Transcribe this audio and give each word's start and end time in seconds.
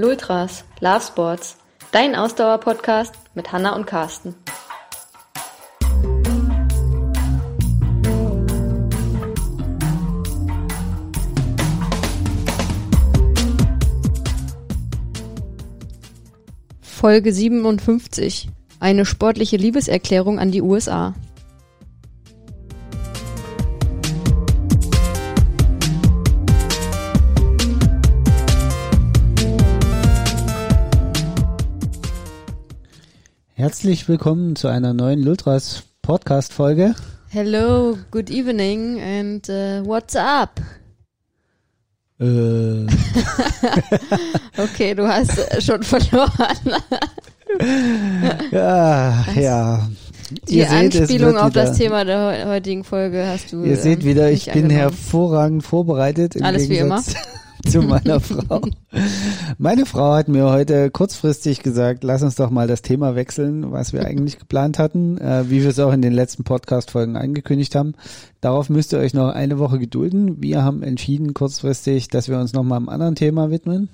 Lultras, 0.00 0.62
Love 0.78 1.00
Sports, 1.00 1.56
dein 1.90 2.14
Ausdauer-Podcast 2.14 3.14
mit 3.34 3.50
Hanna 3.50 3.74
und 3.74 3.84
Carsten. 3.84 4.36
Folge 16.80 17.32
57. 17.32 18.50
Eine 18.78 19.04
sportliche 19.04 19.56
Liebeserklärung 19.56 20.38
an 20.38 20.52
die 20.52 20.62
USA. 20.62 21.16
Herzlich 33.78 34.08
willkommen 34.08 34.56
zu 34.56 34.66
einer 34.66 34.92
neuen 34.92 35.22
Lultras 35.22 35.84
Podcast 36.02 36.52
Folge. 36.52 36.96
Hello, 37.28 37.96
good 38.10 38.28
evening 38.28 39.00
and 39.00 39.48
uh, 39.48 39.86
what's 39.86 40.16
up? 40.16 40.60
Äh, 42.18 42.24
Okay, 44.58 44.96
du 44.96 45.06
hast 45.06 45.38
äh, 45.38 45.60
schon 45.60 45.84
verloren. 45.84 46.72
ja, 48.50 49.24
ja. 49.36 49.88
Die 50.48 50.58
Ihr 50.58 50.66
seht, 50.68 50.96
Anspielung 51.00 51.34
wird 51.34 51.42
auf 51.44 51.52
das 51.52 51.68
wieder- 51.68 51.78
Thema 51.78 52.04
der 52.04 52.18
heu- 52.18 52.46
heutigen 52.54 52.82
Folge 52.82 53.28
hast 53.28 53.52
du. 53.52 53.62
Ihr 53.62 53.76
seht 53.76 54.00
ähm, 54.00 54.06
wieder, 54.06 54.32
ich 54.32 54.46
bin 54.46 54.64
angenommen. 54.64 54.76
hervorragend 54.80 55.62
vorbereitet. 55.62 56.42
Alles 56.42 56.64
wie 56.64 56.78
Gegensatz 56.78 57.14
Zu 57.66 57.82
meiner 57.82 58.20
Frau. 58.20 58.60
Meine 59.58 59.84
Frau 59.84 60.12
hat 60.12 60.28
mir 60.28 60.50
heute 60.50 60.90
kurzfristig 60.90 61.62
gesagt, 61.62 62.04
lass 62.04 62.22
uns 62.22 62.36
doch 62.36 62.50
mal 62.50 62.68
das 62.68 62.82
Thema 62.82 63.16
wechseln, 63.16 63.72
was 63.72 63.92
wir 63.92 64.06
eigentlich 64.06 64.38
geplant 64.38 64.78
hatten, 64.78 65.18
äh, 65.18 65.50
wie 65.50 65.62
wir 65.62 65.70
es 65.70 65.80
auch 65.80 65.92
in 65.92 66.02
den 66.02 66.12
letzten 66.12 66.44
Podcast-Folgen 66.44 67.16
angekündigt 67.16 67.74
haben. 67.74 67.94
Darauf 68.40 68.70
müsst 68.70 68.92
ihr 68.92 69.00
euch 69.00 69.12
noch 69.12 69.30
eine 69.30 69.58
Woche 69.58 69.78
gedulden. 69.78 70.40
Wir 70.40 70.62
haben 70.62 70.82
entschieden 70.82 71.34
kurzfristig, 71.34 72.08
dass 72.08 72.28
wir 72.28 72.38
uns 72.38 72.52
noch 72.52 72.62
mal 72.62 72.76
einem 72.76 72.88
anderen 72.88 73.16
Thema 73.16 73.50
widmen. 73.50 73.88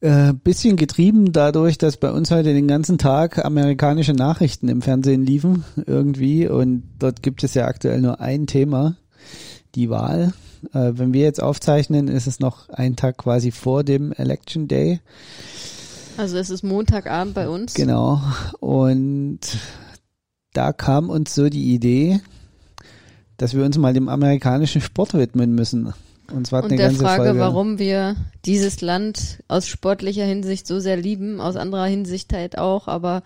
Äh, 0.00 0.32
bisschen 0.32 0.76
getrieben 0.76 1.32
dadurch, 1.32 1.76
dass 1.76 1.96
bei 1.96 2.12
uns 2.12 2.30
heute 2.30 2.54
den 2.54 2.68
ganzen 2.68 2.98
Tag 2.98 3.44
amerikanische 3.44 4.12
Nachrichten 4.12 4.68
im 4.68 4.80
Fernsehen 4.80 5.26
liefen 5.26 5.64
irgendwie 5.86 6.48
und 6.48 6.84
dort 6.98 7.22
gibt 7.22 7.42
es 7.42 7.54
ja 7.54 7.66
aktuell 7.66 8.00
nur 8.00 8.20
ein 8.20 8.46
Thema, 8.46 8.96
die 9.74 9.90
Wahl. 9.90 10.32
Äh, 10.72 10.92
wenn 10.94 11.12
wir 11.12 11.22
jetzt 11.22 11.42
aufzeichnen, 11.42 12.08
ist 12.08 12.26
es 12.26 12.40
noch 12.40 12.68
ein 12.68 12.96
Tag 12.96 13.18
quasi 13.18 13.50
vor 13.50 13.84
dem 13.84 14.12
Election 14.12 14.68
Day. 14.68 15.00
Also 16.16 16.36
es 16.36 16.50
ist 16.50 16.62
Montagabend 16.64 17.34
bei 17.34 17.48
uns. 17.48 17.74
Genau. 17.74 18.20
Und 18.60 19.40
da 20.52 20.72
kam 20.72 21.10
uns 21.10 21.34
so 21.34 21.48
die 21.48 21.74
Idee, 21.74 22.20
dass 23.36 23.54
wir 23.54 23.64
uns 23.64 23.78
mal 23.78 23.94
dem 23.94 24.08
amerikanischen 24.08 24.80
Sport 24.80 25.14
widmen 25.14 25.54
müssen. 25.54 25.94
Und 26.32 26.46
zwar 26.46 26.62
Und 26.62 26.70
eine 26.70 26.76
der 26.76 26.88
ganze 26.88 27.02
Frage, 27.02 27.24
Folge. 27.24 27.38
warum 27.38 27.78
wir 27.78 28.16
dieses 28.44 28.80
Land 28.80 29.42
aus 29.48 29.66
sportlicher 29.66 30.24
Hinsicht 30.24 30.66
so 30.66 30.78
sehr 30.78 30.96
lieben, 30.96 31.40
aus 31.40 31.56
anderer 31.56 31.86
Hinsicht 31.86 32.32
halt 32.32 32.58
auch, 32.58 32.86
aber 32.86 33.22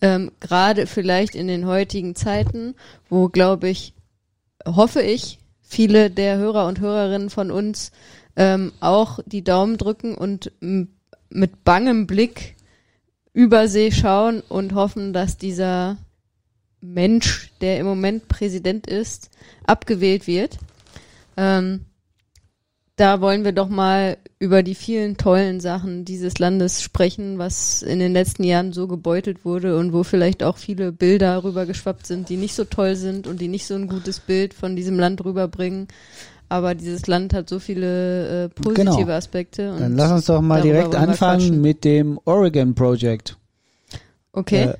ähm, 0.00 0.30
gerade 0.40 0.86
vielleicht 0.86 1.34
in 1.34 1.48
den 1.48 1.66
heutigen 1.66 2.14
Zeiten, 2.14 2.74
wo 3.08 3.28
glaube 3.28 3.68
ich, 3.68 3.94
hoffe 4.66 5.02
ich, 5.02 5.40
viele 5.64 6.10
der 6.10 6.36
Hörer 6.36 6.66
und 6.66 6.80
Hörerinnen 6.80 7.30
von 7.30 7.50
uns 7.50 7.90
ähm, 8.36 8.72
auch 8.80 9.18
die 9.26 9.42
Daumen 9.42 9.76
drücken 9.78 10.14
und 10.14 10.52
mit 11.30 11.64
bangem 11.64 12.06
Blick 12.06 12.54
über 13.32 13.66
See 13.68 13.90
schauen 13.90 14.40
und 14.48 14.74
hoffen, 14.74 15.12
dass 15.12 15.36
dieser 15.36 15.96
Mensch, 16.80 17.50
der 17.60 17.78
im 17.78 17.86
Moment 17.86 18.28
Präsident 18.28 18.86
ist, 18.86 19.30
abgewählt 19.66 20.26
wird. 20.26 20.58
Ähm, 21.36 21.86
da 22.96 23.20
wollen 23.20 23.44
wir 23.44 23.52
doch 23.52 23.68
mal 23.68 24.18
über 24.38 24.62
die 24.62 24.74
vielen 24.74 25.16
tollen 25.16 25.58
Sachen 25.60 26.04
dieses 26.04 26.38
Landes 26.38 26.82
sprechen, 26.82 27.38
was 27.38 27.82
in 27.82 27.98
den 27.98 28.12
letzten 28.12 28.44
Jahren 28.44 28.72
so 28.72 28.86
gebeutelt 28.86 29.44
wurde 29.44 29.76
und 29.78 29.92
wo 29.92 30.04
vielleicht 30.04 30.42
auch 30.44 30.58
viele 30.58 30.92
Bilder 30.92 31.42
rübergeschwappt 31.42 32.06
sind, 32.06 32.28
die 32.28 32.36
nicht 32.36 32.54
so 32.54 32.64
toll 32.64 32.94
sind 32.94 33.26
und 33.26 33.40
die 33.40 33.48
nicht 33.48 33.66
so 33.66 33.74
ein 33.74 33.88
gutes 33.88 34.20
Bild 34.20 34.54
von 34.54 34.76
diesem 34.76 34.98
Land 34.98 35.24
rüberbringen. 35.24 35.88
Aber 36.48 36.74
dieses 36.74 37.06
Land 37.06 37.34
hat 37.34 37.48
so 37.48 37.58
viele 37.58 38.44
äh, 38.44 38.48
positive 38.50 38.94
Genau. 38.96 39.10
Aspekte. 39.12 39.72
Und 39.72 39.80
Dann 39.80 39.96
lass 39.96 40.12
uns 40.12 40.26
doch 40.26 40.40
mal 40.42 40.62
direkt 40.62 40.94
anfangen 40.94 41.60
mit 41.60 41.84
dem 41.84 42.20
Oregon 42.24 42.74
Project. 42.74 43.36
Okay, 44.36 44.72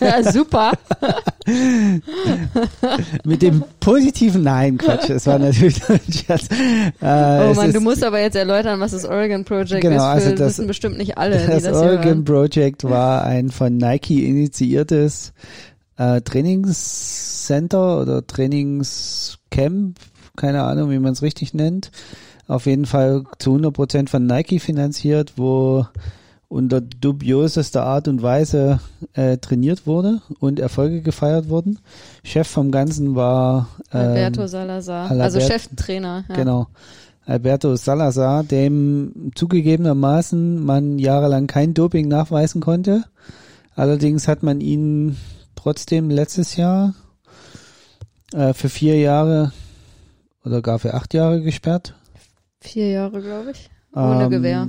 Äh, 0.00 0.22
super. 0.32 0.72
mit 3.24 3.42
dem 3.42 3.62
positiven 3.80 4.42
Nein, 4.42 4.78
Quatsch, 4.78 5.10
es 5.10 5.26
war 5.26 5.38
natürlich 5.38 5.86
ein 5.88 6.00
Scherz. 6.10 6.48
Äh, 7.00 7.50
Oh 7.50 7.54
Mann, 7.54 7.72
du 7.72 7.80
musst 7.80 8.02
aber 8.02 8.20
jetzt 8.20 8.36
erläutern, 8.36 8.80
was 8.80 8.92
das 8.92 9.04
Oregon 9.04 9.44
Project 9.44 9.82
Genau, 9.82 9.96
ist. 9.96 10.02
Für, 10.02 10.08
also 10.28 10.30
das- 10.30 10.48
wissen 10.58 10.66
bestimmt 10.66 10.96
nicht 10.98 11.18
alle, 11.18 11.38
die 11.38 11.46
Das, 11.46 11.62
das 11.64 11.76
Oregon. 11.76 12.24
Project 12.24 12.84
war 12.84 13.24
ein 13.24 13.50
von 13.50 13.76
Nike 13.76 14.26
initiiertes 14.26 15.32
äh, 15.98 16.20
Trainingscenter 16.22 18.00
oder 18.00 18.26
Trainingscamp, 18.26 19.98
keine 20.36 20.62
Ahnung, 20.62 20.90
wie 20.90 20.98
man 20.98 21.12
es 21.12 21.22
richtig 21.22 21.52
nennt. 21.54 21.90
Auf 22.46 22.64
jeden 22.64 22.86
Fall 22.86 23.24
zu 23.38 23.56
100% 23.56 24.08
von 24.08 24.24
Nike 24.26 24.58
finanziert, 24.58 25.34
wo 25.36 25.86
unter 26.48 26.80
dubiosester 26.80 27.84
Art 27.84 28.08
und 28.08 28.22
Weise 28.22 28.80
äh, 29.12 29.36
trainiert 29.36 29.86
wurde 29.86 30.22
und 30.40 30.58
Erfolge 30.58 31.02
gefeiert 31.02 31.48
wurden. 31.50 31.78
Chef 32.24 32.48
vom 32.48 32.70
Ganzen 32.70 33.14
war 33.14 33.68
ähm, 33.92 34.00
Alberto 34.00 34.46
Salazar, 34.46 35.10
also 35.10 35.38
Albert- 35.38 35.42
Cheftrainer. 35.52 36.24
Ja. 36.28 36.34
Genau. 36.34 36.66
Alberto 37.26 37.76
Salazar, 37.76 38.42
dem 38.44 39.32
zugegebenermaßen 39.34 40.64
man 40.64 40.98
jahrelang 40.98 41.46
kein 41.46 41.74
Doping 41.74 42.08
nachweisen 42.08 42.62
konnte. 42.62 43.04
Allerdings 43.74 44.26
hat 44.26 44.42
man 44.42 44.62
ihn 44.62 45.18
trotzdem 45.54 46.08
letztes 46.08 46.56
Jahr 46.56 46.94
äh, 48.32 48.54
für 48.54 48.70
vier 48.70 48.98
Jahre 48.98 49.52
oder 50.44 50.62
gar 50.62 50.78
für 50.78 50.94
acht 50.94 51.12
Jahre 51.12 51.42
gesperrt. 51.42 51.94
Vier 52.62 52.88
Jahre, 52.88 53.20
glaube 53.20 53.50
ich. 53.50 53.68
Ohne 53.94 54.24
Ähm, 54.24 54.30
Gewehr. 54.30 54.68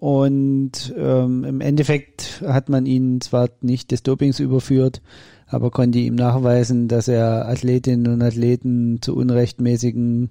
Und 0.00 0.92
ähm, 0.96 1.44
im 1.44 1.60
Endeffekt 1.60 2.42
hat 2.46 2.68
man 2.68 2.86
ihn 2.86 3.20
zwar 3.20 3.48
nicht 3.60 3.90
des 3.90 4.02
Dopings 4.02 4.40
überführt, 4.40 5.02
aber 5.46 5.70
konnte 5.70 5.98
ihm 5.98 6.14
nachweisen, 6.14 6.88
dass 6.88 7.08
er 7.08 7.48
Athletinnen 7.48 8.12
und 8.12 8.22
Athleten 8.22 9.00
zu 9.00 9.14
unrechtmäßigen 9.14 10.30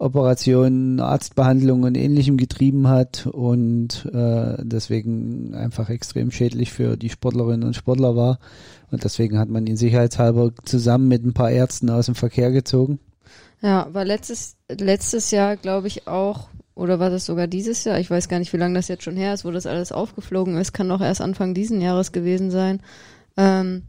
Operationen, 0.00 0.98
Arztbehandlungen 0.98 1.84
und 1.84 1.94
ähnlichem 1.94 2.38
getrieben 2.38 2.88
hat 2.88 3.26
und 3.26 4.06
äh, 4.12 4.56
deswegen 4.60 5.54
einfach 5.54 5.90
extrem 5.90 6.30
schädlich 6.30 6.72
für 6.72 6.96
die 6.96 7.10
Sportlerinnen 7.10 7.66
und 7.66 7.76
Sportler 7.76 8.16
war. 8.16 8.38
Und 8.90 9.04
deswegen 9.04 9.38
hat 9.38 9.50
man 9.50 9.66
ihn 9.66 9.76
sicherheitshalber 9.76 10.52
zusammen 10.64 11.06
mit 11.08 11.24
ein 11.24 11.34
paar 11.34 11.50
Ärzten 11.50 11.90
aus 11.90 12.06
dem 12.06 12.14
Verkehr 12.14 12.50
gezogen. 12.50 12.98
Ja, 13.60 13.88
war 13.92 14.06
letztes, 14.06 14.56
letztes 14.70 15.30
Jahr, 15.32 15.58
glaube 15.58 15.86
ich, 15.86 16.08
auch, 16.08 16.48
oder 16.80 16.98
war 16.98 17.10
das 17.10 17.26
sogar 17.26 17.46
dieses 17.46 17.84
Jahr? 17.84 18.00
Ich 18.00 18.10
weiß 18.10 18.30
gar 18.30 18.38
nicht, 18.38 18.54
wie 18.54 18.56
lange 18.56 18.74
das 18.74 18.88
jetzt 18.88 19.04
schon 19.04 19.16
her 19.16 19.34
ist, 19.34 19.44
wo 19.44 19.50
das 19.50 19.66
alles 19.66 19.92
aufgeflogen 19.92 20.56
ist. 20.56 20.72
Kann 20.72 20.90
auch 20.90 21.02
erst 21.02 21.20
Anfang 21.20 21.52
diesen 21.52 21.82
Jahres 21.82 22.10
gewesen 22.10 22.50
sein. 22.50 22.80
Ähm, 23.36 23.82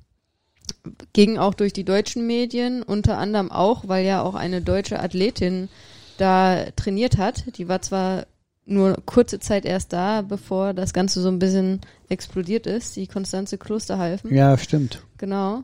ging 1.14 1.38
auch 1.38 1.54
durch 1.54 1.72
die 1.72 1.86
deutschen 1.86 2.28
Medien, 2.28 2.84
unter 2.84 3.18
anderem 3.18 3.50
auch, 3.50 3.88
weil 3.88 4.06
ja 4.06 4.22
auch 4.22 4.36
eine 4.36 4.62
deutsche 4.62 5.00
Athletin 5.00 5.70
da 6.18 6.66
trainiert 6.76 7.18
hat. 7.18 7.58
Die 7.58 7.70
war 7.70 7.82
zwar 7.82 8.26
nur 8.66 8.98
kurze 9.06 9.40
Zeit 9.40 9.64
erst 9.64 9.94
da, 9.94 10.22
bevor 10.22 10.74
das 10.74 10.92
Ganze 10.92 11.22
so 11.22 11.30
ein 11.30 11.40
bisschen 11.40 11.80
explodiert 12.10 12.68
ist, 12.68 12.98
die 12.98 13.08
Konstanze 13.08 13.58
Klosterhalfen. 13.58 14.36
Ja, 14.36 14.58
stimmt. 14.58 15.02
Genau. 15.18 15.64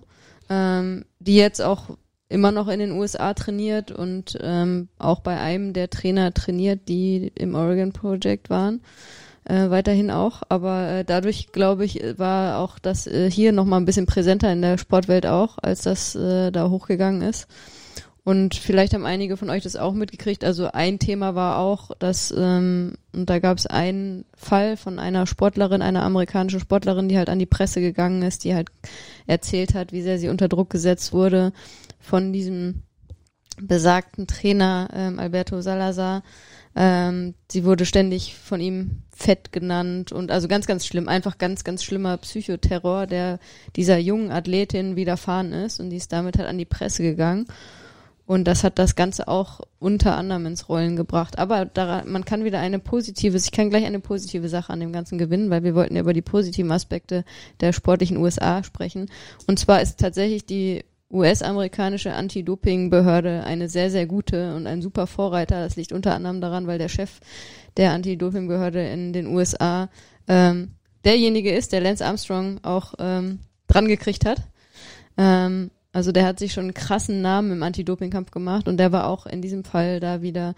Ähm, 0.50 1.04
die 1.20 1.36
jetzt 1.36 1.62
auch 1.62 1.98
immer 2.30 2.52
noch 2.52 2.68
in 2.68 2.80
den 2.80 2.92
USA 2.92 3.34
trainiert 3.34 3.92
und 3.92 4.38
ähm, 4.42 4.90
auch 4.98 5.22
bei 5.22 5.40
einem 5.40 5.74
der 5.74 5.90
Trainer 5.90 6.34
trainiert, 6.34 6.88
die 6.88 7.32
im 7.36 7.56
Oregon 7.56 7.94
Project 7.94 8.50
waren. 8.50 8.82
Äh, 9.46 9.70
weiterhin 9.70 10.12
auch, 10.12 10.44
aber 10.50 10.90
äh, 10.90 11.06
dadurch, 11.06 11.54
glaube 11.54 11.86
ich, 11.86 12.04
war 12.18 12.60
auch 12.60 12.80
das 12.80 13.08
äh, 13.08 13.32
hier 13.32 13.54
nochmal 13.54 13.80
ein 13.80 13.86
bisschen 13.86 14.06
präsenter 14.06 14.52
in 14.52 14.62
der 14.62 14.78
Sportwelt 14.78 15.26
auch, 15.26 15.58
als 15.62 15.84
das 15.84 16.16
äh, 16.16 16.52
da 16.52 16.70
hochgegangen 16.70 17.22
ist. 17.22 17.48
Und 18.26 18.56
vielleicht 18.56 18.94
haben 18.94 19.06
einige 19.06 19.38
von 19.38 19.50
euch 19.50 19.64
das 19.64 19.78
auch 19.78 19.94
mitgekriegt. 19.94 20.44
Also 20.44 20.70
ein 20.74 21.00
Thema 21.00 21.34
war 21.34 21.60
auch, 21.60 21.92
dass, 21.98 22.34
ähm, 22.38 22.96
und 23.14 23.30
da 23.30 23.40
gab 23.40 23.58
es 23.58 23.68
einen 23.68 24.26
Fall 24.36 24.76
von 24.76 25.00
einer 25.00 25.26
Sportlerin, 25.28 25.82
einer 25.82 26.04
amerikanischen 26.04 26.60
Sportlerin, 26.60 27.08
die 27.08 27.18
halt 27.18 27.30
an 27.30 27.40
die 27.40 27.46
Presse 27.46 27.80
gegangen 27.80 28.24
ist, 28.24 28.44
die 28.44 28.54
halt 28.54 28.68
erzählt 29.28 29.74
hat, 29.76 29.94
wie 29.94 30.02
sehr 30.02 30.20
sie 30.20 30.28
unter 30.28 30.50
Druck 30.50 30.70
gesetzt 30.70 31.14
wurde 31.14 31.54
von 32.00 32.34
diesem 32.34 32.84
besagten 33.62 34.28
Trainer 34.28 34.90
ähm, 34.94 35.20
Alberto 35.20 35.62
Salazar. 35.62 36.24
Ähm, 36.76 37.34
sie 37.52 37.66
wurde 37.66 37.86
ständig 37.86 38.36
von 38.36 38.62
ihm 38.62 39.02
fett 39.12 39.52
genannt 39.52 40.12
und 40.12 40.30
also 40.30 40.48
ganz, 40.48 40.68
ganz 40.68 40.86
schlimm, 40.86 41.08
einfach 41.08 41.40
ganz, 41.40 41.64
ganz 41.64 41.84
schlimmer 41.84 42.18
Psychoterror, 42.18 43.08
der 43.08 43.40
dieser 43.76 43.98
jungen 43.98 44.32
Athletin 44.32 44.96
widerfahren 44.96 45.54
ist 45.54 45.80
und 45.80 45.90
die 45.90 45.98
ist 45.98 46.14
damit 46.14 46.38
halt 46.38 46.48
an 46.48 46.60
die 46.60 46.66
Presse 46.66 47.02
gegangen. 47.02 47.48
Und 48.28 48.44
das 48.44 48.66
hat 48.66 48.78
das 48.78 48.96
Ganze 48.96 49.30
auch 49.30 49.62
unter 49.80 50.18
anderem 50.18 50.48
ins 50.48 50.68
Rollen 50.68 50.98
gebracht. 50.98 51.40
Aber 51.40 51.64
daran, 51.64 52.12
man 52.12 52.26
kann 52.26 52.44
wieder 52.44 52.60
eine 52.60 52.78
positive, 52.78 53.38
ich 53.38 53.52
kann 53.54 53.70
gleich 53.70 53.86
eine 53.86 54.02
positive 54.02 54.50
Sache 54.50 54.74
an 54.74 54.82
dem 54.82 54.92
Ganzen 54.92 55.18
gewinnen, 55.18 55.50
weil 55.50 55.64
wir 55.64 55.76
wollten 55.76 55.96
ja 55.96 56.02
über 56.02 56.12
die 56.12 56.22
positiven 56.22 56.72
Aspekte 56.74 57.24
der 57.62 57.72
sportlichen 57.72 58.18
USA 58.18 58.64
sprechen. 58.64 59.10
Und 59.48 59.60
zwar 59.60 59.82
ist 59.82 60.02
tatsächlich 60.02 60.46
die 60.46 60.84
US-amerikanische 61.10 62.14
Anti-Doping-Behörde 62.14 63.44
eine 63.44 63.70
sehr, 63.70 63.90
sehr 63.90 64.06
gute 64.06 64.56
und 64.56 64.68
ein 64.68 64.82
super 64.82 65.08
Vorreiter. 65.08 65.62
Das 65.62 65.76
liegt 65.76 65.94
unter 65.94 66.14
anderem 66.14 66.42
daran, 66.42 66.68
weil 66.68 66.78
der 66.78 66.90
Chef 66.90 67.20
der 67.78 67.92
Anti-Doping-Behörde 67.92 68.86
in 68.90 69.14
den 69.14 69.28
USA 69.28 69.90
ähm, 70.28 70.72
derjenige 71.06 71.54
ist, 71.54 71.72
der 71.72 71.82
Lance 71.82 72.06
Armstrong 72.06 72.60
auch 72.64 72.94
ähm, 73.00 73.40
dran 73.68 73.88
gekriegt 73.88 74.26
hat. 74.26 74.42
Ähm, 75.18 75.72
also 75.94 76.12
der 76.12 76.26
hat 76.26 76.40
sich 76.40 76.54
schon 76.54 76.66
einen 76.66 76.74
krassen 76.74 77.22
Namen 77.22 77.52
im 77.52 77.64
Anti-Doping-Kampf 77.64 78.32
gemacht 78.32 78.68
und 78.68 78.78
der 78.78 78.92
war 78.92 79.08
auch 79.08 79.26
in 79.26 79.42
diesem 79.42 79.64
Fall 79.64 80.00
da 80.00 80.22
wieder 80.22 80.56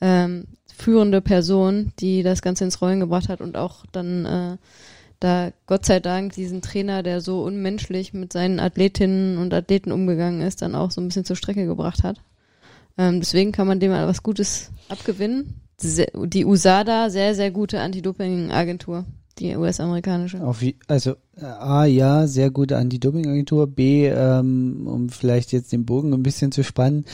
ähm, 0.00 0.44
führende 0.66 1.22
Person, 1.22 1.92
die 1.98 2.22
das 2.22 2.42
Ganze 2.42 2.64
ins 2.64 2.82
Rollen 2.82 3.00
gebracht 3.00 3.28
hat 3.28 3.40
und 3.40 3.56
auch 3.56 3.86
dann 3.92 4.26
äh, 4.26 4.56
da 5.20 5.50
Gott 5.66 5.86
sei 5.86 6.00
Dank 6.00 6.32
diesen 6.32 6.62
Trainer, 6.62 7.02
der 7.02 7.20
so 7.20 7.42
unmenschlich 7.42 8.12
mit 8.12 8.32
seinen 8.32 8.60
Athletinnen 8.60 9.38
und 9.38 9.54
Athleten 9.54 9.92
umgegangen 9.92 10.42
ist, 10.42 10.62
dann 10.62 10.74
auch 10.74 10.90
so 10.90 11.00
ein 11.00 11.08
bisschen 11.08 11.24
zur 11.24 11.36
Strecke 11.36 11.66
gebracht 11.66 12.02
hat. 12.02 12.20
Ähm, 12.98 13.20
deswegen 13.20 13.52
kann 13.52 13.66
man 13.66 13.80
dem 13.80 13.90
mal 13.90 14.06
was 14.06 14.22
Gutes 14.22 14.70
abgewinnen. 14.88 15.60
Die 15.82 16.44
USADA, 16.44 17.10
sehr, 17.10 17.34
sehr 17.34 17.50
gute 17.50 17.80
Anti-Doping-Agentur, 17.80 19.04
die 19.38 19.54
US-amerikanische. 19.54 20.40
Also 20.86 21.16
A, 21.40 21.84
ja, 21.84 22.26
sehr 22.26 22.50
gute 22.50 22.78
Anti-Doping-Agentur. 22.78 23.66
B, 23.66 24.06
ähm, 24.06 24.86
um 24.86 25.10
vielleicht 25.10 25.52
jetzt 25.52 25.72
den 25.72 25.84
Bogen 25.84 26.14
ein 26.14 26.22
bisschen 26.22 26.52
zu 26.52 26.64
spannen, 26.64 27.04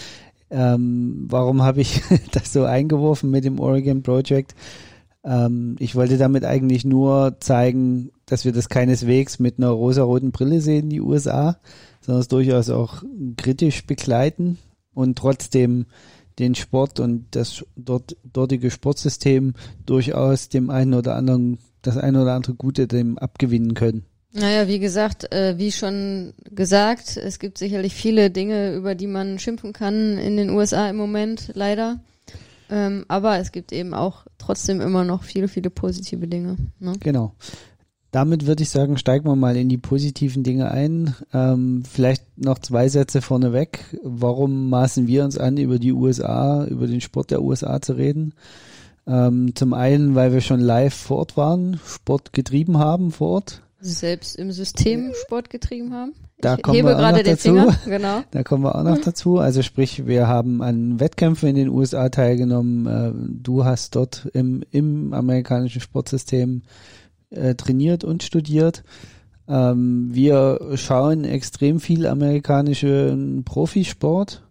ähm, 0.51 1.27
warum 1.29 1.63
habe 1.63 1.81
ich 1.81 2.03
das 2.33 2.53
so 2.53 2.65
eingeworfen 2.65 3.31
mit 3.31 3.45
dem 3.45 3.59
Oregon 3.59 4.03
Project? 4.03 4.55
Ähm, 5.25 5.77
ich 5.79 5.95
wollte 5.95 6.19
damit 6.19 6.45
eigentlich 6.45 6.85
nur 6.85 7.37
zeigen, 7.41 8.11
dass 8.27 8.45
wir 8.45 8.53
das 8.53 8.69
keineswegs 8.69 9.39
mit 9.39 9.59
einer 9.59 9.71
rosaroten 9.71 10.33
Brille 10.33 10.61
sehen, 10.61 10.91
die 10.91 11.01
USA, 11.01 11.59
sondern 12.01 12.21
es 12.21 12.29
durchaus 12.29 12.71
auch 12.71 13.03
kritisch 13.37 13.87
begleiten 13.87 14.59
und 14.95 15.19
trotzdem 15.19 15.87
den 16.39 16.55
Sport 16.55 16.99
und 16.99 17.27
das 17.33 17.65
dort, 17.77 18.17
dortige 18.25 18.71
Sportsystem 18.71 19.55
durchaus 19.87 20.49
dem 20.49 20.71
einen 20.71 20.95
oder 20.95 21.15
anderen, 21.15 21.59
das 21.83 21.97
eine 21.97 22.23
oder 22.23 22.35
andere 22.35 22.55
Gute 22.55 22.87
dem 22.87 23.19
abgewinnen 23.19 23.75
können. 23.75 24.07
Naja, 24.35 24.67
wie 24.67 24.79
gesagt, 24.79 25.31
äh, 25.31 25.59
wie 25.59 25.73
schon 25.73 26.33
gesagt, 26.51 27.19
es 27.19 27.39
gibt 27.39 27.59
sicherlich 27.59 27.93
viele 27.93 28.31
Dinge, 28.31 28.75
über 28.75 28.95
die 28.95 29.07
man 29.07 29.39
schimpfen 29.39 29.75
kann 29.75 30.17
in 30.17 30.39
den 30.39 30.51
USA 30.51 30.89
im 30.89 30.97
Moment, 30.97 31.51
leider. 31.53 32.01
Ähm, 32.73 33.05
aber 33.07 33.39
es 33.39 33.53
gibt 33.53 33.71
eben 33.71 33.93
auch 33.93 34.25
trotzdem 34.39 34.81
immer 34.81 35.05
noch 35.05 35.25
viele, 35.25 35.47
viele 35.47 35.69
positive 35.69 36.27
Dinge. 36.27 36.57
Ne? 36.81 36.95
Genau. 37.01 37.35
Damit 38.13 38.47
würde 38.47 38.63
ich 38.63 38.71
sagen, 38.71 38.97
steigen 38.97 39.27
wir 39.27 39.37
mal 39.37 39.59
in 39.59 39.69
die 39.69 39.77
positiven 39.77 40.43
Dinge 40.43 40.71
ein. 40.71 41.15
Ähm, 41.35 41.83
vielleicht 41.85 42.25
noch 42.39 42.59
zwei 42.59 42.89
Sätze 42.89 43.21
vorneweg. 43.21 43.85
Warum 44.03 44.71
maßen 44.71 45.07
wir 45.07 45.23
uns 45.23 45.37
an, 45.37 45.59
über 45.59 45.79
die 45.79 45.93
USA, 45.93 46.65
über 46.65 46.87
den 46.87 47.03
Sport 47.03 47.31
der 47.31 47.43
USA 47.43 47.83
zu 47.83 47.93
reden? 47.93 48.33
Ähm, 49.07 49.55
zum 49.55 49.75
einen, 49.75 50.15
weil 50.15 50.33
wir 50.33 50.41
schon 50.41 50.61
live 50.61 50.95
vor 50.95 51.19
Ort 51.19 51.37
waren, 51.37 51.79
Sport 51.87 52.33
getrieben 52.33 52.79
haben 52.79 53.11
vor 53.11 53.29
Ort 53.29 53.63
selbst 53.83 54.37
im 54.37 54.53
System 54.53 55.13
Sport 55.25 55.51
getrieben 55.51 55.93
haben. 55.93 56.13
Da 56.39 56.55
ich 56.57 56.63
kommen 56.63 56.77
hebe 56.77 56.89
wir 56.89 56.95
gerade 56.95 57.23
den 57.23 57.35
dazu. 57.35 57.49
Finger, 57.49 57.77
genau. 57.85 58.23
Da 58.31 58.43
kommen 58.43 58.65
wir 58.65 58.75
auch 58.75 58.83
noch 58.83 59.01
dazu. 59.01 59.39
Also 59.39 59.63
sprich, 59.63 60.07
wir 60.07 60.29
haben 60.29 60.63
an 60.63 61.01
Wettkämpfen 61.01 61.49
in 61.51 61.57
den 61.57 61.69
USA 61.69 62.09
teilgenommen. 62.09 62.87
Äh, 62.87 63.13
du 63.43 63.65
hast 63.65 63.97
dort 63.97 64.29
im, 64.33 64.65
im 64.71 65.13
amerikanischen 65.13 65.81
Sportsystem 65.81 66.63
äh, 67.31 67.55
trainiert 67.55 68.05
und 68.05 68.23
studiert. 68.23 68.85
Ähm, 69.49 70.11
wir 70.13 70.73
schauen 70.75 71.25
extrem 71.25 71.81
viel 71.81 72.07
amerikanischen 72.07 73.45
Profisport 73.45 74.43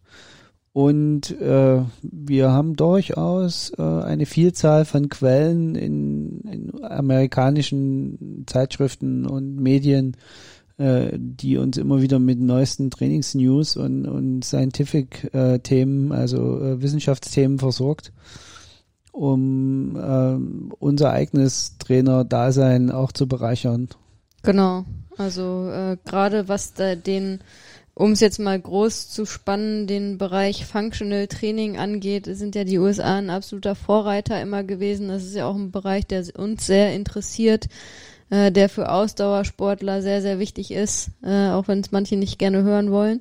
und 0.74 1.32
äh, 1.42 1.84
wir 2.02 2.52
haben 2.52 2.76
durchaus 2.76 3.74
äh, 3.78 3.82
eine 3.82 4.26
Vielzahl 4.26 4.86
von 4.86 5.10
Quellen 5.10 5.76
in, 5.76 6.40
in 6.42 6.84
amerikanischen 6.84 8.46
Zeitschriften 8.48 9.26
und 9.26 9.58
Medien, 9.58 10.16
äh, 10.78 11.10
die 11.18 11.58
uns 11.58 11.78
immer 11.78 12.02
wieder 12.02 12.20
mit 12.20 12.40
neuesten 12.40 12.90
Trainingsnews 12.90 13.76
und, 13.76 14.06
und 14.08 14.46
Scientific-Themen, 14.46 16.12
äh, 16.12 16.16
also 16.16 16.62
äh, 16.62 16.82
Wissenschaftsthemen 16.82 17.60
versorgt, 17.60 18.14
um 19.12 19.98
äh, 19.98 20.76
unser 20.80 21.12
eigenes 21.12 21.78
Trainer-Dasein 21.80 22.92
auch 22.92 23.12
zu 23.12 23.28
bereichern. 23.28 23.90
Genau, 24.42 24.86
also 25.18 25.70
äh, 25.70 25.98
gerade 26.06 26.48
was 26.48 26.74
da 26.74 26.96
den 26.96 27.42
um 28.02 28.14
es 28.14 28.20
jetzt 28.20 28.40
mal 28.40 28.60
groß 28.60 29.10
zu 29.10 29.28
spannen, 29.28 29.86
den 29.86 30.18
Bereich 30.18 30.66
Functional 30.66 31.28
Training 31.28 31.78
angeht, 31.78 32.26
sind 32.26 32.56
ja 32.56 32.64
die 32.64 32.80
USA 32.80 33.18
ein 33.18 33.30
absoluter 33.30 33.76
Vorreiter 33.76 34.42
immer 34.42 34.64
gewesen. 34.64 35.10
Das 35.10 35.24
ist 35.24 35.36
ja 35.36 35.46
auch 35.46 35.56
ein 35.56 35.70
Bereich, 35.70 36.08
der 36.08 36.26
uns 36.36 36.66
sehr 36.66 36.96
interessiert, 36.96 37.68
äh, 38.32 38.52
der 38.52 38.70
für 38.70 38.92
Ausdauersportler 38.92 40.02
sehr, 40.02 40.24
sehr 40.24 40.40
wichtig 40.40 40.72
ist, 40.72 41.12
äh, 41.22 41.50
auch 41.50 41.68
wenn 41.68 41.82
es 41.82 41.92
manche 41.92 42.16
nicht 42.16 42.40
gerne 42.40 42.64
hören 42.64 42.92
wollen. 42.92 43.20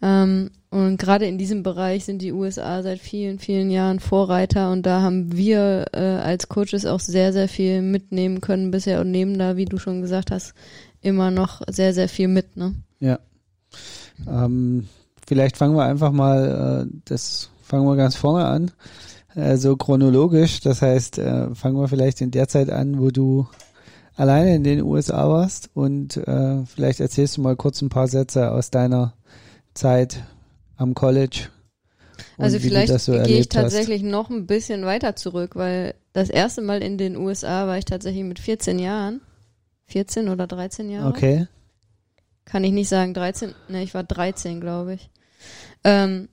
Ähm, 0.00 0.50
und 0.70 0.96
gerade 0.96 1.26
in 1.26 1.36
diesem 1.36 1.62
Bereich 1.62 2.06
sind 2.06 2.22
die 2.22 2.32
USA 2.32 2.82
seit 2.82 3.00
vielen, 3.00 3.38
vielen 3.38 3.70
Jahren 3.70 4.00
Vorreiter 4.00 4.70
und 4.70 4.86
da 4.86 5.02
haben 5.02 5.36
wir 5.36 5.88
äh, 5.92 5.98
als 5.98 6.48
Coaches 6.48 6.86
auch 6.86 7.00
sehr, 7.00 7.34
sehr 7.34 7.48
viel 7.48 7.82
mitnehmen 7.82 8.40
können 8.40 8.70
bisher 8.70 9.02
und 9.02 9.10
nehmen 9.10 9.38
da, 9.38 9.58
wie 9.58 9.66
du 9.66 9.76
schon 9.76 10.00
gesagt 10.00 10.30
hast, 10.30 10.54
immer 11.02 11.30
noch 11.30 11.60
sehr, 11.68 11.92
sehr 11.92 12.08
viel 12.08 12.28
mit. 12.28 12.56
Ne? 12.56 12.74
Ja, 12.98 13.18
ähm, 14.28 14.88
vielleicht 15.26 15.56
fangen 15.56 15.76
wir 15.76 15.84
einfach 15.84 16.12
mal, 16.12 16.86
äh, 16.86 16.98
das 17.04 17.50
fangen 17.62 17.86
wir 17.86 17.96
ganz 17.96 18.16
vorne 18.16 18.46
an, 18.46 18.70
äh, 19.34 19.56
so 19.56 19.76
chronologisch. 19.76 20.60
Das 20.60 20.82
heißt, 20.82 21.18
äh, 21.18 21.54
fangen 21.54 21.76
wir 21.76 21.88
vielleicht 21.88 22.20
in 22.20 22.30
der 22.30 22.48
Zeit 22.48 22.70
an, 22.70 23.00
wo 23.00 23.10
du 23.10 23.46
alleine 24.14 24.54
in 24.54 24.64
den 24.64 24.82
USA 24.82 25.28
warst 25.28 25.70
und 25.74 26.16
äh, 26.16 26.64
vielleicht 26.64 27.00
erzählst 27.00 27.36
du 27.36 27.42
mal 27.42 27.56
kurz 27.56 27.82
ein 27.82 27.90
paar 27.90 28.08
Sätze 28.08 28.50
aus 28.50 28.70
deiner 28.70 29.14
Zeit 29.74 30.22
am 30.76 30.94
College. 30.94 31.48
Also 32.38 32.58
vielleicht 32.58 32.98
so 33.00 33.12
gehe 33.12 33.40
ich 33.40 33.48
tatsächlich 33.50 34.02
hast. 34.02 34.10
noch 34.10 34.30
ein 34.30 34.46
bisschen 34.46 34.86
weiter 34.86 35.16
zurück, 35.16 35.54
weil 35.54 35.94
das 36.14 36.30
erste 36.30 36.62
Mal 36.62 36.82
in 36.82 36.96
den 36.96 37.16
USA 37.16 37.66
war 37.66 37.76
ich 37.76 37.84
tatsächlich 37.84 38.24
mit 38.24 38.38
14 38.38 38.78
Jahren. 38.78 39.20
14 39.88 40.28
oder 40.30 40.46
13 40.46 40.88
Jahre. 40.88 41.08
Okay 41.08 41.46
kann 42.46 42.64
ich 42.64 42.72
nicht 42.72 42.88
sagen, 42.88 43.12
13, 43.12 43.54
ne, 43.68 43.82
ich 43.82 43.92
war 43.92 44.04
13, 44.04 44.60
glaube 44.60 44.94
ich. 44.94 45.10
Ähm, 45.84 46.28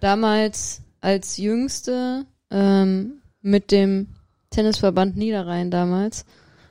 damals 0.00 0.80
als 1.00 1.36
Jüngste 1.36 2.24
ähm, 2.50 3.20
mit 3.42 3.70
dem 3.70 4.08
Tennisverband 4.50 5.16
Niederrhein 5.16 5.70
damals, 5.70 6.24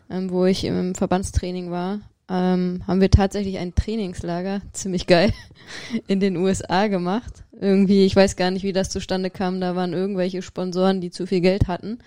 ähm, 0.10 0.32
wo 0.32 0.46
ich 0.46 0.64
im 0.64 0.96
Verbandstraining 0.96 1.70
war, 1.70 2.00
ähm, 2.30 2.84
haben 2.88 3.02
wir 3.02 3.12
tatsächlich 3.12 3.58
ein 3.58 3.76
Trainingslager, 3.76 4.62
ziemlich 4.74 5.06
geil, 5.08 5.32
in 6.08 6.20
den 6.20 6.38
USA 6.38 6.88
gemacht. 6.88 7.44
Irgendwie, 7.60 8.06
ich 8.06 8.16
weiß 8.16 8.36
gar 8.36 8.52
nicht, 8.52 8.64
wie 8.64 8.74
das 8.74 8.90
zustande 8.90 9.30
kam, 9.30 9.62
da 9.62 9.76
waren 9.76 9.94
irgendwelche 9.94 10.42
Sponsoren, 10.42 11.02
die 11.02 11.12
zu 11.12 11.26
viel 11.26 11.42
Geld 11.42 11.68
hatten 11.68 12.00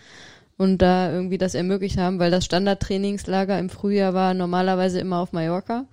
und 0.57 0.79
da 0.79 1.11
irgendwie 1.11 1.39
das 1.39 1.55
ermöglicht 1.55 1.99
haben, 1.99 2.19
weil 2.19 2.31
das 2.31 2.45
Standardtrainingslager 2.45 3.59
im 3.59 3.71
Frühjahr 3.71 4.15
war 4.15 4.35
normalerweise 4.35 5.01
immer 5.01 5.19
auf 5.19 5.33
Mallorca. 5.33 5.87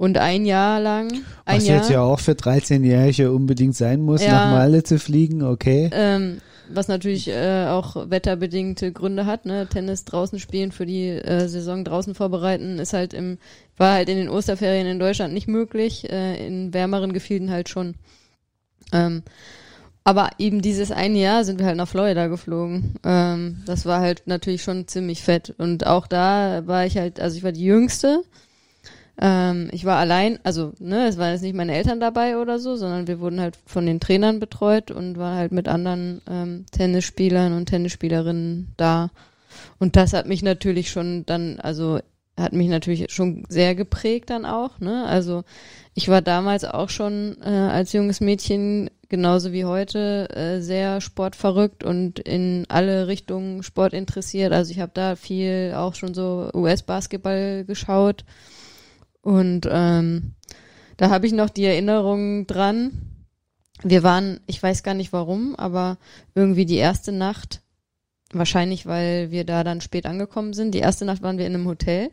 Und 0.00 0.16
ein 0.16 0.46
Jahr 0.46 0.80
lang. 0.80 1.12
Ein 1.44 1.58
Was 1.58 1.66
Jahr, 1.66 1.76
jetzt 1.76 1.90
ja 1.90 2.00
auch 2.00 2.20
für 2.20 2.32
13-Jährige 2.32 3.32
unbedingt 3.32 3.76
sein 3.76 4.00
muss, 4.00 4.24
ja, 4.24 4.32
nach 4.32 4.50
Malle 4.50 4.82
zu 4.82 4.98
fliegen, 4.98 5.42
okay. 5.42 5.90
Ähm, 5.92 6.38
was 6.70 6.88
natürlich 6.88 7.28
äh, 7.28 7.66
auch 7.66 8.08
wetterbedingte 8.08 8.92
Gründe 8.92 9.26
hat, 9.26 9.44
ne? 9.44 9.66
Tennis 9.66 10.06
draußen 10.06 10.38
spielen 10.38 10.72
für 10.72 10.86
die 10.86 11.08
äh, 11.08 11.48
Saison 11.48 11.84
draußen 11.84 12.14
vorbereiten 12.14 12.78
ist 12.78 12.94
halt 12.94 13.12
im, 13.12 13.36
war 13.76 13.92
halt 13.92 14.08
in 14.08 14.16
den 14.16 14.30
Osterferien 14.30 14.86
in 14.86 14.98
Deutschland 14.98 15.34
nicht 15.34 15.48
möglich, 15.48 16.08
äh, 16.10 16.46
in 16.46 16.72
wärmeren 16.72 17.12
Gefilden 17.12 17.50
halt 17.50 17.68
schon. 17.68 17.94
Ähm, 18.92 19.22
aber 20.02 20.30
eben 20.38 20.62
dieses 20.62 20.92
eine 20.92 21.18
Jahr 21.18 21.44
sind 21.44 21.58
wir 21.58 21.66
halt 21.66 21.76
nach 21.76 21.88
Florida 21.88 22.28
geflogen. 22.28 22.94
Ähm, 23.04 23.58
das 23.66 23.84
war 23.84 24.00
halt 24.00 24.22
natürlich 24.24 24.62
schon 24.62 24.88
ziemlich 24.88 25.22
fett. 25.22 25.54
Und 25.58 25.86
auch 25.86 26.06
da 26.06 26.66
war 26.66 26.86
ich 26.86 26.96
halt, 26.96 27.20
also 27.20 27.36
ich 27.36 27.42
war 27.42 27.52
die 27.52 27.66
Jüngste 27.66 28.22
Ähm, 29.20 29.68
ich 29.72 29.84
war 29.84 29.98
allein, 29.98 30.38
also 30.44 30.72
ne, 30.78 31.06
es 31.06 31.18
waren 31.18 31.32
jetzt 31.32 31.42
nicht 31.42 31.54
meine 31.54 31.74
Eltern 31.74 32.00
dabei 32.00 32.38
oder 32.38 32.58
so, 32.58 32.76
sondern 32.76 33.06
wir 33.06 33.20
wurden 33.20 33.40
halt 33.40 33.58
von 33.66 33.84
den 33.84 34.00
Trainern 34.00 34.40
betreut 34.40 34.90
und 34.90 35.18
war 35.18 35.36
halt 35.36 35.52
mit 35.52 35.68
anderen 35.68 36.22
ähm, 36.28 36.64
Tennisspielern 36.72 37.52
und 37.52 37.66
Tennisspielerinnen 37.66 38.72
da. 38.78 39.10
Und 39.78 39.96
das 39.96 40.14
hat 40.14 40.26
mich 40.26 40.42
natürlich 40.42 40.90
schon 40.90 41.26
dann, 41.26 41.60
also 41.60 42.00
hat 42.38 42.54
mich 42.54 42.68
natürlich 42.68 43.12
schon 43.12 43.44
sehr 43.48 43.74
geprägt 43.74 44.30
dann 44.30 44.46
auch. 44.46 44.80
Ne? 44.80 45.04
Also 45.04 45.44
ich 45.94 46.08
war 46.08 46.22
damals 46.22 46.64
auch 46.64 46.88
schon 46.88 47.36
äh, 47.44 47.48
als 47.48 47.92
junges 47.92 48.22
Mädchen 48.22 48.88
genauso 49.10 49.52
wie 49.52 49.66
heute 49.66 50.28
äh, 50.30 50.60
sehr 50.60 51.02
sportverrückt 51.02 51.84
und 51.84 52.20
in 52.20 52.64
alle 52.68 53.08
Richtungen 53.08 53.62
Sport 53.62 53.92
interessiert. 53.92 54.52
Also 54.52 54.70
ich 54.70 54.80
habe 54.80 54.92
da 54.94 55.16
viel 55.16 55.74
auch 55.76 55.94
schon 55.94 56.14
so 56.14 56.48
US-Basketball 56.54 57.64
geschaut 57.66 58.24
und 59.22 59.68
ähm, 59.70 60.34
da 60.96 61.10
habe 61.10 61.26
ich 61.26 61.32
noch 61.32 61.50
die 61.50 61.64
Erinnerung 61.64 62.46
dran. 62.46 62.92
Wir 63.82 64.02
waren, 64.02 64.40
ich 64.46 64.62
weiß 64.62 64.82
gar 64.82 64.94
nicht 64.94 65.12
warum, 65.12 65.56
aber 65.56 65.98
irgendwie 66.34 66.66
die 66.66 66.76
erste 66.76 67.12
Nacht, 67.12 67.62
wahrscheinlich 68.32 68.86
weil 68.86 69.30
wir 69.30 69.44
da 69.44 69.64
dann 69.64 69.80
spät 69.80 70.06
angekommen 70.06 70.52
sind. 70.52 70.74
Die 70.74 70.80
erste 70.80 71.04
Nacht 71.04 71.22
waren 71.22 71.38
wir 71.38 71.46
in 71.46 71.54
einem 71.54 71.66
Hotel 71.66 72.10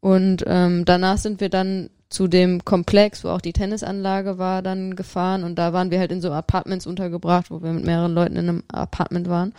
und 0.00 0.44
ähm, 0.46 0.84
danach 0.84 1.18
sind 1.18 1.40
wir 1.40 1.48
dann 1.48 1.90
zu 2.08 2.28
dem 2.28 2.64
Komplex, 2.64 3.24
wo 3.24 3.28
auch 3.28 3.40
die 3.40 3.54
Tennisanlage 3.54 4.36
war, 4.36 4.62
dann 4.62 4.96
gefahren 4.96 5.44
und 5.44 5.56
da 5.56 5.72
waren 5.72 5.90
wir 5.90 5.98
halt 5.98 6.12
in 6.12 6.20
so 6.20 6.30
Apartments 6.30 6.86
untergebracht, 6.86 7.50
wo 7.50 7.62
wir 7.62 7.72
mit 7.72 7.84
mehreren 7.84 8.12
Leuten 8.12 8.36
in 8.36 8.48
einem 8.48 8.62
Apartment 8.68 9.28
waren. 9.28 9.54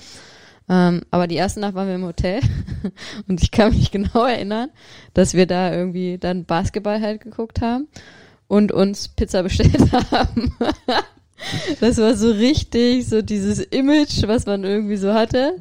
Ähm, 0.70 1.02
aber 1.12 1.28
die 1.28 1.36
erste 1.36 1.60
Nacht 1.60 1.76
waren 1.76 1.88
wir 1.88 1.96
im 1.96 2.06
Hotel 2.06 2.40
und 3.28 3.42
ich 3.42 3.52
kann 3.52 3.74
mich 3.74 3.92
genau 3.92 4.26
erinnern, 4.26 4.70
dass 5.14 5.34
wir 5.34 5.46
da 5.46 5.74
irgendwie 5.74 6.18
dann 6.18 6.46
Basketball 6.46 7.02
halt 7.02 7.22
geguckt 7.22 7.62
haben 7.62 7.88
und 8.48 8.72
uns 8.72 9.10
Pizza 9.10 9.44
bestellt 9.44 9.92
haben. 10.12 10.56
das 11.80 11.98
war 11.98 12.16
so 12.16 12.32
richtig, 12.32 13.08
so 13.08 13.22
dieses 13.22 13.60
Image, 13.60 14.26
was 14.28 14.46
man 14.46 14.64
irgendwie 14.64 14.98
so 14.98 15.14
hatte. 15.14 15.56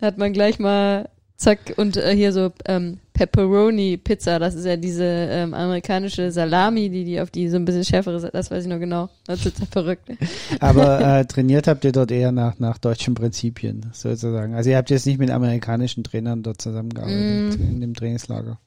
Hat 0.00 0.16
man 0.16 0.32
gleich 0.32 0.58
mal 0.58 1.10
zack 1.36 1.74
und 1.76 1.96
äh, 1.96 2.14
hier 2.14 2.32
so 2.32 2.52
ähm, 2.66 2.98
Pepperoni 3.18 3.96
Pizza, 3.96 4.38
das 4.38 4.54
ist 4.54 4.64
ja 4.64 4.76
diese 4.76 5.02
ähm, 5.04 5.52
amerikanische 5.52 6.30
Salami, 6.30 6.88
die 6.88 7.04
die 7.04 7.20
auf 7.20 7.32
die 7.32 7.48
so 7.48 7.56
ein 7.56 7.64
bisschen 7.64 7.82
schärfere, 7.82 8.30
das 8.30 8.50
weiß 8.52 8.62
ich 8.62 8.70
noch 8.70 8.78
genau. 8.78 9.08
Das 9.26 9.44
ist 9.44 9.56
total 9.56 9.66
verrückt. 9.72 10.08
Aber 10.60 11.00
äh, 11.00 11.24
trainiert 11.24 11.66
habt 11.66 11.84
ihr 11.84 11.90
dort 11.90 12.12
eher 12.12 12.30
nach 12.30 12.60
nach 12.60 12.78
deutschen 12.78 13.14
Prinzipien 13.14 13.86
sozusagen. 13.92 14.54
Also 14.54 14.70
ihr 14.70 14.76
habt 14.76 14.90
jetzt 14.90 15.04
nicht 15.04 15.18
mit 15.18 15.30
amerikanischen 15.30 16.04
Trainern 16.04 16.44
dort 16.44 16.62
zusammengearbeitet 16.62 17.58
mm. 17.58 17.70
in 17.70 17.80
dem 17.80 17.94
Trainingslager. 17.94 18.60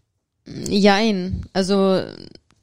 Jein, 0.45 1.45
also 1.53 2.01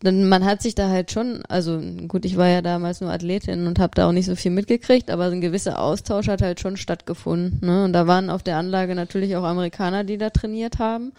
man 0.03 0.45
hat 0.45 0.61
sich 0.61 0.75
da 0.75 0.91
halt 0.91 1.11
schon, 1.11 1.43
also 1.49 1.81
gut, 2.07 2.27
ich 2.27 2.37
war 2.37 2.49
ja 2.49 2.61
damals 2.61 3.01
nur 3.01 3.11
Athletin 3.11 3.67
und 3.67 3.79
habe 3.79 3.95
da 3.95 4.07
auch 4.07 4.13
nicht 4.13 4.27
so 4.27 4.37
viel 4.37 4.51
mitgekriegt, 4.51 5.11
aber 5.11 5.25
ein 5.25 5.41
gewisser 5.41 5.81
Austausch 5.81 6.29
hat 6.29 6.43
halt 6.43 6.61
schon 6.61 6.77
stattgefunden. 6.77 7.67
Ne? 7.67 7.85
Und 7.85 7.95
da 7.95 8.07
waren 8.07 8.29
auf 8.29 8.43
der 8.43 8.59
Anlage 8.59 8.95
natürlich 8.95 9.37
auch 9.37 9.45
Amerikaner, 9.45 10.05
die 10.05 10.19
da 10.19 10.29
trainiert 10.29 10.79
haben. 10.79 11.13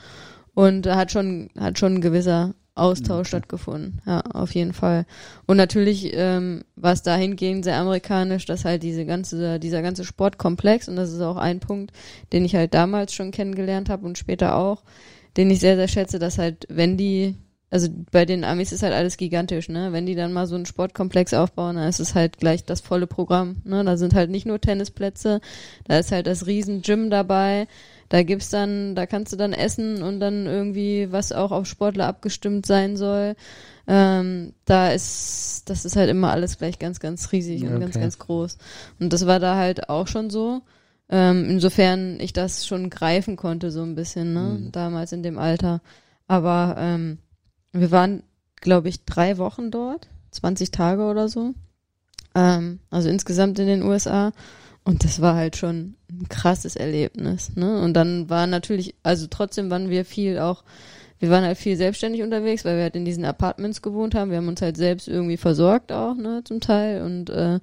Und 0.59 0.81
da 0.81 0.97
hat 0.97 1.09
schon, 1.09 1.49
hat 1.57 1.79
schon 1.79 1.95
ein 1.95 2.01
gewisser 2.01 2.53
Austausch 2.75 3.19
okay. 3.19 3.27
stattgefunden. 3.29 4.01
Ja, 4.05 4.19
auf 4.19 4.53
jeden 4.53 4.73
Fall. 4.73 5.05
Und 5.45 5.55
natürlich 5.55 6.11
ähm, 6.13 6.65
war 6.75 6.91
es 6.91 7.01
dahingehend 7.01 7.63
sehr 7.63 7.77
amerikanisch, 7.77 8.45
dass 8.45 8.65
halt 8.65 8.83
diese 8.83 9.05
ganze, 9.05 9.57
dieser 9.61 9.81
ganze 9.81 10.03
Sportkomplex, 10.03 10.89
und 10.89 10.97
das 10.97 11.13
ist 11.13 11.21
auch 11.21 11.37
ein 11.37 11.61
Punkt, 11.61 11.93
den 12.33 12.43
ich 12.43 12.55
halt 12.55 12.73
damals 12.73 13.13
schon 13.13 13.31
kennengelernt 13.31 13.87
habe 13.87 14.05
und 14.05 14.17
später 14.17 14.57
auch, 14.57 14.83
den 15.37 15.49
ich 15.49 15.61
sehr, 15.61 15.77
sehr 15.77 15.87
schätze, 15.87 16.19
dass 16.19 16.37
halt, 16.37 16.65
wenn 16.67 16.97
die, 16.97 17.35
also 17.69 17.87
bei 18.11 18.25
den 18.25 18.43
Amis 18.43 18.73
ist 18.73 18.83
halt 18.83 18.93
alles 18.93 19.15
gigantisch, 19.15 19.69
ne? 19.69 19.93
Wenn 19.93 20.07
die 20.07 20.15
dann 20.15 20.33
mal 20.33 20.45
so 20.45 20.55
einen 20.55 20.65
Sportkomplex 20.65 21.33
aufbauen, 21.33 21.77
dann 21.77 21.87
ist 21.87 22.01
es 22.01 22.15
halt 22.15 22.37
gleich 22.37 22.65
das 22.65 22.81
volle 22.81 23.07
Programm. 23.07 23.61
Ne? 23.63 23.85
Da 23.85 23.95
sind 23.95 24.13
halt 24.13 24.29
nicht 24.29 24.45
nur 24.45 24.59
Tennisplätze, 24.59 25.39
da 25.85 25.99
ist 25.99 26.11
halt 26.11 26.27
das 26.27 26.47
riesen 26.47 26.81
Gym 26.81 27.09
dabei, 27.09 27.67
da 28.09 28.23
gibt's 28.23 28.49
dann, 28.49 28.95
da 28.95 29.05
kannst 29.05 29.31
du 29.31 29.37
dann 29.37 29.53
essen 29.53 30.01
und 30.01 30.19
dann 30.19 30.47
irgendwie, 30.47 31.11
was 31.11 31.31
auch 31.31 31.51
auf 31.51 31.67
Sportler 31.67 32.07
abgestimmt 32.07 32.65
sein 32.65 32.97
soll. 32.97 33.35
Ähm, 33.87 34.53
da 34.65 34.89
ist, 34.89 35.63
das 35.67 35.85
ist 35.85 35.95
halt 35.95 36.09
immer 36.09 36.31
alles 36.31 36.57
gleich 36.57 36.79
ganz, 36.79 36.99
ganz 36.99 37.31
riesig 37.31 37.63
und 37.63 37.69
okay. 37.69 37.79
ganz, 37.79 37.95
ganz 37.95 38.19
groß. 38.19 38.57
Und 38.99 39.13
das 39.13 39.25
war 39.25 39.39
da 39.39 39.55
halt 39.55 39.89
auch 39.89 40.07
schon 40.07 40.29
so. 40.29 40.61
Ähm, 41.11 41.49
insofern 41.49 42.19
ich 42.19 42.33
das 42.33 42.67
schon 42.67 42.89
greifen 42.89 43.35
konnte, 43.35 43.71
so 43.71 43.81
ein 43.81 43.95
bisschen, 43.95 44.33
ne, 44.33 44.57
mhm. 44.59 44.71
damals 44.71 45.11
in 45.11 45.23
dem 45.23 45.39
Alter. 45.39 45.81
Aber 46.27 46.75
ähm, 46.77 47.19
wir 47.71 47.91
waren, 47.91 48.23
glaube 48.61 48.89
ich, 48.89 49.05
drei 49.05 49.37
Wochen 49.37 49.71
dort, 49.71 50.07
20 50.31 50.71
Tage 50.71 51.03
oder 51.03 51.27
so. 51.27 51.53
Ähm, 52.35 52.79
also 52.91 53.09
insgesamt 53.09 53.57
in 53.59 53.67
den 53.67 53.83
USA. 53.83 54.33
Und 54.83 55.03
das 55.03 55.21
war 55.21 55.35
halt 55.35 55.57
schon 55.57 55.95
krasses 56.27 56.75
Erlebnis. 56.75 57.55
Ne? 57.55 57.79
Und 57.81 57.93
dann 57.93 58.29
war 58.29 58.47
natürlich, 58.47 58.95
also 59.03 59.27
trotzdem 59.29 59.69
waren 59.69 59.89
wir 59.89 60.05
viel 60.05 60.39
auch, 60.39 60.63
wir 61.19 61.29
waren 61.29 61.43
halt 61.43 61.57
viel 61.57 61.75
selbstständig 61.75 62.23
unterwegs, 62.23 62.65
weil 62.65 62.77
wir 62.77 62.83
halt 62.83 62.95
in 62.95 63.05
diesen 63.05 63.25
Apartments 63.25 63.81
gewohnt 63.81 64.15
haben. 64.15 64.31
Wir 64.31 64.37
haben 64.37 64.47
uns 64.47 64.61
halt 64.61 64.77
selbst 64.77 65.07
irgendwie 65.07 65.37
versorgt 65.37 65.91
auch, 65.91 66.15
ne, 66.15 66.41
zum 66.45 66.61
Teil. 66.61 67.01
Und 67.01 67.29
äh, 67.29 67.59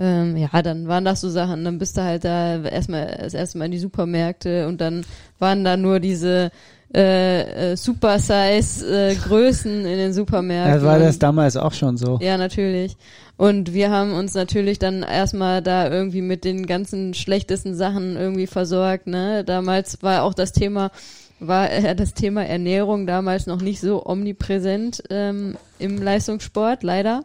ähm, 0.00 0.36
ja, 0.36 0.62
dann 0.62 0.88
waren 0.88 1.04
das 1.04 1.20
so 1.20 1.28
Sachen. 1.28 1.64
Dann 1.64 1.78
bist 1.78 1.96
du 1.96 2.02
halt 2.02 2.24
da 2.24 2.60
erstmal 2.62 3.18
das 3.20 3.34
erste 3.34 3.58
Mal 3.58 3.66
in 3.66 3.72
die 3.72 3.78
Supermärkte 3.78 4.66
und 4.66 4.80
dann 4.80 5.04
waren 5.38 5.62
da 5.62 5.76
nur 5.76 6.00
diese 6.00 6.50
äh, 6.92 7.72
äh, 7.72 7.76
Super-Size-Größen 7.76 9.84
äh, 9.84 9.92
in 9.92 9.98
den 9.98 10.12
Supermärkten. 10.12 10.80
Ja, 10.80 10.86
war 10.86 10.98
das 10.98 11.20
damals 11.20 11.56
auch 11.56 11.72
schon 11.72 11.96
so? 11.96 12.18
Ja, 12.20 12.36
natürlich. 12.36 12.96
Und 13.36 13.74
wir 13.74 13.90
haben 13.90 14.12
uns 14.12 14.34
natürlich 14.34 14.80
dann 14.80 15.04
erstmal 15.04 15.62
da 15.62 15.88
irgendwie 15.88 16.22
mit 16.22 16.44
den 16.44 16.66
ganzen 16.66 17.14
schlechtesten 17.14 17.76
Sachen 17.76 18.16
irgendwie 18.16 18.48
versorgt. 18.48 19.06
Ne? 19.06 19.44
Damals 19.44 20.02
war 20.02 20.24
auch 20.24 20.34
das 20.34 20.50
Thema, 20.52 20.90
war 21.38 21.70
äh, 21.70 21.94
das 21.94 22.14
Thema 22.14 22.44
Ernährung 22.44 23.06
damals 23.06 23.46
noch 23.46 23.62
nicht 23.62 23.80
so 23.80 24.04
omnipräsent 24.04 25.04
ähm, 25.10 25.56
im 25.78 26.02
Leistungssport, 26.02 26.82
leider. 26.82 27.22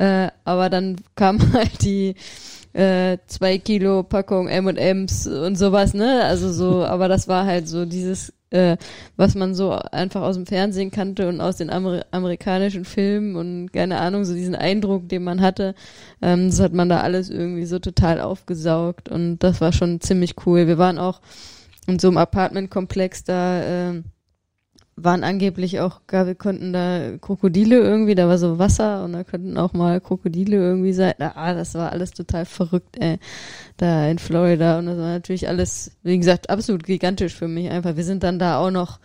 Äh, 0.00 0.30
aber 0.44 0.70
dann 0.70 0.96
kam 1.14 1.38
halt 1.52 1.82
die 1.82 2.14
äh, 2.72 3.18
zwei 3.26 3.58
Kilo 3.58 4.02
Packung 4.02 4.48
M&M's 4.48 5.26
und 5.26 5.56
sowas, 5.58 5.92
ne? 5.92 6.24
Also 6.24 6.50
so, 6.52 6.84
aber 6.86 7.06
das 7.08 7.28
war 7.28 7.44
halt 7.44 7.68
so 7.68 7.84
dieses 7.84 8.32
äh, 8.50 8.78
was 9.16 9.34
man 9.34 9.54
so 9.54 9.72
einfach 9.72 10.22
aus 10.22 10.36
dem 10.36 10.46
Fernsehen 10.46 10.90
kannte 10.90 11.28
und 11.28 11.40
aus 11.40 11.56
den 11.56 11.70
Amer 11.70 12.04
amerikanischen 12.10 12.84
Filmen 12.84 13.36
und 13.36 13.72
keine 13.72 13.98
Ahnung, 13.98 14.24
so 14.24 14.34
diesen 14.34 14.56
Eindruck, 14.56 15.08
den 15.08 15.22
man 15.22 15.40
hatte, 15.40 15.74
ähm, 16.22 16.48
das 16.48 16.60
hat 16.60 16.72
man 16.72 16.88
da 16.88 17.00
alles 17.00 17.30
irgendwie 17.30 17.66
so 17.66 17.78
total 17.78 18.20
aufgesaugt 18.20 19.08
und 19.08 19.38
das 19.40 19.60
war 19.60 19.72
schon 19.72 20.00
ziemlich 20.00 20.34
cool. 20.46 20.66
Wir 20.66 20.78
waren 20.78 20.98
auch 20.98 21.20
in 21.86 21.98
so 21.98 22.08
einem 22.08 22.16
Apartmentkomplex 22.16 23.22
da, 23.24 23.90
äh, 23.90 24.02
waren 25.04 25.24
angeblich 25.24 25.80
auch, 25.80 26.00
wir 26.08 26.34
konnten 26.34 26.72
da 26.72 27.16
Krokodile 27.20 27.78
irgendwie, 27.78 28.14
da 28.14 28.28
war 28.28 28.38
so 28.38 28.58
Wasser 28.58 29.04
und 29.04 29.12
da 29.12 29.24
könnten 29.24 29.56
auch 29.56 29.72
mal 29.72 30.00
Krokodile 30.00 30.56
irgendwie 30.56 30.92
sein. 30.92 31.14
Ah, 31.18 31.54
das 31.54 31.74
war 31.74 31.92
alles 31.92 32.12
total 32.12 32.44
verrückt, 32.44 32.96
ey, 32.98 33.18
da 33.76 34.08
in 34.08 34.18
Florida 34.18 34.78
und 34.78 34.86
das 34.86 34.98
war 34.98 35.08
natürlich 35.08 35.48
alles, 35.48 35.92
wie 36.02 36.18
gesagt, 36.18 36.50
absolut 36.50 36.84
gigantisch 36.84 37.34
für 37.34 37.48
mich 37.48 37.70
einfach. 37.70 37.96
Wir 37.96 38.04
sind 38.04 38.22
dann 38.22 38.38
da 38.38 38.58
auch 38.58 38.70
noch 38.70 38.98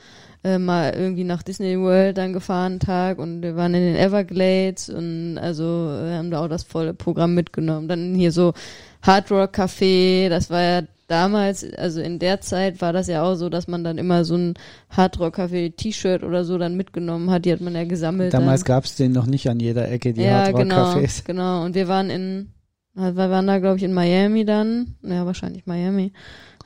äh, 0.45 0.59
mal 0.59 0.93
irgendwie 0.95 1.23
nach 1.23 1.41
Disney 1.41 1.79
World 1.79 2.19
dann 2.19 2.31
gefahren 2.31 2.79
Tag 2.79 3.17
und 3.17 3.41
wir 3.41 3.55
waren 3.55 3.73
in 3.73 3.81
den 3.81 3.95
Everglades 3.95 4.89
und 4.89 5.39
also 5.39 5.63
wir 5.63 6.17
haben 6.17 6.29
da 6.29 6.43
auch 6.43 6.47
das 6.47 6.63
volle 6.63 6.93
Programm 6.93 7.33
mitgenommen. 7.33 7.87
Dann 7.87 8.13
hier 8.13 8.31
so 8.31 8.53
Hard 9.05 9.31
Rock 9.31 9.57
Café, 9.57 10.29
das 10.29 10.49
war 10.49 10.61
ja 10.61 10.81
damals, 11.07 11.63
also 11.75 12.01
in 12.01 12.19
der 12.19 12.41
Zeit 12.41 12.81
war 12.81 12.93
das 12.93 13.07
ja 13.07 13.23
auch 13.23 13.35
so, 13.35 13.49
dass 13.49 13.67
man 13.67 13.83
dann 13.83 13.97
immer 13.97 14.25
so 14.25 14.35
ein 14.35 14.53
Hardrock-Café-T-Shirt 14.89 16.23
oder 16.23 16.43
so 16.43 16.57
dann 16.57 16.75
mitgenommen 16.75 17.29
hat. 17.29 17.45
Die 17.45 17.51
hat 17.51 17.61
man 17.61 17.75
ja 17.75 17.83
gesammelt. 17.83 18.33
Damals 18.33 18.65
gab 18.65 18.85
es 18.85 18.95
den 18.95 19.11
noch 19.11 19.25
nicht 19.25 19.49
an 19.49 19.59
jeder 19.59 19.89
Ecke, 19.89 20.13
die 20.13 20.23
ja, 20.23 20.45
Hardrock-Cafés. 20.45 21.23
Genau, 21.25 21.41
genau. 21.43 21.65
Und 21.65 21.75
wir 21.75 21.87
waren 21.87 22.09
in, 22.09 22.49
wir 22.93 23.15
waren 23.15 23.47
da, 23.47 23.59
glaube 23.59 23.77
ich, 23.77 23.83
in 23.83 23.93
Miami 23.93 24.45
dann. 24.45 24.95
Ja, 25.03 25.25
wahrscheinlich 25.25 25.65
Miami. 25.65 26.13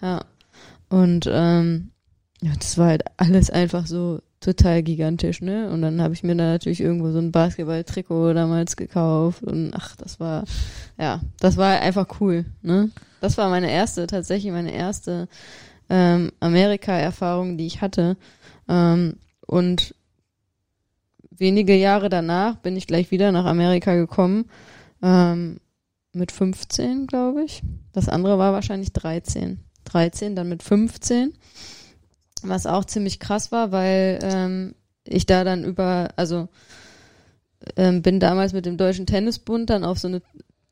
Ja. 0.01 0.21
Und 0.89 1.29
ähm, 1.31 1.91
ja, 2.41 2.51
das 2.57 2.77
war 2.77 2.87
halt 2.87 3.03
alles 3.17 3.49
einfach 3.49 3.85
so 3.85 4.21
total 4.39 4.83
gigantisch, 4.83 5.41
ne? 5.41 5.69
Und 5.69 5.81
dann 5.81 6.01
habe 6.01 6.13
ich 6.13 6.23
mir 6.23 6.35
da 6.35 6.45
natürlich 6.45 6.81
irgendwo 6.81 7.11
so 7.11 7.19
ein 7.19 7.31
Basketball-Trikot 7.31 8.33
damals 8.33 8.75
gekauft 8.77 9.43
und 9.43 9.73
ach, 9.73 9.95
das 9.97 10.19
war, 10.19 10.45
ja, 10.97 11.21
das 11.39 11.57
war 11.57 11.79
einfach 11.79 12.07
cool, 12.21 12.45
ne? 12.61 12.89
Das 13.21 13.37
war 13.37 13.49
meine 13.49 13.69
erste, 13.69 14.07
tatsächlich 14.07 14.51
meine 14.51 14.73
erste 14.73 15.27
ähm, 15.89 16.31
Amerika-Erfahrung, 16.39 17.57
die 17.57 17.65
ich 17.65 17.81
hatte. 17.81 18.15
Ähm, 18.69 19.15
und 19.45 19.93
wenige 21.31 21.75
Jahre 21.75 22.09
danach 22.09 22.55
bin 22.57 22.77
ich 22.77 22.87
gleich 22.87 23.11
wieder 23.11 23.31
nach 23.31 23.45
Amerika 23.45 23.95
gekommen. 23.95 24.45
Ähm, 25.01 25.59
mit 26.13 26.31
15, 26.31 27.07
glaube 27.07 27.43
ich. 27.43 27.61
Das 27.93 28.09
andere 28.09 28.37
war 28.37 28.53
wahrscheinlich 28.53 28.93
13. 28.93 29.59
13, 29.85 30.35
dann 30.35 30.49
mit 30.49 30.63
15. 30.63 31.33
Was 32.47 32.65
auch 32.65 32.85
ziemlich 32.85 33.19
krass 33.19 33.51
war, 33.51 33.71
weil 33.71 34.19
ähm, 34.21 34.75
ich 35.03 35.25
da 35.25 35.43
dann 35.43 35.63
über, 35.63 36.09
also 36.15 36.47
ähm, 37.75 38.01
bin 38.01 38.19
damals 38.19 38.53
mit 38.53 38.65
dem 38.65 38.77
Deutschen 38.77 39.05
Tennisbund 39.05 39.69
dann 39.69 39.83
auf 39.83 39.99
so 39.99 40.07
eine 40.07 40.21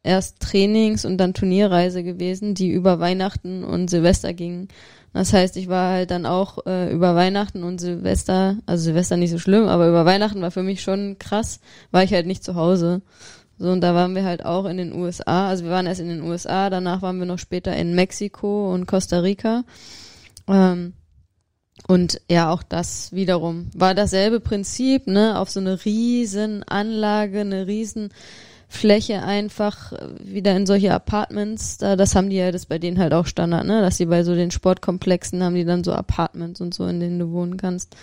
erst 0.04 0.40
Trainings- 0.40 1.06
und 1.06 1.18
dann 1.18 1.34
Turnierreise 1.34 2.04
gewesen, 2.04 2.54
die 2.54 2.70
über 2.70 3.00
Weihnachten 3.00 3.64
und 3.64 3.90
Silvester 3.90 4.34
ging. 4.34 4.70
Das 5.14 5.34
heißt, 5.34 5.58
ich 5.58 5.68
war 5.68 5.92
halt 5.94 6.12
dann 6.12 6.26
auch 6.26 6.66
äh, 6.66 6.92
über 6.94 7.16
Weihnachten 7.16 7.64
und 7.64 7.82
Silvester, 7.82 8.58
also 8.66 8.84
Silvester 8.84 9.18
nicht 9.18 9.32
so 9.32 9.40
schlimm, 9.40 9.68
aber 9.68 9.88
über 9.90 10.06
Weihnachten 10.06 10.42
war 10.42 10.52
für 10.52 10.64
mich 10.64 10.82
schon 10.82 11.18
krass, 11.18 11.60
war 11.92 12.04
ich 12.04 12.14
halt 12.14 12.28
nicht 12.28 12.44
zu 12.44 12.56
Hause. 12.56 13.02
So, 13.58 13.72
und 13.72 13.82
da 13.82 13.96
waren 13.96 14.16
wir 14.16 14.24
halt 14.24 14.46
auch 14.46 14.66
in 14.66 14.78
den 14.78 14.94
USA. 14.94 15.50
Also 15.50 15.64
wir 15.64 15.72
waren 15.72 15.88
erst 15.88 16.00
in 16.00 16.10
den 16.10 16.22
USA, 16.22 16.70
danach 16.70 17.02
waren 17.02 17.18
wir 17.18 17.26
noch 17.26 17.40
später 17.40 17.76
in 17.76 17.96
Mexiko 17.96 18.72
und 18.72 18.86
Costa 18.86 19.20
Rica. 19.20 19.64
Ähm, 20.48 20.94
und 21.88 22.22
ja, 22.30 22.52
auch 22.52 22.64
das 22.64 23.12
wiederum 23.14 23.70
war 23.76 23.94
dasselbe 23.94 24.40
Prinzip, 24.40 25.08
ne, 25.08 25.40
auf 25.40 25.50
so 25.50 25.60
eine 25.60 25.86
riesen 25.86 26.64
Anlage, 26.64 27.42
eine 27.42 27.68
riesen 27.68 28.10
Fläche 28.70 29.24
einfach 29.24 29.94
wieder 30.20 30.56
in 30.56 30.66
solche 30.66 30.94
Apartments, 30.94 31.78
da, 31.78 31.96
das 31.96 32.16
haben 32.16 32.30
die 32.30 32.38
ja, 32.38 32.52
das 32.52 32.66
bei 32.66 32.80
denen 32.80 33.00
halt 33.00 33.14
auch 33.14 33.26
Standard, 33.26 33.66
ne, 33.66 33.82
dass 33.82 33.98
die 33.98 34.06
bei 34.06 34.24
so 34.24 34.36
den 34.36 34.52
Sportkomplexen 34.52 35.42
haben 35.44 35.56
die 35.56 35.66
dann 35.66 35.84
so 35.84 35.94
Apartments 35.94 36.60
und 36.60 36.74
so, 36.74 36.86
in 36.88 37.00
denen 37.00 37.20
du 37.20 37.32
wohnen 37.32 37.58
kannst. 37.58 37.96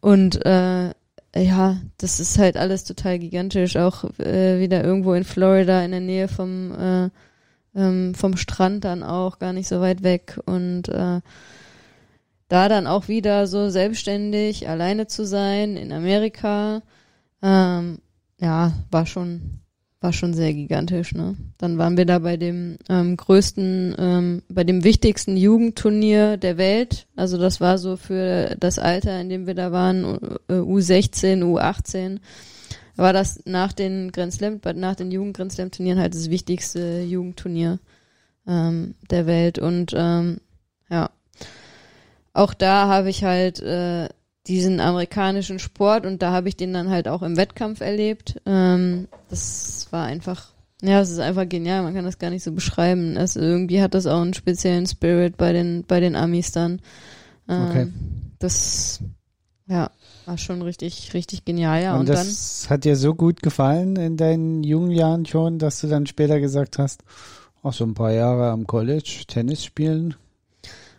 Und 0.00 0.44
äh, 0.44 0.90
ja, 1.36 1.76
das 1.98 2.20
ist 2.20 2.38
halt 2.38 2.56
alles 2.56 2.84
total 2.84 3.18
gigantisch, 3.18 3.76
auch 3.76 4.04
äh, 4.20 4.60
wieder 4.60 4.84
irgendwo 4.84 5.14
in 5.14 5.24
Florida 5.24 5.82
in 5.82 5.90
der 5.90 6.00
Nähe 6.00 6.28
vom 6.28 6.72
äh, 6.78 7.10
ähm, 7.76 8.14
vom 8.14 8.36
Strand 8.36 8.84
dann 8.84 9.02
auch, 9.02 9.38
gar 9.38 9.52
nicht 9.52 9.68
so 9.68 9.80
weit 9.80 10.02
weg. 10.02 10.38
Und 10.46 10.88
äh, 10.88 11.20
da 12.54 12.68
dann 12.68 12.86
auch 12.86 13.08
wieder 13.08 13.48
so 13.48 13.68
selbstständig 13.68 14.68
alleine 14.68 15.08
zu 15.08 15.26
sein 15.26 15.76
in 15.76 15.92
Amerika, 15.92 16.82
ähm, 17.42 17.98
ja, 18.38 18.72
war 18.92 19.06
schon 19.06 19.60
war 20.00 20.12
schon 20.12 20.34
sehr 20.34 20.52
gigantisch. 20.52 21.14
Ne? 21.14 21.34
Dann 21.56 21.78
waren 21.78 21.96
wir 21.96 22.04
da 22.04 22.18
bei 22.18 22.36
dem 22.36 22.76
ähm, 22.90 23.16
größten, 23.16 23.96
ähm, 23.98 24.42
bei 24.50 24.62
dem 24.62 24.84
wichtigsten 24.84 25.34
Jugendturnier 25.34 26.36
der 26.36 26.58
Welt. 26.58 27.06
Also 27.16 27.38
das 27.38 27.58
war 27.58 27.78
so 27.78 27.96
für 27.96 28.54
das 28.60 28.78
Alter, 28.78 29.18
in 29.18 29.30
dem 29.30 29.46
wir 29.46 29.54
da 29.54 29.72
waren, 29.72 30.04
U16, 30.48 31.42
U18 31.42 32.18
war 32.96 33.14
das 33.14 33.40
nach 33.46 33.72
den 33.72 34.12
Grand 34.12 34.34
Slam, 34.34 34.60
nach 34.74 34.94
den 34.94 35.10
Jugend 35.10 35.36
Grand 35.36 35.52
Slam 35.52 35.70
Turnieren 35.70 35.98
halt 35.98 36.14
das 36.14 36.28
wichtigste 36.28 37.00
Jugendturnier 37.00 37.78
ähm, 38.46 38.94
der 39.10 39.26
Welt 39.26 39.58
und 39.58 39.94
ähm, 39.96 40.38
ja, 40.90 41.10
auch 42.34 42.52
da 42.52 42.88
habe 42.88 43.08
ich 43.08 43.24
halt 43.24 43.60
äh, 43.60 44.08
diesen 44.46 44.80
amerikanischen 44.80 45.58
Sport 45.58 46.04
und 46.04 46.20
da 46.20 46.32
habe 46.32 46.48
ich 46.48 46.56
den 46.56 46.74
dann 46.74 46.90
halt 46.90 47.08
auch 47.08 47.22
im 47.22 47.36
Wettkampf 47.36 47.80
erlebt. 47.80 48.40
Ähm, 48.44 49.08
das 49.30 49.88
war 49.90 50.04
einfach, 50.04 50.52
ja, 50.82 51.00
es 51.00 51.10
ist 51.10 51.20
einfach 51.20 51.48
genial, 51.48 51.82
man 51.82 51.94
kann 51.94 52.04
das 52.04 52.18
gar 52.18 52.30
nicht 52.30 52.42
so 52.42 52.52
beschreiben. 52.52 53.16
Es, 53.16 53.36
irgendwie 53.36 53.80
hat 53.80 53.94
das 53.94 54.06
auch 54.06 54.20
einen 54.20 54.34
speziellen 54.34 54.86
Spirit 54.86 55.36
bei 55.38 55.52
den, 55.52 55.84
bei 55.86 56.00
den 56.00 56.16
Amis 56.16 56.52
dann. 56.52 56.82
Ähm, 57.48 57.68
okay. 57.68 57.86
Das, 58.40 59.00
ja, 59.66 59.90
war 60.26 60.36
schon 60.36 60.60
richtig, 60.60 61.14
richtig 61.14 61.44
genial, 61.44 61.82
ja. 61.82 61.94
Und, 61.94 62.00
und 62.00 62.08
das 62.10 62.62
dann, 62.62 62.70
hat 62.70 62.84
dir 62.84 62.96
so 62.96 63.14
gut 63.14 63.42
gefallen 63.42 63.96
in 63.96 64.16
deinen 64.16 64.62
jungen 64.64 64.90
Jahren 64.90 65.24
schon, 65.24 65.58
dass 65.58 65.80
du 65.80 65.86
dann 65.86 66.06
später 66.06 66.40
gesagt 66.40 66.78
hast, 66.78 67.02
auch 67.62 67.72
so 67.72 67.84
ein 67.84 67.94
paar 67.94 68.12
Jahre 68.12 68.50
am 68.50 68.66
College 68.66 69.22
Tennis 69.26 69.64
spielen, 69.64 70.16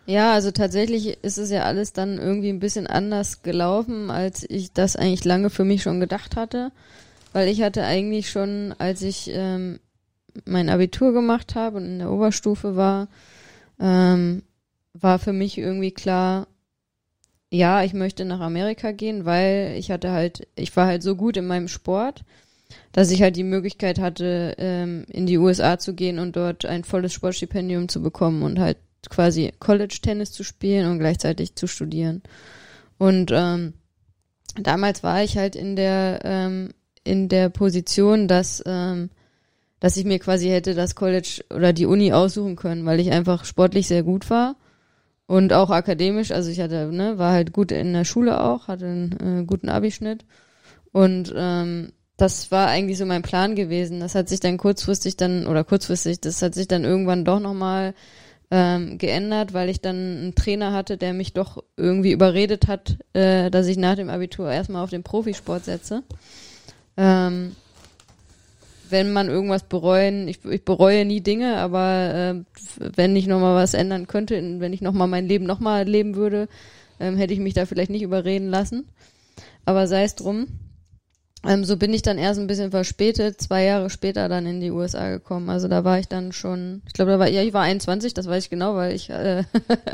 ja, 0.06 0.32
also 0.32 0.52
tatsächlich 0.52 1.18
ist 1.22 1.36
es 1.36 1.50
ja 1.50 1.64
alles 1.64 1.92
dann 1.92 2.18
irgendwie 2.18 2.50
ein 2.50 2.60
bisschen 2.60 2.86
anders 2.86 3.42
gelaufen, 3.42 4.10
als 4.10 4.48
ich 4.48 4.72
das 4.72 4.96
eigentlich 4.96 5.24
lange 5.24 5.50
für 5.50 5.64
mich 5.64 5.82
schon 5.82 6.00
gedacht 6.00 6.36
hatte. 6.36 6.70
Weil 7.32 7.48
ich 7.48 7.62
hatte 7.62 7.84
eigentlich 7.84 8.30
schon, 8.30 8.74
als 8.78 9.02
ich 9.02 9.30
ähm, 9.32 9.80
mein 10.44 10.68
Abitur 10.68 11.12
gemacht 11.12 11.54
habe 11.54 11.78
und 11.78 11.84
in 11.84 11.98
der 11.98 12.10
Oberstufe 12.10 12.76
war, 12.76 13.08
ähm, 13.80 14.42
war 14.94 15.18
für 15.18 15.32
mich 15.32 15.58
irgendwie 15.58 15.90
klar, 15.90 16.46
ja, 17.50 17.82
ich 17.82 17.92
möchte 17.92 18.24
nach 18.24 18.40
Amerika 18.40 18.92
gehen, 18.92 19.24
weil 19.24 19.74
ich 19.76 19.90
hatte 19.90 20.12
halt, 20.12 20.46
ich 20.54 20.74
war 20.76 20.86
halt 20.86 21.02
so 21.02 21.16
gut 21.16 21.36
in 21.36 21.46
meinem 21.46 21.68
Sport, 21.68 22.24
dass 22.92 23.10
ich 23.10 23.22
halt 23.22 23.36
die 23.36 23.44
Möglichkeit 23.44 23.98
hatte, 23.98 24.54
ähm, 24.58 25.04
in 25.08 25.26
die 25.26 25.38
USA 25.38 25.78
zu 25.78 25.94
gehen 25.94 26.18
und 26.18 26.36
dort 26.36 26.64
ein 26.64 26.84
volles 26.84 27.12
Sportstipendium 27.12 27.88
zu 27.88 28.02
bekommen 28.02 28.42
und 28.42 28.58
halt 28.58 28.78
quasi 29.10 29.52
College-Tennis 29.58 30.32
zu 30.32 30.44
spielen 30.44 30.90
und 30.90 30.98
gleichzeitig 30.98 31.54
zu 31.56 31.66
studieren. 31.66 32.22
Und 32.98 33.30
ähm, 33.32 33.74
damals 34.60 35.02
war 35.02 35.22
ich 35.22 35.36
halt 35.36 35.56
in 35.56 35.76
der 35.76 36.20
ähm, 36.24 36.70
in 37.04 37.28
der 37.28 37.48
Position, 37.48 38.28
dass 38.28 38.62
ähm, 38.66 39.10
dass 39.80 39.96
ich 39.96 40.04
mir 40.04 40.18
quasi 40.18 40.48
hätte 40.48 40.74
das 40.74 40.94
College 40.94 41.44
oder 41.54 41.72
die 41.72 41.86
Uni 41.86 42.12
aussuchen 42.12 42.56
können, 42.56 42.86
weil 42.86 43.00
ich 43.00 43.10
einfach 43.10 43.44
sportlich 43.44 43.86
sehr 43.86 44.02
gut 44.02 44.30
war 44.30 44.56
und 45.26 45.52
auch 45.52 45.70
akademisch. 45.70 46.30
Also 46.30 46.50
ich 46.50 46.60
hatte 46.60 46.90
ne 46.92 47.18
war 47.18 47.32
halt 47.32 47.52
gut 47.52 47.72
in 47.72 47.92
der 47.92 48.04
Schule 48.04 48.40
auch, 48.40 48.68
hatte 48.68 48.86
einen 48.86 49.42
äh, 49.42 49.44
guten 49.44 49.68
Abischnitt 49.68 50.24
und 50.92 51.32
ähm, 51.36 51.92
das 52.16 52.50
war 52.50 52.68
eigentlich 52.68 52.96
so 52.96 53.04
mein 53.04 53.20
Plan 53.20 53.54
gewesen. 53.54 54.00
Das 54.00 54.14
hat 54.14 54.30
sich 54.30 54.40
dann 54.40 54.56
kurzfristig 54.56 55.18
dann 55.18 55.46
oder 55.46 55.64
kurzfristig, 55.64 56.20
das 56.20 56.40
hat 56.40 56.54
sich 56.54 56.66
dann 56.66 56.84
irgendwann 56.84 57.26
doch 57.26 57.40
nochmal 57.40 57.90
mal 57.90 57.94
ähm, 58.50 58.98
geändert, 58.98 59.54
weil 59.54 59.68
ich 59.68 59.80
dann 59.80 59.96
einen 59.96 60.34
Trainer 60.34 60.72
hatte, 60.72 60.96
der 60.96 61.12
mich 61.12 61.32
doch 61.32 61.62
irgendwie 61.76 62.12
überredet 62.12 62.68
hat, 62.68 62.96
äh, 63.12 63.50
dass 63.50 63.66
ich 63.66 63.76
nach 63.76 63.96
dem 63.96 64.08
Abitur 64.08 64.50
erstmal 64.50 64.84
auf 64.84 64.90
den 64.90 65.02
Profisport 65.02 65.64
setze. 65.64 66.02
Ähm, 66.96 67.56
wenn 68.88 69.12
man 69.12 69.28
irgendwas 69.28 69.64
bereuen, 69.64 70.28
ich, 70.28 70.44
ich 70.44 70.64
bereue 70.64 71.04
nie 71.04 71.20
Dinge, 71.20 71.56
aber 71.56 72.14
äh, 72.14 72.34
wenn 72.94 73.16
ich 73.16 73.26
nochmal 73.26 73.56
was 73.56 73.74
ändern 73.74 74.06
könnte, 74.06 74.60
wenn 74.60 74.72
ich 74.72 74.80
nochmal 74.80 75.08
mein 75.08 75.26
Leben 75.26 75.44
nochmal 75.44 75.84
leben 75.84 76.14
würde, 76.14 76.48
ähm, 77.00 77.16
hätte 77.16 77.34
ich 77.34 77.40
mich 77.40 77.54
da 77.54 77.66
vielleicht 77.66 77.90
nicht 77.90 78.02
überreden 78.02 78.48
lassen. 78.48 78.86
Aber 79.64 79.88
sei 79.88 80.04
es 80.04 80.14
drum. 80.14 80.46
Ähm, 81.46 81.64
so 81.64 81.76
bin 81.76 81.94
ich 81.94 82.02
dann 82.02 82.18
erst 82.18 82.40
ein 82.40 82.46
bisschen 82.46 82.70
verspätet, 82.70 83.40
zwei 83.40 83.64
Jahre 83.64 83.90
später 83.90 84.28
dann 84.28 84.46
in 84.46 84.60
die 84.60 84.70
USA 84.70 85.10
gekommen. 85.10 85.48
Also 85.48 85.68
da 85.68 85.84
war 85.84 85.98
ich 85.98 86.08
dann 86.08 86.32
schon, 86.32 86.82
ich 86.86 86.92
glaube, 86.92 87.12
da 87.12 87.18
war, 87.18 87.28
ja, 87.28 87.42
ich 87.42 87.52
war 87.52 87.62
21, 87.62 88.14
das 88.14 88.26
weiß 88.26 88.44
ich 88.44 88.50
genau, 88.50 88.74
weil 88.74 88.94
ich 88.94 89.10
äh, 89.10 89.44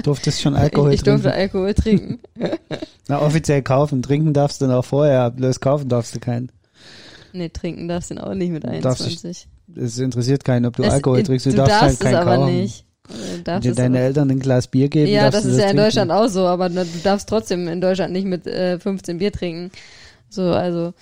durftest 0.03 0.41
schon 0.41 0.55
Alkohol 0.57 0.91
ich, 0.91 0.97
ich 0.97 1.03
trinken. 1.03 1.23
durfte 1.23 1.39
Alkohol 1.39 1.75
trinken. 1.75 2.21
Na, 3.09 3.21
offiziell 3.21 3.63
kaufen, 3.63 4.03
trinken 4.03 4.33
darfst 4.33 4.61
du 4.63 4.67
noch 4.67 4.85
vorher, 4.85 5.31
bloß 5.31 5.61
kaufen 5.61 5.89
darfst 5.89 6.15
du 6.15 6.21
keinen. 6.21 6.51
Nee, 7.33 7.49
trinken 7.49 7.89
darfst 7.89 8.11
du 8.11 8.17
auch 8.25 8.35
nicht 8.35 8.51
mit 8.51 8.65
21. 8.65 9.47
es 9.77 9.99
interessiert 9.99 10.45
keinen, 10.45 10.67
ob 10.67 10.77
du 10.77 10.83
es, 10.83 10.93
Alkohol 10.93 11.23
trinkst, 11.23 11.47
du, 11.47 11.51
du 11.51 11.57
darfst, 11.57 11.73
darfst 11.73 11.83
halt 11.83 12.01
keinen 12.01 12.15
aber 12.17 12.37
kaufen. 12.37 12.61
nicht. 12.61 12.85
Wenn 13.45 13.61
dir 13.61 13.75
deine 13.75 13.99
Eltern 13.99 14.31
ein 14.31 14.39
Glas 14.39 14.69
Bier 14.69 14.89
geben, 14.89 15.11
Ja, 15.11 15.29
das 15.31 15.45
ist 15.45 15.57
das 15.57 15.65
ja 15.65 15.71
in 15.71 15.77
Deutschland 15.77 16.11
auch 16.11 16.29
so, 16.29 16.47
aber 16.47 16.69
du 16.69 16.85
darfst 17.03 17.29
trotzdem 17.29 17.69
in 17.69 17.81
Deutschland 17.81 18.13
nicht 18.13 18.27
mit 18.27 18.47
äh, 18.47 18.79
15 18.79 19.19
Bier 19.19 19.33
trinken. 19.33 19.71
So, 20.31 20.45
also 20.53 20.95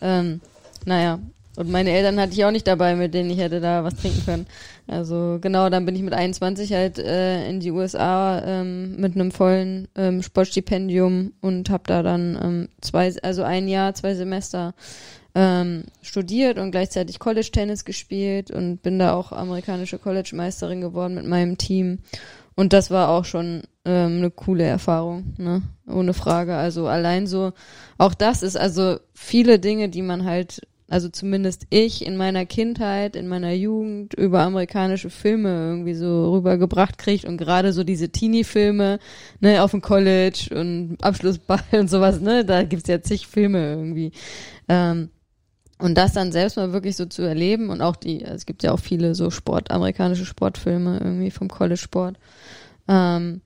ähm, 0.00 0.40
naja, 0.84 1.18
und 1.56 1.70
meine 1.70 1.90
Eltern 1.90 2.20
hatte 2.20 2.34
ich 2.34 2.44
auch 2.44 2.50
nicht 2.50 2.66
dabei, 2.66 2.94
mit 2.94 3.14
denen 3.14 3.30
ich 3.30 3.38
hätte 3.38 3.60
da 3.60 3.82
was 3.82 3.96
trinken 3.96 4.24
können. 4.24 4.46
Also 4.86 5.38
genau, 5.40 5.70
dann 5.70 5.86
bin 5.86 5.96
ich 5.96 6.02
mit 6.02 6.12
21 6.12 6.72
halt 6.72 6.98
äh, 6.98 7.48
in 7.48 7.60
die 7.60 7.70
USA 7.70 8.42
ähm, 8.44 8.96
mit 8.96 9.14
einem 9.14 9.32
vollen 9.32 9.88
ähm, 9.96 10.22
Sportstipendium 10.22 11.32
und 11.40 11.70
habe 11.70 11.84
da 11.86 12.02
dann 12.02 12.38
ähm, 12.40 12.68
zwei, 12.82 13.12
also 13.22 13.42
ein 13.42 13.68
Jahr, 13.68 13.94
zwei 13.94 14.14
Semester 14.14 14.74
ähm, 15.34 15.84
studiert 16.02 16.58
und 16.58 16.70
gleichzeitig 16.70 17.18
College 17.18 17.50
Tennis 17.50 17.84
gespielt 17.84 18.50
und 18.50 18.82
bin 18.82 18.98
da 18.98 19.14
auch 19.14 19.32
amerikanische 19.32 19.98
College 19.98 20.32
Meisterin 20.34 20.82
geworden 20.82 21.14
mit 21.14 21.26
meinem 21.26 21.56
Team. 21.56 21.98
Und 22.56 22.72
das 22.72 22.90
war 22.90 23.10
auch 23.10 23.26
schon 23.26 23.62
ähm, 23.84 24.16
eine 24.16 24.30
coole 24.30 24.64
Erfahrung, 24.64 25.34
ne? 25.36 25.62
Ohne 25.86 26.14
Frage. 26.14 26.56
Also 26.56 26.86
allein 26.86 27.26
so, 27.26 27.52
auch 27.98 28.14
das 28.14 28.42
ist 28.42 28.56
also 28.56 28.96
viele 29.12 29.58
Dinge, 29.58 29.90
die 29.90 30.00
man 30.00 30.24
halt, 30.24 30.66
also 30.88 31.10
zumindest 31.10 31.66
ich 31.68 32.04
in 32.04 32.16
meiner 32.16 32.46
Kindheit, 32.46 33.14
in 33.14 33.28
meiner 33.28 33.52
Jugend 33.52 34.14
über 34.14 34.40
amerikanische 34.40 35.10
Filme 35.10 35.50
irgendwie 35.50 35.94
so 35.94 36.32
rübergebracht 36.32 36.96
kriegt 36.96 37.26
und 37.26 37.36
gerade 37.36 37.74
so 37.74 37.84
diese 37.84 38.08
Teenie-Filme, 38.08 39.00
ne, 39.40 39.62
auf 39.62 39.72
dem 39.72 39.82
College 39.82 40.48
und 40.52 40.96
Abschlussball 41.02 41.62
und 41.72 41.90
sowas, 41.90 42.20
ne, 42.20 42.42
da 42.46 42.62
gibt's 42.62 42.88
ja 42.88 43.02
zig 43.02 43.26
Filme 43.26 43.74
irgendwie. 43.74 44.12
Ähm, 44.66 45.10
und 45.78 45.96
das 45.96 46.12
dann 46.12 46.32
selbst 46.32 46.56
mal 46.56 46.72
wirklich 46.72 46.96
so 46.96 47.06
zu 47.06 47.22
erleben 47.22 47.70
und 47.70 47.82
auch 47.82 47.96
die, 47.96 48.22
es 48.22 48.46
gibt 48.46 48.62
ja 48.62 48.72
auch 48.72 48.80
viele 48.80 49.14
so 49.14 49.30
Sport, 49.30 49.70
amerikanische 49.70 50.24
Sportfilme 50.24 50.98
irgendwie 51.02 51.30
vom 51.30 51.48
College-Sport. 51.48 52.16
Ähm, 52.88 53.42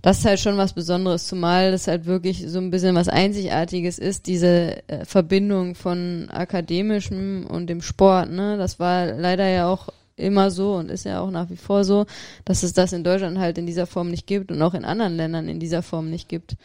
das 0.00 0.20
ist 0.20 0.24
halt 0.24 0.40
schon 0.40 0.56
was 0.56 0.72
Besonderes, 0.72 1.26
zumal 1.26 1.72
das 1.72 1.88
halt 1.88 2.06
wirklich 2.06 2.48
so 2.48 2.58
ein 2.58 2.70
bisschen 2.70 2.94
was 2.94 3.08
Einzigartiges 3.08 3.98
ist, 3.98 4.26
diese 4.26 4.88
äh, 4.88 5.04
Verbindung 5.04 5.74
von 5.74 6.28
akademischem 6.30 7.46
und 7.46 7.66
dem 7.66 7.82
Sport, 7.82 8.30
ne? 8.30 8.56
Das 8.56 8.78
war 8.78 9.06
leider 9.06 9.48
ja 9.48 9.68
auch 9.68 9.88
immer 10.16 10.50
so 10.50 10.74
und 10.74 10.90
ist 10.90 11.04
ja 11.04 11.20
auch 11.20 11.30
nach 11.30 11.50
wie 11.50 11.56
vor 11.56 11.84
so, 11.84 12.06
dass 12.44 12.62
es 12.62 12.72
das 12.72 12.92
in 12.92 13.04
Deutschland 13.04 13.38
halt 13.38 13.58
in 13.58 13.66
dieser 13.66 13.86
Form 13.86 14.08
nicht 14.08 14.26
gibt 14.26 14.50
und 14.50 14.62
auch 14.62 14.74
in 14.74 14.84
anderen 14.84 15.16
Ländern 15.16 15.48
in 15.48 15.60
dieser 15.60 15.82
Form 15.82 16.10
nicht 16.10 16.28
gibt. 16.28 16.56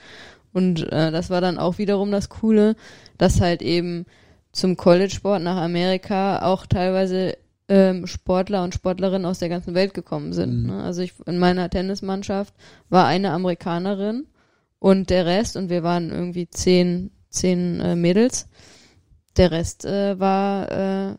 Und 0.54 0.92
äh, 0.92 1.12
das 1.12 1.30
war 1.30 1.42
dann 1.42 1.58
auch 1.58 1.78
wiederum 1.78 2.12
das 2.12 2.30
Coole, 2.30 2.76
dass 3.18 3.42
halt 3.42 3.62
eben 3.62 4.06
zum 4.54 4.78
College-Sport 4.78 5.42
nach 5.42 5.58
Amerika 5.58 6.44
auch 6.44 6.66
teilweise 6.66 7.36
ähm, 7.68 8.08
Sportler 8.08 8.64
und 8.64 8.74
Sportlerinnen 8.74 9.26
aus 9.26 9.40
der 9.40 9.50
ganzen 9.50 9.74
Welt 9.74 9.94
gekommen 9.94 10.32
sind. 10.32 10.62
Mhm. 10.62 10.68
Ne? 10.68 10.84
Also 10.84 11.02
ich 11.02 11.14
in 11.26 11.40
meiner 11.40 11.70
Tennismannschaft 11.70 12.54
war 12.90 13.06
eine 13.08 13.32
Amerikanerin 13.32 14.28
und 14.80 15.10
der 15.10 15.26
Rest, 15.26 15.58
und 15.58 15.70
wir 15.70 15.84
waren 15.84 16.12
irgendwie 16.12 16.48
zehn, 16.50 17.12
zehn 17.30 17.80
äh, 17.80 17.96
Mädels, 17.96 18.48
der 19.38 19.52
Rest 19.52 19.86
äh, 19.86 20.20
war 20.20 20.72
äh, 20.72 21.16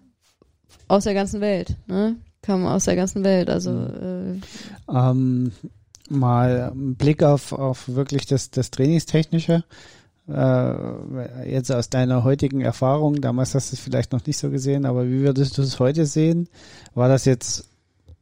aus 0.86 1.04
der 1.04 1.14
ganzen 1.14 1.40
Welt, 1.40 1.76
ne? 1.86 2.16
Kam 2.42 2.66
aus 2.66 2.84
der 2.84 2.94
ganzen 2.94 3.24
Welt. 3.24 3.48
Also 3.48 3.70
Mhm. 3.70 4.42
äh, 4.88 4.94
Ähm, 4.96 5.52
mal 6.10 6.72
ein 6.74 6.94
Blick 6.94 7.22
auf, 7.22 7.52
auf 7.52 7.88
wirklich 7.88 8.26
das, 8.26 8.50
das 8.50 8.70
Trainingstechnische. 8.70 9.64
Äh, 10.26 11.52
jetzt 11.52 11.70
aus 11.70 11.90
deiner 11.90 12.24
heutigen 12.24 12.62
Erfahrung, 12.62 13.20
damals 13.20 13.54
hast 13.54 13.72
du 13.72 13.76
es 13.76 13.80
vielleicht 13.80 14.12
noch 14.12 14.24
nicht 14.26 14.38
so 14.38 14.50
gesehen, 14.50 14.86
aber 14.86 15.06
wie 15.06 15.20
würdest 15.20 15.58
du 15.58 15.62
es 15.62 15.78
heute 15.78 16.06
sehen? 16.06 16.48
War 16.94 17.08
das 17.08 17.26
jetzt 17.26 17.68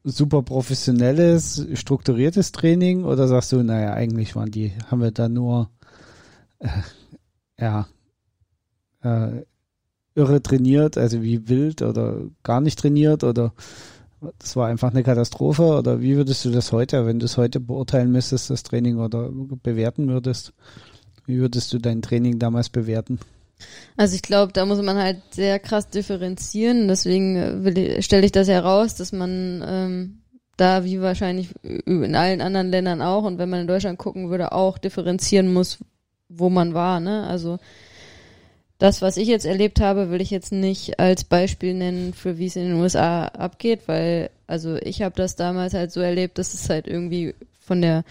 super 0.05 0.43
professionelles, 0.43 1.65
strukturiertes 1.75 2.51
Training 2.51 3.05
oder 3.05 3.29
sagst 3.29 3.53
du, 3.53 3.63
naja, 3.63 3.93
eigentlich 3.93 4.35
waren 4.35 4.51
die, 4.51 4.73
haben 4.91 5.01
wir 5.01 5.13
da 5.13 5.29
nur 5.29 5.71
äh, 6.59 6.69
ja 7.61 7.87
äh, 9.03 9.43
irre 10.15 10.43
trainiert, 10.43 10.99
also 10.99 11.23
wie 11.23 11.49
wild 11.49 11.83
oder 11.83 12.17
gar 12.43 12.61
nicht 12.61 12.79
trainiert 12.79 13.23
oder 13.23 13.53
das 14.39 14.57
war 14.57 14.69
einfach 14.69 14.91
eine 14.91 15.03
Katastrophe 15.03 15.63
oder 15.63 16.01
wie 16.01 16.17
würdest 16.17 16.45
du 16.45 16.51
das 16.51 16.73
heute, 16.73 17.07
wenn 17.07 17.19
du 17.19 17.27
es 17.27 17.37
heute 17.37 17.61
beurteilen 17.61 18.13
müsstest, 18.13 18.51
das 18.51 18.63
Training 18.63 18.99
oder 18.99 19.31
bewerten 19.63 20.09
würdest? 20.09 20.53
Wie 21.27 21.39
würdest 21.39 21.73
du 21.73 21.79
dein 21.79 22.03
Training 22.03 22.39
damals 22.39 22.69
bewerten? 22.69 23.19
Also 23.97 24.15
ich 24.17 24.23
glaube, 24.23 24.53
da 24.53 24.67
muss 24.67 24.83
man 24.83 24.97
halt 24.97 25.19
sehr 25.31 25.59
krass 25.59 25.89
differenzieren. 25.89 26.89
Deswegen 26.89 27.37
äh, 27.37 28.03
stelle 28.03 28.27
ich 28.27 28.33
das 28.33 28.49
heraus, 28.49 28.97
dass 28.97 29.13
man 29.13 29.63
ähm, 29.67 30.19
da 30.57 30.85
wie 30.85 31.01
wahrscheinlich 31.01 31.51
in 31.63 32.15
allen 32.15 32.41
anderen 32.41 32.71
Ländern 32.71 33.03
auch 33.03 33.25
und 33.25 33.39
wenn 33.39 33.51
man 33.51 33.63
in 33.63 33.67
Deutschland 33.67 33.99
gucken 33.99 34.31
würde, 34.31 34.53
auch 34.53 34.79
differenzieren 34.79 35.53
muss, 35.53 35.79
wo 36.29 36.51
man 36.51 36.75
war. 36.75 37.01
Ne? 37.01 37.27
Also 37.27 37.59
das, 38.79 39.01
was 39.01 39.17
ich 39.17 39.29
jetzt 39.29 39.47
erlebt 39.47 39.81
habe, 39.81 40.11
will 40.11 40.21
ich 40.21 40.31
jetzt 40.31 40.53
nicht 40.53 40.99
als 40.99 41.25
Beispiel 41.25 41.75
nennen, 41.75 42.15
für 42.15 42.39
wie 42.39 42.47
es 42.47 42.57
in 42.57 42.69
den 42.69 42.81
USA 42.81 43.27
abgeht, 43.27 43.83
weil 43.87 44.31
also 44.47 44.77
ich 44.77 45.03
habe 45.03 45.15
das 45.15 45.37
damals 45.37 45.73
halt 45.73 45.93
so 45.93 46.01
erlebt, 46.01 46.39
dass 46.39 46.53
es 46.53 46.69
halt 46.69 46.87
irgendwie 46.87 47.35
von 47.61 47.81
der 47.81 48.05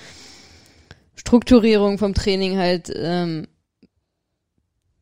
Strukturierung 1.21 1.99
vom 1.99 2.15
Training 2.15 2.57
halt 2.57 2.91
ähm, 2.95 3.45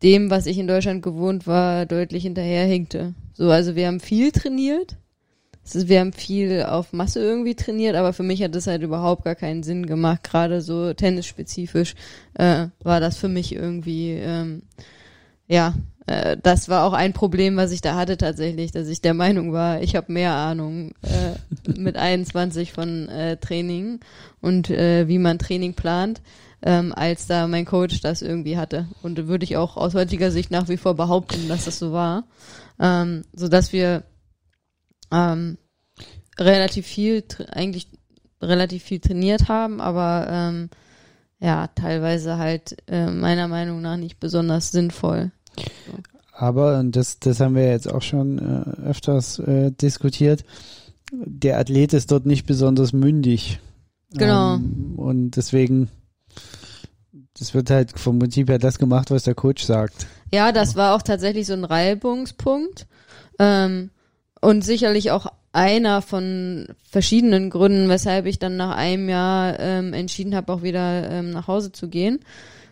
dem, 0.03 0.29
was 0.29 0.47
ich 0.47 0.58
in 0.58 0.67
Deutschland 0.67 1.01
gewohnt 1.01 1.47
war, 1.47 1.86
deutlich 1.86 2.23
hinterherhinkte. 2.23 3.13
So, 3.34 3.49
also 3.49 3.77
wir 3.77 3.88
haben 3.88 4.01
viel 4.01 4.34
trainiert. 4.34 4.97
Wir 5.71 6.01
haben 6.01 6.12
viel 6.12 6.63
auf 6.63 6.91
Masse 6.91 7.21
irgendwie 7.21 7.55
trainiert, 7.55 7.95
aber 7.95 8.12
für 8.12 8.23
mich 8.23 8.43
hat 8.43 8.53
das 8.53 8.67
halt 8.67 8.82
überhaupt 8.82 9.23
gar 9.23 9.36
keinen 9.36 9.63
Sinn 9.63 9.86
gemacht. 9.86 10.23
Gerade 10.23 10.62
so 10.62 10.93
tennisspezifisch 10.93 11.95
äh, 12.34 12.67
war 12.84 12.99
das 12.99 13.15
für 13.15 13.29
mich 13.29 13.55
irgendwie, 13.55 14.12
ähm, 14.12 14.63
ja, 15.47 15.73
äh, 16.10 16.38
das 16.41 16.69
war 16.69 16.86
auch 16.86 16.93
ein 16.93 17.13
Problem, 17.13 17.56
was 17.56 17.72
ich 17.72 17.82
da 17.82 17.95
hatte 17.95 18.17
tatsächlich, 18.17 18.72
dass 18.72 18.88
ich 18.88 19.02
der 19.02 19.13
Meinung 19.13 19.54
war, 19.54 19.82
ich 19.82 19.95
habe 19.95 20.12
mehr 20.12 20.34
Ahnung 20.34 20.91
äh, 21.04 21.69
mit 21.80 21.98
21 21.98 22.74
von 22.74 23.08
äh, 23.10 23.38
Training 23.38 24.00
und 24.41 24.69
äh, 24.69 25.08
wie 25.08 25.19
man 25.19 25.38
Training 25.38 25.76
plant 25.76 26.22
ähm, 26.62 26.93
als 26.93 27.28
da 27.28 27.48
mein 27.48 27.65
Coach 27.65 28.02
das 28.02 28.22
irgendwie 28.22 28.58
hatte. 28.58 28.88
Und 29.02 29.28
würde 29.28 29.43
ich 29.43 29.56
auch 29.56 29.78
aus 29.78 29.93
heutiger 29.93 30.32
Sicht 30.32 30.52
nach 30.52 30.67
wie 30.67 30.78
vor 30.78 30.95
behaupten, 30.95 31.48
dass 31.48 31.65
das 31.65 31.80
so 31.80 31.91
war. 31.91 32.26
Ähm, 32.80 33.24
so 33.34 33.48
dass 33.48 33.72
wir 33.72 34.04
ähm, 35.12 35.58
relativ 36.38 36.86
viel, 36.86 37.24
eigentlich 37.52 37.88
relativ 38.41 38.84
viel 38.84 39.00
trainiert 39.00 39.48
haben, 39.48 39.80
aber 39.80 40.28
ähm, 40.30 40.69
ja, 41.39 41.67
teilweise 41.67 42.38
halt 42.38 42.78
äh, 42.88 43.08
meiner 43.08 43.48
Meinung 43.48 43.82
nach 43.82 43.98
nicht 43.98 44.19
besonders 44.19 44.72
sinnvoll. 44.72 45.32
Aber, 46.34 46.80
und 46.80 46.95
das, 46.95 47.19
das 47.19 47.39
haben 47.39 47.56
wir 47.56 47.69
jetzt 47.69 47.91
auch 47.91 48.02
schon 48.02 48.39
äh, 48.39 48.88
öfters 48.88 49.39
äh, 49.39 49.72
diskutiert, 49.72 50.45
der 51.12 51.58
Athlet 51.58 51.93
ist 51.93 52.12
dort 52.12 52.26
nicht 52.26 52.45
besonders 52.45 52.93
mündig. 52.93 53.60
Genau. 54.13 54.56
Ähm, 54.56 54.93
und 54.95 55.32
deswegen, 55.32 55.89
das 57.38 57.54
wird 57.54 57.69
halt 57.69 58.00
vom 58.00 58.19
Prinzip 58.19 58.50
her 58.50 58.60
das 58.60 58.80
gemacht, 58.80 59.12
was 59.12 59.24
der 59.24 59.36
Coach 59.36 59.63
sagt. 59.63 60.08
Ja, 60.32 60.52
das 60.52 60.76
war 60.76 60.95
auch 60.95 61.02
tatsächlich 61.02 61.48
so 61.48 61.54
ein 61.54 61.65
Reibungspunkt. 61.65 62.88
Ähm, 63.39 63.89
und 64.41 64.63
sicherlich 64.63 65.12
auch 65.12 65.28
einer 65.52 66.02
von 66.02 66.67
verschiedenen 66.89 67.50
Gründen, 67.50 67.89
weshalb 67.89 68.26
ich 68.26 68.39
dann 68.39 68.56
nach 68.56 68.76
einem 68.76 69.10
Jahr 69.10 69.60
ähm, 69.60 69.93
entschieden 69.93 70.36
habe, 70.36 70.54
auch 70.54 70.62
wieder 70.62 71.10
ähm, 71.10 71.32
nach 71.32 71.48
Hause 71.48 71.72
zu 71.72 71.89
gehen. 71.89 72.19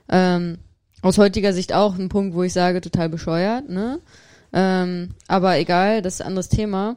Ähm, 0.10 0.60
aus 1.02 1.18
heutiger 1.18 1.54
Sicht 1.54 1.74
auch 1.74 1.98
ein 1.98 2.10
Punkt, 2.10 2.36
wo 2.36 2.44
ich 2.44 2.54
sage, 2.54 2.82
total 2.82 3.10
bescheuert, 3.10 3.70
ne? 3.70 4.00
Ähm, 4.54 5.10
aber 5.28 5.58
egal, 5.58 6.02
das 6.02 6.16
ist 6.16 6.22
ein 6.22 6.28
anderes 6.28 6.50
Thema. 6.50 6.96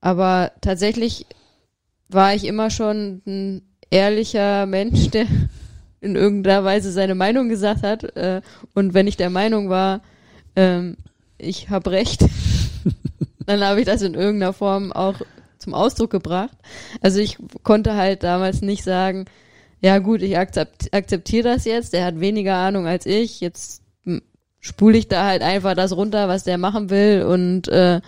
Aber 0.00 0.52
tatsächlich 0.60 1.26
war 2.08 2.34
ich 2.34 2.44
immer 2.44 2.70
schon 2.70 3.22
ein 3.26 3.62
ehrlicher 3.90 4.66
Mensch, 4.66 5.08
der 5.12 5.26
in 6.00 6.16
irgendeiner 6.16 6.64
Weise 6.64 6.92
seine 6.92 7.14
Meinung 7.14 7.48
gesagt 7.48 7.82
hat. 7.82 8.04
Äh, 8.16 8.42
und 8.74 8.92
wenn 8.92 9.06
ich 9.06 9.16
der 9.16 9.30
Meinung 9.30 9.70
war, 9.70 10.02
ähm, 10.56 10.96
ich 11.38 11.70
habe 11.70 11.90
recht, 11.90 12.26
dann 13.46 13.64
habe 13.64 13.80
ich 13.80 13.86
das 13.86 14.02
in 14.02 14.14
irgendeiner 14.14 14.52
Form 14.52 14.92
auch 14.92 15.14
zum 15.58 15.72
Ausdruck 15.72 16.10
gebracht. 16.10 16.56
Also 17.00 17.20
ich 17.20 17.38
konnte 17.62 17.94
halt 17.94 18.22
damals 18.22 18.60
nicht 18.60 18.84
sagen, 18.84 19.24
ja 19.84 19.98
gut, 19.98 20.22
ich 20.22 20.38
akzept, 20.38 20.94
akzeptiere 20.94 21.50
das 21.50 21.66
jetzt, 21.66 21.92
der 21.92 22.06
hat 22.06 22.18
weniger 22.18 22.54
Ahnung 22.54 22.86
als 22.86 23.04
ich, 23.04 23.42
jetzt 23.42 23.82
hm, 24.04 24.22
spule 24.58 24.96
ich 24.96 25.08
da 25.08 25.26
halt 25.26 25.42
einfach 25.42 25.74
das 25.74 25.94
runter, 25.94 26.26
was 26.26 26.42
der 26.42 26.56
machen 26.56 26.88
will 26.88 27.22
und 27.22 27.68
äh, 27.68 28.00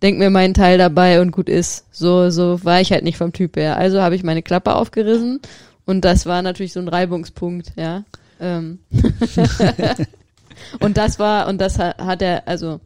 denk 0.00 0.18
mir 0.18 0.30
meinen 0.30 0.54
Teil 0.54 0.78
dabei 0.78 1.20
und 1.20 1.30
gut 1.30 1.50
ist. 1.50 1.84
So, 1.90 2.30
so 2.30 2.64
war 2.64 2.80
ich 2.80 2.92
halt 2.92 3.04
nicht 3.04 3.18
vom 3.18 3.34
Typ 3.34 3.58
her. 3.58 3.76
Also 3.76 4.00
habe 4.00 4.14
ich 4.14 4.22
meine 4.22 4.42
Klappe 4.42 4.74
aufgerissen 4.74 5.42
und 5.84 6.02
das 6.02 6.24
war 6.24 6.40
natürlich 6.40 6.72
so 6.72 6.80
ein 6.80 6.88
Reibungspunkt, 6.88 7.74
ja. 7.76 8.04
Ähm. 8.40 8.78
und 10.80 10.96
das 10.96 11.18
war, 11.18 11.46
und 11.46 11.60
das 11.60 11.78
hat, 11.78 11.98
hat 11.98 12.22
er, 12.22 12.48
also 12.48 12.80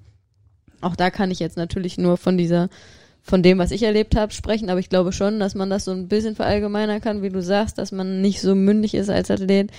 auch 0.81 0.97
da 0.97 1.11
kann 1.11 1.31
ich 1.31 1.39
jetzt 1.39 1.57
natürlich 1.57 1.97
nur 1.97 2.17
von 2.17 2.37
dieser, 2.37 2.71
von 3.27 3.43
dem, 3.43 3.59
was 3.59 3.73
ich 3.73 3.83
erlebt 3.83 4.15
habe, 4.15 4.33
sprechen, 4.33 4.71
aber 4.71 4.79
ich 4.79 4.89
glaube 4.89 5.13
schon, 5.13 5.41
dass 5.41 5.57
man 5.57 5.69
das 5.69 5.85
so 5.85 5.91
ein 5.91 6.07
bisschen 6.07 6.37
verallgemeinern 6.37 7.01
kann, 7.01 7.23
wie 7.23 7.29
du 7.29 7.43
sagst, 7.43 7.77
dass 7.77 7.91
man 7.91 8.21
nicht 8.21 8.41
so 8.41 8.55
mündig 8.55 8.95
ist 8.95 9.11
als 9.11 9.31
Athlet. 9.33 9.73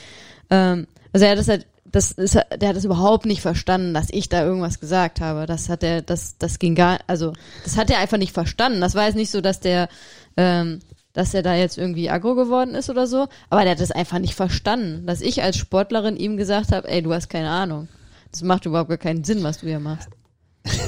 Ähm, 0.49 0.85
also 1.13 1.25
er 1.25 1.31
hat 1.31 1.39
das 1.39 1.47
halt, 1.47 1.65
das 1.85 2.11
ist, 2.11 2.35
der 2.35 2.69
hat 2.69 2.75
das 2.75 2.83
überhaupt 2.83 3.25
nicht 3.25 3.41
verstanden, 3.41 3.93
dass 3.93 4.07
ich 4.11 4.27
da 4.27 4.43
irgendwas 4.43 4.81
gesagt 4.81 5.21
habe. 5.21 5.45
Das 5.45 5.69
hat 5.69 5.81
er, 5.81 6.01
das, 6.01 6.37
das 6.37 6.59
ging 6.59 6.75
gar, 6.75 6.99
also 7.07 7.31
das 7.63 7.77
hat 7.77 7.89
er 7.89 7.99
einfach 7.99 8.17
nicht 8.17 8.33
verstanden. 8.33 8.81
Das 8.81 8.95
war 8.95 9.05
jetzt 9.05 9.15
nicht 9.15 9.31
so, 9.31 9.39
dass 9.39 9.61
der, 9.61 9.87
ähm, 10.35 10.79
dass 11.13 11.33
er 11.33 11.41
da 11.41 11.55
jetzt 11.55 11.77
irgendwie 11.77 12.09
aggro 12.09 12.35
geworden 12.35 12.75
ist 12.75 12.89
oder 12.89 13.07
so, 13.07 13.27
aber 13.49 13.61
der 13.61 13.71
hat 13.71 13.79
das 13.79 13.91
einfach 13.91 14.19
nicht 14.19 14.35
verstanden, 14.35 15.07
dass 15.07 15.21
ich 15.21 15.41
als 15.41 15.55
Sportlerin 15.55 16.17
ihm 16.17 16.35
gesagt 16.35 16.73
habe, 16.73 16.89
ey, 16.89 17.01
du 17.01 17.13
hast 17.13 17.29
keine 17.29 17.49
Ahnung. 17.49 17.87
Das 18.29 18.41
macht 18.41 18.65
überhaupt 18.65 18.89
gar 18.89 18.97
keinen 18.97 19.23
Sinn, 19.23 19.41
was 19.41 19.59
du 19.59 19.67
hier 19.67 19.79
machst. 19.79 20.09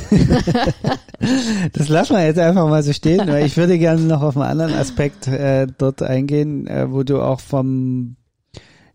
Das 1.74 1.90
lassen 1.90 2.14
wir 2.16 2.26
jetzt 2.26 2.40
einfach 2.40 2.68
mal 2.68 2.82
so 2.82 2.94
stehen, 2.94 3.28
weil 3.28 3.46
ich 3.46 3.58
würde 3.58 3.78
gerne 3.78 4.02
noch 4.02 4.22
auf 4.22 4.38
einen 4.38 4.50
anderen 4.50 4.74
Aspekt 4.74 5.28
äh, 5.28 5.68
dort 5.78 6.02
eingehen, 6.02 6.66
äh, 6.68 6.92
wo 6.92 7.04
du 7.04 7.22
auch 7.22 7.42
vom, 7.42 8.16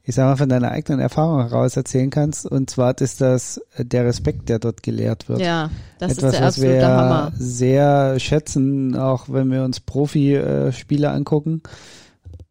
ich 0.03 0.14
sag 0.14 0.25
mal, 0.25 0.37
von 0.37 0.49
deiner 0.49 0.70
eigenen 0.70 1.01
Erfahrung 1.01 1.40
heraus 1.40 1.77
erzählen 1.77 2.09
kannst. 2.11 2.47
Und 2.47 2.70
zwar 2.70 2.99
ist 3.01 3.20
das 3.20 3.61
äh, 3.77 3.85
der 3.85 4.07
Respekt, 4.07 4.49
der 4.49 4.59
dort 4.59 4.83
gelehrt 4.83 5.29
wird. 5.29 5.40
Ja, 5.40 5.70
das 5.99 6.12
Etwas, 6.12 6.33
ist 6.33 6.38
der 6.38 6.47
was 6.47 6.61
wir 6.62 6.70
absolute 6.70 6.87
Hammer. 6.87 7.33
sehr 7.37 8.20
schätzen, 8.20 8.97
auch 8.97 9.27
wenn 9.29 9.51
wir 9.51 9.64
uns 9.64 9.81
Profi-Spiele 9.81 11.11
angucken. 11.11 11.62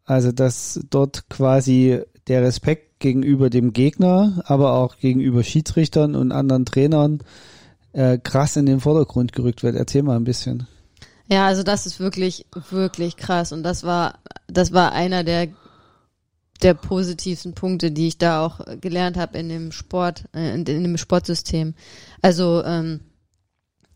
Also, 0.04 0.32
dass 0.32 0.80
dort 0.90 1.28
quasi 1.30 2.00
der 2.28 2.42
Respekt 2.42 3.00
gegenüber 3.00 3.50
dem 3.50 3.72
Gegner, 3.72 4.42
aber 4.46 4.74
auch 4.74 4.98
gegenüber 4.98 5.42
Schiedsrichtern 5.42 6.14
und 6.14 6.32
anderen 6.32 6.64
Trainern 6.64 7.20
äh, 7.94 8.18
krass 8.18 8.56
in 8.56 8.66
den 8.66 8.80
Vordergrund 8.80 9.32
gerückt 9.32 9.62
wird. 9.62 9.76
Erzähl 9.76 10.02
mal 10.02 10.16
ein 10.16 10.24
bisschen. 10.24 10.66
Ja, 11.26 11.46
also 11.46 11.62
das 11.62 11.86
ist 11.86 12.00
wirklich, 12.00 12.46
wirklich 12.70 13.16
krass. 13.16 13.52
Und 13.52 13.62
das 13.62 13.84
war, 13.84 14.18
das 14.46 14.72
war 14.72 14.92
einer 14.92 15.24
der, 15.24 15.48
der 16.62 16.74
positivsten 16.74 17.54
Punkte, 17.54 17.90
die 17.90 18.08
ich 18.08 18.18
da 18.18 18.44
auch 18.44 18.60
gelernt 18.80 19.16
habe 19.16 19.38
in 19.38 19.48
dem 19.48 19.72
Sport, 19.72 20.24
äh, 20.34 20.54
in, 20.54 20.66
in 20.66 20.82
dem 20.82 20.98
Sportsystem. 20.98 21.74
Also 22.20 22.62
ähm, 22.64 23.00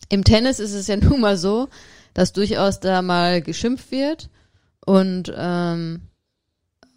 im 0.09 0.25
Tennis 0.25 0.59
ist 0.59 0.73
es 0.73 0.87
ja 0.87 0.97
nun 1.01 1.21
mal 1.21 1.37
so, 1.37 1.69
dass 2.15 2.33
durchaus 2.33 2.81
da 2.81 3.03
mal 3.03 3.43
geschimpft 3.43 3.91
wird 3.91 4.31
und 4.87 5.33
ähm, 5.37 6.01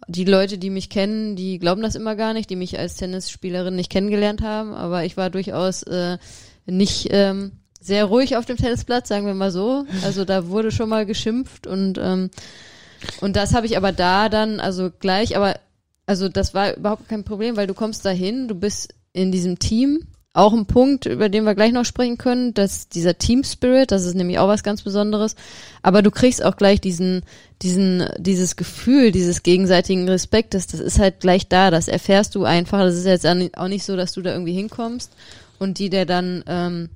die 0.08 0.24
Leute, 0.24 0.58
die 0.58 0.70
mich 0.70 0.88
kennen, 0.88 1.36
die 1.36 1.58
glauben 1.58 1.82
das 1.82 1.94
immer 1.94 2.16
gar 2.16 2.32
nicht, 2.32 2.50
die 2.50 2.56
mich 2.56 2.78
als 2.78 2.96
Tennisspielerin 2.96 3.76
nicht 3.76 3.90
kennengelernt 3.90 4.42
haben, 4.42 4.72
aber 4.72 5.04
ich 5.04 5.16
war 5.16 5.30
durchaus 5.30 5.82
äh, 5.84 6.18
nicht 6.66 7.08
ähm, 7.10 7.52
sehr 7.80 8.04
ruhig 8.04 8.36
auf 8.36 8.46
dem 8.46 8.56
Tennisplatz, 8.56 9.08
sagen 9.08 9.26
wir 9.26 9.34
mal 9.34 9.50
so. 9.50 9.84
Also 10.04 10.24
da 10.24 10.48
wurde 10.48 10.70
schon 10.70 10.88
mal 10.88 11.06
geschimpft 11.06 11.66
und 11.66 11.98
ähm, 11.98 12.30
und 13.20 13.36
das 13.36 13.54
habe 13.54 13.66
ich 13.66 13.76
aber 13.76 13.92
da 13.92 14.28
dann, 14.28 14.60
also 14.60 14.90
gleich, 15.00 15.36
aber 15.36 15.56
also 16.06 16.28
das 16.28 16.54
war 16.54 16.76
überhaupt 16.76 17.08
kein 17.08 17.24
Problem, 17.24 17.56
weil 17.56 17.66
du 17.66 17.74
kommst 17.74 18.04
dahin, 18.04 18.48
du 18.48 18.54
bist 18.54 18.94
in 19.12 19.32
diesem 19.32 19.58
Team. 19.58 20.06
Auch 20.34 20.54
ein 20.54 20.64
Punkt, 20.64 21.04
über 21.04 21.28
den 21.28 21.44
wir 21.44 21.54
gleich 21.54 21.72
noch 21.72 21.84
sprechen 21.84 22.16
können, 22.16 22.54
dass 22.54 22.88
dieser 22.88 23.18
Team 23.18 23.44
Spirit, 23.44 23.90
das 23.90 24.06
ist 24.06 24.14
nämlich 24.14 24.38
auch 24.38 24.48
was 24.48 24.62
ganz 24.62 24.80
Besonderes. 24.80 25.36
Aber 25.82 26.00
du 26.00 26.10
kriegst 26.10 26.42
auch 26.42 26.56
gleich 26.56 26.80
diesen, 26.80 27.22
diesen, 27.60 28.08
dieses 28.16 28.56
Gefühl, 28.56 29.12
dieses 29.12 29.42
gegenseitigen 29.42 30.08
Respektes, 30.08 30.66
das 30.66 30.80
ist 30.80 30.98
halt 30.98 31.20
gleich 31.20 31.48
da, 31.48 31.70
das 31.70 31.86
erfährst 31.86 32.34
du 32.34 32.44
einfach. 32.44 32.78
Das 32.78 32.94
ist 32.94 33.04
jetzt 33.04 33.26
auch 33.26 33.68
nicht 33.68 33.84
so, 33.84 33.94
dass 33.94 34.12
du 34.12 34.22
da 34.22 34.32
irgendwie 34.32 34.54
hinkommst 34.54 35.12
und 35.62 35.78
die, 35.78 35.90
der 35.90 36.06
dann 36.06 36.44
ähm, 36.46 36.90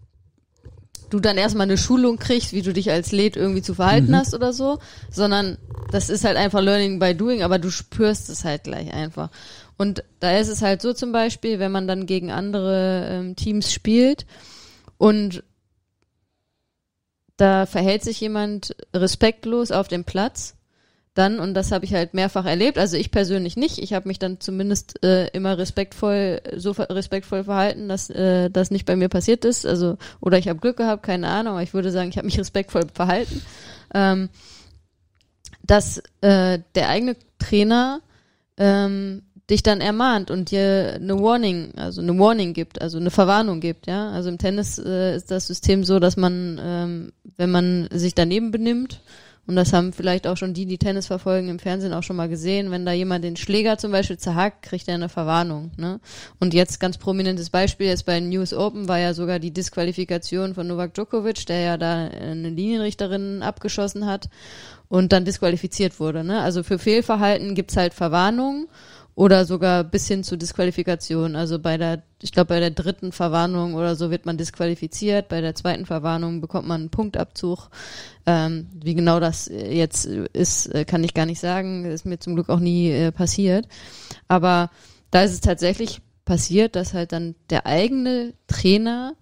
du 1.11 1.21
dann 1.21 1.39
erstmal 1.39 1.67
eine 1.67 1.79
Schulung 1.79 2.19
kriegst, 2.19 2.53
wie 2.53 2.63
du 2.63 2.73
dich 2.73 2.91
als 2.91 3.13
Led 3.13 3.37
irgendwie 3.37 3.63
zu 3.63 3.75
verhalten 3.75 4.11
mhm. 4.11 4.17
hast 4.17 4.35
oder 4.35 4.53
so, 4.53 4.79
sondern 5.11 5.57
das 5.93 6.11
ist 6.11 6.25
halt 6.25 6.37
einfach 6.37 6.61
Learning 6.61 6.99
by 6.99 7.15
Doing, 7.15 7.43
aber 7.43 7.59
du 7.59 7.71
spürst 7.71 8.29
es 8.29 8.45
halt 8.45 8.65
gleich 8.65 8.93
einfach. 8.93 9.31
Und 9.79 10.03
da 10.21 10.37
ist 10.37 10.49
es 10.49 10.63
halt 10.63 10.83
so 10.83 10.93
zum 10.93 11.13
Beispiel, 11.13 11.59
wenn 11.59 11.71
man 11.71 11.87
dann 11.87 12.07
gegen 12.07 12.33
andere 12.33 13.09
ähm, 13.09 13.37
Teams 13.37 13.73
spielt 13.73 14.27
und 14.99 15.45
da 17.37 17.67
verhält 17.67 18.03
sich 18.03 18.21
jemand 18.21 18.75
respektlos 18.95 19.71
auf 19.71 19.89
dem 19.89 20.05
Platz, 20.05 20.55
dann, 21.17 21.41
und 21.41 21.55
das 21.55 21.73
habe 21.73 21.85
ich 21.87 21.95
halt 21.95 22.13
mehrfach 22.13 22.45
erlebt, 22.45 22.79
also 22.79 22.97
ich 22.97 23.11
persönlich 23.11 23.57
nicht, 23.57 23.79
ich 23.79 23.95
habe 23.95 24.07
mich 24.07 24.19
dann 24.19 24.39
zumindest 24.39 25.03
äh, 25.03 25.29
immer 25.29 25.57
respektvoll, 25.57 26.43
so 26.57 26.73
respektvoll 26.73 27.45
verhalten, 27.45 27.89
dass 27.89 28.11
äh, 28.11 28.51
das 28.51 28.71
nicht 28.71 28.85
bei 28.85 28.97
mir 28.97 29.09
passiert 29.09 29.45
ist, 29.47 29.65
also, 29.65 29.97
oder 30.21 30.37
ich 30.37 30.49
habe 30.49 30.61
Glück 30.61 30.77
gehabt, 30.77 31.03
keine 31.03 31.29
Ahnung, 31.29 31.55
aber 31.55 31.63
ich 31.63 31.73
würde 31.73 31.91
sagen, 31.91 32.11
ich 32.11 32.19
habe 32.19 32.27
mich 32.27 32.39
respektvoll 32.39 32.83
verhalten, 32.93 33.41
ähm, 33.95 34.29
dass 35.63 36.03
äh, 36.21 36.59
der 36.75 36.89
eigene 36.91 37.17
Trainer 37.39 38.01
ähm, 38.59 39.23
dich 39.49 39.63
dann 39.63 39.81
ermahnt 39.81 40.31
und 40.31 40.51
dir 40.51 40.95
eine 40.97 41.19
Warning, 41.19 41.73
also 41.77 42.03
eine 42.03 42.19
Warning 42.19 42.53
gibt, 42.53 42.83
also 42.83 42.99
eine 42.99 43.11
Verwarnung 43.11 43.61
gibt, 43.61 43.87
ja. 43.87 44.11
Also 44.11 44.29
im 44.29 44.39
Tennis 44.39 44.79
äh, 44.79 45.17
ist 45.17 45.31
das 45.31 45.47
System 45.47 45.85
so, 45.85 45.99
dass 45.99 46.17
man, 46.17 46.61
ähm, 46.63 47.13
wenn 47.37 47.51
man 47.51 47.89
sich 47.93 48.15
daneben 48.15 48.51
benimmt, 48.51 49.01
und 49.47 49.55
das 49.55 49.73
haben 49.73 49.93
vielleicht 49.93 50.27
auch 50.27 50.37
schon 50.37 50.55
die, 50.55 50.67
die 50.67 50.79
Tennis 50.79 51.07
verfolgen, 51.07 51.49
im 51.49 51.61
Fernsehen 51.61 51.93
auch 51.93 52.03
schon 52.03 52.17
mal 52.17 52.29
gesehen. 52.29 52.71
Wenn 52.71 52.85
da 52.85 52.93
jemand 52.93 53.25
den 53.25 53.37
Schläger 53.37 53.79
zum 53.79 53.93
Beispiel 53.93 54.19
zerhackt, 54.19 54.63
kriegt 54.63 54.89
er 54.89 54.95
eine 54.95 55.09
Verwarnung. 55.09 55.71
Ne? 55.77 56.01
Und 56.41 56.53
jetzt 56.53 56.81
ganz 56.81 56.99
prominentes 56.99 57.51
Beispiel, 57.51 57.87
jetzt 57.87 58.07
bei 58.07 58.19
News 58.19 58.53
Open 58.53 58.89
war 58.89 58.99
ja 58.99 59.15
sogar 59.15 59.39
die 59.39 59.53
Disqualifikation 59.53 60.55
von 60.55 60.67
Novak 60.67 60.95
Djokovic, 60.95 61.47
der 61.47 61.61
ja 61.61 61.77
da 61.77 62.07
eine 62.09 62.49
Linienrichterin 62.49 63.43
abgeschossen 63.43 64.07
hat 64.07 64.29
und 64.89 65.13
dann 65.13 65.25
disqualifiziert 65.25 66.01
wurde. 66.01 66.25
Ne? 66.25 66.41
Also 66.41 66.65
für 66.65 66.79
Fehlverhalten 66.79 67.55
gibt's 67.55 67.77
halt 67.77 67.95
Verwarnungen 67.95 68.67
oder 69.17 69.47
sogar 69.47 69.83
bis 69.83 70.07
hin 70.07 70.23
zu 70.23 70.37
Disqualifikation. 70.37 71.37
Also 71.37 71.59
bei 71.59 71.79
der, 71.79 72.03
ich 72.23 72.33
glaube, 72.33 72.49
bei 72.49 72.61
der 72.61 72.71
dritten 72.71 73.13
Verwarnung 73.13 73.75
oder 73.75 73.97
so 73.97 74.11
wird 74.11 74.27
man 74.27 74.37
disqualifiziert. 74.37 75.29
Bei 75.29 75.41
der 75.41 75.55
zweiten 75.55 75.87
Verwarnung 75.87 76.43
bekommt 76.43 76.69
man 76.69 76.83
einen 76.83 76.91
Punktabzug. 76.91 77.71
Ähm, 78.27 78.69
wie 78.75 78.95
genau 78.95 79.19
das 79.19 79.47
jetzt 79.49 80.05
ist, 80.05 80.67
äh, 80.67 80.85
kann 80.85 81.03
ich 81.03 81.15
gar 81.15 81.25
nicht 81.25 81.41
sagen. 81.41 81.87
ist 81.87 82.05
mir 82.05 82.19
zum 82.19 82.35
Glück 82.35 82.51
auch 82.51 82.61
nie 82.61 82.91
äh, 82.91 83.11
passiert. 83.11 83.67
Aber 84.29 84.71
da 85.11 85.23
ist 85.23 85.33
es 85.33 85.41
tatsächlich 85.41 86.03
passiert, 86.27 86.77
dass 86.77 86.93
halt 86.93 87.13
dann 87.13 87.37
der 87.49 87.65
eigene 87.65 88.35
Trainer 88.49 89.15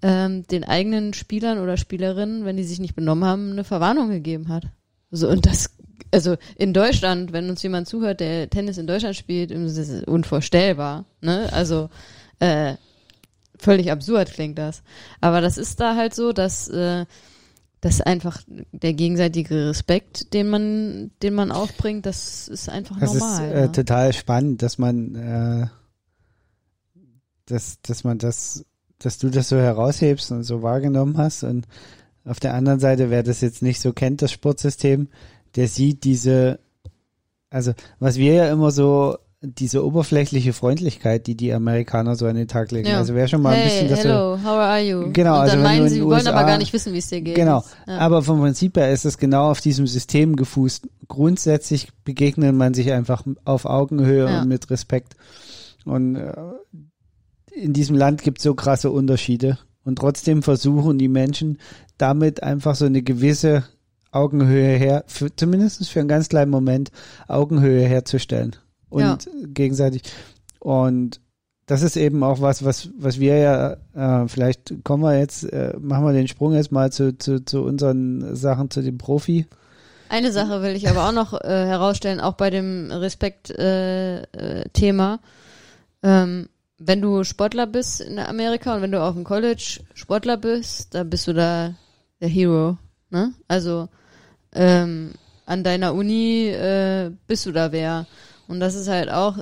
ähm, 0.00 0.46
den 0.46 0.64
eigenen 0.64 1.12
Spielern 1.12 1.58
oder 1.58 1.76
Spielerinnen, 1.76 2.46
wenn 2.46 2.56
die 2.56 2.64
sich 2.64 2.78
nicht 2.78 2.94
benommen 2.94 3.24
haben, 3.24 3.52
eine 3.52 3.64
Verwarnung 3.64 4.08
gegeben 4.08 4.48
hat. 4.48 4.64
So, 5.10 5.28
und 5.28 5.44
das 5.44 5.75
also 6.12 6.36
in 6.56 6.72
Deutschland, 6.72 7.32
wenn 7.32 7.50
uns 7.50 7.62
jemand 7.62 7.88
zuhört, 7.88 8.20
der 8.20 8.48
Tennis 8.48 8.78
in 8.78 8.86
Deutschland 8.86 9.16
spielt, 9.16 9.50
ist 9.50 9.76
es 9.76 10.04
unvorstellbar. 10.04 11.04
Ne? 11.20 11.48
Also 11.52 11.90
äh, 12.38 12.74
völlig 13.58 13.90
absurd 13.90 14.32
klingt 14.32 14.58
das. 14.58 14.82
Aber 15.20 15.40
das 15.40 15.58
ist 15.58 15.80
da 15.80 15.96
halt 15.96 16.14
so, 16.14 16.32
dass 16.32 16.68
äh, 16.68 17.06
das 17.80 18.00
einfach 18.00 18.42
der 18.72 18.94
gegenseitige 18.94 19.68
Respekt, 19.68 20.32
den 20.32 20.48
man, 20.48 21.10
den 21.22 21.34
man 21.34 21.52
aufbringt, 21.52 22.06
das 22.06 22.48
ist 22.48 22.68
einfach 22.68 22.98
das 22.98 23.14
normal. 23.14 23.40
Das 23.40 23.48
ist 23.48 23.54
äh, 23.54 23.60
ne? 23.60 23.72
total 23.72 24.12
spannend, 24.12 24.62
dass 24.62 24.78
man, 24.78 25.14
äh, 25.14 25.66
dass, 27.46 27.80
dass 27.82 28.04
man 28.04 28.18
das, 28.18 28.64
dass 28.98 29.18
du 29.18 29.28
das 29.28 29.48
so 29.48 29.56
heraushebst 29.56 30.32
und 30.32 30.42
so 30.42 30.62
wahrgenommen 30.62 31.18
hast 31.18 31.44
und 31.44 31.66
auf 32.24 32.40
der 32.40 32.54
anderen 32.54 32.80
Seite, 32.80 33.08
wer 33.10 33.22
das 33.22 33.40
jetzt 33.40 33.62
nicht 33.62 33.80
so 33.80 33.92
kennt, 33.92 34.20
das 34.20 34.32
Sportsystem, 34.32 35.08
der 35.56 35.68
sieht 35.68 36.04
diese, 36.04 36.60
also 37.50 37.72
was 37.98 38.16
wir 38.16 38.34
ja 38.34 38.52
immer 38.52 38.70
so, 38.70 39.16
diese 39.42 39.84
oberflächliche 39.84 40.52
Freundlichkeit, 40.52 41.26
die 41.26 41.36
die 41.36 41.52
Amerikaner 41.52 42.16
so 42.16 42.26
an 42.26 42.36
den 42.36 42.48
Tag 42.48 42.72
legen. 42.72 42.88
Ja. 42.88 42.98
Also 42.98 43.14
wer 43.14 43.28
schon 43.28 43.42
mal 43.42 43.54
hey, 43.54 43.62
ein 43.62 43.68
bisschen 43.68 43.88
das 43.88 44.04
hello, 44.04 44.38
how 44.42 44.46
are 44.46 44.80
you? 44.80 45.12
Genau, 45.12 45.34
Und 45.34 45.40
also 45.40 45.54
dann 45.54 45.62
meinen 45.62 45.88
sie, 45.88 45.96
wir 45.96 46.06
wollen 46.06 46.26
aber 46.26 46.44
gar 46.44 46.58
nicht 46.58 46.72
wissen, 46.72 46.92
wie 46.92 46.98
es 46.98 47.08
dir 47.08 47.20
geht. 47.20 47.36
Genau, 47.36 47.62
ja. 47.86 47.98
aber 47.98 48.22
vom 48.22 48.40
Prinzip 48.40 48.76
her 48.76 48.90
ist 48.90 49.04
es 49.04 49.18
genau 49.18 49.50
auf 49.50 49.60
diesem 49.60 49.86
System 49.86 50.36
gefußt. 50.36 50.88
Grundsätzlich 51.06 51.88
begegnet 52.04 52.54
man 52.54 52.74
sich 52.74 52.92
einfach 52.92 53.24
auf 53.44 53.66
Augenhöhe 53.66 54.28
ja. 54.28 54.42
und 54.42 54.48
mit 54.48 54.70
Respekt. 54.70 55.14
Und 55.84 56.16
äh, 56.16 56.34
in 57.54 57.72
diesem 57.72 57.96
Land 57.96 58.22
gibt 58.22 58.38
es 58.38 58.44
so 58.44 58.54
krasse 58.54 58.90
Unterschiede. 58.90 59.58
Und 59.84 59.96
trotzdem 60.00 60.42
versuchen 60.42 60.98
die 60.98 61.08
Menschen 61.08 61.58
damit 61.96 62.42
einfach 62.42 62.74
so 62.74 62.86
eine 62.86 63.02
gewisse 63.02 63.64
Augenhöhe 64.10 64.76
her, 64.76 65.04
für, 65.06 65.34
zumindest 65.34 65.88
für 65.88 66.00
einen 66.00 66.08
ganz 66.08 66.28
kleinen 66.28 66.50
Moment 66.50 66.90
Augenhöhe 67.28 67.84
herzustellen 67.84 68.56
und 68.88 69.02
ja. 69.02 69.18
gegenseitig. 69.48 70.02
Und 70.58 71.20
das 71.66 71.82
ist 71.82 71.96
eben 71.96 72.22
auch 72.22 72.40
was, 72.40 72.64
was, 72.64 72.90
was 72.96 73.18
wir 73.18 73.38
ja, 73.38 73.76
äh, 73.94 74.28
vielleicht 74.28 74.84
kommen 74.84 75.02
wir 75.02 75.18
jetzt, 75.18 75.42
äh, 75.52 75.74
machen 75.78 76.04
wir 76.04 76.12
den 76.12 76.28
Sprung 76.28 76.54
jetzt 76.54 76.70
mal 76.70 76.92
zu, 76.92 77.18
zu, 77.18 77.44
zu 77.44 77.62
unseren 77.62 78.36
Sachen, 78.36 78.70
zu 78.70 78.82
dem 78.82 78.98
Profi. 78.98 79.46
Eine 80.08 80.30
Sache 80.30 80.62
will 80.62 80.76
ich 80.76 80.88
aber 80.88 81.08
auch 81.08 81.12
noch 81.12 81.34
äh, 81.34 81.66
herausstellen, 81.66 82.20
auch 82.20 82.34
bei 82.34 82.50
dem 82.50 82.92
Respekt-Thema. 82.92 85.18
Äh, 86.02 86.08
äh, 86.08 86.22
ähm, 86.22 86.48
wenn 86.78 87.00
du 87.00 87.24
Sportler 87.24 87.66
bist 87.66 88.00
in 88.00 88.18
Amerika 88.18 88.76
und 88.76 88.82
wenn 88.82 88.92
du 88.92 89.02
auf 89.02 89.14
dem 89.14 89.24
College 89.24 89.80
Sportler 89.94 90.36
bist, 90.36 90.94
da 90.94 91.04
bist 91.04 91.26
du 91.26 91.32
da 91.32 91.74
der 92.20 92.28
Hero. 92.28 92.76
Ne? 93.10 93.34
Also 93.48 93.88
ähm, 94.52 95.12
an 95.44 95.64
deiner 95.64 95.94
Uni 95.94 96.48
äh, 96.48 97.10
bist 97.26 97.46
du 97.46 97.52
da 97.52 97.72
wer. 97.72 98.06
Und 98.48 98.60
das 98.60 98.74
ist 98.74 98.88
halt 98.88 99.10
auch 99.10 99.38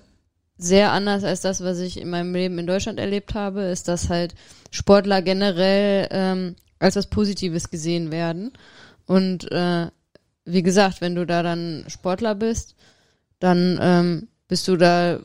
sehr 0.57 0.93
anders 0.93 1.25
als 1.25 1.41
das, 1.41 1.63
was 1.63 1.81
ich 1.81 2.01
in 2.01 2.11
meinem 2.11 2.35
Leben 2.35 2.59
in 2.59 2.67
Deutschland 2.67 2.99
erlebt 2.99 3.35
habe, 3.35 3.63
ist, 3.63 3.89
dass 3.89 4.09
halt 4.09 4.35
Sportler 4.71 5.23
generell 5.23 6.09
ähm, 6.11 6.57
als 6.79 6.97
was 6.97 7.09
Positives 7.09 7.71
gesehen 7.71 8.13
werden. 8.13 8.53
Und 9.07 9.51
äh, 9.51 9.89
wie 10.45 10.63
gesagt, 10.63 11.01
wenn 11.01 11.15
du 11.15 11.27
da 11.27 11.43
dann 11.43 11.85
Sportler 11.89 12.35
bist, 12.35 12.77
dann 13.41 13.79
ähm, 13.81 14.29
bist 14.49 14.69
du 14.69 14.77
da 14.77 15.19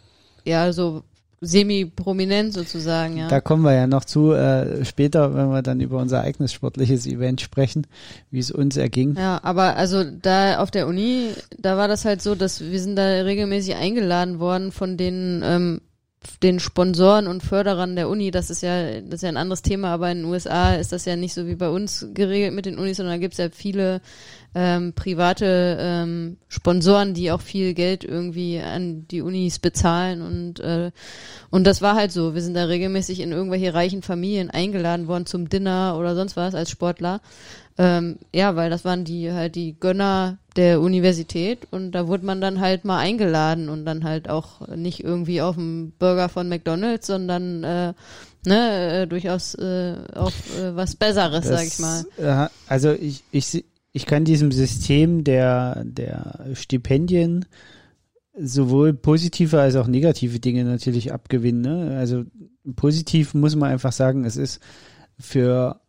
ja 0.46 0.74
so 0.74 1.04
semi-prominent 1.42 2.54
sozusagen, 2.54 3.18
ja. 3.18 3.28
Da 3.28 3.40
kommen 3.40 3.64
wir 3.64 3.74
ja 3.74 3.88
noch 3.88 4.06
zu 4.06 4.34
äh, 4.34 4.84
später, 4.86 5.36
wenn 5.36 5.50
wir 5.50 5.62
dann 5.62 5.80
über 5.80 6.00
unser 6.00 6.22
eigenes 6.22 6.52
sportliches 6.54 7.06
Event 7.06 7.42
sprechen, 7.42 7.88
wie 8.32 8.40
es 8.40 8.52
uns 8.52 8.78
erging. 8.78 9.16
Ja, 9.16 9.40
aber 9.44 9.78
also 9.78 10.04
da 10.04 10.60
auf 10.60 10.72
der 10.72 10.88
Uni, 10.88 11.30
da 11.58 11.78
war 11.78 11.88
das 11.88 12.06
halt 12.06 12.22
so, 12.22 12.36
dass 12.36 12.62
wir 12.62 12.80
sind 12.80 12.96
da 12.96 13.06
regelmäßig 13.06 13.76
eingeladen 13.76 14.40
worden 14.40 14.72
von 14.72 14.98
den 14.98 15.42
ähm, 15.44 15.82
den 16.44 16.60
Sponsoren 16.60 17.28
und 17.28 17.44
Förderern 17.44 17.96
der 17.96 18.10
Uni, 18.10 18.32
das 18.32 18.50
ist 18.50 18.62
ja, 18.62 19.00
das 19.02 19.16
ist 19.16 19.24
ja 19.24 19.30
ein 19.30 19.38
anderes 19.38 19.62
Thema, 19.62 19.94
aber 19.94 20.12
in 20.12 20.20
den 20.20 20.26
USA 20.26 20.76
ist 20.76 20.92
das 20.92 21.06
ja 21.06 21.16
nicht 21.16 21.34
so 21.34 21.48
wie 21.48 21.56
bei 21.56 21.70
uns 21.70 22.08
geregelt 22.14 22.54
mit 22.54 22.66
den 22.66 22.78
Unis, 22.78 22.98
sondern 22.98 23.16
da 23.16 23.20
gibt 23.20 23.34
es 23.34 23.38
ja 23.38 23.50
viele 23.50 24.02
ähm, 24.54 24.94
private 24.94 25.78
ähm, 25.80 26.38
Sponsoren, 26.48 27.14
die 27.14 27.32
auch 27.32 27.42
viel 27.42 27.74
Geld 27.74 28.04
irgendwie 28.04 28.60
an 28.60 29.08
die 29.08 29.22
Unis 29.22 29.60
bezahlen 29.60 30.22
und 30.22 30.60
äh, 30.60 30.92
und 31.52 31.66
das 31.66 31.82
war 31.82 31.96
halt 31.96 32.12
so. 32.12 32.34
Wir 32.36 32.42
sind 32.42 32.56
da 32.56 32.66
regelmäßig 32.66 33.22
in 33.22 33.32
irgendwelche 33.32 33.74
reichen 33.74 34.02
Familien 34.02 34.50
eingeladen 34.50 35.08
worden 35.08 35.26
zum 35.26 35.50
Dinner 35.50 35.96
oder 35.98 36.16
sonst 36.16 36.36
was 36.36 36.56
als 36.56 36.70
Sportler. 36.70 37.22
Ähm, 37.82 38.18
ja, 38.36 38.58
weil 38.58 38.70
das 38.70 38.84
waren 38.84 39.06
die 39.06 39.32
halt 39.32 39.56
die 39.56 39.74
Gönner 39.80 40.38
der 40.58 40.82
Universität 40.82 41.66
und 41.72 41.94
da 41.94 42.10
wurde 42.10 42.26
man 42.26 42.42
dann 42.42 42.60
halt 42.60 42.84
mal 42.84 43.00
eingeladen 43.00 43.70
und 43.70 43.86
dann 43.86 44.04
halt 44.04 44.30
auch 44.30 44.68
nicht 44.76 45.02
irgendwie 45.02 45.42
auf 45.42 45.56
dem 45.56 45.94
Burger 45.98 46.28
von 46.28 46.50
McDonalds, 46.50 47.08
sondern 47.08 47.64
äh, 47.64 47.94
ne, 48.46 49.04
äh, 49.04 49.08
durchaus 49.08 49.56
äh, 49.56 49.96
auf 50.14 50.34
äh, 50.60 50.76
was 50.76 50.98
Besseres, 50.98 51.48
das, 51.48 51.58
sag 51.58 51.68
ich 51.68 51.80
mal. 51.80 52.06
Äh, 52.18 52.50
also 52.68 52.92
ich, 52.92 53.24
ich, 53.32 53.64
ich 53.94 54.06
kann 54.06 54.26
diesem 54.26 54.52
System 54.52 55.24
der, 55.24 55.82
der 55.86 56.48
Stipendien 56.56 57.46
sowohl 58.38 58.94
positive 58.94 59.58
als 59.58 59.78
auch 59.78 59.88
negative 59.88 60.42
Dinge 60.42 60.66
natürlich 60.66 61.14
abgewinnen. 61.14 61.62
Ne? 61.62 61.98
Also 61.98 62.26
positiv 62.76 63.34
muss 63.34 63.56
man 63.56 63.72
einfach 63.72 63.94
sagen, 63.94 64.26
es 64.26 64.36
ist 64.36 64.60
für 65.18 65.80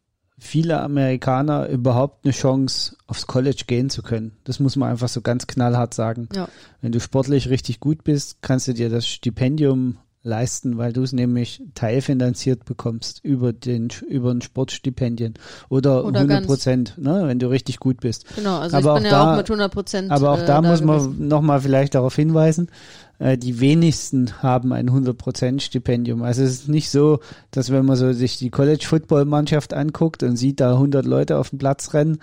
viele 0.40 0.80
Amerikaner 0.80 1.68
überhaupt 1.68 2.24
eine 2.24 2.32
Chance, 2.32 2.96
aufs 3.06 3.26
College 3.26 3.64
gehen 3.66 3.90
zu 3.90 4.02
können. 4.02 4.32
Das 4.44 4.58
muss 4.58 4.74
man 4.74 4.90
einfach 4.90 5.08
so 5.08 5.20
ganz 5.20 5.46
knallhart 5.46 5.94
sagen. 5.94 6.28
Ja. 6.34 6.48
Wenn 6.80 6.92
du 6.92 7.00
sportlich 7.00 7.50
richtig 7.50 7.78
gut 7.78 8.02
bist, 8.04 8.38
kannst 8.40 8.66
du 8.66 8.74
dir 8.74 8.88
das 8.88 9.06
Stipendium 9.06 9.98
leisten, 10.22 10.76
weil 10.76 10.92
du 10.92 11.02
es 11.02 11.12
nämlich 11.12 11.62
teilfinanziert 11.74 12.64
bekommst 12.66 13.24
über 13.24 13.52
den 13.54 13.88
über 14.08 14.30
ein 14.32 14.42
Sportstipendien 14.42 15.34
oder, 15.70 16.04
Oder 16.04 16.20
100 16.20 16.28
ganz. 16.28 16.46
Prozent, 16.46 16.94
ne, 16.98 17.22
wenn 17.26 17.38
du 17.38 17.48
richtig 17.48 17.78
gut 17.78 18.00
bist. 18.00 18.26
Genau, 18.36 18.58
also 18.58 18.76
Aber 18.76 18.96
ich 18.96 19.02
bin 19.02 19.06
auch 19.12 19.12
ja 19.12 19.24
da- 19.24 19.32
auch 19.32 19.36
mit 19.38 19.48
100 19.48 19.72
Prozent. 19.72 20.10
Aber 20.10 20.30
auch 20.32 20.40
äh, 20.40 20.44
da 20.46 20.60
muss 20.60 20.82
gewesen. 20.82 21.18
man 21.18 21.28
nochmal 21.28 21.60
vielleicht 21.62 21.94
darauf 21.94 22.14
hinweisen, 22.14 22.68
äh, 23.18 23.38
die 23.38 23.60
wenigsten 23.60 24.42
haben 24.42 24.72
ein 24.74 24.90
100% 24.90 25.60
Stipendium. 25.60 26.22
Also 26.22 26.42
es 26.42 26.50
ist 26.52 26.68
nicht 26.68 26.90
so, 26.90 27.20
dass 27.50 27.70
wenn 27.70 27.86
man 27.86 27.96
so 27.96 28.12
sich 28.12 28.36
die 28.36 28.50
College-Football-Mannschaft 28.50 29.72
anguckt 29.72 30.22
und 30.22 30.36
sieht 30.36 30.60
da 30.60 30.72
100 30.74 31.06
Leute 31.06 31.38
auf 31.38 31.50
dem 31.50 31.58
Platz 31.58 31.94
rennen, 31.94 32.18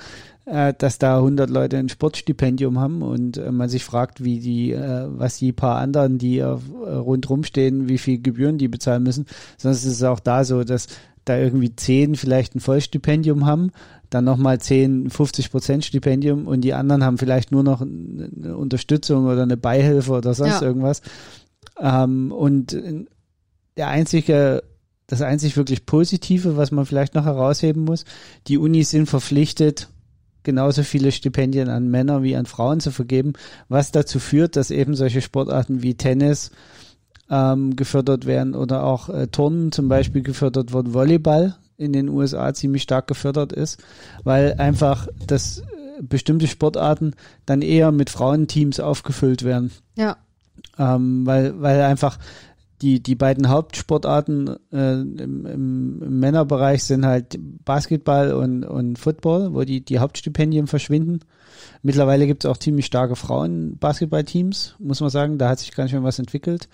dass 0.78 0.98
da 0.98 1.18
100 1.18 1.50
Leute 1.50 1.78
ein 1.78 1.90
Sportstipendium 1.90 2.80
haben 2.80 3.02
und 3.02 3.38
äh, 3.38 3.52
man 3.52 3.68
sich 3.68 3.84
fragt, 3.84 4.24
wie 4.24 4.40
die, 4.40 4.72
äh, 4.72 5.06
was 5.10 5.38
die 5.38 5.52
paar 5.52 5.78
anderen, 5.78 6.18
die 6.18 6.38
äh, 6.40 6.46
rundrum 6.46 7.44
stehen, 7.44 7.90
wie 7.90 7.98
viel 7.98 8.22
Gebühren 8.22 8.58
die 8.58 8.70
bezahlen 8.70 9.04
müssen. 9.04 9.26
Sonst 9.58 9.84
ist 9.84 9.94
es 9.94 10.04
auch 10.04 10.22
da 10.22 10.44
so, 10.46 10.64
dass 10.64 10.88
da 11.26 11.38
irgendwie 11.38 11.76
zehn 11.76 12.16
vielleicht 12.16 12.56
ein 12.56 12.62
Vollstipendium 12.62 13.46
haben, 13.46 13.72
dann 14.10 14.24
nochmal 14.24 14.62
10, 14.62 15.10
50 15.10 15.52
Prozent 15.52 15.84
Stipendium 15.84 16.48
und 16.48 16.62
die 16.62 16.74
anderen 16.74 17.04
haben 17.04 17.18
vielleicht 17.18 17.52
nur 17.52 17.64
noch 17.64 17.82
eine 17.82 18.56
Unterstützung 18.56 19.26
oder 19.26 19.44
eine 19.44 19.58
Beihilfe 19.58 20.14
oder 20.14 20.34
sonst 20.34 20.62
Ja. 20.62 20.68
irgendwas. 20.68 21.02
Ähm, 21.78 22.32
und 22.32 22.78
der 23.76 23.90
einzige, 23.90 24.64
das 25.08 25.22
einzig 25.22 25.58
wirklich 25.58 25.86
Positive, 25.86 26.56
was 26.56 26.72
man 26.72 26.86
vielleicht 26.86 27.16
noch 27.16 27.26
herausheben 27.26 27.84
muss, 27.84 28.06
die 28.48 28.58
Unis 28.58 28.92
sind 28.92 29.08
verpflichtet, 29.08 29.90
genauso 30.48 30.84
viele 30.84 31.12
Stipendien 31.12 31.68
an 31.68 31.90
Männer 31.90 32.24
wie 32.24 32.38
an 32.38 32.46
Frauen 32.46 32.80
zu 32.80 32.92
vergeben, 32.92 33.34
was 33.68 33.92
dazu 33.92 34.18
führt, 34.18 34.56
dass 34.56 34.72
eben 34.72 34.96
solche 34.96 35.22
Sportarten 35.22 35.84
wie 35.84 35.96
Tennis 35.96 36.52
ähm, 37.30 37.76
gefördert 37.76 38.26
werden 38.26 38.56
oder 38.56 38.86
auch 38.86 39.10
äh, 39.10 39.28
Turnen 39.28 39.74
zum 39.74 39.90
Beispiel 39.90 40.24
gefördert 40.24 40.72
wird, 40.72 40.94
Volleyball 40.94 41.58
in 41.76 41.92
den 41.92 42.08
USA 42.08 42.54
ziemlich 42.54 42.84
stark 42.84 43.08
gefördert 43.08 43.52
ist, 43.52 43.84
weil 44.24 44.54
einfach 44.54 45.10
das 45.28 45.60
äh, 45.60 45.64
bestimmte 46.02 46.48
Sportarten 46.48 47.14
dann 47.46 47.62
eher 47.62 47.92
mit 47.92 48.10
Frauenteams 48.10 48.80
aufgefüllt 48.80 49.44
werden. 49.44 49.72
Ja, 49.98 50.16
ähm, 50.80 51.26
weil, 51.26 51.62
weil 51.62 51.82
einfach 51.82 52.20
die, 52.82 53.02
die 53.02 53.16
beiden 53.16 53.50
Hauptsportarten 53.50 54.56
äh, 54.72 54.94
im, 54.94 55.46
im, 55.46 56.20
Männerbereich 56.20 56.84
sind 56.84 57.06
halt 57.06 57.38
Basketball 57.66 58.34
und, 58.34 58.64
und 58.64 59.00
Football, 59.00 59.54
wo 59.54 59.64
die, 59.64 59.84
die 59.84 60.00
Hauptstipendien 60.00 60.68
verschwinden. 60.68 61.22
Mittlerweile 61.82 62.28
gibt 62.28 62.46
es 62.46 62.50
auch 62.50 62.58
ziemlich 62.58 62.86
starke 62.86 63.16
Frauen-Basketballteams, 63.16 64.76
muss 64.80 65.02
man 65.02 65.10
sagen. 65.10 65.38
Da 65.38 65.50
hat 65.50 65.60
sich 65.60 65.72
ganz 65.72 65.92
schön 65.92 66.04
was 66.04 66.20
entwickelt. 66.20 66.70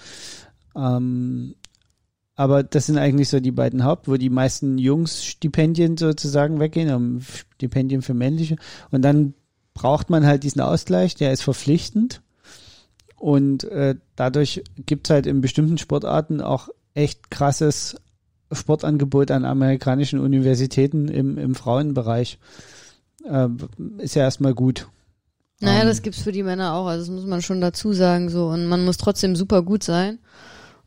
Ähm, 0.76 1.56
aber 2.36 2.64
das 2.64 2.88
sind 2.88 2.98
eigentlich 2.98 3.30
so 3.30 3.40
die 3.40 3.52
beiden 3.52 3.84
Haupt, 3.84 4.08
wo 4.08 4.18
die 4.18 4.30
meisten 4.30 4.78
Jungs 4.78 5.24
Stipendien 5.24 5.98
sozusagen 5.98 6.60
weggehen, 6.60 6.94
um 6.94 7.22
Stipendien 7.22 8.02
für 8.02 8.14
männliche. 8.14 8.58
Und 8.92 9.04
dann 9.04 9.36
braucht 9.74 10.10
man 10.10 10.26
halt 10.26 10.44
diesen 10.44 10.62
Ausgleich, 10.62 11.16
der 11.16 11.32
ist 11.32 11.44
verpflichtend. 11.44 12.22
Und 13.18 13.64
äh, 13.66 13.96
dadurch 14.16 14.64
gibt's 14.86 15.10
halt 15.10 15.26
in 15.26 15.42
bestimmten 15.42 15.78
Sportarten 15.78 16.42
auch 16.42 16.70
echt 16.94 17.32
krasses 17.32 17.96
Sportangebot 18.52 19.32
an 19.32 19.46
amerikanischen 19.46 20.20
Universitäten 20.20 21.08
im, 21.08 21.38
im 21.38 21.56
Frauenbereich. 21.56 22.38
Äh, 23.26 23.48
ist 24.00 24.16
ja 24.16 24.24
erstmal 24.24 24.54
gut. 24.54 24.88
naja, 25.60 25.82
Ähm, 25.82 25.88
das 25.88 26.02
gibt's 26.02 26.22
für 26.22 26.32
die 26.32 26.44
Männer 26.44 26.74
auch, 26.74 26.88
also 26.88 27.06
das 27.06 27.14
muss 27.14 27.26
man 27.26 27.42
schon 27.42 27.62
dazu 27.62 27.94
sagen 27.94 28.30
so 28.30 28.48
und 28.48 28.68
man 28.68 28.86
muss 28.86 28.98
trotzdem 28.98 29.36
super 29.36 29.62
gut 29.62 29.84
sein, 29.84 30.20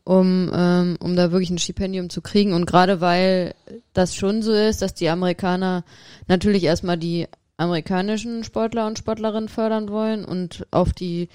um 0.04 0.50
ähm, 0.54 0.96
um 1.00 1.16
da 1.16 1.32
wirklich 1.32 1.50
ein 1.50 1.58
Stipendium 1.58 2.10
zu 2.10 2.20
kriegen 2.20 2.52
und 2.52 2.66
gerade 2.66 3.00
weil 3.00 3.54
das 3.94 4.14
schon 4.14 4.42
so 4.42 4.52
ist, 4.52 4.82
dass 4.82 4.94
die 4.94 5.08
Amerikaner 5.08 5.84
natürlich 6.28 6.64
erstmal 6.64 6.98
die 6.98 7.26
amerikanischen 7.56 8.44
Sportler 8.44 8.86
und 8.86 8.98
Sportlerinnen 8.98 9.48
fördern 9.48 9.88
wollen 9.88 10.24
und 10.24 10.66
auf 10.70 10.92
die 10.92 11.28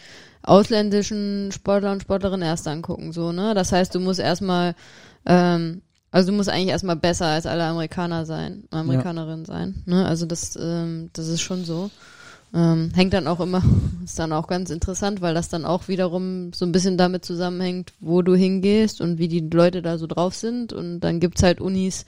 ausländischen 0.44 1.52
Sportler 1.52 1.92
und 1.92 2.02
Sportlerinnen 2.02 2.48
erst 2.48 2.68
angucken, 2.68 3.12
so, 3.12 3.32
ne? 3.32 3.54
Das 3.54 3.72
heißt, 3.72 3.94
du 3.94 4.00
musst 4.00 4.20
erstmal, 4.20 4.76
ähm, 5.26 5.82
also 6.12 6.32
du 6.32 6.38
musst 6.38 6.50
eigentlich 6.50 6.70
erstmal 6.70 6.96
besser 6.96 7.28
als 7.28 7.46
alle 7.46 7.64
Amerikaner 7.64 8.26
sein, 8.26 8.64
Amerikanerinnen 8.72 9.46
sein, 9.46 9.84
ne? 9.86 10.06
Also 10.06 10.26
das, 10.26 10.58
ähm, 10.60 11.10
das 11.14 11.28
ist 11.28 11.42
schon 11.42 11.64
so. 11.64 11.92
Ähm, 12.54 12.92
hängt 12.94 13.14
dann 13.14 13.28
auch 13.28 13.40
immer, 13.40 13.64
ist 14.04 14.20
dann 14.20 14.34
auch 14.34 14.48
ganz 14.48 14.72
interessant, 14.72 15.22
weil 15.22 15.34
das 15.34 15.50
dann 15.50 15.64
auch 15.64 15.88
wiederum 15.88 16.52
so 16.54 16.66
ein 16.66 16.74
bisschen 16.74 16.98
damit 16.98 17.24
zusammenhängt, 17.24 17.94
wo 18.00 18.22
du 18.22 18.36
hingehst 18.36 19.00
und 19.00 19.20
wie 19.20 19.30
die 19.30 19.40
Leute 19.40 19.82
da 19.82 19.98
so 19.98 20.08
drauf 20.08 20.36
sind. 20.36 20.74
Und 20.74 21.00
dann 21.00 21.20
gibt's 21.20 21.44
halt 21.44 21.62
Unis, 21.62 22.06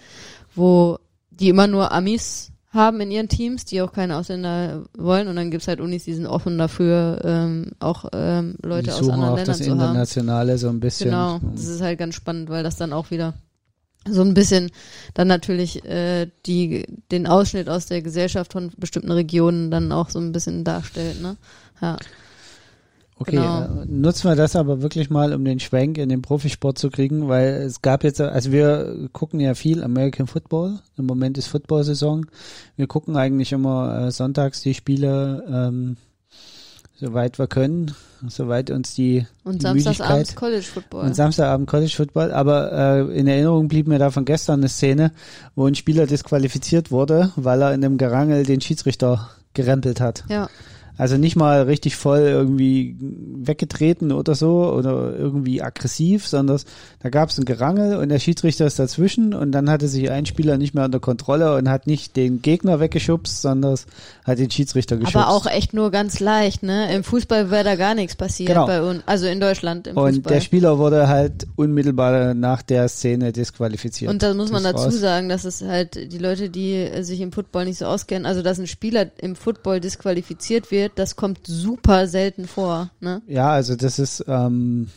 wo 0.53 0.99
die 1.29 1.49
immer 1.49 1.67
nur 1.67 1.91
Amis 1.91 2.52
haben 2.73 2.99
in 3.01 3.11
ihren 3.11 3.29
Teams, 3.29 3.65
die 3.65 3.81
auch 3.81 3.93
keine 3.93 4.17
Ausländer 4.17 4.83
wollen. 4.97 5.27
Und 5.27 5.35
dann 5.35 5.51
gibt's 5.51 5.67
halt 5.67 5.79
Unis, 5.79 6.05
die 6.05 6.13
sind 6.13 6.25
offen 6.25 6.57
dafür, 6.57 7.21
ähm, 7.23 7.71
auch 7.79 8.05
ähm, 8.13 8.55
Leute 8.63 8.93
aus 8.93 9.07
anderen 9.07 9.23
auch 9.23 9.35
Ländern 9.35 9.45
das 9.45 9.57
zu 9.59 9.71
haben. 9.71 9.79
Internationale 9.79 10.57
so 10.57 10.69
ein 10.69 10.79
bisschen. 10.79 11.11
Genau, 11.11 11.39
das 11.53 11.67
ist 11.67 11.81
halt 11.81 11.99
ganz 11.99 12.15
spannend, 12.15 12.49
weil 12.49 12.63
das 12.63 12.75
dann 12.75 12.91
auch 12.91 13.11
wieder 13.11 13.35
so 14.09 14.21
ein 14.21 14.33
bisschen 14.33 14.69
dann 15.13 15.27
natürlich 15.27 15.85
äh, 15.85 16.27
die 16.45 16.85
den 17.11 17.27
Ausschnitt 17.27 17.69
aus 17.69 17.85
der 17.85 18.01
Gesellschaft 18.01 18.51
von 18.51 18.71
bestimmten 18.77 19.11
Regionen 19.11 19.71
dann 19.71 19.91
auch 19.91 20.09
so 20.09 20.19
ein 20.19 20.31
bisschen 20.31 20.63
darstellt, 20.63 21.21
ne? 21.21 21.37
Ja. 21.81 21.97
Okay, 23.27 23.35
Genau. 23.37 23.61
äh, 23.81 23.85
nutzen 23.87 24.29
wir 24.29 24.35
das 24.35 24.55
aber 24.55 24.81
wirklich 24.81 25.09
mal, 25.09 25.33
um 25.33 25.43
den 25.43 25.59
Schwenk 25.59 25.97
in 25.97 26.09
den 26.09 26.21
Profisport 26.21 26.77
zu 26.77 26.89
kriegen, 26.89 27.27
weil 27.27 27.47
es 27.65 27.81
gab 27.81 28.03
jetzt, 28.03 28.21
also 28.21 28.51
wir 28.51 29.09
gucken 29.13 29.39
ja 29.39 29.53
viel 29.55 29.83
American 29.83 30.27
Football. 30.27 30.79
Im 30.97 31.05
Moment 31.05 31.37
ist 31.37 31.47
Football-Saison. 31.47 32.25
Wir 32.75 32.87
gucken 32.87 33.15
eigentlich 33.17 33.51
immer 33.51 34.07
äh, 34.07 34.11
sonntags 34.11 34.61
die 34.61 34.73
Spiele, 34.73 35.43
ähm, 35.49 35.97
soweit 36.95 37.37
wir 37.39 37.47
können, 37.47 37.91
soweit 38.27 38.69
uns 38.69 38.93
die, 38.95 39.25
Und 39.43 39.65
abends 39.65 40.35
College 40.35 40.61
Football. 40.61 41.05
und 41.05 41.15
Samstagabend 41.15 41.67
College 41.69 41.93
Football. 41.95 42.31
Aber 42.31 42.71
äh, 42.71 43.17
in 43.19 43.27
Erinnerung 43.27 43.67
blieb 43.67 43.87
mir 43.87 43.99
da 43.99 44.11
von 44.11 44.25
gestern 44.25 44.59
eine 44.61 44.69
Szene, 44.69 45.11
wo 45.55 45.65
ein 45.65 45.75
Spieler 45.75 46.07
disqualifiziert 46.07 46.91
wurde, 46.91 47.31
weil 47.35 47.61
er 47.61 47.73
in 47.73 47.83
einem 47.83 47.97
Gerangel 47.97 48.43
den 48.45 48.61
Schiedsrichter 48.61 49.29
gerempelt 49.53 49.99
hat. 50.01 50.23
ja, 50.29 50.49
Also 50.95 51.17
nicht 51.17 51.35
mal 51.35 51.63
richtig 51.63 51.95
voll 51.95 52.19
irgendwie 52.19 52.95
weggetreten 52.99 54.11
oder 54.11 54.35
so 54.35 54.71
oder 54.73 55.15
irgendwie 55.17 55.61
aggressiv, 55.61 56.27
sondern 56.27 56.59
da 57.01 57.09
gab 57.09 57.29
es 57.29 57.37
ein 57.39 57.45
Gerangel 57.45 57.97
und 57.97 58.09
der 58.09 58.19
Schiedsrichter 58.19 58.67
ist 58.67 58.77
dazwischen 58.77 59.33
und 59.33 59.51
dann 59.53 59.69
hatte 59.71 59.87
sich 59.87 60.11
ein 60.11 60.25
Spieler 60.27 60.57
nicht 60.57 60.75
mehr 60.75 60.85
unter 60.85 60.99
Kontrolle 60.99 61.55
und 61.55 61.67
hat 61.69 61.87
nicht 61.87 62.15
den 62.15 62.41
Gegner 62.43 62.79
weggeschubst, 62.79 63.41
sondern 63.41 63.77
hat 64.23 64.37
den 64.37 64.51
Schiedsrichter 64.51 64.97
geschubst. 64.97 65.15
aber 65.15 65.29
auch 65.29 65.47
echt 65.47 65.73
nur 65.73 65.89
ganz 65.89 66.19
leicht, 66.19 66.61
ne? 66.61 66.93
Im 66.93 67.03
Fußball 67.03 67.49
wäre 67.49 67.63
da 67.63 67.75
gar 67.75 67.95
nichts 67.95 68.15
passiert 68.15 68.49
Genau. 68.49 68.67
bei 68.67 68.81
uns, 68.83 69.01
also 69.07 69.25
in 69.25 69.39
Deutschland 69.39 69.87
im 69.87 69.97
und 69.97 70.13
Fußball. 70.15 70.33
der 70.33 70.41
Spieler 70.41 70.77
wurde 70.77 71.07
halt 71.07 71.47
unmittelbar 71.55 72.35
nach 72.35 72.61
der 72.61 72.87
Szene 72.87 73.31
disqualifiziert. 73.31 74.11
Und 74.11 74.21
da 74.21 74.33
muss 74.35 74.51
man 74.51 74.63
dazu 74.63 74.85
raus. 74.85 74.99
sagen, 74.99 75.27
dass 75.29 75.43
es 75.45 75.61
halt 75.63 76.11
die 76.13 76.17
Leute, 76.19 76.49
die 76.51 76.87
sich 77.01 77.19
im 77.21 77.31
Football 77.31 77.65
nicht 77.65 77.79
so 77.79 77.85
auskennen, 77.85 78.25
also 78.27 78.43
dass 78.43 78.59
ein 78.59 78.67
Spieler 78.67 79.07
im 79.17 79.35
Football 79.35 79.79
disqualifiziert 79.79 80.69
wird, 80.69 80.82
das 80.89 81.15
kommt 81.15 81.41
super 81.47 82.07
selten 82.07 82.47
vor. 82.47 82.91
Ne? 82.99 83.21
Ja, 83.27 83.51
also 83.51 83.75
das 83.75 83.99
ist, 83.99 84.23
ähm, 84.27 84.89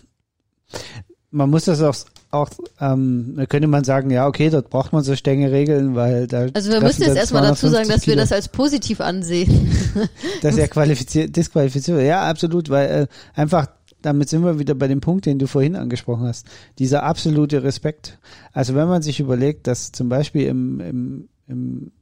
man 1.30 1.50
muss 1.50 1.64
das 1.64 1.82
auch, 1.82 1.96
auch 2.30 2.50
ähm, 2.80 3.34
da 3.36 3.46
könnte 3.46 3.68
man 3.68 3.84
sagen, 3.84 4.10
ja, 4.10 4.26
okay, 4.26 4.50
dort 4.50 4.70
braucht 4.70 4.92
man 4.92 5.02
so 5.02 5.16
strenge 5.16 5.52
Regeln, 5.52 5.94
weil 5.94 6.26
da 6.26 6.46
Also 6.54 6.70
wir 6.70 6.80
müssen 6.80 7.02
jetzt 7.02 7.16
erstmal 7.16 7.42
dazu 7.42 7.68
sagen, 7.68 7.86
250 7.86 7.94
dass 7.94 8.06
wir 8.06 8.12
Kilo. 8.14 8.22
das 8.22 8.32
als 8.32 8.48
positiv 8.48 9.00
ansehen. 9.00 9.70
dass 10.42 10.56
er 10.56 10.68
qualifiziert, 10.68 11.34
disqualifiziert 11.36 11.98
wird. 11.98 12.06
Ja, 12.06 12.22
absolut, 12.22 12.70
weil 12.70 12.88
äh, 12.88 13.06
einfach 13.34 13.68
damit 14.06 14.28
sind 14.28 14.44
wir 14.44 14.60
wieder 14.60 14.74
bei 14.74 14.86
dem 14.86 15.00
Punkt, 15.00 15.26
den 15.26 15.38
du 15.40 15.48
vorhin 15.48 15.74
angesprochen 15.74 16.26
hast. 16.26 16.46
Dieser 16.78 17.02
absolute 17.02 17.64
Respekt. 17.64 18.18
Also 18.52 18.74
wenn 18.74 18.86
man 18.86 19.02
sich 19.02 19.18
überlegt, 19.18 19.66
dass 19.66 19.90
zum 19.90 20.08
Beispiel 20.08 20.46
im, 20.46 20.80
im, 20.80 21.28
im, 21.48 21.92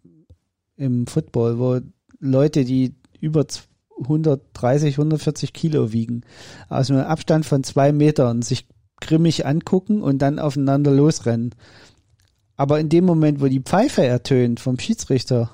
im 0.76 1.06
Football, 1.06 1.59
wo 1.59 1.80
Leute, 2.20 2.64
die 2.64 2.94
über 3.20 3.46
130, 4.01 4.95
140 4.99 5.53
Kilo 5.53 5.92
wiegen, 5.92 6.22
aus 6.68 6.90
einem 6.90 7.01
Abstand 7.01 7.47
von 7.47 7.64
zwei 7.64 7.92
Metern. 7.92 8.42
Sich 8.42 8.66
grimmig 9.01 9.47
angucken 9.47 10.03
und 10.03 10.18
dann 10.18 10.38
aufeinander 10.38 10.90
losrennen. 10.90 11.55
Aber 12.57 12.80
in 12.80 12.88
dem 12.88 13.05
Moment, 13.05 13.40
wo 13.40 13.47
die 13.47 13.61
Pfeife 13.61 14.05
ertönt 14.05 14.61
vom 14.61 14.78
Schiedsrichter, 14.78 15.51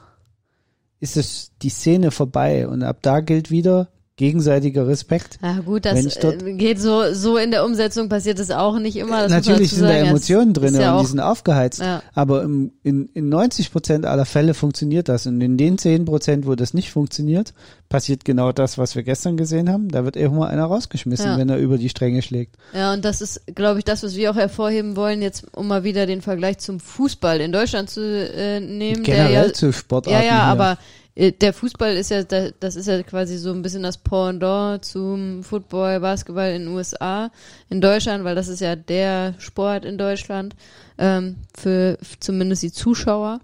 ist 1.00 1.16
es 1.16 1.52
die 1.62 1.70
Szene 1.70 2.10
vorbei. 2.10 2.68
Und 2.68 2.82
ab 2.82 2.98
da 3.02 3.20
gilt 3.20 3.50
wieder 3.50 3.88
gegenseitiger 4.20 4.86
Respekt. 4.86 5.38
Ja 5.42 5.60
gut, 5.60 5.86
das 5.86 6.04
äh, 6.16 6.52
geht 6.52 6.78
so, 6.78 7.14
so 7.14 7.38
in 7.38 7.50
der 7.50 7.64
Umsetzung 7.64 8.10
passiert 8.10 8.38
es 8.38 8.50
auch 8.50 8.78
nicht 8.78 8.96
immer. 8.96 9.26
Natürlich 9.28 9.70
sind 9.70 9.84
da 9.84 9.94
Emotionen 9.94 10.52
drin 10.52 10.74
ja 10.74 10.94
und 10.94 11.04
die 11.04 11.06
sind 11.08 11.20
aufgeheizt. 11.20 11.80
Ja. 11.80 12.02
Aber 12.12 12.42
im, 12.42 12.70
in, 12.82 13.08
in 13.14 13.30
90 13.30 13.72
Prozent 13.72 14.04
aller 14.04 14.26
Fälle 14.26 14.52
funktioniert 14.52 15.08
das. 15.08 15.26
Und 15.26 15.40
in 15.40 15.56
den 15.56 15.78
10 15.78 16.04
Prozent, 16.04 16.46
wo 16.46 16.54
das 16.54 16.74
nicht 16.74 16.90
funktioniert, 16.90 17.54
passiert 17.88 18.26
genau 18.26 18.52
das, 18.52 18.76
was 18.76 18.94
wir 18.94 19.04
gestern 19.04 19.38
gesehen 19.38 19.70
haben. 19.70 19.88
Da 19.88 20.04
wird 20.04 20.16
irgendwo 20.16 20.42
einer 20.42 20.66
rausgeschmissen, 20.66 21.26
ja. 21.26 21.38
wenn 21.38 21.48
er 21.48 21.56
über 21.56 21.78
die 21.78 21.88
Stränge 21.88 22.20
schlägt. 22.20 22.56
Ja, 22.74 22.92
und 22.92 23.06
das 23.06 23.22
ist, 23.22 23.46
glaube 23.54 23.78
ich, 23.78 23.86
das, 23.86 24.02
was 24.02 24.16
wir 24.16 24.30
auch 24.30 24.36
hervorheben 24.36 24.96
wollen, 24.96 25.22
jetzt 25.22 25.46
um 25.56 25.66
mal 25.66 25.82
wieder 25.82 26.04
den 26.04 26.20
Vergleich 26.20 26.58
zum 26.58 26.78
Fußball 26.78 27.40
in 27.40 27.52
Deutschland 27.52 27.88
zu 27.88 28.02
äh, 28.02 28.60
nehmen. 28.60 29.02
Generell 29.02 29.32
der 29.32 29.46
ja, 29.46 29.52
zu 29.54 29.72
Sportarten. 29.72 30.22
Ja, 30.22 30.22
ja, 30.22 30.42
aber 30.42 30.72
äh, 30.72 30.76
der 31.20 31.52
Fußball 31.52 31.96
ist 31.96 32.10
ja, 32.10 32.22
das 32.22 32.76
ist 32.76 32.86
ja 32.86 33.02
quasi 33.02 33.36
so 33.36 33.52
ein 33.52 33.60
bisschen 33.60 33.82
das 33.82 33.98
Pendant 33.98 34.84
zum 34.84 35.42
Football, 35.42 36.00
Basketball 36.00 36.52
in 36.52 36.64
den 36.64 36.74
USA, 36.74 37.30
in 37.68 37.82
Deutschland, 37.82 38.24
weil 38.24 38.34
das 38.34 38.48
ist 38.48 38.60
ja 38.60 38.74
der 38.74 39.34
Sport 39.38 39.84
in 39.84 39.98
Deutschland, 39.98 40.56
ähm, 40.96 41.36
für 41.54 41.98
zumindest 42.20 42.62
die 42.62 42.72
Zuschauer. 42.72 43.40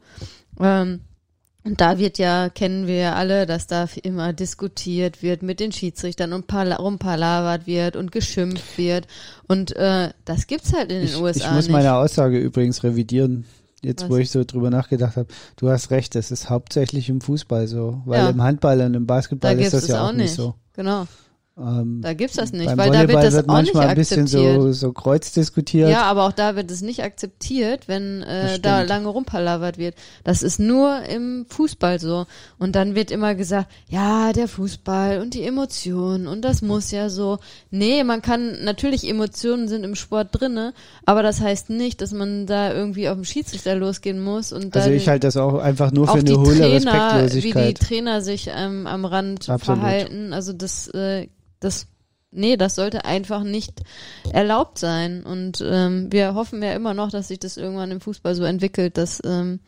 Ähm, 0.59 1.01
und 1.65 1.81
da 1.81 1.99
wird 1.99 2.19
ja, 2.19 2.49
kennen 2.49 2.87
wir 2.87 2.97
ja 2.97 3.15
alle, 3.15 3.45
dass 3.45 3.67
da 3.67 3.89
immer 4.03 4.33
diskutiert 4.33 5.23
wird 5.23 5.43
mit 5.43 5.61
den 5.61 5.73
Schiedsrichtern 5.73 6.33
und 6.33 6.51
rumpalavert 6.53 7.67
wird 7.67 7.97
und 7.97 8.13
geschimpft 8.13 8.79
wird. 8.79 9.07
Und 9.49 9.75
äh, 9.77 10.11
das 10.25 10.47
gibt's 10.47 10.73
halt 10.73 10.93
in 10.93 11.01
den 11.01 11.09
ich, 11.09 11.21
USA. 11.21 11.49
Ich 11.49 11.53
muss 11.53 11.65
nicht. 11.65 11.73
meine 11.73 11.95
Aussage 11.95 12.39
übrigens 12.39 12.85
revidieren 12.85 13.45
jetzt 13.87 14.03
Was? 14.03 14.11
wo 14.11 14.17
ich 14.17 14.31
so 14.31 14.45
drüber 14.45 14.71
nachgedacht 14.71 15.17
habe, 15.17 15.29
du 15.57 15.71
hast 15.71 15.91
recht, 15.91 16.15
das 16.15 16.31
ist 16.31 16.51
hauptsächlich 16.51 17.09
im 17.09 17.21
Fußball 17.21 17.67
so, 17.67 18.03
weil 18.05 18.25
ja. 18.25 18.31
im 18.31 18.43
Handball 18.43 18.81
und 18.81 18.95
im 18.95 19.07
Basketball 19.07 19.57
da 19.57 19.63
ist 19.63 19.73
das 19.73 19.89
ja 19.89 20.03
auch, 20.03 20.09
auch 20.09 20.13
nicht 20.13 20.35
so. 20.35 20.55
Genau. 20.75 21.07
Ähm, 21.59 22.03
da 22.03 22.13
gibt's 22.13 22.37
das 22.37 22.53
nicht, 22.53 22.77
weil 22.77 22.91
da 22.91 23.09
wird 23.09 23.23
das 23.23 23.33
wird 23.33 23.49
auch 23.49 23.55
manchmal 23.55 23.87
nicht 23.87 23.99
akzeptiert. 23.99 24.19
ein 24.19 24.25
bisschen 24.25 24.61
so, 24.61 24.73
so 24.73 24.93
kreuz 24.93 25.33
diskutiert. 25.33 25.89
Ja, 25.89 26.03
aber 26.03 26.27
auch 26.27 26.33
da 26.33 26.55
wird 26.55 26.71
es 26.71 26.83
nicht 26.83 27.03
akzeptiert, 27.03 27.89
wenn 27.89 28.23
äh, 28.23 28.59
da 28.61 28.83
lange 28.83 29.09
rumpalavert 29.09 29.79
wird. 29.79 29.95
Das 30.23 30.43
ist 30.43 30.61
nur 30.61 31.03
im 31.05 31.47
Fußball 31.49 31.99
so. 31.99 32.27
Und 32.59 32.77
dann 32.77 32.95
wird 32.95 33.11
immer 33.11 33.35
gesagt, 33.35 33.71
ja, 33.89 34.35
der 34.35 34.49
Fußball 34.49 35.21
und 35.21 35.33
die 35.33 35.45
Emotionen 35.45 36.27
und 36.27 36.43
das 36.43 36.61
muss 36.61 36.91
ja 36.91 37.09
so. 37.09 37.39
Nee, 37.71 38.05
man 38.05 38.21
kann, 38.21 38.63
natürlich 38.63 39.09
Emotionen 39.09 39.67
sind 39.69 39.83
im 39.83 39.95
Sport 39.95 40.29
drinne, 40.33 40.75
aber 41.07 41.23
das 41.23 41.41
heißt 41.41 41.71
nicht, 41.71 42.03
dass 42.03 42.13
man 42.13 42.45
da 42.45 42.75
irgendwie 42.75 43.09
auf 43.09 43.17
den 43.17 43.25
Schiedsrichter 43.25 43.77
losgehen 43.77 44.23
muss. 44.23 44.53
Und 44.53 44.77
also 44.77 44.91
ich 44.91 45.09
halte 45.09 45.27
das 45.27 45.39
auch 45.39 45.55
einfach 45.55 45.91
nur 45.91 46.07
für 46.07 46.19
eine 46.19 46.39
hohle 46.39 46.71
Respektlosigkeit. 46.71 47.65
Wie 47.65 47.73
die 47.73 47.87
Trainer 47.87 48.21
sich 48.21 48.51
ähm, 48.55 48.87
am 48.87 49.07
Rand 49.07 49.49
Absolut. 49.49 49.81
verhalten. 49.81 50.35
Also 50.35 50.53
das 50.53 50.89
äh, 50.89 51.29
das 51.67 51.87
nee, 52.31 52.57
das 52.57 52.75
sollte 52.75 53.05
einfach 53.05 53.43
nicht 53.43 53.83
erlaubt 54.33 54.79
sein. 54.79 55.23
Und 55.23 55.63
ähm, 55.67 56.13
wir 56.13 56.35
hoffen 56.35 56.63
ja 56.63 56.73
immer 56.73 56.95
noch, 56.95 57.11
dass 57.11 57.29
sich 57.29 57.39
das 57.39 57.57
irgendwann 57.57 57.91
im 57.91 58.01
Fußball 58.01 58.35
so 58.35 58.45
entwickelt, 58.45 58.97
dass 58.97 59.21
ähm, 59.25 59.61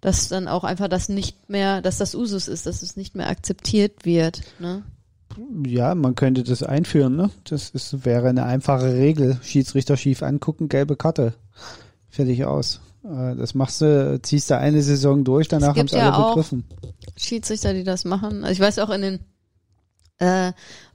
dass 0.00 0.28
dann 0.28 0.48
auch 0.48 0.64
einfach 0.64 0.88
das 0.88 1.08
nicht 1.08 1.48
mehr, 1.48 1.80
dass 1.80 1.96
das 1.96 2.14
Usus 2.14 2.46
ist, 2.46 2.66
dass 2.66 2.82
es 2.82 2.94
nicht 2.94 3.16
mehr 3.16 3.30
akzeptiert 3.30 4.04
wird. 4.04 4.42
Ne? 4.58 4.82
Ja, 5.66 5.94
man 5.94 6.14
könnte 6.14 6.42
das 6.42 6.62
einführen, 6.62 7.16
ne? 7.16 7.30
Das 7.44 7.70
ist, 7.70 8.04
wäre 8.04 8.28
eine 8.28 8.44
einfache 8.44 8.92
Regel. 8.92 9.38
Schiedsrichter 9.42 9.96
schief 9.96 10.22
angucken, 10.22 10.68
gelbe 10.68 10.96
Karte. 10.96 11.32
Fertig 12.10 12.44
aus. 12.44 12.82
Äh, 13.02 13.34
das 13.34 13.54
machst 13.54 13.80
du, 13.80 14.20
ziehst 14.22 14.50
du 14.50 14.58
eine 14.58 14.82
Saison 14.82 15.24
durch, 15.24 15.48
danach 15.48 15.74
haben 15.74 15.86
es 15.86 15.92
ja 15.92 16.12
alle 16.12 16.28
begriffen. 16.28 16.64
Schiedsrichter, 17.16 17.72
die 17.72 17.82
das 17.82 18.04
machen. 18.04 18.44
Also 18.44 18.52
ich 18.52 18.60
weiß 18.60 18.80
auch 18.80 18.90
in 18.90 19.00
den 19.00 19.20
äh, 20.18 20.52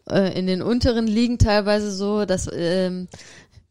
äh, 0.10 0.38
in 0.38 0.48
den 0.48 0.62
unteren 0.62 1.08
Ligen 1.08 1.38
teilweise 1.38 1.92
so, 1.92 2.26
dass 2.26 2.50
ähm, 2.54 3.08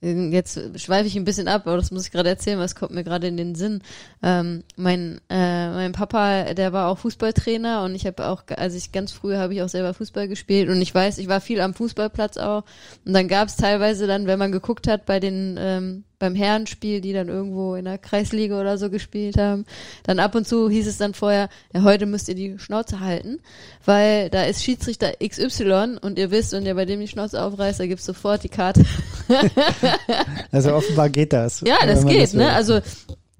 jetzt 0.01 0.61
schweife 0.81 1.09
ich 1.09 1.17
ein 1.17 1.25
bisschen 1.25 1.49
ab, 1.49 1.67
aber 1.67 1.77
das 1.77 1.91
muss 1.91 2.07
ich 2.07 2.13
gerade 2.13 2.29
erzählen, 2.29 2.59
was 2.61 2.77
kommt 2.77 2.93
mir 2.93 3.03
gerade 3.03 3.27
in 3.27 3.37
den 3.37 3.55
Sinn. 3.57 3.83
Ähm, 4.23 4.63
mein 4.77 5.21
äh, 5.29 5.71
mein 5.71 5.93
Papa, 5.93 6.55
der 6.55 6.73
war 6.73 6.89
auch 6.89 6.99
Fußballtrainer 6.99 7.83
und 7.83 7.95
ich 7.95 8.07
habe 8.07 8.27
auch, 8.29 8.45
als 8.57 8.75
ich 8.75 8.93
ganz 8.93 9.11
früh 9.13 9.35
habe 9.35 9.55
ich 9.55 9.63
auch 9.63 9.69
selber 9.69 9.95
Fußball 9.95 10.29
gespielt 10.29 10.69
und 10.69 10.81
ich 10.81 10.95
weiß, 10.95 11.19
ich 11.19 11.29
war 11.29 11.41
viel 11.41 11.61
am 11.61 11.75
Fußballplatz 11.75 12.37
auch 12.37 12.65
und 13.05 13.13
dann 13.13 13.27
gab 13.27 13.49
es 13.49 13.57
teilweise 13.57 14.07
dann, 14.07 14.27
wenn 14.27 14.39
man 14.39 14.53
geguckt 14.53 14.87
hat 14.87 15.05
bei 15.05 15.19
den 15.19 15.57
ähm, 15.59 16.05
beim 16.19 16.35
Herrenspiel, 16.35 17.01
die 17.01 17.13
dann 17.13 17.29
irgendwo 17.29 17.75
in 17.75 17.85
der 17.85 17.99
Kreisliga 17.99 18.61
oder 18.61 18.79
so 18.79 18.91
gespielt 18.91 19.39
haben. 19.39 19.65
Dann 20.03 20.19
ab 20.19 20.35
und 20.35 20.47
zu 20.47 20.69
hieß 20.69 20.87
es 20.87 20.99
dann 20.99 21.15
vorher, 21.15 21.49
ja, 21.73 21.83
heute 21.83 22.07
müsst 22.07 22.29
ihr 22.29 22.35
die 22.35 22.59
Schnauze 22.59 23.01
halten, 23.01 23.41
weil 23.85 24.31
da 24.31 24.45
ist 24.45 24.63
Schiedsrichter 24.63 25.13
XY 25.25 25.99
und 26.01 26.19
ihr 26.19 26.31
wisst, 26.31 26.53
wenn 26.53 26.67
ihr 26.67 26.75
bei 26.75 26.85
dem 26.85 27.01
die 27.01 27.09
Schnauze 27.09 27.43
aufreißt, 27.43 27.81
da 27.81 27.87
gibt's 27.87 28.05
sofort 28.05 28.43
die 28.43 28.49
Karte. 28.49 28.85
also 30.53 30.75
offenbar 30.75 31.09
geht 31.09 31.33
das. 31.33 31.61
Ja, 31.61 31.87
das 31.87 32.05
geht, 32.05 32.23
das 32.23 32.35
ne? 32.35 32.53
Also 32.53 32.81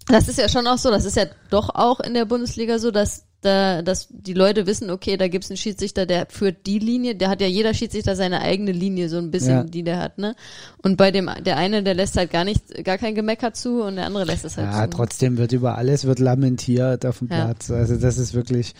das 0.07 0.29
ist 0.29 0.39
ja 0.39 0.49
schon 0.49 0.67
auch 0.67 0.79
so, 0.79 0.91
das 0.91 1.05
ist 1.05 1.17
ja 1.17 1.27
doch 1.51 1.75
auch 1.75 2.01
in 2.01 2.15
der 2.15 2.25
Bundesliga 2.25 2.79
so, 2.79 2.91
dass 2.91 3.25
da, 3.41 3.83
dass 3.83 4.09
die 4.11 4.35
Leute 4.35 4.67
wissen, 4.67 4.91
okay, 4.91 5.17
da 5.17 5.29
gibt's 5.29 5.51
einen 5.51 5.57
Schiedsrichter, 5.57 6.07
der 6.07 6.27
führt 6.29 6.67
die 6.67 6.79
Linie, 6.79 7.15
der 7.15 7.29
hat 7.29 7.41
ja 7.41 7.47
jeder 7.47 7.73
Schiedsrichter 7.73 8.17
seine 8.17 8.41
eigene 8.41 8.73
Linie, 8.73 9.09
so 9.09 9.19
ein 9.19 9.31
bisschen, 9.31 9.51
ja. 9.51 9.65
die 9.65 9.85
der 9.85 10.01
hat, 10.01 10.19
ne? 10.19 10.35
Und 10.83 10.97
bei 10.97 11.11
dem, 11.11 11.31
der 11.45 11.57
eine, 11.57 11.83
der 11.83 11.95
lässt 11.95 12.17
halt 12.17 12.31
gar 12.31 12.45
nicht, 12.45 12.85
gar 12.85 12.99
kein 12.99 13.15
Gemecker 13.15 13.53
zu 13.53 13.83
und 13.83 13.97
der 13.97 14.07
andere 14.07 14.25
lässt 14.25 14.45
es 14.45 14.57
halt 14.57 14.73
ja, 14.73 14.85
zu. 14.85 14.97
trotzdem 14.97 15.39
wird 15.39 15.53
über 15.53 15.79
alles 15.79 16.05
wird 16.05 16.19
lamentiert 16.19 17.07
auf 17.07 17.19
dem 17.19 17.29
ja. 17.29 17.45
Platz. 17.45 17.71
Also 17.71 17.97
das 17.97 18.19
ist 18.19 18.35
wirklich, 18.35 18.75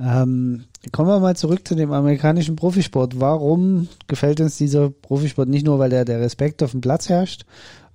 ähm, 0.00 0.64
kommen 0.90 1.08
wir 1.08 1.20
mal 1.20 1.36
zurück 1.36 1.66
zu 1.66 1.76
dem 1.76 1.92
amerikanischen 1.92 2.56
Profisport. 2.56 3.20
Warum 3.20 3.88
gefällt 4.08 4.40
uns 4.40 4.56
dieser 4.56 4.90
Profisport 4.90 5.48
nicht 5.48 5.64
nur, 5.64 5.78
weil 5.78 5.90
der, 5.90 6.04
der 6.04 6.20
Respekt 6.20 6.62
auf 6.62 6.72
dem 6.72 6.80
Platz 6.80 7.08
herrscht, 7.08 7.44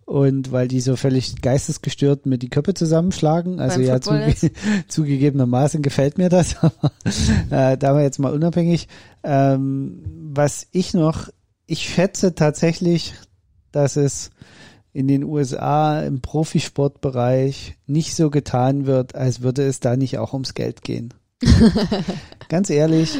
und 0.07 0.53
weil 0.53 0.69
die 0.69 0.79
so 0.79 0.95
völlig 0.95 1.41
geistesgestört 1.41 2.25
mit 2.25 2.41
die 2.41 2.49
Köpfe 2.49 2.73
zusammenschlagen. 2.73 3.59
Also 3.59 3.81
ja, 3.81 3.99
zuge 3.99 4.33
zugegebenermaßen 4.87 5.81
gefällt 5.81 6.17
mir 6.17 6.29
das, 6.29 6.55
aber 6.63 6.91
äh, 7.49 7.77
da 7.77 7.93
war 7.93 8.01
jetzt 8.01 8.17
mal 8.17 8.33
unabhängig. 8.33 8.87
Ähm, 9.23 10.01
was 10.33 10.65
ich 10.71 10.93
noch, 10.93 11.27
ich 11.65 11.81
schätze 11.81 12.35
tatsächlich, 12.35 13.15
dass 13.73 13.97
es 13.97 14.29
in 14.93 15.09
den 15.09 15.25
USA 15.25 15.99
im 15.99 16.21
Profisportbereich 16.21 17.75
nicht 17.85 18.15
so 18.15 18.29
getan 18.29 18.85
wird, 18.85 19.13
als 19.13 19.41
würde 19.41 19.63
es 19.63 19.81
da 19.81 19.97
nicht 19.97 20.19
auch 20.19 20.31
ums 20.31 20.53
Geld 20.53 20.83
gehen. 20.83 21.13
Ganz 22.47 22.69
ehrlich, 22.69 23.19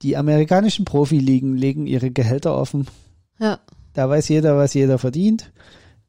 die 0.00 0.16
amerikanischen 0.16 0.86
Profiligen 0.86 1.54
legen 1.54 1.86
ihre 1.86 2.10
Gehälter 2.10 2.56
offen. 2.56 2.86
Ja. 3.38 3.60
Da 3.94 4.08
weiß 4.08 4.28
jeder, 4.28 4.56
was 4.56 4.74
jeder 4.74 4.98
verdient. 4.98 5.52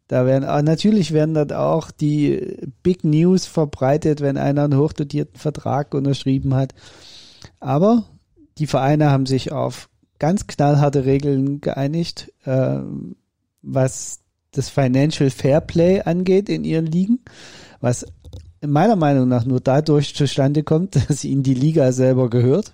Da 0.08 0.26
werden 0.26 0.44
ah, 0.44 0.62
natürlich 0.62 1.14
werden 1.14 1.34
dort 1.34 1.54
auch 1.54 1.90
die 1.90 2.58
Big 2.84 3.04
News 3.04 3.46
verbreitet, 3.46 4.22
wenn 4.22 4.38
einer 4.38 4.66
einen 4.66 4.78
hochdotierten 4.78 5.40
Vertrag 5.40 5.94
unterschrieben 5.94 6.54
hat. 6.54 6.76
Aber 7.60 8.04
die 8.58 8.68
Vereine 8.68 9.10
haben 9.10 9.26
sich 9.26 9.52
auf 9.52 9.90
ganz 10.20 10.48
knallharte 10.48 11.06
Regeln 11.06 11.60
geeinigt, 11.60 12.32
äh, 12.46 12.80
was 13.62 14.20
das 14.52 14.70
Financial 14.70 15.30
Fair 15.30 15.60
Play 15.60 16.02
angeht 16.02 16.50
in 16.50 16.64
ihren 16.64 16.86
Ligen, 16.86 17.20
was 17.82 18.06
meiner 18.66 18.96
Meinung 18.96 19.28
nach 19.28 19.46
nur 19.46 19.60
dadurch 19.60 20.16
zustande 20.16 20.64
kommt, 20.64 20.96
dass 21.10 21.24
ihnen 21.24 21.44
die 21.44 21.56
Liga 21.56 21.92
selber 21.92 22.30
gehört 22.30 22.74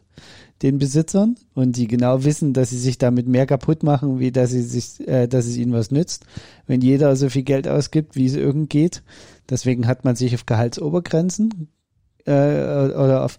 den 0.62 0.78
Besitzern 0.78 1.36
und 1.54 1.76
die 1.76 1.88
genau 1.88 2.24
wissen, 2.24 2.54
dass 2.54 2.70
sie 2.70 2.78
sich 2.78 2.98
damit 2.98 3.28
mehr 3.28 3.46
kaputt 3.46 3.84
machen, 3.84 4.20
wie 4.20 4.32
dass 4.32 4.52
sie 4.52 4.62
sich, 4.62 5.08
äh, 5.08 5.28
dass 5.28 5.46
es 5.46 5.58
ihnen 5.58 5.74
was 5.74 5.92
nützt, 5.92 6.26
wenn 6.68 6.82
jeder 6.82 7.16
so 7.16 7.30
viel 7.30 7.44
Geld 7.44 7.68
ausgibt, 7.68 8.16
wie 8.16 8.26
es 8.26 8.36
irgend 8.36 8.70
geht. 8.70 9.04
Deswegen 9.50 9.88
hat 9.88 10.06
man 10.06 10.16
sich 10.16 10.36
auf 10.36 10.46
Gehaltsobergrenzen 10.46 11.68
äh, 12.26 12.32
oder 12.32 13.24
auf 13.26 13.38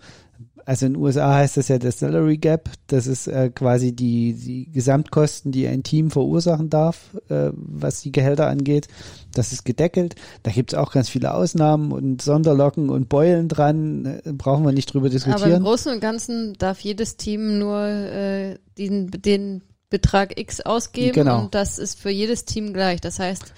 also 0.65 0.87
in 0.87 0.95
den 0.95 1.03
USA 1.03 1.35
heißt 1.35 1.57
das 1.57 1.69
ja 1.69 1.79
der 1.79 1.93
Salary 1.93 2.39
Gap. 2.39 2.71
Das 2.87 3.07
ist 3.07 3.27
äh, 3.27 3.51
quasi 3.51 3.95
die, 3.95 4.35
die 4.35 4.71
Gesamtkosten, 4.71 5.53
die 5.53 5.67
ein 5.67 5.83
Team 5.83 6.11
verursachen 6.11 6.71
darf, 6.71 7.17
äh, 7.29 7.51
was 7.53 8.03
die 8.03 8.13
Gehälter 8.13 8.49
angeht. 8.49 8.89
Das 9.35 9.53
ist 9.53 9.65
gedeckelt. 9.65 10.15
Da 10.43 10.51
gibt's 10.51 10.75
auch 10.75 10.93
ganz 10.93 11.09
viele 11.09 11.35
Ausnahmen 11.35 11.93
und 11.93 12.23
Sonderlocken 12.23 12.91
und 12.91 13.09
Beulen 13.09 13.49
dran. 13.49 14.21
Brauchen 14.25 14.65
wir 14.65 14.73
nicht 14.73 14.93
drüber 14.93 15.09
diskutieren. 15.09 15.43
Aber 15.43 15.57
im 15.57 15.63
Großen 15.63 15.93
und 15.93 16.01
Ganzen 16.01 16.55
darf 16.59 16.81
jedes 16.81 17.17
Team 17.17 17.59
nur 17.59 17.81
äh, 17.81 18.59
den, 18.79 19.11
den 19.11 19.63
Betrag 19.91 20.39
X 20.39 20.61
ausgeben 20.61 21.13
genau. 21.13 21.41
und 21.43 21.55
das 21.55 21.79
ist 21.79 22.01
für 22.01 22.11
jedes 22.11 22.45
Team 22.45 22.73
gleich. 22.73 23.01
Das 23.01 23.19
heißt, 23.19 23.53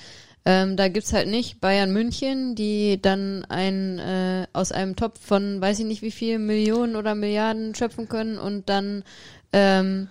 ähm, 0.45 0.77
da 0.77 0.89
gibt's 0.89 1.12
halt 1.12 1.29
nicht 1.29 1.61
Bayern 1.61 1.93
München, 1.93 2.55
die 2.55 3.01
dann 3.01 3.45
ein 3.49 3.99
äh, 3.99 4.47
aus 4.53 4.72
einem 4.72 4.97
Topf 4.97 5.20
von 5.20 5.61
weiß 5.61 5.79
ich 5.79 5.87
nicht 5.87 6.03
wie 6.03 6.11
viel 6.11 6.39
Millionen 6.39 6.97
oder 6.97 7.14
Milliarden 7.14 7.75
schöpfen 7.75 8.09
können 8.09 8.39
und 8.39 8.68
dann 8.68 9.05
ähm, 9.53 10.09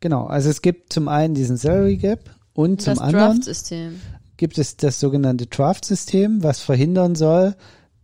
Genau, 0.00 0.26
also 0.26 0.48
es 0.48 0.62
gibt 0.62 0.92
zum 0.92 1.08
einen 1.08 1.34
diesen 1.34 1.56
Salary 1.56 1.96
Gap 1.96 2.30
und 2.54 2.82
zum 2.82 2.94
das 2.94 3.02
anderen. 3.02 3.42
Gibt 4.38 4.56
es 4.56 4.78
das 4.78 4.98
sogenannte 4.98 5.46
Draft-System, 5.46 6.42
was 6.42 6.60
verhindern 6.60 7.14
soll, 7.14 7.54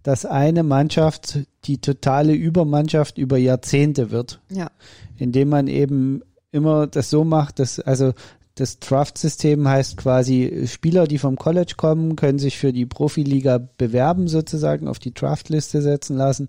dass 0.03 0.27
eine 0.27 0.63
Mannschaft 0.63 1.39
die 1.65 1.79
totale 1.79 2.35
Übermannschaft 2.35 3.17
über 3.17 3.39
Jahrzehnte 3.39 4.11
wird. 4.11 4.41
Ja. 4.51 4.71
Indem 5.17 5.49
man 5.49 5.67
eben 5.67 6.21
immer 6.53 6.87
das 6.87 7.09
so 7.09 7.25
macht, 7.25 7.59
dass, 7.59 7.81
also 7.81 8.13
das 8.57 8.79
Draft-System 8.81 9.67
heißt 9.67 9.97
quasi, 9.97 10.67
Spieler, 10.67 11.07
die 11.07 11.19
vom 11.19 11.37
College 11.37 11.75
kommen, 11.77 12.17
können 12.17 12.39
sich 12.39 12.59
für 12.59 12.73
die 12.73 12.87
Profiliga 12.87 13.59
bewerben 13.79 14.29
sozusagen, 14.29 14.87
auf 14.87 14.99
die 14.99 15.15
Draftliste 15.15 15.81
setzen 15.81 16.17
lassen 16.17 16.49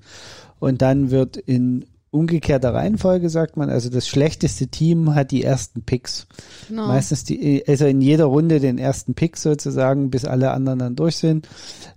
und 0.59 0.81
dann 0.81 1.09
wird 1.09 1.37
in 1.37 1.85
umgekehrter 2.15 2.73
Reihenfolge, 2.73 3.29
sagt 3.29 3.57
man, 3.57 3.69
also 3.69 3.89
das 3.89 4.07
schlechteste 4.07 4.67
Team 4.67 5.13
hat 5.13 5.31
die 5.31 5.43
ersten 5.43 5.83
Picks. 5.83 6.27
Genau. 6.67 6.87
Meistens 6.87 7.23
die, 7.23 7.63
also 7.67 7.85
in 7.85 8.01
jeder 8.01 8.25
Runde 8.25 8.59
den 8.59 8.77
ersten 8.77 9.13
Pick 9.13 9.37
sozusagen, 9.37 10.09
bis 10.09 10.25
alle 10.25 10.51
anderen 10.51 10.79
dann 10.79 10.95
durch 10.95 11.17
sind. 11.17 11.47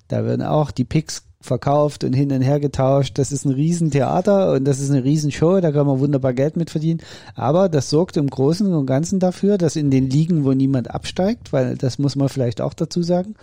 Da 0.09 0.25
werden 0.25 0.43
auch 0.43 0.71
die 0.71 0.85
Picks 0.85 1.23
verkauft 1.41 2.03
und 2.05 2.13
hin 2.13 2.33
und 2.33 2.43
her 2.43 2.59
getauscht. 2.61 3.19
Das 3.19 3.33
ist 3.33 3.45
ein 3.45 3.53
Riesentheater 3.53 4.53
und 4.53 4.65
das 4.65 4.81
ist 4.81 4.91
eine 4.91 5.05
Riesenshow, 5.05 5.61
da 5.61 5.71
kann 5.71 5.87
man 5.87 6.01
wunderbar 6.01 6.35
Geld 6.35 6.57
mit 6.57 6.71
verdienen. 6.71 7.01
Aber 7.35 7.69
das 7.69 7.91
sorgt 7.91 8.17
im 8.17 8.29
Großen 8.29 8.73
und 8.73 8.87
Ganzen 8.87 9.21
dafür, 9.21 9.57
dass 9.57 9.77
in 9.77 9.91
den 9.91 10.11
Ligen, 10.11 10.45
wo 10.45 10.53
niemand 10.53 10.91
absteigt, 10.91 11.53
weil 11.53 11.77
das 11.77 11.99
muss 11.99 12.17
man 12.17 12.29
vielleicht 12.29 12.61
auch 12.61 12.75
dazu 12.75 13.03
sagen, 13.03 13.35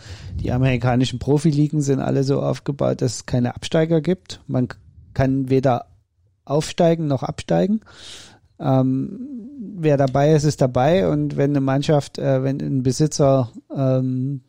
die 0.41 0.51
amerikanischen 0.51 1.19
Profiligen 1.19 1.81
sind 1.81 1.99
alle 1.99 2.23
so 2.23 2.41
aufgebaut, 2.41 3.01
dass 3.01 3.15
es 3.15 3.25
keine 3.25 3.55
Absteiger 3.55 4.01
gibt. 4.01 4.41
Man 4.47 4.67
kann 5.13 5.49
weder 5.49 5.85
aufsteigen 6.45 7.07
noch 7.07 7.23
absteigen. 7.23 7.81
Ähm, 8.59 9.49
wer 9.77 9.97
dabei 9.97 10.33
ist, 10.33 10.45
ist 10.45 10.61
dabei 10.61 11.09
und 11.09 11.35
wenn 11.35 11.51
eine 11.51 11.61
Mannschaft, 11.61 12.17
äh, 12.17 12.43
wenn 12.43 12.61
ein 12.61 12.83
Besitzer 12.83 13.51
ähm, 13.75 14.41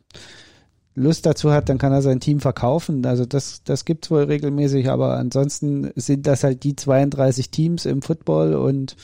Lust 0.97 1.27
dazu 1.27 1.51
hat, 1.51 1.69
dann 1.69 1.77
kann 1.77 1.93
er 1.93 2.01
sein 2.01 2.19
Team 2.19 2.39
verkaufen. 2.39 3.05
Also 3.05 3.27
das, 3.27 3.61
das 3.63 3.85
gibt's 3.85 4.09
wohl 4.09 4.23
regelmäßig, 4.23 4.89
aber 4.89 5.15
ansonsten 5.15 5.91
sind 5.95 6.25
das 6.25 6.43
halt 6.43 6.63
die 6.63 6.75
32 6.75 7.51
Teams 7.51 7.85
im 7.85 8.01
Football 8.01 8.55
und 8.55 8.95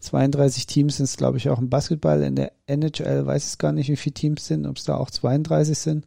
32 0.00 0.66
Teams 0.66 0.98
sind 0.98 1.04
es, 1.04 1.16
glaube 1.16 1.38
ich, 1.38 1.48
auch 1.48 1.58
im 1.58 1.70
Basketball. 1.70 2.22
In 2.22 2.36
der 2.36 2.52
NHL 2.66 3.24
weiß 3.24 3.50
ich 3.50 3.58
gar 3.58 3.72
nicht, 3.72 3.88
wie 3.88 3.96
viele 3.96 4.12
Teams 4.12 4.46
sind, 4.46 4.66
ob 4.66 4.76
es 4.76 4.84
da 4.84 4.98
auch 4.98 5.10
32 5.10 5.78
sind. 5.78 6.04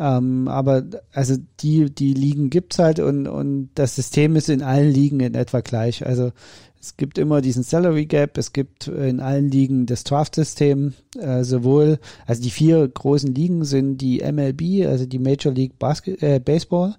Ähm, 0.00 0.48
aber 0.48 0.84
also 1.12 1.36
die, 1.60 1.94
die 1.94 2.14
Ligen 2.14 2.48
gibt's 2.48 2.78
halt 2.78 3.00
und, 3.00 3.26
und 3.26 3.68
das 3.74 3.96
System 3.96 4.34
ist 4.34 4.48
in 4.48 4.62
allen 4.62 4.90
Ligen 4.90 5.20
in 5.20 5.34
etwa 5.34 5.60
gleich. 5.60 6.06
Also 6.06 6.32
es 6.80 6.96
gibt 6.96 7.18
immer 7.18 7.42
diesen 7.42 7.62
Salary 7.62 8.06
Gap, 8.06 8.38
es 8.38 8.54
gibt 8.54 8.88
in 8.88 9.20
allen 9.20 9.50
Ligen 9.50 9.84
das 9.84 10.04
Draft-System, 10.04 10.94
äh, 11.18 11.44
sowohl, 11.44 11.98
also 12.26 12.42
die 12.42 12.48
vier 12.48 12.88
großen 12.88 13.34
Ligen 13.34 13.64
sind 13.64 13.98
die 13.98 14.20
MLB, 14.20 14.86
also 14.86 15.04
die 15.04 15.18
Major 15.18 15.52
League 15.52 15.78
Basket, 15.78 16.22
äh, 16.22 16.40
Baseball, 16.42 16.96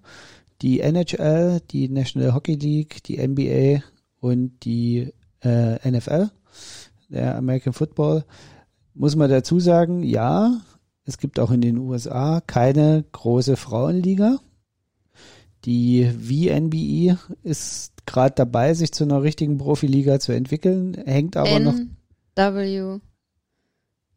die 0.61 0.81
NHL, 0.81 1.59
die 1.71 1.89
National 1.89 2.35
Hockey 2.35 2.53
League, 2.53 3.01
die 3.05 3.17
NBA 3.17 3.83
und 4.19 4.63
die 4.63 5.11
äh, 5.43 5.89
NFL, 5.89 6.29
der 7.09 7.35
American 7.35 7.73
Football. 7.73 8.25
Muss 8.93 9.15
man 9.15 9.31
dazu 9.31 9.59
sagen, 9.59 10.03
ja, 10.03 10.61
es 11.05 11.17
gibt 11.17 11.39
auch 11.39 11.51
in 11.51 11.61
den 11.61 11.77
USA 11.77 12.41
keine 12.45 13.03
große 13.11 13.57
Frauenliga. 13.57 14.39
Die 15.65 16.05
VNBE 16.05 17.17
ist 17.43 17.93
gerade 18.05 18.33
dabei, 18.35 18.73
sich 18.73 18.91
zu 18.91 19.03
einer 19.03 19.21
richtigen 19.21 19.57
Profiliga 19.57 20.19
zu 20.19 20.31
entwickeln, 20.31 20.95
hängt 21.05 21.37
aber 21.37 21.59
noch 21.59 21.75
NW. 22.35 22.99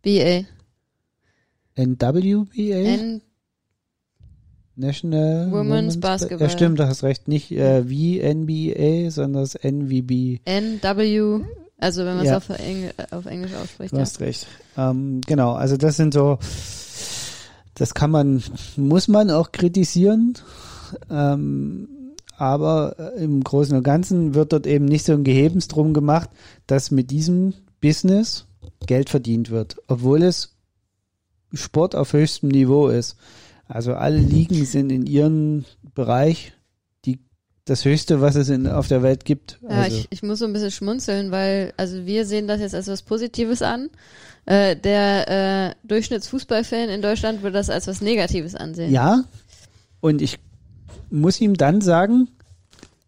BA. 0.02 0.44
NWBA, 1.76 2.74
N 2.74 3.20
National 4.76 5.50
Women's 5.52 6.00
Ba- 6.00 6.08
Basketball. 6.08 6.48
Ja, 6.48 6.48
stimmt, 6.48 6.78
du 6.78 6.86
hast 6.86 7.02
recht, 7.02 7.28
nicht 7.28 7.50
äh, 7.52 7.82
VNBA, 7.84 9.10
sondern 9.10 9.42
das 9.42 9.54
NVB. 9.54 10.40
NW. 10.44 11.44
Also 11.84 12.06
wenn 12.06 12.16
man 12.16 12.24
es 12.24 12.30
Ja. 12.30 12.38
auf, 12.38 12.48
Engl 12.48 12.92
auf 13.10 13.26
Englisch 13.26 13.52
ausspricht. 13.52 13.92
Du 13.92 13.96
Ja. 13.96 14.02
hast 14.02 14.20
recht. 14.20 14.46
Ähm, 14.78 15.20
genau, 15.26 15.52
also 15.52 15.76
das 15.76 15.98
sind 15.98 16.14
so, 16.14 16.38
das 17.74 17.92
kann 17.92 18.10
man, 18.10 18.42
muss 18.76 19.06
man 19.06 19.30
auch 19.30 19.52
kritisieren. 19.52 20.32
Ähm, 21.10 21.88
aber 22.38 22.96
äh, 22.98 23.22
im 23.22 23.44
Großen 23.44 23.76
und 23.76 23.82
Ganzen 23.82 24.32
wird 24.34 24.54
dort 24.54 24.66
eben 24.66 24.86
nicht 24.86 25.04
so 25.04 25.12
ein 25.12 25.24
Gehebens 25.24 25.68
drum 25.68 25.92
gemacht, 25.92 26.30
dass 26.66 26.90
mit 26.90 27.10
diesem 27.10 27.52
Business 27.82 28.46
Geld 28.86 29.10
verdient 29.10 29.50
wird, 29.50 29.76
obwohl 29.86 30.22
es 30.22 30.54
Sport 31.52 31.94
auf 31.94 32.14
höchstem 32.14 32.48
Niveau 32.48 32.88
ist. 32.88 33.16
Also 33.68 33.92
alle 33.92 34.18
Ligen 34.18 34.64
sind 34.64 34.90
in 34.90 35.04
ihrem 35.04 35.66
Bereich 35.94 36.54
das 37.64 37.84
Höchste, 37.84 38.20
was 38.20 38.34
es 38.34 38.48
in, 38.48 38.66
auf 38.66 38.88
der 38.88 39.02
Welt 39.02 39.24
gibt. 39.24 39.58
Ja, 39.62 39.68
also, 39.68 39.96
ich, 39.96 40.06
ich 40.10 40.22
muss 40.22 40.38
so 40.38 40.44
ein 40.44 40.52
bisschen 40.52 40.70
schmunzeln, 40.70 41.30
weil, 41.30 41.72
also 41.76 42.04
wir 42.04 42.26
sehen 42.26 42.46
das 42.46 42.60
jetzt 42.60 42.74
als 42.74 42.88
was 42.88 43.02
Positives 43.02 43.62
an. 43.62 43.88
Äh, 44.44 44.76
der 44.76 45.28
äh, 45.28 45.74
Durchschnittsfußballfan 45.86 46.90
in 46.90 47.00
Deutschland 47.00 47.42
würde 47.42 47.56
das 47.56 47.70
als 47.70 47.86
was 47.86 48.02
Negatives 48.02 48.54
ansehen. 48.54 48.92
Ja, 48.92 49.24
und 50.00 50.20
ich 50.20 50.38
muss 51.10 51.40
ihm 51.40 51.54
dann 51.54 51.80
sagen, 51.80 52.28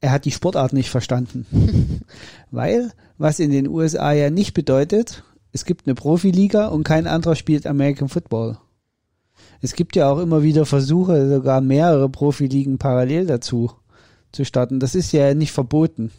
er 0.01 0.13
hat 0.13 0.25
die 0.25 0.31
Sportart 0.31 0.73
nicht 0.73 0.89
verstanden. 0.89 1.47
Weil, 2.51 2.93
was 3.19 3.39
in 3.39 3.51
den 3.51 3.69
USA 3.69 4.13
ja 4.13 4.31
nicht 4.31 4.55
bedeutet, 4.55 5.23
es 5.53 5.67
gibt 5.67 5.87
eine 5.87 5.95
Profiliga 5.95 6.69
und 6.69 6.85
kein 6.85 7.07
anderer 7.07 7.37
spielt 7.37 7.67
American 7.67 8.09
Football. 8.09 8.59
Es 9.61 9.75
gibt 9.75 9.97
ja 9.97 10.09
auch 10.09 10.19
immer 10.19 10.43
wieder 10.43 10.65
Versuche, 10.65 11.29
sogar 11.29 11.61
mehrere 11.61 12.09
Profiligen 12.09 12.79
parallel 12.79 13.27
dazu 13.27 13.73
zu 14.33 14.45
starten. 14.45 14.81
Das 14.81 14.95
ist 14.95 15.13
ja 15.13 15.35
nicht 15.35 15.53
verboten. 15.53 16.11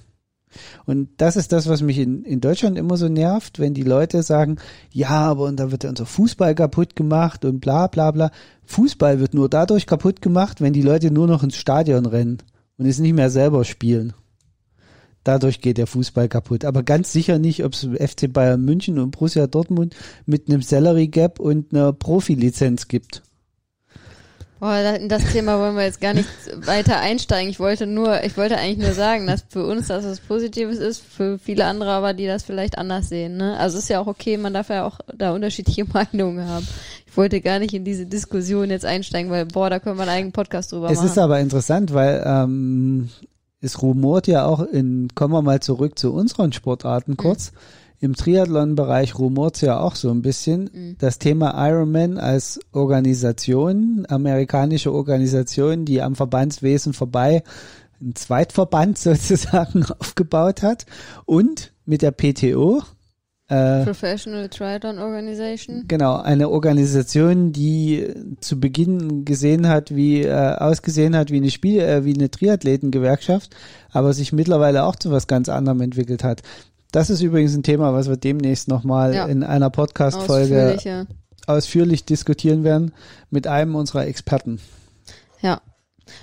Und 0.86 1.10
das 1.18 1.36
ist 1.36 1.52
das, 1.52 1.68
was 1.68 1.82
mich 1.82 2.00
in, 2.00 2.24
in 2.24 2.42
Deutschland 2.42 2.78
immer 2.78 2.98
so 2.98 3.10
nervt, 3.10 3.60
wenn 3.60 3.74
die 3.74 3.84
Leute 3.84 4.24
sagen, 4.24 4.58
ja, 4.92 5.10
aber 5.10 5.44
und 5.44 5.58
da 5.58 5.72
wird 5.72 5.84
ja 5.84 5.90
unser 5.90 6.06
Fußball 6.06 6.56
kaputt 6.56 6.96
gemacht 6.96 7.46
und 7.46 7.60
bla 7.60 7.88
bla 7.88 8.12
bla. 8.12 8.32
Fußball 8.66 9.20
wird 9.20 9.34
nur 9.34 9.50
dadurch 9.50 9.86
kaputt 9.86 10.22
gemacht, 10.22 10.62
wenn 10.62 10.74
die 10.74 10.82
Leute 10.82 11.12
nur 11.12 11.28
noch 11.28 11.44
ins 11.44 11.58
Stadion 11.58 12.06
rennen 12.06 12.38
und 12.78 12.86
es 12.86 13.00
nicht 13.00 13.14
mehr 13.14 13.30
selber 13.30 13.66
spielen. 13.66 14.14
Dadurch 15.24 15.60
geht 15.60 15.78
der 15.78 15.88
Fußball 15.88 16.30
kaputt. 16.30 16.64
Aber 16.64 16.84
ganz 16.84 17.12
sicher 17.12 17.38
nicht, 17.38 17.66
ob 17.66 17.74
es 17.74 17.84
FC 17.84 18.32
Bayern 18.32 18.64
München 18.64 18.98
und 18.98 19.12
Borussia 19.12 19.48
Dortmund 19.48 19.94
mit 20.26 20.48
einem 20.48 20.62
Salary 20.62 21.10
Gap 21.10 21.42
und 21.42 21.74
einer 21.74 21.92
Profilizenz 21.92 22.88
gibt. 22.88 23.24
Boah, 24.60 24.96
in 24.96 25.08
das 25.08 25.24
Thema 25.32 25.60
wollen 25.60 25.76
wir 25.76 25.84
jetzt 25.84 26.02
gar 26.02 26.14
nicht 26.16 26.28
weiter 26.66 27.00
einsteigen. 27.00 27.50
Ich 27.50 27.60
wollte 27.60 27.86
nur, 27.86 28.24
ich 28.24 28.38
wollte 28.38 28.58
eigentlich 28.58 28.80
nur 28.86 28.94
sagen, 28.94 29.28
dass 29.28 29.46
für 29.48 29.66
uns 29.66 29.88
das 29.88 30.04
was 30.04 30.20
Positives 30.20 30.80
ist, 30.80 31.04
für 31.04 31.38
viele 31.38 31.66
andere 31.66 31.92
aber, 31.92 32.14
die 32.14 32.26
das 32.26 32.44
vielleicht 32.44 32.78
anders 32.78 33.10
sehen. 33.10 33.38
Ne? 33.38 33.56
Also 33.58 33.78
ist 33.78 33.90
ja 33.90 34.00
auch 34.00 34.08
okay, 34.08 34.38
man 34.38 34.54
darf 34.54 34.70
ja 34.70 34.86
auch 34.86 35.00
da 35.16 35.34
unterschiedliche 35.34 35.86
Meinungen 35.94 36.48
haben. 36.48 36.68
Ich 37.06 37.16
wollte 37.16 37.42
gar 37.42 37.60
nicht 37.60 37.74
in 37.74 37.84
diese 37.84 38.06
Diskussion 38.08 38.70
jetzt 38.70 38.86
einsteigen, 38.86 39.32
weil 39.32 39.46
boah, 39.46 39.70
da 39.70 39.80
können 39.80 39.98
wir 39.98 40.04
einen 40.04 40.12
eigenen 40.12 40.32
Podcast 40.34 40.72
drüber 40.72 40.90
Es 40.90 40.98
machen. 40.98 41.08
ist 41.08 41.18
aber 41.18 41.40
interessant, 41.40 41.94
weil 41.94 42.24
ähm, 42.26 43.10
es 43.62 43.82
rumort 43.82 44.28
ja 44.28 44.46
auch 44.46 44.62
in, 44.62 45.10
kommen 45.14 45.34
wir 45.34 45.42
mal 45.42 45.60
zurück 45.60 45.98
zu 46.00 46.14
unseren 46.14 46.52
Sportarten 46.52 47.16
kurz. 47.18 47.52
Im 48.00 48.16
Triathlon-Bereich 48.16 49.18
rumort 49.18 49.62
ja 49.62 49.80
auch 49.80 49.96
so 49.96 50.12
ein 50.12 50.22
bisschen. 50.22 50.70
Mhm. 50.72 50.96
Das 51.00 51.18
Thema 51.18 51.68
Ironman 51.68 52.18
als 52.18 52.60
Organisation, 52.72 54.06
amerikanische 54.08 54.94
Organisation, 54.94 55.86
die 55.86 56.02
am 56.02 56.16
Verbandswesen 56.16 56.94
vorbei 56.94 57.44
einen 58.00 58.16
Zweitverband 58.16 58.98
sozusagen 58.98 59.86
aufgebaut 60.00 60.62
hat 60.62 60.86
und 61.26 61.74
mit 61.86 62.02
der 62.02 62.12
PTO, 62.12 62.84
äh, 63.50 63.86
Professional 63.86 64.50
Triathlon 64.50 65.00
Organization. 65.00 65.86
Genau, 65.88 66.18
eine 66.18 66.50
Organisation, 66.50 67.54
die 67.54 68.14
zu 68.42 68.60
Beginn 68.60 69.24
gesehen 69.24 69.70
hat, 69.70 69.96
wie 69.96 70.24
äh, 70.24 70.56
ausgesehen 70.56 71.16
hat 71.16 71.32
wie 71.32 71.38
eine 71.38 71.50
Spiel, 71.50 71.80
äh, 71.80 72.04
wie 72.04 72.14
eine 72.14 72.30
Triathletengewerkschaft, 72.30 73.56
aber 73.90 74.12
sich 74.12 74.34
mittlerweile 74.34 74.84
auch 74.84 74.98
zu 74.98 75.12
was 75.12 75.28
ganz 75.28 75.48
anderem 75.48 75.80
entwickelt 75.80 76.26
hat. 76.26 76.42
Das 76.92 77.10
ist 77.10 77.22
übrigens 77.22 77.56
ein 77.56 77.64
Thema, 77.64 77.94
was 77.94 78.08
wir 78.10 78.18
demnächst 78.18 78.68
nochmal 78.68 79.14
Ja. 79.14 79.26
in 79.26 79.44
einer 79.44 79.70
Podcast-Folge 79.70 80.78
ausführlich 81.46 82.06
diskutieren 82.06 82.64
werden 82.64 82.94
mit 83.30 83.48
einem 83.48 83.76
unserer 83.76 84.06
Experten. 84.08 84.60
Ja. 85.42 85.62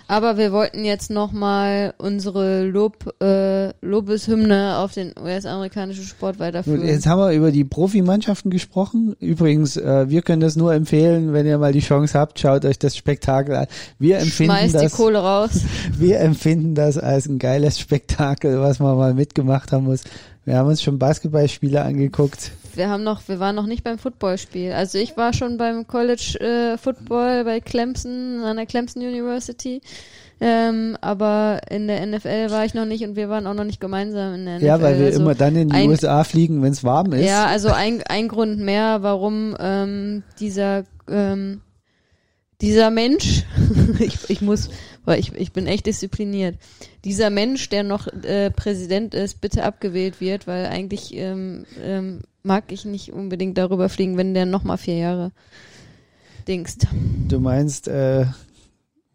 Aber 0.08 0.36
wir 0.36 0.52
wollten 0.52 0.84
jetzt 0.84 1.10
nochmal 1.10 1.94
unsere 1.98 2.64
Lob, 2.64 3.14
äh, 3.22 3.70
Lobeshymne 3.80 4.78
auf 4.78 4.92
den 4.92 5.12
US-amerikanischen 5.20 6.04
Sport 6.04 6.38
weiterführen. 6.38 6.86
jetzt 6.86 7.06
haben 7.06 7.20
wir 7.20 7.32
über 7.32 7.50
die 7.50 7.64
Profimannschaften 7.64 8.50
gesprochen. 8.50 9.16
Übrigens, 9.20 9.76
äh, 9.76 10.08
wir 10.08 10.22
können 10.22 10.40
das 10.40 10.56
nur 10.56 10.74
empfehlen, 10.74 11.32
wenn 11.32 11.46
ihr 11.46 11.58
mal 11.58 11.72
die 11.72 11.80
Chance 11.80 12.18
habt, 12.18 12.38
schaut 12.38 12.64
euch 12.64 12.78
das 12.78 12.96
Spektakel 12.96 13.54
an. 13.54 13.66
Wir 13.98 14.18
empfinden 14.18 14.52
Schmeißt 14.52 14.74
die 14.74 14.78
das 14.78 14.92
Kohle 14.92 15.18
raus. 15.18 15.50
Wir 15.98 16.20
empfinden 16.20 16.74
das 16.74 16.98
als 16.98 17.26
ein 17.26 17.38
geiles 17.38 17.78
Spektakel, 17.78 18.60
was 18.60 18.78
man 18.78 18.96
mal 18.96 19.14
mitgemacht 19.14 19.72
haben 19.72 19.84
muss. 19.84 20.02
Wir 20.44 20.56
haben 20.58 20.68
uns 20.68 20.82
schon 20.82 20.98
Basketballspiele 20.98 21.82
angeguckt. 21.82 22.52
Wir 22.76 22.88
haben 22.88 23.02
noch, 23.04 23.26
wir 23.28 23.40
waren 23.40 23.54
noch 23.56 23.66
nicht 23.66 23.84
beim 23.84 23.98
Footballspiel. 23.98 24.72
Also 24.72 24.98
ich 24.98 25.16
war 25.16 25.32
schon 25.32 25.56
beim 25.56 25.86
College 25.86 26.38
äh, 26.40 26.78
Football 26.78 27.44
bei 27.44 27.60
Clemson, 27.60 28.42
an 28.44 28.56
der 28.56 28.66
Clemson 28.66 29.02
University. 29.02 29.80
Ähm, 30.40 30.96
aber 31.00 31.60
in 31.70 31.86
der 31.86 32.04
NFL 32.04 32.50
war 32.50 32.64
ich 32.64 32.74
noch 32.74 32.86
nicht 32.86 33.04
und 33.04 33.14
wir 33.16 33.28
waren 33.28 33.46
auch 33.46 33.54
noch 33.54 33.64
nicht 33.64 33.80
gemeinsam 33.80 34.34
in 34.34 34.44
der 34.44 34.56
NFL. 34.56 34.66
Ja, 34.66 34.82
weil 34.82 34.98
wir 34.98 35.06
also 35.06 35.20
immer 35.20 35.34
dann 35.34 35.56
in 35.56 35.68
die 35.68 35.74
ein- 35.76 35.88
USA 35.88 36.24
fliegen, 36.24 36.60
wenn 36.62 36.72
es 36.72 36.82
warm 36.82 37.12
ist. 37.12 37.24
Ja, 37.24 37.46
also 37.46 37.68
ein, 37.68 38.02
ein 38.02 38.28
Grund 38.28 38.58
mehr, 38.58 39.02
warum 39.02 39.56
ähm, 39.60 40.24
dieser 40.40 40.84
ähm, 41.08 41.60
dieser 42.60 42.90
Mensch, 42.90 43.44
ich, 43.98 44.30
ich 44.30 44.40
muss, 44.40 44.70
weil 45.04 45.20
ich, 45.20 45.32
ich 45.34 45.52
bin 45.52 45.66
echt 45.66 45.86
diszipliniert, 45.86 46.56
dieser 47.04 47.30
Mensch, 47.30 47.68
der 47.68 47.82
noch 47.82 48.06
äh, 48.06 48.50
Präsident 48.50 49.14
ist, 49.14 49.40
bitte 49.40 49.64
abgewählt 49.64 50.20
wird, 50.20 50.46
weil 50.46 50.66
eigentlich 50.66 51.14
ähm, 51.14 51.66
ähm, 51.82 52.20
mag 52.44 52.70
ich 52.70 52.84
nicht 52.84 53.12
unbedingt 53.12 53.58
darüber 53.58 53.88
fliegen, 53.88 54.16
wenn 54.16 54.34
der 54.34 54.46
noch 54.46 54.64
mal 54.64 54.76
vier 54.76 54.98
Jahre 54.98 55.32
dingst. 56.46 56.86
Du 57.26 57.40
meinst, 57.40 57.88
äh, 57.88 58.26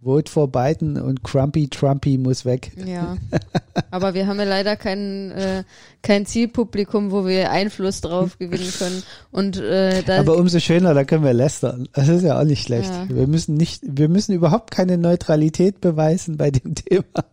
Vote 0.01 0.32
for 0.32 0.47
Biden 0.51 0.99
und 0.99 1.23
Crumpy 1.23 1.67
Trumpy 1.67 2.17
muss 2.17 2.45
weg. 2.45 2.71
Ja, 2.86 3.17
aber 3.91 4.13
wir 4.13 4.27
haben 4.27 4.39
ja 4.39 4.45
leider 4.45 4.75
kein, 4.77 5.32
äh, 5.32 5.63
kein 6.01 6.25
Zielpublikum, 6.25 7.11
wo 7.11 7.27
wir 7.27 7.51
Einfluss 7.51 8.01
drauf 8.01 8.39
gewinnen 8.39 8.71
können. 8.77 9.03
Und 9.32 9.57
äh, 9.57 10.01
Aber 10.07 10.38
umso 10.38 10.59
schöner, 10.59 10.93
da 10.93 11.03
können 11.03 11.23
wir 11.23 11.34
lästern. 11.34 11.88
Das 11.93 12.07
ist 12.07 12.23
ja 12.23 12.39
auch 12.39 12.45
nicht 12.45 12.63
schlecht. 12.63 12.89
Ja. 12.89 13.07
Wir 13.09 13.27
müssen 13.27 13.55
nicht, 13.55 13.84
wir 13.84 14.09
müssen 14.09 14.34
überhaupt 14.34 14.71
keine 14.71 14.97
Neutralität 14.97 15.82
beweisen 15.82 16.38
bei 16.38 16.49
dem 16.49 16.73
Thema. 16.75 17.25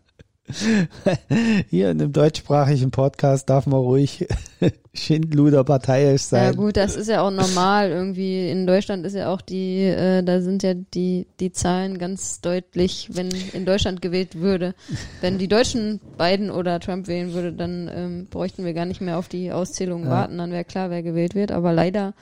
Hier 1.70 1.90
in 1.90 2.01
einem 2.01 2.12
deutschsprachigen 2.12 2.90
Podcast 2.90 3.49
darf 3.51 3.66
man 3.66 3.80
ruhig 3.80 4.26
Schindluder 4.94 5.64
parteiisch 5.64 6.22
Ja 6.22 6.28
sein. 6.28 6.57
gut, 6.57 6.76
das 6.76 6.97
ist 6.97 7.09
ja 7.09 7.22
auch 7.22 7.30
normal 7.30 7.90
irgendwie. 7.90 8.49
In 8.49 8.66
Deutschland 8.66 9.05
ist 9.05 9.14
ja 9.14 9.32
auch 9.32 9.40
die, 9.40 9.82
äh, 9.82 10.22
da 10.22 10.40
sind 10.40 10.62
ja 10.62 10.74
die, 10.74 11.26
die 11.40 11.53
Zahlen 11.53 11.99
ganz 11.99 12.40
deutlich, 12.40 13.11
wenn 13.12 13.28
in 13.53 13.64
Deutschland 13.66 14.01
gewählt 14.03 14.36
würde. 14.36 14.74
Wenn 15.20 15.38
die 15.38 15.49
Deutschen 15.49 16.01
Biden 16.16 16.51
oder 16.51 16.80
Trump 16.80 17.09
wählen 17.09 17.32
würde, 17.32 17.53
dann 17.53 17.90
ähm, 17.92 18.26
bräuchten 18.30 18.64
wir 18.64 18.72
gar 18.72 18.86
nicht 18.86 19.01
mehr 19.01 19.18
auf 19.18 19.28
die 19.28 19.53
Auszählung 19.53 20.05
Ja. 20.05 20.11
warten, 20.11 20.38
dann 20.38 20.53
wäre 20.53 20.64
klar, 20.64 20.90
wer 20.90 21.03
gewählt 21.03 21.34
wird. 21.34 21.53
Aber 21.53 21.72
leider 21.72 22.14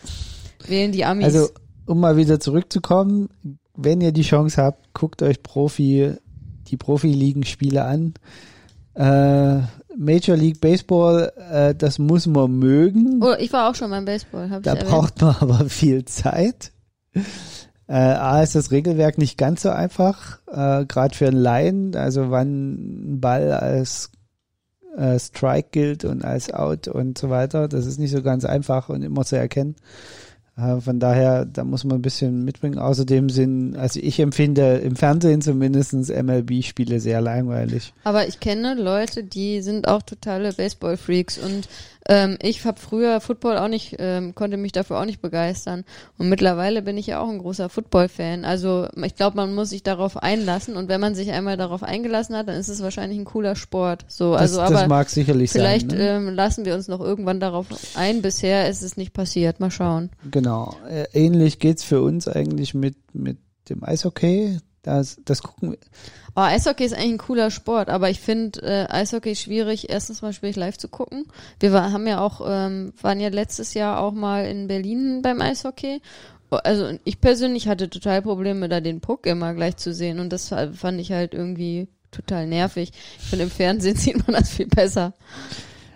wählen 0.66 0.92
die 0.92 1.04
Amis. 1.04 1.26
Also, 1.26 1.48
um 1.86 2.00
mal 2.00 2.16
wieder 2.16 2.40
zurückzukommen, 2.40 3.28
wenn 3.76 4.00
ihr 4.00 4.12
die 4.12 4.22
Chance 4.22 4.62
habt, 4.62 4.94
guckt 4.94 5.20
euch 5.22 5.42
Profi, 5.42 6.12
die 6.74 6.76
Profiligen-Spiele 6.76 7.84
an. 7.84 8.14
Äh, 8.94 9.62
Major 9.96 10.36
League 10.36 10.60
Baseball, 10.60 11.32
äh, 11.50 11.74
das 11.74 11.98
muss 11.98 12.26
man 12.26 12.58
mögen. 12.58 13.20
oh, 13.22 13.34
ich 13.38 13.52
war 13.52 13.70
auch 13.70 13.74
schon 13.74 13.90
beim 13.90 14.04
Baseball, 14.04 14.50
hab 14.50 14.62
Da 14.64 14.74
braucht 14.74 15.20
man 15.20 15.36
aber 15.38 15.68
viel 15.68 16.04
Zeit. 16.04 16.72
Äh, 17.86 17.92
A 17.94 18.42
ist 18.42 18.54
das 18.54 18.70
Regelwerk 18.70 19.18
nicht 19.18 19.38
ganz 19.38 19.62
so 19.62 19.70
einfach, 19.70 20.38
äh, 20.50 20.84
gerade 20.86 21.14
für 21.14 21.28
einen 21.28 21.36
Laien, 21.36 21.94
also 21.94 22.30
wann 22.30 23.14
ein 23.14 23.20
Ball 23.20 23.52
als 23.52 24.10
äh, 24.96 25.18
Strike 25.18 25.68
gilt 25.70 26.04
und 26.04 26.24
als 26.24 26.52
Out 26.52 26.88
und 26.88 27.18
so 27.18 27.30
weiter. 27.30 27.68
Das 27.68 27.86
ist 27.86 27.98
nicht 27.98 28.12
so 28.12 28.22
ganz 28.22 28.44
einfach 28.44 28.88
und 28.88 29.02
immer 29.02 29.24
zu 29.24 29.36
erkennen. 29.36 29.76
Von 30.56 31.00
daher, 31.00 31.46
da 31.46 31.64
muss 31.64 31.82
man 31.82 31.98
ein 31.98 32.02
bisschen 32.02 32.44
mitbringen. 32.44 32.78
Außerdem 32.78 33.28
sind, 33.28 33.76
also 33.76 33.98
ich 34.00 34.20
empfinde 34.20 34.76
im 34.76 34.94
Fernsehen 34.94 35.42
zumindestens 35.42 36.10
MLB-Spiele 36.10 37.00
sehr 37.00 37.20
langweilig. 37.20 37.92
Aber 38.04 38.28
ich 38.28 38.38
kenne 38.38 38.74
Leute, 38.74 39.24
die 39.24 39.62
sind 39.62 39.88
auch 39.88 40.02
totale 40.02 40.52
Baseball-Freaks 40.52 41.38
und 41.38 41.68
ähm, 42.08 42.36
ich 42.42 42.64
habe 42.64 42.78
früher 42.78 43.20
Football 43.20 43.56
auch 43.56 43.68
nicht, 43.68 43.96
ähm, 43.98 44.34
konnte 44.34 44.56
mich 44.56 44.72
dafür 44.72 45.00
auch 45.00 45.04
nicht 45.06 45.22
begeistern 45.22 45.84
und 46.18 46.28
mittlerweile 46.28 46.82
bin 46.82 46.98
ich 46.98 47.06
ja 47.06 47.20
auch 47.20 47.28
ein 47.28 47.38
großer 47.38 47.68
Football-Fan. 47.68 48.44
Also 48.44 48.88
ich 49.02 49.16
glaube, 49.16 49.36
man 49.36 49.54
muss 49.54 49.70
sich 49.70 49.82
darauf 49.82 50.22
einlassen 50.22 50.76
und 50.76 50.88
wenn 50.88 51.00
man 51.00 51.14
sich 51.14 51.30
einmal 51.32 51.56
darauf 51.56 51.82
eingelassen 51.82 52.36
hat, 52.36 52.48
dann 52.48 52.56
ist 52.56 52.68
es 52.68 52.82
wahrscheinlich 52.82 53.18
ein 53.18 53.24
cooler 53.24 53.56
Sport. 53.56 54.04
So, 54.08 54.34
also 54.34 54.58
das 54.58 54.70
aber 54.70 54.86
mag 54.86 55.08
sicherlich 55.08 55.50
vielleicht 55.50 55.90
sein. 55.90 55.98
Ne? 55.98 56.08
ähm, 56.08 56.28
lassen 56.34 56.64
wir 56.64 56.74
uns 56.74 56.88
noch 56.88 57.00
irgendwann 57.00 57.40
darauf 57.40 57.66
ein. 57.94 58.20
Bisher 58.20 58.68
ist 58.68 58.82
es 58.82 58.96
nicht 58.96 59.12
passiert. 59.12 59.60
Mal 59.60 59.70
schauen. 59.70 60.10
Genau. 60.30 60.76
Äh, 60.88 61.06
Ähnlich 61.12 61.58
geht's 61.58 61.84
für 61.84 62.02
uns 62.02 62.28
eigentlich 62.28 62.74
mit, 62.74 62.96
mit 63.14 63.38
dem 63.70 63.82
Eishockey. 63.82 64.58
Das, 64.82 65.16
das 65.24 65.42
gucken 65.42 65.70
wir. 65.72 65.78
Oh, 66.36 66.40
Eishockey 66.40 66.84
ist 66.84 66.94
eigentlich 66.94 67.12
ein 67.12 67.18
cooler 67.18 67.50
Sport, 67.52 67.88
aber 67.88 68.10
ich 68.10 68.18
finde 68.18 68.60
äh, 68.62 68.86
Eishockey 68.92 69.36
schwierig, 69.36 69.88
erstens 69.90 70.20
mal 70.20 70.32
schwierig 70.32 70.56
live 70.56 70.76
zu 70.76 70.88
gucken. 70.88 71.26
Wir 71.60 71.72
war, 71.72 71.92
haben 71.92 72.06
ja 72.08 72.20
auch, 72.20 72.40
ähm, 72.44 72.92
waren 73.00 73.20
ja 73.20 73.28
letztes 73.28 73.74
Jahr 73.74 74.00
auch 74.00 74.12
mal 74.12 74.44
in 74.46 74.66
Berlin 74.66 75.22
beim 75.22 75.40
Eishockey. 75.40 76.00
Oh, 76.50 76.56
Also 76.56 76.90
ich 77.04 77.20
persönlich 77.20 77.68
hatte 77.68 77.88
total 77.88 78.20
Probleme, 78.22 78.68
da 78.68 78.80
den 78.80 79.00
Puck 79.00 79.26
immer 79.26 79.54
gleich 79.54 79.76
zu 79.76 79.94
sehen 79.94 80.18
und 80.18 80.32
das 80.32 80.48
fa- 80.48 80.72
fand 80.72 81.00
ich 81.00 81.12
halt 81.12 81.34
irgendwie 81.34 81.86
total 82.10 82.48
nervig. 82.48 82.90
Ich 83.20 83.24
finde, 83.26 83.44
im 83.44 83.50
Fernsehen 83.50 83.96
sieht 83.96 84.16
man 84.26 84.36
das 84.36 84.50
viel 84.50 84.66
besser. 84.66 85.14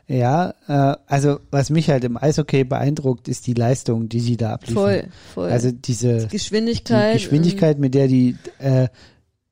Ja, 0.07 0.55
äh, 0.69 0.97
also 1.07 1.41
was 1.51 1.69
mich 1.69 1.91
halt 1.91 2.05
im 2.05 2.17
Eishockey 2.17 2.65
beeindruckt, 2.65 3.29
ist 3.29 3.47
die 3.47 3.55
Leistung, 3.55 4.09
die 4.09 4.21
sie 4.21 4.37
da 4.37 4.55
abliefern. 4.55 4.75
Voll, 4.83 5.05
voll. 5.35 5.51
Also 5.51 5.71
diese 5.71 6.19
die 6.19 6.29
Geschwindigkeit, 6.29 7.15
Geschwindigkeit, 7.15 7.79
mit 7.79 7.95
der 7.95 8.09
die 8.09 8.37
äh, 8.59 8.89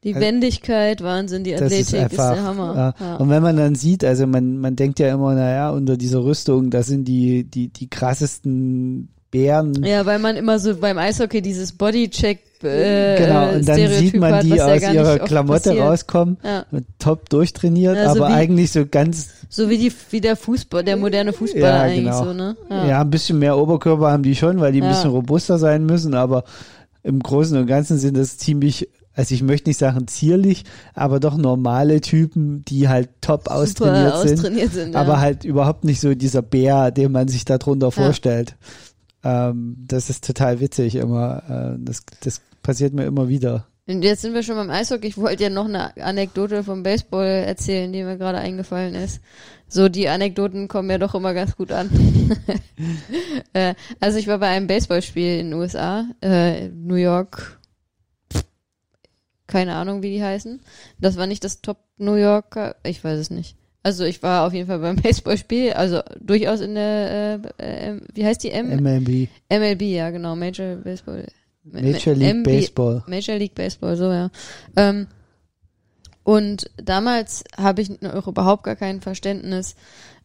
die 0.05 0.15
also- 0.15 0.27
Wendigkeit, 0.27 1.03
Wahnsinn, 1.03 1.45
die 1.45 1.53
das 1.53 1.63
Athletik 1.63 1.87
ist 1.87 1.95
einfach 1.95 2.35
der 2.35 2.43
Hammer. 2.45 2.95
Ja. 3.01 3.07
Ja. 3.07 3.17
und 3.17 3.29
wenn 3.31 3.43
man 3.43 3.57
dann 3.57 3.75
sieht, 3.75 4.05
also 4.05 4.27
man 4.27 4.59
man 4.59 4.77
denkt 4.77 4.99
ja 4.99 5.13
immer, 5.13 5.35
naja, 5.35 5.71
unter 5.71 5.97
dieser 5.97 6.23
Rüstung, 6.25 6.71
das 6.71 6.87
sind 6.87 7.07
die 7.07 7.45
die 7.45 7.69
die 7.69 7.89
krassesten 7.89 9.09
Bären. 9.31 9.83
Ja, 9.85 10.07
weil 10.07 10.19
man 10.21 10.37
immer 10.37 10.59
so 10.61 10.77
beim 10.77 10.99
Eishockey 10.99 11.43
dieses 11.43 11.73
Bodycheck 11.73 12.41
äh, 12.63 13.19
genau, 13.19 13.49
und 13.55 13.69
dann 13.69 13.77
Stereotyp 13.77 13.99
sieht 13.99 14.17
man 14.21 14.35
hat, 14.35 14.45
die 14.45 14.49
ja 14.51 14.67
aus 14.67 14.81
gar 14.81 14.95
ihrer 14.95 15.19
Klamotte 15.19 15.71
passiert. 15.71 15.85
rauskommen, 15.85 16.37
Ja. 16.43 16.65
top 16.99 17.29
durchtrainiert, 17.29 17.97
Ja, 17.97 18.15
so 18.15 18.23
aber 18.25 18.31
wie- 18.31 18.35
eigentlich 18.39 18.73
so 18.73 18.87
ganz 18.87 19.29
So 19.51 19.69
wie 19.69 19.77
die 19.79 19.93
wie 20.11 20.21
der 20.21 20.37
Fußball, 20.37 20.85
der 20.85 20.97
moderne 20.97 21.33
Fußballer 21.33 21.67
Ja, 21.69 21.83
eigentlich 21.83 22.05
genau. 22.05 22.25
so, 22.25 22.33
ne? 22.33 22.57
Ja. 22.71 23.01
ein 23.03 23.11
bisschen 23.11 23.39
mehr 23.41 23.59
Oberkörper 23.59 24.11
haben 24.13 24.23
die 24.23 24.37
schon, 24.37 24.59
weil 24.61 24.73
die 24.73 24.81
ein 24.81 24.85
Ja. 24.85 24.91
bisschen 24.91 25.11
robuster 25.11 25.59
sein 25.59 25.85
müssen, 25.85 26.15
aber 26.15 26.45
im 27.03 27.21
Großen 27.21 27.57
und 27.59 27.67
Ganzen 27.67 27.99
sind 27.99 28.17
das 28.17 28.39
ziemlich, 28.39 28.89
also 29.17 29.35
ich 29.35 29.43
möchte 29.43 29.71
nicht 29.71 29.79
sagen 29.79 30.07
zierlich, 30.07 30.65
aber 30.95 31.19
doch 31.21 31.37
normale 31.37 32.03
Typen, 32.03 32.65
die 32.67 32.89
halt 32.89 33.09
top 33.23 33.49
austrainiert 33.49 34.15
Super 34.15 34.29
sind, 34.29 34.39
austrainiert 34.39 34.73
sind. 34.73 34.95
ja. 34.95 35.01
aber 35.01 35.21
halt 35.21 35.45
überhaupt 35.45 35.85
nicht 35.85 36.01
so 36.01 36.15
dieser 36.15 36.43
Bär, 36.43 36.91
den 36.91 37.13
man 37.13 37.27
sich 37.27 37.47
darunter 37.47 37.91
vorstellt. 37.91 38.57
Ähm, 39.25 39.77
das 39.89 40.11
ist 40.11 40.25
total 40.25 40.61
witzig 40.61 40.95
immer. 40.95 41.43
Äh, 41.49 41.79
das, 41.81 42.05
das 42.21 42.43
passiert 42.63 42.93
mir 42.93 43.07
immer 43.07 43.29
wieder. 43.29 43.67
Und 43.89 44.03
jetzt 44.03 44.23
sind 44.23 44.35
wir 44.35 44.43
schon 44.43 44.57
beim 44.57 44.71
Eishockey. 44.71 45.07
Ich 45.07 45.17
wollte 45.17 45.45
ja 45.45 45.51
noch 45.51 45.67
eine 45.67 45.97
Anekdote 45.97 46.65
vom 46.65 46.83
Baseball 46.83 47.27
erzählen, 47.27 47.93
die 47.93 48.03
mir 48.03 48.19
gerade 48.19 48.39
eingefallen 48.39 48.95
ist. 48.97 49.21
So, 49.69 49.89
die 49.89 50.09
Anekdoten 50.09 50.69
kommen 50.69 50.91
ja 50.91 50.99
doch 50.99 51.15
immer 51.15 51.35
ganz 51.35 51.57
gut 51.57 51.73
an. 51.73 51.89
äh, 53.53 53.75
also 54.01 54.19
ich 54.19 54.27
war 54.27 54.39
bei 54.39 54.49
einem 54.49 54.67
Baseballspiel 54.67 55.39
in 55.39 55.51
den 55.51 55.59
USA, 55.59 56.05
äh, 56.21 56.69
New 56.69 56.97
York, 56.97 57.56
keine 59.47 59.75
Ahnung, 59.75 60.03
wie 60.03 60.11
die 60.11 60.23
heißen. 60.23 60.61
Das 60.99 61.17
war 61.17 61.27
nicht 61.27 61.45
das 61.45 61.61
Top 61.61 61.79
New 61.99 62.15
Yorker, 62.15 62.77
ich 62.85 63.03
weiß 63.03 63.19
es 63.19 63.31
nicht. 63.31 63.57
Also 63.83 64.05
ich 64.05 64.23
war 64.23 64.47
auf 64.47 64.53
jeden 64.53 64.67
Fall 64.67 64.81
beim 64.81 64.97
Baseballspiel, 65.03 65.73
also 65.73 66.01
durchaus 66.21 66.61
in 66.61 66.75
der, 66.75 67.41
äh, 67.59 67.91
äh, 67.93 68.01
wie 68.15 68.27
heißt 68.27 68.43
die 68.43 68.51
M? 68.51 68.69
MLB, 68.69 69.29
MLB, 69.49 69.83
ja 69.83 70.11
genau, 70.11 70.35
Major 70.35 70.77
Baseball. 70.77 71.27
Major 71.63 72.15
League 72.15 72.35
MB 72.35 72.45
Baseball. 72.45 73.05
Major 73.07 73.37
League 73.37 73.55
Baseball, 73.55 73.97
so 73.97 74.11
ja. 74.11 74.31
Ähm, 74.77 75.07
und 76.23 76.71
damals 76.77 77.45
habe 77.57 77.83
ich 77.83 78.01
noch 78.01 78.27
überhaupt 78.27 78.65
gar 78.65 78.75
kein 78.75 79.01
Verständnis 79.01 79.77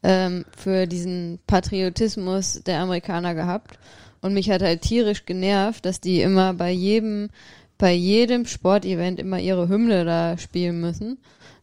ähm, 0.02 0.46
für 0.58 0.88
diesen 0.88 1.38
Patriotismus 1.46 2.64
der 2.64 2.80
Amerikaner 2.80 3.36
gehabt. 3.36 3.78
Und 4.22 4.34
mich 4.34 4.50
hat 4.50 4.62
halt 4.62 4.82
tierisch 4.82 5.26
genervt, 5.26 5.86
dass 5.86 6.02
die 6.02 6.22
immer 6.22 6.54
bei 6.54 6.72
jedem, 6.72 7.30
bei 7.82 7.94
jedem 7.94 8.46
Sportevent 8.46 9.20
immer 9.20 9.40
ihre 9.40 9.68
Hymne 9.68 10.06
da 10.06 10.38
spielen 10.38 10.80
müssen. 10.80 11.18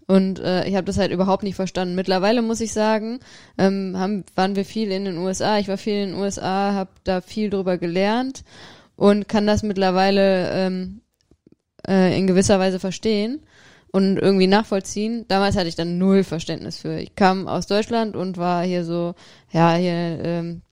Und 0.08 0.40
äh, 0.40 0.66
ich 0.66 0.74
habe 0.74 0.84
das 0.84 0.98
halt 0.98 1.12
überhaupt 1.12 1.44
nicht 1.44 1.54
verstanden. 1.54 1.94
Mittlerweile 1.94 2.42
muss 2.42 2.60
ich 2.60 2.72
sagen, 2.72 3.20
ähm, 3.56 3.94
haben, 3.96 4.24
waren 4.34 4.56
wir 4.56 4.64
viel 4.64 4.90
in 4.90 5.04
den 5.04 5.16
USA. 5.18 5.58
Ich 5.58 5.68
war 5.68 5.78
viel 5.78 5.94
in 5.94 6.10
den 6.10 6.18
USA, 6.18 6.72
habe 6.72 6.90
da 7.04 7.20
viel 7.20 7.50
drüber 7.50 7.78
gelernt 7.78 8.42
und 8.96 9.28
kann 9.28 9.46
das 9.46 9.62
mittlerweile 9.62 10.50
ähm, 10.50 11.02
äh, 11.86 12.18
in 12.18 12.26
gewisser 12.26 12.58
Weise 12.58 12.80
verstehen 12.80 13.40
und 13.90 14.18
irgendwie 14.18 14.46
nachvollziehen. 14.46 15.24
Damals 15.28 15.56
hatte 15.56 15.68
ich 15.68 15.76
dann 15.76 15.98
null 15.98 16.24
Verständnis 16.24 16.78
für. 16.78 16.98
Ich 16.98 17.14
kam 17.14 17.48
aus 17.48 17.66
Deutschland 17.66 18.16
und 18.16 18.36
war 18.36 18.62
hier 18.62 18.84
so, 18.84 19.14
ja, 19.50 19.74
hier, 19.74 19.92
ähm, 19.92 20.62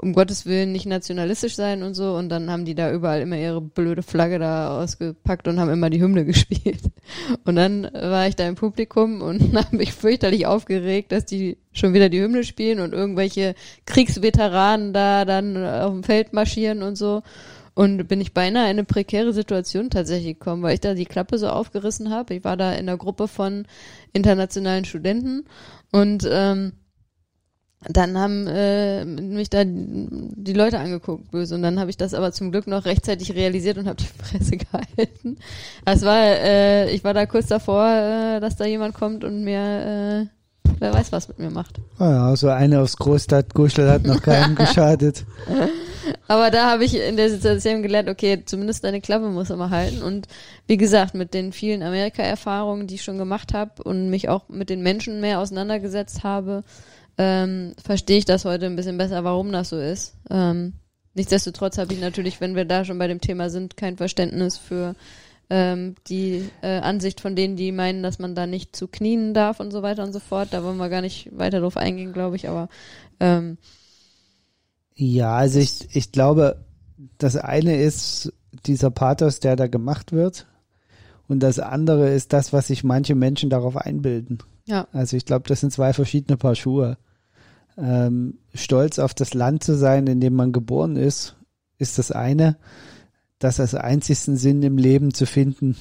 um 0.00 0.12
Gottes 0.12 0.46
Willen 0.46 0.72
nicht 0.72 0.86
nationalistisch 0.86 1.56
sein 1.56 1.82
und 1.82 1.94
so. 1.94 2.14
Und 2.14 2.28
dann 2.28 2.50
haben 2.50 2.64
die 2.64 2.74
da 2.74 2.92
überall 2.92 3.22
immer 3.22 3.36
ihre 3.38 3.60
blöde 3.60 4.02
Flagge 4.02 4.38
da 4.38 4.78
ausgepackt 4.82 5.48
und 5.48 5.58
haben 5.58 5.70
immer 5.70 5.90
die 5.90 6.00
Hymne 6.00 6.24
gespielt. 6.26 6.82
Und 7.44 7.56
dann 7.56 7.84
war 7.92 8.28
ich 8.28 8.36
da 8.36 8.46
im 8.46 8.56
Publikum 8.56 9.22
und 9.22 9.56
habe 9.56 9.76
mich 9.76 9.92
fürchterlich 9.92 10.46
aufgeregt, 10.46 11.12
dass 11.12 11.24
die 11.24 11.56
schon 11.72 11.94
wieder 11.94 12.08
die 12.08 12.20
Hymne 12.20 12.44
spielen 12.44 12.80
und 12.80 12.92
irgendwelche 12.92 13.54
Kriegsveteranen 13.86 14.92
da 14.92 15.24
dann 15.24 15.56
auf 15.56 15.92
dem 15.92 16.02
Feld 16.02 16.32
marschieren 16.32 16.82
und 16.82 16.96
so. 16.96 17.22
Und 17.76 18.08
bin 18.08 18.22
ich 18.22 18.32
beinahe 18.32 18.64
in 18.64 18.70
eine 18.70 18.84
prekäre 18.84 19.34
Situation 19.34 19.90
tatsächlich 19.90 20.38
gekommen, 20.38 20.62
weil 20.62 20.72
ich 20.72 20.80
da 20.80 20.94
die 20.94 21.04
Klappe 21.04 21.36
so 21.36 21.48
aufgerissen 21.48 22.10
habe. 22.10 22.34
Ich 22.34 22.42
war 22.42 22.56
da 22.56 22.72
in 22.72 22.88
einer 22.88 22.96
Gruppe 22.96 23.28
von 23.28 23.66
internationalen 24.14 24.86
Studenten 24.86 25.44
und 25.92 26.26
ähm, 26.28 26.72
dann 27.86 28.16
haben 28.16 28.46
äh, 28.46 29.04
mich 29.04 29.50
da 29.50 29.62
die 29.66 30.54
Leute 30.54 30.78
angeguckt 30.78 31.30
böse 31.30 31.54
und 31.54 31.62
dann 31.62 31.78
habe 31.78 31.90
ich 31.90 31.98
das 31.98 32.14
aber 32.14 32.32
zum 32.32 32.50
Glück 32.50 32.66
noch 32.66 32.86
rechtzeitig 32.86 33.34
realisiert 33.34 33.76
und 33.76 33.86
habe 33.86 33.98
die 33.98 34.06
Fresse 34.24 34.56
gehalten. 34.56 35.36
Es 35.84 36.00
war, 36.00 36.18
äh, 36.18 36.90
ich 36.92 37.04
war 37.04 37.12
da 37.12 37.26
kurz 37.26 37.48
davor, 37.48 37.86
äh, 37.86 38.40
dass 38.40 38.56
da 38.56 38.64
jemand 38.64 38.94
kommt 38.94 39.22
und 39.22 39.44
mir, 39.44 39.60
äh, 39.60 40.26
wer 40.78 40.94
weiß 40.94 41.12
was 41.12 41.28
mit 41.28 41.38
mir 41.40 41.50
macht. 41.50 41.78
Ah 41.98 42.10
ja, 42.10 42.36
so 42.36 42.48
eine 42.48 42.80
aus 42.80 42.96
Großstadt 42.96 43.52
Guschel 43.52 43.90
hat 43.90 44.06
noch 44.06 44.22
keinem 44.22 44.54
geschadet. 44.54 45.26
Aber 46.28 46.50
da 46.50 46.70
habe 46.70 46.84
ich 46.84 46.94
in 46.94 47.16
der 47.16 47.30
Situation 47.30 47.82
gelernt, 47.82 48.08
okay, 48.08 48.42
zumindest 48.44 48.84
deine 48.84 49.00
Klappe 49.00 49.28
muss 49.28 49.50
immer 49.50 49.70
halten. 49.70 50.02
Und 50.02 50.26
wie 50.66 50.76
gesagt, 50.76 51.14
mit 51.14 51.34
den 51.34 51.52
vielen 51.52 51.82
Amerika-Erfahrungen, 51.82 52.86
die 52.86 52.96
ich 52.96 53.04
schon 53.04 53.18
gemacht 53.18 53.54
habe 53.54 53.82
und 53.82 54.10
mich 54.10 54.28
auch 54.28 54.48
mit 54.48 54.70
den 54.70 54.82
Menschen 54.82 55.20
mehr 55.20 55.40
auseinandergesetzt 55.40 56.24
habe, 56.24 56.64
ähm, 57.18 57.74
verstehe 57.82 58.18
ich 58.18 58.24
das 58.24 58.44
heute 58.44 58.66
ein 58.66 58.76
bisschen 58.76 58.98
besser, 58.98 59.24
warum 59.24 59.52
das 59.52 59.70
so 59.70 59.78
ist. 59.78 60.14
Ähm, 60.30 60.74
nichtsdestotrotz 61.14 61.78
habe 61.78 61.94
ich 61.94 62.00
natürlich, 62.00 62.40
wenn 62.40 62.56
wir 62.56 62.64
da 62.64 62.84
schon 62.84 62.98
bei 62.98 63.08
dem 63.08 63.20
Thema 63.20 63.50
sind, 63.50 63.76
kein 63.76 63.96
Verständnis 63.96 64.58
für 64.58 64.94
ähm, 65.48 65.94
die 66.08 66.50
äh, 66.62 66.78
Ansicht 66.78 67.20
von 67.20 67.36
denen, 67.36 67.56
die 67.56 67.72
meinen, 67.72 68.02
dass 68.02 68.18
man 68.18 68.34
da 68.34 68.46
nicht 68.46 68.74
zu 68.74 68.88
knien 68.88 69.32
darf 69.32 69.60
und 69.60 69.70
so 69.70 69.82
weiter 69.82 70.02
und 70.02 70.12
so 70.12 70.20
fort. 70.20 70.48
Da 70.50 70.64
wollen 70.64 70.76
wir 70.76 70.88
gar 70.88 71.02
nicht 71.02 71.30
weiter 71.36 71.60
drauf 71.60 71.76
eingehen, 71.76 72.12
glaube 72.12 72.36
ich, 72.36 72.48
aber 72.48 72.68
ähm, 73.20 73.58
ja, 74.96 75.36
also 75.36 75.58
ich, 75.58 75.94
ich 75.94 76.10
glaube, 76.10 76.64
das 77.18 77.36
eine 77.36 77.76
ist 77.76 78.32
dieser 78.66 78.90
Pathos, 78.90 79.40
der 79.40 79.54
da 79.54 79.66
gemacht 79.66 80.12
wird. 80.12 80.46
Und 81.28 81.40
das 81.40 81.58
andere 81.58 82.10
ist 82.10 82.32
das, 82.32 82.52
was 82.52 82.68
sich 82.68 82.84
manche 82.84 83.14
Menschen 83.14 83.50
darauf 83.50 83.76
einbilden. 83.76 84.38
Ja. 84.66 84.88
Also 84.92 85.16
ich 85.16 85.24
glaube, 85.24 85.48
das 85.48 85.60
sind 85.60 85.72
zwei 85.72 85.92
verschiedene 85.92 86.36
Paar 86.36 86.54
Schuhe. 86.54 86.98
Ähm, 87.76 88.38
stolz 88.54 88.98
auf 88.98 89.12
das 89.12 89.34
Land 89.34 89.62
zu 89.62 89.76
sein, 89.76 90.06
in 90.06 90.20
dem 90.20 90.34
man 90.34 90.52
geboren 90.52 90.96
ist, 90.96 91.36
ist 91.78 91.98
das 91.98 92.10
eine. 92.10 92.56
Das 93.38 93.60
als 93.60 93.74
einzigsten 93.74 94.36
Sinn 94.36 94.62
im 94.62 94.78
Leben 94.78 95.12
zu 95.12 95.26
finden 95.26 95.76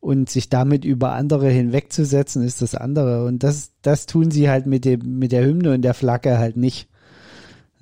und 0.00 0.30
sich 0.30 0.48
damit 0.48 0.84
über 0.84 1.12
andere 1.12 1.50
hinwegzusetzen, 1.50 2.42
ist 2.42 2.62
das 2.62 2.74
andere. 2.74 3.26
Und 3.26 3.42
das, 3.42 3.72
das 3.82 4.06
tun 4.06 4.30
sie 4.30 4.48
halt 4.48 4.66
mit 4.66 4.84
dem, 4.86 5.18
mit 5.18 5.30
der 5.30 5.44
Hymne 5.44 5.74
und 5.74 5.82
der 5.82 5.94
Flagge 5.94 6.38
halt 6.38 6.56
nicht. 6.56 6.88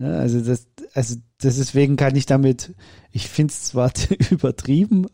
Ja, 0.01 0.13
also 0.15 0.41
das, 0.41 0.67
also 0.95 1.17
deswegen 1.43 1.97
kann 1.97 2.17
ich 2.17 2.25
damit, 2.25 2.75
ich 3.13 3.29
finde 3.29 3.53
es 3.53 3.65
zwar 3.65 3.93
übertrieben, 4.31 5.07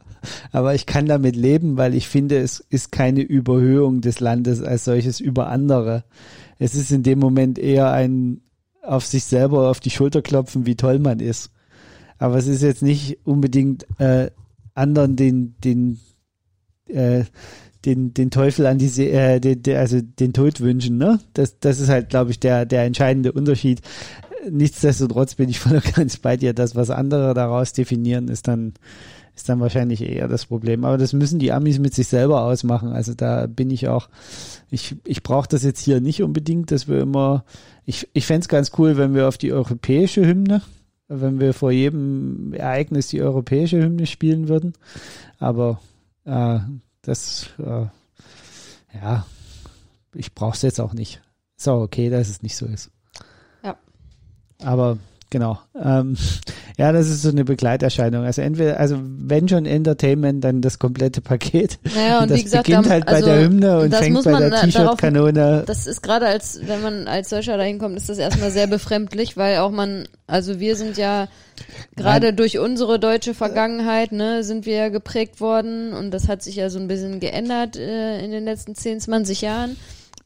aber 0.53 0.74
ich 0.76 0.87
kann 0.87 1.07
damit 1.07 1.34
leben, 1.34 1.76
weil 1.76 1.95
ich 1.95 2.09
finde, 2.09 2.39
es 2.39 2.61
ist 2.70 2.93
keine 2.93 3.22
Überhöhung 3.22 4.01
des 4.01 4.20
Landes 4.20 4.62
als 4.62 4.84
solches 4.84 5.18
über 5.18 5.49
andere. 5.49 6.05
Es 6.59 6.76
ist 6.76 6.93
in 6.93 7.03
dem 7.03 7.18
Moment 7.18 7.59
eher 7.59 7.91
ein 7.91 8.41
auf 8.80 9.05
sich 9.05 9.24
selber 9.24 9.68
auf 9.70 9.80
die 9.80 9.91
Schulter 9.91 10.22
klopfen, 10.22 10.66
wie 10.66 10.76
toll 10.76 11.01
man 11.01 11.18
ist. 11.18 11.51
Aber 12.18 12.37
es 12.37 12.47
ist 12.47 12.62
jetzt 12.62 12.82
nicht 12.82 13.18
unbedingt 13.24 13.87
äh, 13.99 14.30
anderen 14.74 15.16
den 15.16 15.57
den 15.64 15.99
äh, 16.87 17.24
den 17.84 18.14
den 18.14 18.30
Teufel 18.30 18.66
an 18.66 18.78
die 18.78 18.89
See, 18.89 19.11
äh, 19.11 19.41
den, 19.41 19.76
also 19.76 20.01
den 20.01 20.32
Tod 20.32 20.61
wünschen, 20.61 20.97
ne? 20.97 21.20
Das 21.34 21.59
das 21.59 21.80
ist 21.80 21.89
halt, 21.89 22.09
glaube 22.09 22.30
ich, 22.30 22.41
der 22.41 22.64
der 22.64 22.84
entscheidende 22.84 23.32
Unterschied. 23.32 23.80
Nichtsdestotrotz 24.51 25.34
bin 25.34 25.49
ich 25.49 25.59
voll 25.61 25.76
und 25.76 25.95
ganz 25.95 26.18
bei 26.18 26.37
dir. 26.37 26.55
Das, 26.55 26.74
was 26.74 26.91
andere 26.91 27.34
daraus 27.34 27.72
definieren, 27.72 28.28
ist 28.28 28.49
dann 28.49 28.74
ist 29.37 29.51
dann 29.51 29.61
wahrscheinlich 29.61 30.01
eher 30.01 30.28
das 30.28 30.47
Problem. 30.47 30.84
Aber 30.84 30.97
das 30.97 31.12
müssen 31.12 31.39
die 31.39 31.53
Amis 31.53 31.78
mit 31.78 31.95
sich 31.95 32.09
selber 32.09 32.43
ausmachen. 32.43 32.93
Also 32.93 33.12
da 33.12 33.47
bin 33.47 33.70
ich 33.70 33.87
auch, 33.87 34.09
ich, 34.70 34.97
ich 35.05 35.22
brauche 35.22 35.47
das 35.47 35.62
jetzt 35.62 35.80
hier 35.80 36.01
nicht 36.01 36.22
unbedingt, 36.22 36.70
dass 36.70 36.89
wir 36.89 37.01
immer, 37.01 37.45
ich, 37.84 38.09
ich 38.14 38.26
fände 38.26 38.41
es 38.41 38.49
ganz 38.49 38.72
cool, 38.78 38.97
wenn 38.97 39.14
wir 39.14 39.28
auf 39.28 39.37
die 39.37 39.53
europäische 39.53 40.26
Hymne, 40.26 40.62
wenn 41.09 41.39
wir 41.39 41.53
vor 41.53 41.70
jedem 41.70 42.55
Ereignis 42.55 43.09
die 43.09 43.20
europäische 43.20 43.78
Hymne 43.78 44.07
spielen 44.07 44.49
würden. 44.49 44.72
Aber 45.39 45.80
äh, 46.24 46.59
das, 47.03 47.51
äh, 47.59 47.87
ja, 48.97 49.26
ich 50.14 50.34
brauche 50.34 50.57
es 50.57 50.62
jetzt 50.62 50.80
auch 50.80 50.95
nicht. 50.95 51.20
Auch 51.66 51.82
okay, 51.82 52.09
dass 52.09 52.30
es 52.30 52.43
nicht 52.43 52.57
so 52.57 52.64
ist. 52.64 52.91
Aber 54.63 54.99
Genau. 55.31 55.59
Ähm, 55.83 56.17
ja, 56.79 56.93
das 56.93 57.09
ist 57.09 57.23
so 57.23 57.31
eine 57.31 57.45
Begleiterscheinung. 57.45 58.25
Also 58.25 58.43
entweder, 58.43 58.79
also 58.79 58.97
wenn 59.03 59.49
schon 59.49 59.67
Entertainment, 59.67 60.45
dann 60.45 60.63
das 60.63 60.79
komplette 60.79 61.21
Paket. 61.21 61.79
Naja, 61.95 62.23
und, 62.23 62.31
das 62.31 62.39
wie 62.39 62.45
gesagt, 62.45 62.67
beginnt 62.67 62.89
halt 62.89 63.09
also, 63.09 63.27
bei 63.27 63.33
der 63.33 63.45
Hymne 63.45 63.81
und 63.81 63.95
fängt 63.95 64.25
bei 64.25 64.39
der 64.39 64.51
darauf- 64.51 64.65
T-Shirt-Kanone. 64.65 65.65
Das 65.67 65.87
ist 65.87 66.03
gerade 66.03 66.27
als, 66.27 66.61
wenn 66.65 66.81
man 66.81 67.09
als 67.09 67.31
solcher 67.31 67.57
dahin 67.57 67.79
kommt, 67.79 67.97
ist 67.97 68.09
das 68.09 68.19
erstmal 68.19 68.51
sehr 68.51 68.67
befremdlich, 68.67 69.37
weil 69.37 69.59
auch 69.59 69.71
man, 69.71 70.07
also 70.29 70.61
wir 70.61 70.77
sind 70.77 70.97
ja 70.97 71.29
gerade 71.97 72.33
durch 72.33 72.59
unsere 72.59 73.01
deutsche 73.01 73.35
Vergangenheit, 73.35 74.13
ne, 74.13 74.45
sind 74.45 74.65
wir 74.65 74.77
ja 74.77 74.89
geprägt 74.91 75.41
worden 75.41 75.93
und 75.93 76.13
das 76.13 76.29
hat 76.29 76.43
sich 76.43 76.57
ja 76.57 76.71
so 76.71 76.79
ein 76.79 76.89
bisschen 76.89 77.19
geändert 77.19 77.77
äh, 77.77 78.25
in 78.25 78.31
den 78.31 78.45
letzten 78.45 78.75
10, 78.75 79.01
20 79.01 79.41
Jahren. 79.41 79.77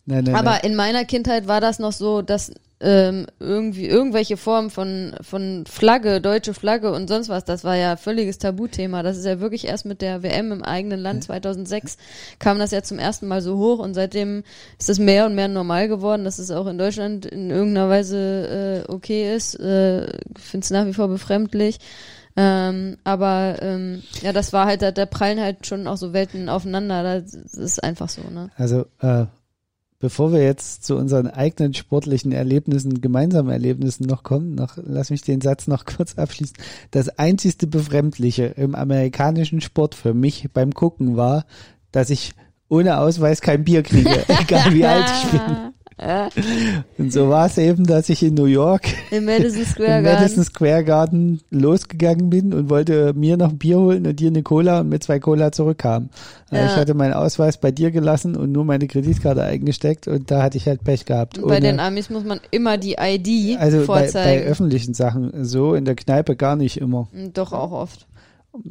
Nein, 0.05 0.25
nein, 0.25 0.35
Aber 0.35 0.51
nein. 0.51 0.61
in 0.65 0.77
meiner 0.77 1.05
Kindheit 1.05 1.49
war 1.49 1.61
das 1.61 1.79
noch 1.79 1.93
so, 1.93 2.21
dass 2.21 2.53
ähm, 2.81 3.27
irgendwie 3.39 3.87
irgendwelche 3.87 4.39
Formen 4.39 4.71
von 4.71 5.15
von 5.21 5.65
Flagge, 5.67 6.21
deutsche 6.21 6.55
Flagge 6.55 6.93
und 6.93 7.09
sonst 7.09 7.29
was, 7.29 7.45
das 7.45 7.63
war 7.63 7.77
ja 7.77 7.97
völliges 7.97 8.39
Tabuthema. 8.39 9.03
Das 9.03 9.19
ist 9.19 9.27
ja 9.27 9.41
wirklich 9.41 9.67
erst 9.67 9.85
mit 9.85 10.01
der 10.01 10.23
WM 10.23 10.51
im 10.51 10.63
eigenen 10.63 10.99
Land 10.99 11.25
2006 11.25 11.99
kam 12.39 12.59
das 12.59 12.71
ja 12.71 12.83
zum 12.83 12.99
ersten 12.99 13.29
Mal 13.29 13.43
so 13.43 13.59
hoch 13.59 13.79
und 13.81 13.93
seitdem 13.93 14.45
ist 14.79 14.89
das 14.89 14.99
mehr 14.99 15.27
und 15.27 15.35
mehr 15.35 15.49
normal 15.49 15.89
geworden, 15.89 16.25
dass 16.25 16.39
es 16.39 16.51
auch 16.51 16.67
in 16.67 16.79
Deutschland 16.79 17.27
in 17.27 17.51
irgendeiner 17.51 17.91
Weise 17.91 18.85
äh, 18.89 18.93
okay 18.93 19.35
ist. 19.35 19.55
Äh, 19.61 20.07
Finde 20.39 20.65
es 20.65 20.71
nach 20.71 20.87
wie 20.87 20.95
vor 20.95 21.09
befremdlich. 21.09 21.79
Ähm, 22.37 22.97
aber 23.05 23.57
ähm, 23.61 24.03
ja, 24.23 24.33
das 24.33 24.53
war 24.53 24.67
halt, 24.67 24.83
da, 24.83 24.93
da 24.93 25.05
prallen 25.05 25.41
halt 25.41 25.67
schon 25.67 25.87
auch 25.87 25.97
so 25.97 26.13
Welten 26.13 26.49
aufeinander. 26.49 27.21
Das 27.21 27.35
ist 27.35 27.83
einfach 27.83 28.09
so, 28.09 28.23
ne? 28.31 28.51
Also, 28.57 28.87
äh, 29.01 29.27
bevor 30.01 30.33
wir 30.33 30.43
jetzt 30.43 30.85
zu 30.85 30.97
unseren 30.97 31.29
eigenen 31.29 31.75
sportlichen 31.75 32.33
Erlebnissen, 32.33 33.01
gemeinsamen 33.01 33.51
Erlebnissen 33.51 34.07
noch 34.07 34.23
kommen, 34.23 34.55
noch, 34.55 34.79
lass 34.83 35.11
mich 35.11 35.23
den 35.23 35.41
Satz 35.41 35.69
noch 35.69 35.85
kurz 35.97 36.19
abschließen. 36.19 36.57
Das 36.91 37.11
einzigste 37.19 37.67
Befremdliche 37.67 38.47
im 38.47 38.75
amerikanischen 38.75 39.61
Sport 39.61 39.95
für 39.95 40.15
mich 40.15 40.49
beim 40.53 40.75
Gucken 40.75 41.17
war, 41.17 41.45
dass 41.93 42.11
ich 42.11 42.33
ohne 42.69 42.99
Ausweis 42.99 43.41
kein 43.41 43.65
Bier 43.65 43.83
kriege, 43.83 44.25
egal 44.29 44.75
wie 44.75 44.87
alt 44.87 45.07
ich 45.23 45.31
bin. 45.31 45.41
Und 46.99 47.13
so 47.13 47.29
war 47.29 47.47
es 47.47 47.59
eben, 47.59 47.85
dass 47.87 48.09
ich 48.09 48.23
in 48.23 48.35
New 48.35 48.47
York 48.47 48.83
Im 49.11 49.25
Madison 49.27 49.65
Square 49.67 49.99
im 49.99 50.05
Garden. 50.05 50.21
Madison 50.23 50.45
Square 50.45 50.85
Garden 50.85 51.41
losgegangen 51.51 52.31
bin 52.31 52.53
und 52.55 52.71
wollte 52.71 53.13
mir 53.15 53.37
noch 53.37 53.51
ein 53.51 53.59
Bier 53.59 53.79
holen 53.79 54.07
und 54.07 54.19
dir 54.19 54.29
eine 54.29 54.43
Cola 54.43 54.81
und 54.81 54.89
mit 54.89 55.03
zwei 55.05 55.19
Cola 55.19 55.53
zurückkam. 55.53 56.09
Also 56.51 56.65
Ja. 56.65 56.71
Ich 56.71 56.77
hatte 56.77 56.95
meinen 56.95 57.13
Ausweis 57.15 57.59
bei 57.59 57.71
dir 57.71 57.91
gelassen 57.91 58.37
und 58.37 58.53
nur 58.53 58.65
meine 58.65 58.87
Kreditkarte 58.87 59.43
eingesteckt 59.43 60.09
und 60.09 60.31
da 60.31 60.43
hatte 60.43 60.57
ich 60.57 60.67
halt 60.67 60.85
Pech 60.85 61.05
gehabt. 61.05 61.39
Und 61.39 61.49
bei 61.49 61.57
Ohne- 61.59 61.67
den 61.67 61.81
Amis 61.81 62.11
muss 62.11 62.25
man 62.25 62.41
immer 62.51 62.79
die 62.79 62.97
ID 62.99 63.59
also 63.59 63.79
bei, 63.79 63.87
bei 63.87 64.03
vorzeigen. 64.03 64.45
öffentlichen 64.47 64.95
Sachen 64.95 65.45
so, 65.45 65.75
in 65.75 65.85
der 65.85 65.95
Kneipe 65.95 66.37
gar 66.37 66.57
nicht 66.57 66.77
immer. 66.79 67.09
Doch 67.35 67.53
auch 67.53 67.73
oft. 67.73 68.07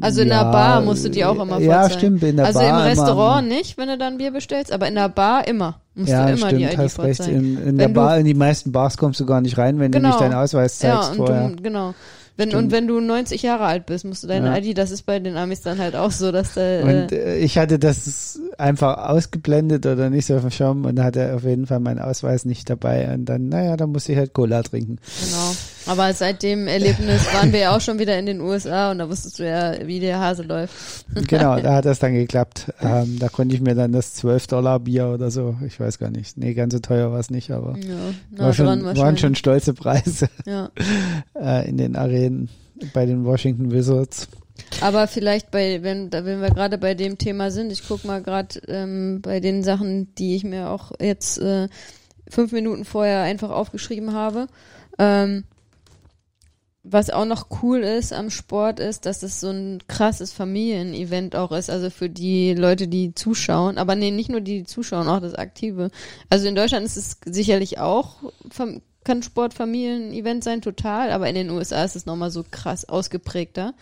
Also 0.02 0.22
in 0.22 0.28
Ja, 0.28 0.44
der 0.44 0.52
Bar 0.52 0.82
musst 0.82 1.06
du 1.06 1.10
die 1.10 1.24
auch 1.24 1.36
immer 1.36 1.46
vorzeigen. 1.60 1.70
Ja, 1.72 1.90
stimmt, 1.90 2.24
in 2.24 2.36
der 2.38 2.46
also 2.48 2.60
Bar 2.60 2.68
im 2.70 2.76
immer. 2.76 2.86
Restaurant 2.86 3.48
nicht, 3.48 3.78
wenn 3.78 3.88
du 3.88 3.98
dann 3.98 4.18
Bier 4.18 4.32
bestellst, 4.32 4.72
aber 4.74 4.88
in 4.88 4.96
der 4.96 5.10
Bar 5.10 5.48
immer. 5.48 5.82
Musst 5.96 6.10
ja, 6.12 6.26
du 6.26 6.34
immer 6.34 6.48
stimmt, 6.48 6.62
die 6.62 6.66
ID 6.66 6.78
hast 6.78 7.00
recht. 7.00 7.18
vorzeigen. 7.18 7.58
In, 7.58 7.68
in 7.70 7.78
der 7.78 7.88
du- 7.88 7.94
Bar, 7.94 8.18
in 8.18 8.26
die 8.26 8.34
meisten 8.34 8.72
Bars 8.72 8.98
kommst 8.98 9.20
du 9.20 9.26
gar 9.26 9.40
nicht 9.42 9.58
rein, 9.58 9.80
wenn 9.80 9.92
du 9.92 9.98
Genau. 10.00 10.10
nicht 10.10 10.22
deinen 10.22 10.34
Ausweis 10.34 10.82
Ja, 10.82 10.96
zeigst 11.02 11.12
und 11.12 11.18
vorher. 11.28 11.48
du, 11.50 11.62
genau. 11.64 11.94
Wenn, 12.36 12.50
Stimmt. 12.52 12.64
und 12.64 12.72
wenn 12.72 12.88
du 12.88 13.02
90 13.02 13.42
Jahre 13.44 13.66
alt 13.66 13.86
bist, 13.86 14.06
musst 14.06 14.24
du 14.24 14.28
deine 14.28 14.48
Ja. 14.48 14.58
ID, 14.58 14.78
das 14.78 14.92
ist 14.92 15.06
bei 15.06 15.20
den 15.20 15.36
Amis 15.36 15.60
dann 15.62 15.78
halt 15.78 15.96
auch 15.98 16.12
so, 16.12 16.32
dass 16.32 16.54
da, 16.54 16.62
Und 16.84 17.12
äh, 17.12 17.36
äh, 17.36 17.38
ich 17.40 17.58
hatte 17.58 17.80
das 17.80 18.40
einfach 18.58 19.10
ausgeblendet 19.10 19.86
oder 19.86 20.10
nicht 20.10 20.26
so 20.26 20.36
auf 20.36 20.42
dem 20.42 20.52
Schirm 20.52 20.86
und 20.86 21.02
hatte 21.02 21.34
auf 21.36 21.44
jeden 21.44 21.68
Fall 21.68 21.82
meinen 21.82 22.00
Ausweis 22.00 22.46
nicht 22.46 22.70
dabei. 22.70 23.14
Und 23.14 23.26
dann, 23.26 23.50
naja, 23.50 23.76
dann 23.76 23.92
musste 23.92 24.14
ich 24.14 24.18
halt 24.18 24.34
Cola 24.34 24.64
trinken. 24.64 25.00
genau. 25.22 25.52
Aber 25.90 26.14
seit 26.14 26.44
dem 26.44 26.68
Erlebnis 26.68 27.26
waren 27.34 27.52
wir 27.52 27.60
ja 27.60 27.76
auch 27.76 27.82
schon 27.82 28.00
wieder 28.00 28.18
in 28.20 28.26
den 28.26 28.42
USA 28.42 28.92
und 28.92 29.00
da 29.00 29.10
wusstest 29.10 29.40
du 29.40 29.48
ja, 29.48 29.76
wie 29.88 30.00
der 30.00 30.20
Hase 30.20 30.44
läuft. 30.44 31.06
Genau, 31.28 31.60
da 31.60 31.74
hat 31.76 31.86
das 31.86 32.00
dann 32.00 32.14
geklappt. 32.14 32.72
Ähm, 32.82 33.18
da 33.20 33.30
konnte 33.30 33.56
ich 33.56 33.62
mir 33.62 33.76
dann 33.76 33.92
das 33.92 34.14
12 34.16 34.48
Dollar 34.48 34.80
Bier 34.80 35.08
oder 35.08 35.32
so, 35.32 35.58
ich 35.66 35.80
weiß 35.80 35.98
gar 36.00 36.12
nicht. 36.12 36.38
Nee, 36.38 36.54
ganz 36.54 36.74
so 36.74 36.80
teuer 36.80 37.12
war 37.12 37.20
es 37.20 37.30
nicht, 37.30 37.52
aber 37.52 37.76
Ja, 37.78 38.44
war 38.46 38.54
schon, 38.54 38.84
waren 38.86 39.18
schon 39.18 39.36
stolze 39.36 39.74
Preise 39.74 40.30
Ja. 40.46 40.70
äh, 41.40 41.68
in 41.68 41.78
den 41.78 41.96
Arenen 41.96 42.50
bei 42.94 43.06
den 43.06 43.26
Washington 43.26 43.72
Wizards. 43.72 44.28
Aber 44.82 45.08
vielleicht 45.08 45.52
bei, 45.52 45.82
wenn, 45.84 46.10
da- 46.10 46.26
wenn 46.26 46.42
wir 46.42 46.50
gerade 46.50 46.78
bei 46.78 46.94
dem 46.94 47.18
Thema 47.18 47.50
sind, 47.50 47.72
ich 47.72 47.88
guck 47.88 48.06
mal 48.06 48.22
gerade 48.22 48.60
ähm, 48.68 49.20
bei 49.22 49.40
den 49.40 49.64
Sachen, 49.64 50.14
die 50.16 50.36
ich 50.36 50.44
mir 50.44 50.70
auch 50.70 50.92
jetzt 51.02 51.40
äh, 51.40 51.68
fünf 52.30 52.52
Minuten 52.52 52.86
vorher 52.86 53.22
einfach 53.22 53.50
aufgeschrieben 53.50 54.14
habe. 54.14 54.48
Ähm, 55.00 55.46
was 56.92 57.10
auch 57.10 57.26
noch 57.26 57.48
cool 57.62 57.80
ist 57.80 58.14
am 58.14 58.30
Sport 58.30 58.80
ist, 58.80 59.06
dass 59.06 59.24
es 59.24 59.40
so 59.40 59.50
ein 59.50 59.80
krasses 59.88 60.32
Familienevent 60.32 61.36
auch 61.36 61.52
ist, 61.52 61.70
also 61.70 61.90
für 61.90 62.10
die 62.10 62.54
Leute, 62.54 62.88
die 62.88 63.14
zuschauen, 63.14 63.78
aber 63.78 63.96
nee, 63.96 64.12
nicht 64.12 64.30
nur 64.30 64.42
die, 64.42 64.60
die 64.60 64.64
zuschauen, 64.66 65.08
auch 65.08 65.20
das 65.20 65.36
Aktive. 65.36 65.92
Also 66.30 66.48
in 66.48 66.56
Deutschland 66.56 66.86
ist 66.86 66.98
es 66.98 67.18
sicherlich 67.26 67.80
auch, 67.80 68.16
kann 69.04 69.24
Sport 69.24 69.54
Familienevent 69.54 70.44
sein, 70.44 70.62
total, 70.62 71.12
aber 71.12 71.30
in 71.30 71.36
den 71.36 71.50
USA 71.50 71.84
ist 71.84 71.96
es 71.96 72.06
nochmal 72.06 72.32
so 72.32 72.44
krass 72.50 72.88
ausgeprägter 72.88 73.74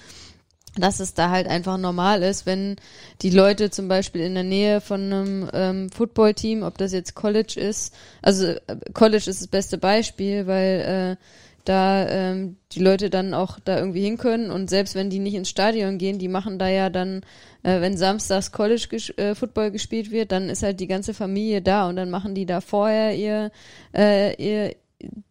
dass 0.80 1.00
es 1.00 1.16
da 1.16 1.32
halt 1.32 1.48
einfach 1.48 1.78
normal 1.78 2.22
ist, 2.24 2.46
wenn 2.46 2.76
die 3.24 3.30
Leute 3.30 3.70
zum 3.72 3.88
Beispiel 3.88 4.22
in 4.22 4.36
der 4.36 4.44
Nähe 4.44 4.82
von 4.82 5.02
einem 5.02 5.50
ähm, 5.54 5.90
Footballteam, 5.90 6.64
ob 6.64 6.78
das 6.78 6.94
jetzt 6.94 7.16
College 7.16 7.60
ist, 7.60 7.96
also 8.22 8.46
äh, 8.46 8.60
College 8.94 9.28
ist 9.28 9.42
das 9.42 9.48
beste 9.48 9.78
Beispiel, 9.80 10.46
weil 10.48 11.18
äh, 11.20 11.24
da 11.68 12.08
ähm, 12.08 12.58
die 12.72 12.80
Leute 12.80 13.10
dann 13.10 13.34
auch 13.34 13.60
da 13.60 13.78
irgendwie 13.78 14.04
hin 14.04 14.18
können. 14.18 14.52
Und 14.52 14.70
selbst 14.70 14.96
wenn 14.96 15.10
die 15.10 15.20
nicht 15.20 15.36
ins 15.36 15.50
Stadion 15.50 15.98
gehen, 15.98 16.20
die 16.20 16.28
machen 16.28 16.60
da 16.60 16.68
ja 16.68 16.90
dann, 16.90 17.22
äh, 17.64 17.82
wenn 17.82 17.98
samstags 17.98 18.52
College 18.52 18.88
ges 18.90 19.10
äh, 19.18 19.36
Football 19.36 19.72
gespielt 19.72 20.12
wird, 20.12 20.32
dann 20.32 20.50
ist 20.50 20.64
halt 20.64 20.80
die 20.80 20.88
ganze 20.88 21.14
Familie 21.14 21.62
da 21.62 21.90
und 21.90 21.96
dann 21.96 22.10
machen 22.10 22.36
die 22.36 22.46
da 22.46 22.62
vorher 22.62 23.16
ihr, 23.16 23.52
äh, 23.94 24.36
ihr 24.42 24.76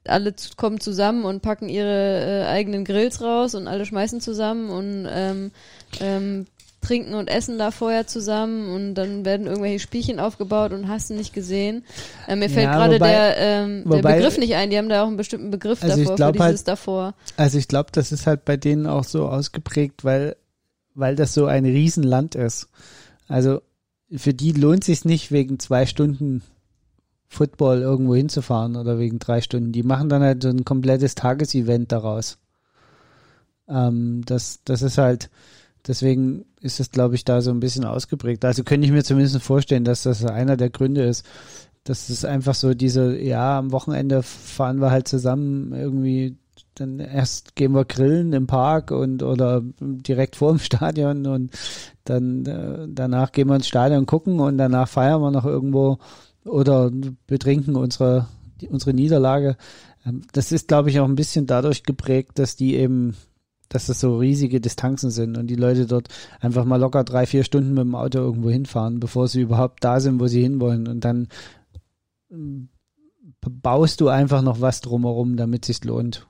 alle 0.07 0.35
kommen 0.57 0.79
zusammen 0.81 1.25
und 1.25 1.43
packen 1.43 1.69
ihre 1.69 2.45
äh, 2.45 2.47
eigenen 2.47 2.85
Grills 2.85 3.21
raus 3.21 3.55
und 3.55 3.67
alle 3.67 3.85
schmeißen 3.85 4.21
zusammen 4.21 4.71
und 4.71 5.09
ähm, 5.11 5.51
ähm, 6.01 6.47
trinken 6.87 7.15
und 7.15 7.29
essen 7.29 7.59
da 7.59 7.71
vorher 7.71 8.07
zusammen 8.07 8.75
und 8.75 8.95
dann 8.95 9.25
werden 9.25 9.47
irgendwelche 9.47 9.81
Spielchen 9.81 10.21
aufgebaut 10.21 10.73
und 10.73 10.89
hast 10.89 11.11
du 11.11 11.15
nicht 11.15 11.33
gesehen. 11.33 11.85
Äh, 12.29 12.37
mir 12.37 12.49
fällt 12.49 12.67
ja, 12.67 12.77
gerade 12.77 12.99
der, 12.99 13.37
ähm, 13.37 13.85
der 13.85 13.99
wobei, 13.99 14.17
Begriff 14.17 14.39
nicht 14.39 14.55
ein, 14.55 14.71
die 14.71 14.79
haben 14.79 14.89
da 14.89 15.03
auch 15.03 15.09
einen 15.09 15.17
bestimmten 15.17 15.51
Begriff 15.51 15.83
also 15.83 15.97
davor, 15.97 16.17
für 16.17 16.33
dieses 16.33 16.41
halt, 16.41 16.69
davor. 16.69 17.15
Also 17.37 17.59
ich 17.59 17.69
glaube, 17.69 17.91
das 17.93 18.13
ist 18.13 18.27
halt 18.27 18.45
bei 18.45 18.57
denen 18.57 18.87
auch 18.87 19.05
so 19.05 19.29
ausgeprägt, 19.29 20.05
weil, 20.05 20.37
weil 20.95 21.17
das 21.17 21.35
so 21.35 21.47
ein 21.47 21.65
Riesenland 21.65 22.35
ist. 22.35 22.69
Also 23.29 23.63
für 24.15 24.35
die 24.35 24.53
lohnt 24.53 24.85
sich 24.85 25.05
nicht 25.05 25.33
wegen 25.33 25.59
zwei 25.59 25.87
Stunden 25.87 26.43
Football 27.29 27.81
irgendwo 27.81 28.15
hinzufahren 28.15 28.77
oder 28.77 28.99
wegen 28.99 29.19
drei 29.19 29.41
Stunden. 29.41 29.73
Die 29.73 29.83
machen 29.83 30.09
dann 30.09 30.23
halt 30.23 30.43
so 30.43 30.49
ein 30.49 30.65
komplettes 30.65 31.17
Tagesevent 31.17 31.91
daraus. 31.91 32.39
Ähm, 33.69 34.23
das, 34.25 34.61
das 34.65 34.83
ist 34.83 34.99
halt, 34.99 35.29
deswegen 35.87 36.45
ist 36.61 36.81
es, 36.81 36.91
glaube 36.91 37.15
ich, 37.15 37.25
da 37.25 37.41
so 37.41 37.51
ein 37.51 37.61
bisschen 37.61 37.85
ausgeprägt. 37.85 38.45
Also 38.45 38.65
könnte 38.65 38.87
ich 38.87 38.93
mir 38.93 39.05
zumindest 39.05 39.41
vorstellen, 39.43 39.85
dass 39.85 40.03
das 40.03 40.25
einer 40.25 40.57
der 40.57 40.71
Gründe 40.71 41.05
ist. 41.05 41.25
dass 41.85 42.09
es 42.09 42.25
einfach 42.25 42.55
so 42.55 42.75
diese, 42.75 43.17
ja, 43.17 43.59
am 43.59 43.71
Wochenende 43.73 44.23
fahren 44.23 44.81
wir 44.81 44.91
halt 44.91 45.07
zusammen 45.07 45.73
irgendwie, 45.73 46.37
dann 46.75 46.99
erst 46.99 47.55
gehen 47.55 47.73
wir 47.73 47.85
grillen 47.85 48.33
im 48.33 48.47
Park 48.49 48.91
und 48.91 49.23
oder 49.23 49.63
direkt 49.81 50.37
vor 50.37 50.53
dem 50.53 50.59
Stadion 50.61 51.27
und 51.27 51.53
dann 52.05 52.45
äh, 52.47 52.89
danach 52.89 53.33
gehen 53.33 53.49
wir 53.49 53.57
ins 53.57 53.69
Stadion 53.69 54.07
gucken 54.07 54.41
und 54.41 54.59
danach 54.59 54.89
feiern 54.89 55.21
wir 55.21 55.31
noch 55.31 55.45
irgendwo 55.45 55.99
oder 56.45 56.91
betrinken 57.27 57.77
unsere, 57.77 58.27
unsere 58.71 58.95
Niederlage. 58.95 59.57
Ähm, 60.05 60.23
das 60.33 60.53
ist, 60.53 60.69
glaube 60.69 60.91
ich, 60.91 61.01
auch 61.01 61.09
ein 61.09 61.17
bisschen 61.17 61.47
dadurch 61.47 61.83
geprägt, 61.83 62.39
dass 62.39 62.57
die 62.57 62.75
eben 62.77 63.15
dass 63.69 63.87
das 63.87 64.01
so 64.01 64.19
riesige 64.19 64.61
Distanzen 64.61 65.11
sind 65.11 65.37
und 65.37 65.49
die 65.49 65.57
Leute 65.57 65.87
dort 65.87 66.09
einfach 66.41 66.65
mal 66.65 66.77
locker 66.77 67.05
drei, 67.05 67.27
vier 67.27 67.45
Stunden 67.45 67.71
mit 67.71 67.83
dem 67.83 67.95
Auto 67.95 68.19
irgendwo 68.19 68.51
hinfahren, 68.51 69.01
bevor 69.01 69.29
sie 69.29 69.41
überhaupt 69.41 69.83
da 69.85 70.01
sind, 70.01 70.21
wo 70.21 70.27
sie 70.27 70.43
hinwollen. 70.43 70.89
Und 70.89 71.05
dann 71.05 71.29
ähm, 72.31 72.69
baust 73.41 74.01
du 74.01 74.09
einfach 74.09 74.43
noch 74.43 74.61
was 74.61 74.81
drumherum, 74.81 75.37
damit 75.37 75.65
es 75.65 75.79
sich 75.79 75.85
lohnt. 75.85 76.27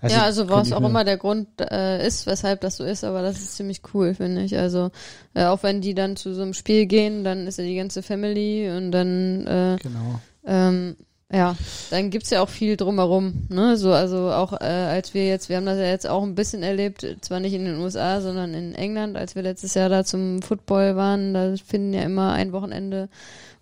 Also 0.00 0.16
ja, 0.16 0.22
also 0.22 0.48
was 0.48 0.72
auch 0.72 0.86
immer 0.86 1.02
der 1.02 1.16
Grund 1.16 1.48
äh, 1.60 2.06
ist, 2.06 2.26
weshalb 2.26 2.60
das 2.60 2.76
so 2.76 2.84
ist, 2.84 3.02
aber 3.02 3.22
das 3.22 3.38
ist 3.38 3.56
ziemlich 3.56 3.82
cool, 3.92 4.14
finde 4.14 4.42
ich. 4.42 4.56
Also 4.56 4.90
äh, 5.34 5.44
auch 5.44 5.64
wenn 5.64 5.80
die 5.80 5.94
dann 5.94 6.14
zu 6.14 6.34
so 6.34 6.42
einem 6.42 6.54
Spiel 6.54 6.86
gehen, 6.86 7.24
dann 7.24 7.48
ist 7.48 7.58
ja 7.58 7.64
die 7.64 7.74
ganze 7.74 8.02
Family 8.02 8.70
und 8.70 8.92
dann 8.92 9.46
äh, 9.46 9.76
genau. 9.82 10.20
ähm, 10.46 10.96
ja, 11.30 11.56
dann 11.90 12.08
gibt's 12.08 12.30
ja 12.30 12.40
auch 12.42 12.48
viel 12.48 12.78
drumherum, 12.78 13.46
ne? 13.50 13.76
So, 13.76 13.92
also 13.92 14.30
auch 14.30 14.54
äh, 14.54 14.64
als 14.64 15.12
wir 15.12 15.26
jetzt, 15.26 15.50
wir 15.50 15.56
haben 15.56 15.66
das 15.66 15.76
ja 15.76 15.84
jetzt 15.84 16.08
auch 16.08 16.22
ein 16.22 16.34
bisschen 16.34 16.62
erlebt, 16.62 17.06
zwar 17.20 17.38
nicht 17.40 17.52
in 17.52 17.66
den 17.66 17.78
USA, 17.78 18.22
sondern 18.22 18.54
in 18.54 18.74
England, 18.74 19.16
als 19.16 19.34
wir 19.34 19.42
letztes 19.42 19.74
Jahr 19.74 19.90
da 19.90 20.04
zum 20.04 20.40
Football 20.40 20.96
waren, 20.96 21.34
da 21.34 21.54
finden 21.62 21.92
ja 21.92 22.02
immer 22.02 22.32
ein 22.32 22.52
Wochenende 22.52 23.10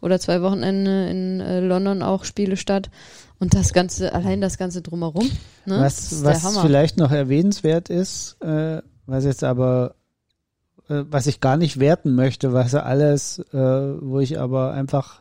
oder 0.01 0.21
zwei 0.21 0.43
Wochenende 0.43 1.09
in 1.09 1.41
äh, 1.41 1.59
London 1.59 2.03
auch 2.03 2.25
Spiele 2.25 2.57
statt. 2.57 2.89
Und 3.41 3.55
das 3.55 3.73
Ganze, 3.73 4.15
allein 4.15 4.41
das 4.41 4.59
Ganze 4.59 4.81
drumherum, 4.81 5.29
ne? 5.65 5.81
Was, 5.81 6.23
was 6.25 6.59
vielleicht 6.59 6.99
noch 6.99 7.11
erwähnenswert 7.11 7.91
ist, 7.91 8.41
äh, 8.43 8.81
was 9.07 9.25
jetzt 9.25 9.43
aber 9.43 9.97
äh, 10.89 11.03
was 11.11 11.27
ich 11.27 11.41
gar 11.41 11.57
nicht 11.57 11.81
werten 11.81 12.15
möchte, 12.15 12.53
was 12.53 12.75
alles, 12.75 13.41
äh, 13.53 13.59
wo 13.59 14.21
ich 14.21 14.39
aber 14.39 14.73
einfach 14.73 15.21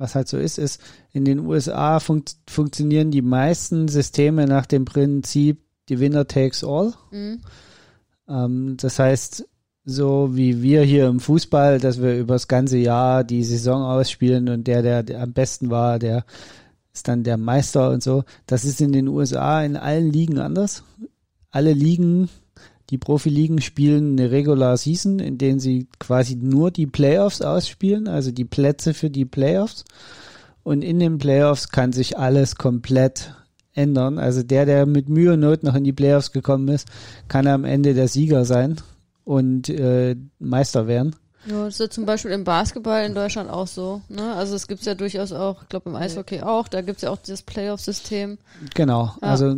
was 0.00 0.14
halt 0.14 0.28
so 0.28 0.38
ist, 0.38 0.58
ist, 0.58 0.80
in 1.12 1.26
den 1.26 1.40
USA 1.40 2.00
fun 2.00 2.24
funktionieren 2.48 3.10
die 3.10 3.22
meisten 3.22 3.86
Systeme 3.86 4.46
nach 4.46 4.64
dem 4.64 4.86
Prinzip, 4.86 5.60
die 5.90 6.00
Winner 6.00 6.26
takes 6.26 6.64
all. 6.64 6.94
Mhm. 7.10 7.42
Ähm, 8.26 8.76
das 8.78 8.98
heißt, 8.98 9.46
so 9.84 10.30
wie 10.32 10.62
wir 10.62 10.82
hier 10.82 11.06
im 11.06 11.20
Fußball, 11.20 11.78
dass 11.78 12.00
wir 12.00 12.16
über 12.16 12.34
das 12.34 12.48
ganze 12.48 12.78
Jahr 12.78 13.24
die 13.24 13.44
Saison 13.44 13.82
ausspielen 13.82 14.48
und 14.48 14.66
der, 14.66 14.80
der, 14.80 15.02
der 15.02 15.22
am 15.22 15.34
besten 15.34 15.68
war, 15.68 15.98
der 15.98 16.24
ist 16.94 17.06
dann 17.06 17.22
der 17.22 17.36
Meister 17.36 17.90
und 17.90 18.02
so. 18.02 18.24
Das 18.46 18.64
ist 18.64 18.80
in 18.80 18.92
den 18.92 19.06
USA 19.06 19.62
in 19.62 19.76
allen 19.76 20.10
Ligen 20.10 20.38
anders. 20.38 20.82
Alle 21.50 21.74
Ligen 21.74 22.30
die 22.90 22.98
Profiligen 22.98 23.60
spielen 23.60 24.18
eine 24.18 24.32
Regular 24.32 24.76
Season, 24.76 25.20
in 25.20 25.38
denen 25.38 25.60
sie 25.60 25.86
quasi 26.00 26.34
nur 26.34 26.70
die 26.72 26.86
Playoffs 26.86 27.40
ausspielen, 27.40 28.08
also 28.08 28.32
die 28.32 28.44
Plätze 28.44 28.94
für 28.94 29.10
die 29.10 29.24
Playoffs. 29.24 29.84
Und 30.64 30.82
in 30.82 30.98
den 30.98 31.18
Playoffs 31.18 31.68
kann 31.68 31.92
sich 31.92 32.18
alles 32.18 32.56
komplett 32.56 33.34
ändern. 33.72 34.18
Also 34.18 34.42
der, 34.42 34.66
der 34.66 34.86
mit 34.86 35.08
Mühe 35.08 35.34
und 35.34 35.40
Not 35.40 35.62
noch 35.62 35.76
in 35.76 35.84
die 35.84 35.92
Playoffs 35.92 36.32
gekommen 36.32 36.68
ist, 36.68 36.88
kann 37.28 37.46
am 37.46 37.64
Ende 37.64 37.94
der 37.94 38.08
Sieger 38.08 38.44
sein 38.44 38.76
und 39.24 39.68
äh, 39.68 40.16
Meister 40.40 40.88
werden. 40.88 41.14
Ja, 41.46 41.64
das 41.64 41.74
ist 41.74 41.80
ja 41.80 41.90
zum 41.90 42.04
Beispiel 42.04 42.32
im 42.32 42.44
Basketball 42.44 43.04
in 43.04 43.14
Deutschland 43.14 43.48
auch 43.48 43.66
so. 43.66 44.02
Ne? 44.08 44.34
Also 44.34 44.54
es 44.56 44.66
gibt 44.66 44.84
ja 44.84 44.94
durchaus 44.94 45.32
auch, 45.32 45.62
ich 45.62 45.68
glaube 45.68 45.88
im 45.88 45.96
Eishockey 45.96 46.42
auch, 46.42 46.68
da 46.68 46.82
gibt 46.82 46.96
es 46.96 47.02
ja 47.02 47.10
auch 47.10 47.18
dieses 47.18 47.42
Playoff-System. 47.42 48.38
Genau, 48.74 49.14
ja. 49.22 49.28
also 49.28 49.56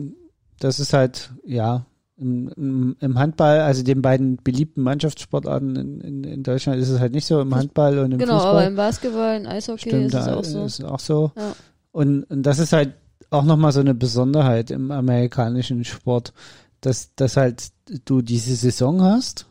das 0.61 0.79
ist 0.79 0.93
halt, 0.93 1.33
ja, 1.45 1.87
im, 2.17 2.97
im, 3.01 3.19
Handball, 3.19 3.61
also 3.61 3.83
den 3.83 4.03
beiden 4.03 4.37
beliebten 4.37 4.83
Mannschaftssportarten 4.83 5.77
in, 5.77 6.01
in, 6.01 6.25
in, 6.25 6.43
Deutschland 6.43 6.81
ist 6.81 6.91
es 6.91 7.01
halt 7.01 7.13
nicht 7.13 7.27
so, 7.27 7.41
im 7.41 7.55
Handball 7.55 7.99
und 7.99 8.13
im 8.13 8.19
genau, 8.19 8.35
Fußball. 8.35 8.51
Genau, 8.51 8.59
aber 8.59 8.67
im 8.67 8.77
Basketball, 8.77 9.37
im 9.41 9.47
Eishockey 9.47 9.89
Stimmt, 9.89 10.07
ist 10.07 10.15
es 10.15 10.29
auch 10.29 10.45
so. 10.45 10.65
Ist 10.65 10.85
auch 10.85 11.01
so. 11.01 11.33
Ja. 11.37 11.55
Und, 11.91 12.25
und 12.25 12.43
das 12.43 12.59
ist 12.59 12.73
halt 12.73 12.95
auch 13.31 13.45
nochmal 13.45 13.73
so 13.73 13.81
eine 13.81 13.95
Besonderheit 13.95 14.71
im 14.71 14.91
amerikanischen 14.91 15.85
Sport, 15.85 16.33
dass, 16.81 17.15
dass 17.15 17.37
halt 17.37 17.71
du 18.05 18.23
diese 18.23 18.55
Saison 18.57 19.03
hast, 19.03 19.47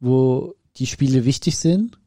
wo 0.00 0.54
die 0.76 0.86
Spiele 0.86 1.24
wichtig 1.24 1.56
sind, 1.58 1.98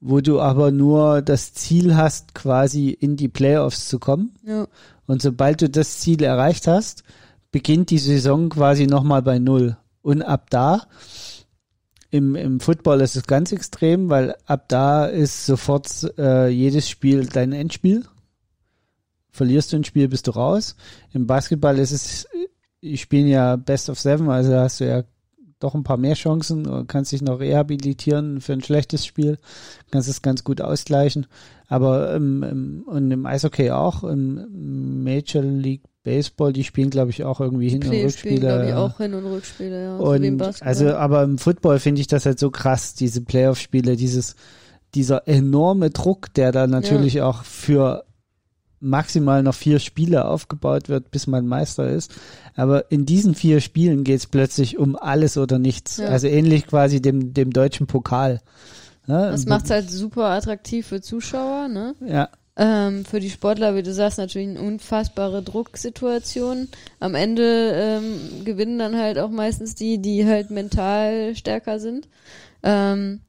wo 0.00 0.20
du 0.20 0.40
aber 0.40 0.70
nur 0.70 1.22
das 1.22 1.52
Ziel 1.54 1.96
hast, 1.96 2.34
quasi 2.34 2.90
in 2.90 3.16
die 3.16 3.28
Playoffs 3.28 3.88
zu 3.88 3.98
kommen. 3.98 4.34
Ja. 4.44 4.68
Und 5.06 5.22
sobald 5.22 5.62
du 5.62 5.68
das 5.68 5.98
Ziel 5.98 6.22
erreicht 6.22 6.66
hast, 6.66 7.02
beginnt 7.50 7.90
die 7.90 7.98
Saison 7.98 8.48
quasi 8.48 8.86
nochmal 8.86 9.22
bei 9.22 9.38
Null. 9.38 9.76
Und 10.02 10.22
ab 10.22 10.50
da, 10.50 10.82
im, 12.10 12.34
im 12.34 12.60
Football 12.60 13.00
ist 13.00 13.16
es 13.16 13.24
ganz 13.24 13.52
extrem, 13.52 14.08
weil 14.08 14.34
ab 14.46 14.68
da 14.68 15.06
ist 15.06 15.46
sofort 15.46 15.88
äh, 16.16 16.48
jedes 16.48 16.88
Spiel 16.88 17.26
dein 17.26 17.52
Endspiel. 17.52 18.04
Verlierst 19.30 19.72
du 19.72 19.76
ein 19.76 19.84
Spiel, 19.84 20.08
bist 20.08 20.26
du 20.26 20.32
raus. 20.32 20.74
Im 21.12 21.26
Basketball 21.26 21.78
ist 21.78 21.92
es, 21.92 22.26
ich 22.80 23.02
spiele 23.02 23.28
ja 23.28 23.56
Best 23.56 23.90
of 23.90 24.00
Seven, 24.00 24.30
also 24.30 24.54
hast 24.54 24.80
du 24.80 24.88
ja 24.88 25.04
doch 25.60 25.74
ein 25.74 25.82
paar 25.82 25.96
mehr 25.96 26.14
Chancen 26.14 26.66
und 26.66 26.86
kannst 26.86 27.12
dich 27.12 27.20
noch 27.20 27.40
rehabilitieren 27.40 28.40
für 28.40 28.52
ein 28.52 28.62
schlechtes 28.62 29.04
Spiel, 29.04 29.38
kannst 29.90 30.08
es 30.08 30.22
ganz 30.22 30.44
gut 30.44 30.60
ausgleichen. 30.60 31.26
Aber 31.66 32.14
im, 32.14 32.84
und 32.86 33.10
im 33.10 33.26
Eishockey 33.26 33.70
auch, 33.70 34.04
im 34.04 35.02
Major 35.02 35.42
League 35.42 35.82
Baseball, 36.08 36.54
die 36.54 36.64
spielen, 36.64 36.88
glaube 36.88 37.10
ich, 37.10 37.22
auch 37.24 37.38
irgendwie 37.38 37.68
Hin- 37.68 37.84
und 37.84 37.90
Rückspiele. 37.90 38.40
glaube 38.40 38.66
ich, 38.66 38.72
auch 38.72 38.96
Hin- 38.96 39.12
und 39.12 39.26
Rückspiele, 39.26 39.82
ja. 39.82 39.96
Und 39.98 40.38
so 40.38 40.64
also, 40.64 40.94
aber 40.94 41.22
im 41.22 41.36
Football 41.36 41.78
finde 41.80 42.00
ich 42.00 42.06
das 42.06 42.24
halt 42.24 42.38
so 42.38 42.50
krass, 42.50 42.94
diese 42.94 43.20
Playoff-Spiele, 43.20 43.94
dieses, 43.96 44.34
dieser 44.94 45.28
enorme 45.28 45.90
Druck, 45.90 46.32
der 46.32 46.50
da 46.50 46.66
natürlich 46.66 47.14
ja. 47.14 47.26
auch 47.26 47.44
für 47.44 48.04
maximal 48.80 49.42
noch 49.42 49.54
vier 49.54 49.80
Spiele 49.80 50.24
aufgebaut 50.24 50.88
wird, 50.88 51.10
bis 51.10 51.26
man 51.26 51.46
Meister 51.46 51.90
ist. 51.90 52.14
Aber 52.56 52.90
in 52.90 53.04
diesen 53.04 53.34
vier 53.34 53.60
Spielen 53.60 54.02
geht 54.02 54.20
es 54.20 54.26
plötzlich 54.26 54.78
um 54.78 54.96
alles 54.96 55.36
oder 55.36 55.58
nichts. 55.58 55.98
Ja. 55.98 56.06
Also 56.06 56.26
ähnlich 56.26 56.66
quasi 56.66 57.02
dem, 57.02 57.34
dem 57.34 57.52
deutschen 57.52 57.86
Pokal. 57.86 58.40
Ja, 59.06 59.30
das 59.30 59.44
macht 59.44 59.66
es 59.66 59.70
halt 59.70 59.90
super 59.90 60.26
attraktiv 60.26 60.86
für 60.86 61.02
Zuschauer, 61.02 61.68
ne? 61.68 61.94
Ja. 62.06 62.30
Ähm, 62.60 63.04
für 63.04 63.20
die 63.20 63.30
Sportler, 63.30 63.76
wie 63.76 63.84
du 63.84 63.92
sagst, 63.92 64.18
natürlich 64.18 64.48
eine 64.48 64.60
unfassbare 64.60 65.42
Drucksituation. 65.42 66.68
Am 66.98 67.14
Ende 67.14 67.72
ähm, 67.72 68.44
gewinnen 68.44 68.80
dann 68.80 68.98
halt 68.98 69.18
auch 69.20 69.30
meistens 69.30 69.76
die, 69.76 69.98
die 70.02 70.26
halt 70.26 70.50
mental 70.50 71.36
stärker 71.36 71.78
sind. 71.78 72.08
Ähm, 72.64 73.20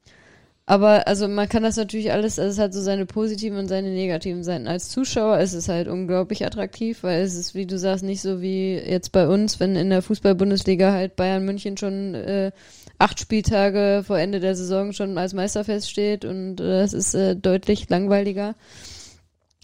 aber 0.66 1.08
also 1.08 1.26
man 1.28 1.48
kann 1.48 1.64
das 1.64 1.76
natürlich 1.76 2.12
alles, 2.12 2.38
also 2.38 2.50
es 2.50 2.58
hat 2.58 2.74
so 2.74 2.80
seine 2.80 3.06
positiven 3.06 3.58
und 3.58 3.68
seine 3.68 3.90
negativen 3.90 4.44
Seiten. 4.44 4.68
Als 4.68 4.88
Zuschauer 4.88 5.38
ist 5.38 5.52
es 5.52 5.68
halt 5.68 5.88
unglaublich 5.88 6.44
attraktiv, 6.44 7.02
weil 7.02 7.22
es 7.22 7.36
ist, 7.36 7.54
wie 7.54 7.66
du 7.66 7.78
sagst, 7.78 8.04
nicht 8.04 8.22
so 8.22 8.40
wie 8.40 8.74
jetzt 8.74 9.10
bei 9.10 9.26
uns, 9.26 9.58
wenn 9.58 9.74
in 9.76 9.90
der 9.90 10.02
Fußball-Bundesliga 10.02 10.92
halt 10.92 11.16
Bayern 11.16 11.44
München 11.44 11.76
schon 11.76 12.14
äh, 12.14 12.52
acht 12.98 13.18
Spieltage 13.18 14.02
vor 14.06 14.18
Ende 14.18 14.38
der 14.38 14.54
Saison 14.54 14.92
schon 14.92 15.18
als 15.18 15.34
Meister 15.34 15.64
feststeht 15.64 16.24
und 16.24 16.60
äh, 16.60 16.82
es 16.82 16.92
ist 16.92 17.14
äh, 17.14 17.34
deutlich 17.34 17.88
langweiliger. 17.88 18.54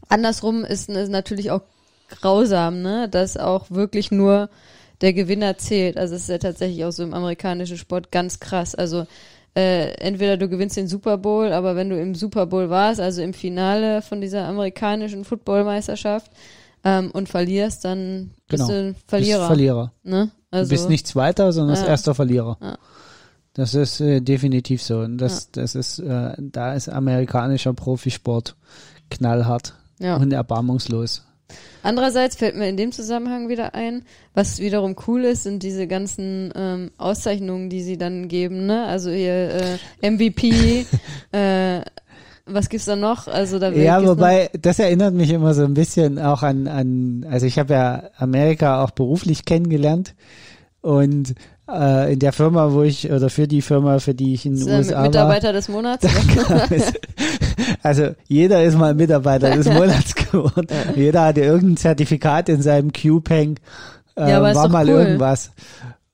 Andersrum 0.08 0.64
ist 0.64 0.88
es 0.88 1.08
natürlich 1.08 1.50
auch 1.50 1.62
grausam, 2.08 2.82
ne, 2.82 3.08
dass 3.08 3.36
auch 3.36 3.70
wirklich 3.70 4.10
nur 4.10 4.48
der 5.00 5.12
Gewinner 5.12 5.58
zählt. 5.58 5.96
Also 5.96 6.14
es 6.14 6.22
ist 6.22 6.28
ja 6.28 6.38
tatsächlich 6.38 6.84
auch 6.84 6.92
so 6.92 7.02
im 7.02 7.14
amerikanischen 7.14 7.76
Sport 7.76 8.10
ganz 8.12 8.40
krass. 8.40 8.74
Also 8.74 9.06
äh, 9.56 9.92
entweder 9.98 10.36
du 10.36 10.48
gewinnst 10.48 10.76
den 10.76 10.86
Super 10.88 11.18
Bowl, 11.18 11.52
aber 11.52 11.76
wenn 11.76 11.90
du 11.90 12.00
im 12.00 12.14
Super 12.14 12.46
Bowl 12.46 12.70
warst, 12.70 13.00
also 13.00 13.22
im 13.22 13.34
Finale 13.34 14.02
von 14.02 14.20
dieser 14.20 14.46
amerikanischen 14.46 15.24
Footballmeisterschaft 15.24 16.30
ähm, 16.84 17.10
und 17.10 17.28
verlierst, 17.28 17.84
dann 17.84 18.30
bist 18.48 18.62
Genau. 18.66 18.68
du 18.68 18.86
ein 18.88 18.96
Verlierer. 19.06 19.38
Bist 19.38 19.46
Verlierer. 19.48 19.92
Ne? 20.04 20.30
Also, 20.50 20.68
du 20.70 20.74
bist 20.74 20.88
nicht 20.88 21.06
Zweiter, 21.06 21.52
sondern 21.52 21.76
Ja. 21.76 21.86
erster 21.86 22.14
Verlierer. 22.14 22.56
Ja. 22.62 22.78
Das 23.54 23.74
ist 23.74 24.00
äh, 24.00 24.20
definitiv 24.20 24.82
so. 24.82 24.98
Und 25.00 25.18
das, 25.18 25.50
das 25.50 25.74
ist, 25.74 25.98
äh, 25.98 26.34
da 26.38 26.74
ist 26.74 26.88
amerikanischer 26.88 27.72
Profisport 27.72 28.54
knallhart 29.10 29.74
ja. 29.98 30.16
und 30.16 30.32
erbarmungslos. 30.32 31.22
Andererseits 31.82 32.34
fällt 32.34 32.56
mir 32.56 32.68
in 32.68 32.76
dem 32.76 32.90
Zusammenhang 32.90 33.48
wieder 33.48 33.74
ein, 33.74 34.02
was 34.34 34.58
wiederum 34.58 34.96
cool 35.06 35.24
ist, 35.24 35.44
sind 35.44 35.62
diese 35.62 35.86
ganzen 35.86 36.52
ähm, 36.56 36.90
Auszeichnungen, 36.98 37.70
die 37.70 37.82
sie 37.82 37.96
dann 37.96 38.26
geben, 38.26 38.66
ne? 38.66 38.86
Also 38.86 39.10
ihr 39.10 39.78
äh, 40.02 40.10
MVP, 40.10 40.86
äh, 41.32 41.82
was 42.44 42.68
gibt's 42.68 42.86
da 42.86 42.96
noch? 42.96 43.28
Also 43.28 43.58
da 43.58 43.70
Ja, 43.70 44.04
wobei, 44.04 44.50
das 44.60 44.78
erinnert 44.78 45.14
mich 45.14 45.30
immer 45.30 45.54
so 45.54 45.64
ein 45.64 45.74
bisschen 45.74 46.18
auch 46.18 46.42
an, 46.42 46.66
an 46.66 47.26
also 47.30 47.46
ich 47.46 47.58
habe 47.58 47.74
ja 47.74 48.10
Amerika 48.16 48.82
auch 48.82 48.90
beruflich 48.90 49.44
kennengelernt 49.44 50.14
und 50.80 51.34
äh, 51.70 52.12
in 52.12 52.18
der 52.18 52.32
Firma, 52.32 52.72
wo 52.72 52.82
ich, 52.82 53.10
oder 53.10 53.28
für 53.30 53.46
die 53.48 53.62
Firma, 53.62 53.98
für 53.98 54.14
die 54.14 54.34
ich 54.34 54.46
in 54.46 54.56
den 54.56 54.68
USA 54.68 54.96
war, 54.96 55.02
Mitarbeiter 55.02 55.52
des 55.52 55.68
Monats. 55.68 56.04
es- 56.70 56.92
also 57.82 58.10
jeder 58.28 58.62
ist 58.62 58.76
mal 58.76 58.94
Mitarbeiter 58.94 59.50
des 59.50 59.66
Monats 59.72 60.14
geworden. 60.14 60.66
Jeder 60.94 61.24
hatte 61.24 61.40
irgendein 61.40 61.76
Zertifikat 61.76 62.48
in 62.48 62.62
seinem 62.62 62.92
Cube 62.92 63.28
hängen, 63.32 63.56
äh, 64.16 64.30
Ja, 64.30 64.42
war 64.54 64.68
mal 64.68 64.88
cool. 64.88 65.00
irgendwas. 65.00 65.50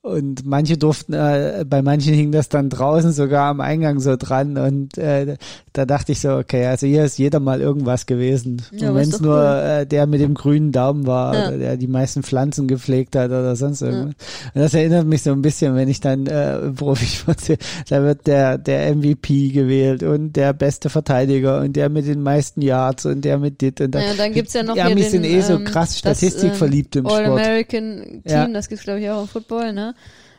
Und 0.05 0.45
manche 0.45 0.77
durften, 0.77 1.13
äh, 1.13 1.63
bei 1.65 1.81
manchen 1.81 2.13
hing 2.13 2.33
das 2.33 2.49
dann 2.49 2.69
draußen 2.69 3.13
sogar 3.13 3.49
am 3.49 3.61
Eingang 3.61 4.01
so 4.01 4.17
dran 4.17 4.57
und 4.57 4.97
äh, 4.97 5.37
da 5.71 5.85
dachte 5.85 6.11
ich 6.11 6.19
so, 6.19 6.33
okay, 6.35 6.65
also 6.65 6.85
hier 6.85 7.05
ist 7.05 7.17
jeder 7.17 7.39
mal 7.39 7.61
irgendwas 7.61 8.05
gewesen. 8.05 8.61
Ja, 8.73 8.89
und 8.89 8.95
wenn 8.95 9.09
es 9.09 9.21
nur 9.21 9.37
cool. 9.37 9.79
äh, 9.81 9.85
der 9.87 10.05
mit 10.05 10.19
dem 10.19 10.33
grünen 10.33 10.73
Daumen 10.73 11.07
war 11.07 11.33
Ja. 11.33 11.47
oder 11.47 11.57
der 11.57 11.77
die 11.77 11.87
meisten 11.87 12.21
Pflanzen 12.21 12.67
gepflegt 12.67 13.15
hat 13.15 13.27
oder 13.27 13.55
sonst 13.55 13.81
irgendwas. 13.81 14.15
Und 14.53 14.61
das 14.61 14.73
erinnert 14.73 15.07
mich 15.07 15.23
so 15.23 15.31
ein 15.31 15.41
bisschen, 15.41 15.73
wenn 15.75 15.87
ich 15.87 16.01
dann 16.01 16.27
äh, 16.27 16.57
sehe, 17.37 17.57
da 17.89 18.03
wird 18.03 18.27
der, 18.27 18.57
der 18.57 18.93
MVP 18.97 19.51
gewählt 19.51 20.03
und 20.03 20.33
der 20.33 20.51
beste 20.51 20.89
Verteidiger 20.89 21.61
und 21.61 21.77
der 21.77 21.87
mit 21.87 22.07
den 22.07 22.21
meisten 22.21 22.61
Yards 22.61 23.05
und 23.05 23.23
der 23.23 23.37
mit 23.39 23.61
dit 23.61 23.79
und 23.79 23.91
das. 23.95 24.03
Ja, 24.03 24.11
und 24.11 24.19
dann 24.19 24.33
gibt's 24.33 24.51
ja 24.53 24.63
noch 24.63 24.73
die 24.73 24.81
hier 24.81 24.91
Amis 24.91 25.11
den, 25.11 25.23
sind 25.23 25.31
eh 25.31 25.39
so 25.39 25.53
ähm, 25.53 25.63
krass 25.63 25.91
das, 25.91 25.99
statistikverliebt 25.99 26.97
im 26.97 27.05
Sport. 27.05 27.21
All-American 27.21 28.01
Team, 28.03 28.21
Ja. 28.25 28.47
das 28.49 28.67
gibt's 28.67 28.83
glaube 28.83 28.99
ich 28.99 29.09
auch 29.09 29.21
im 29.21 29.27
Football, 29.29 29.71
ne? 29.71 29.92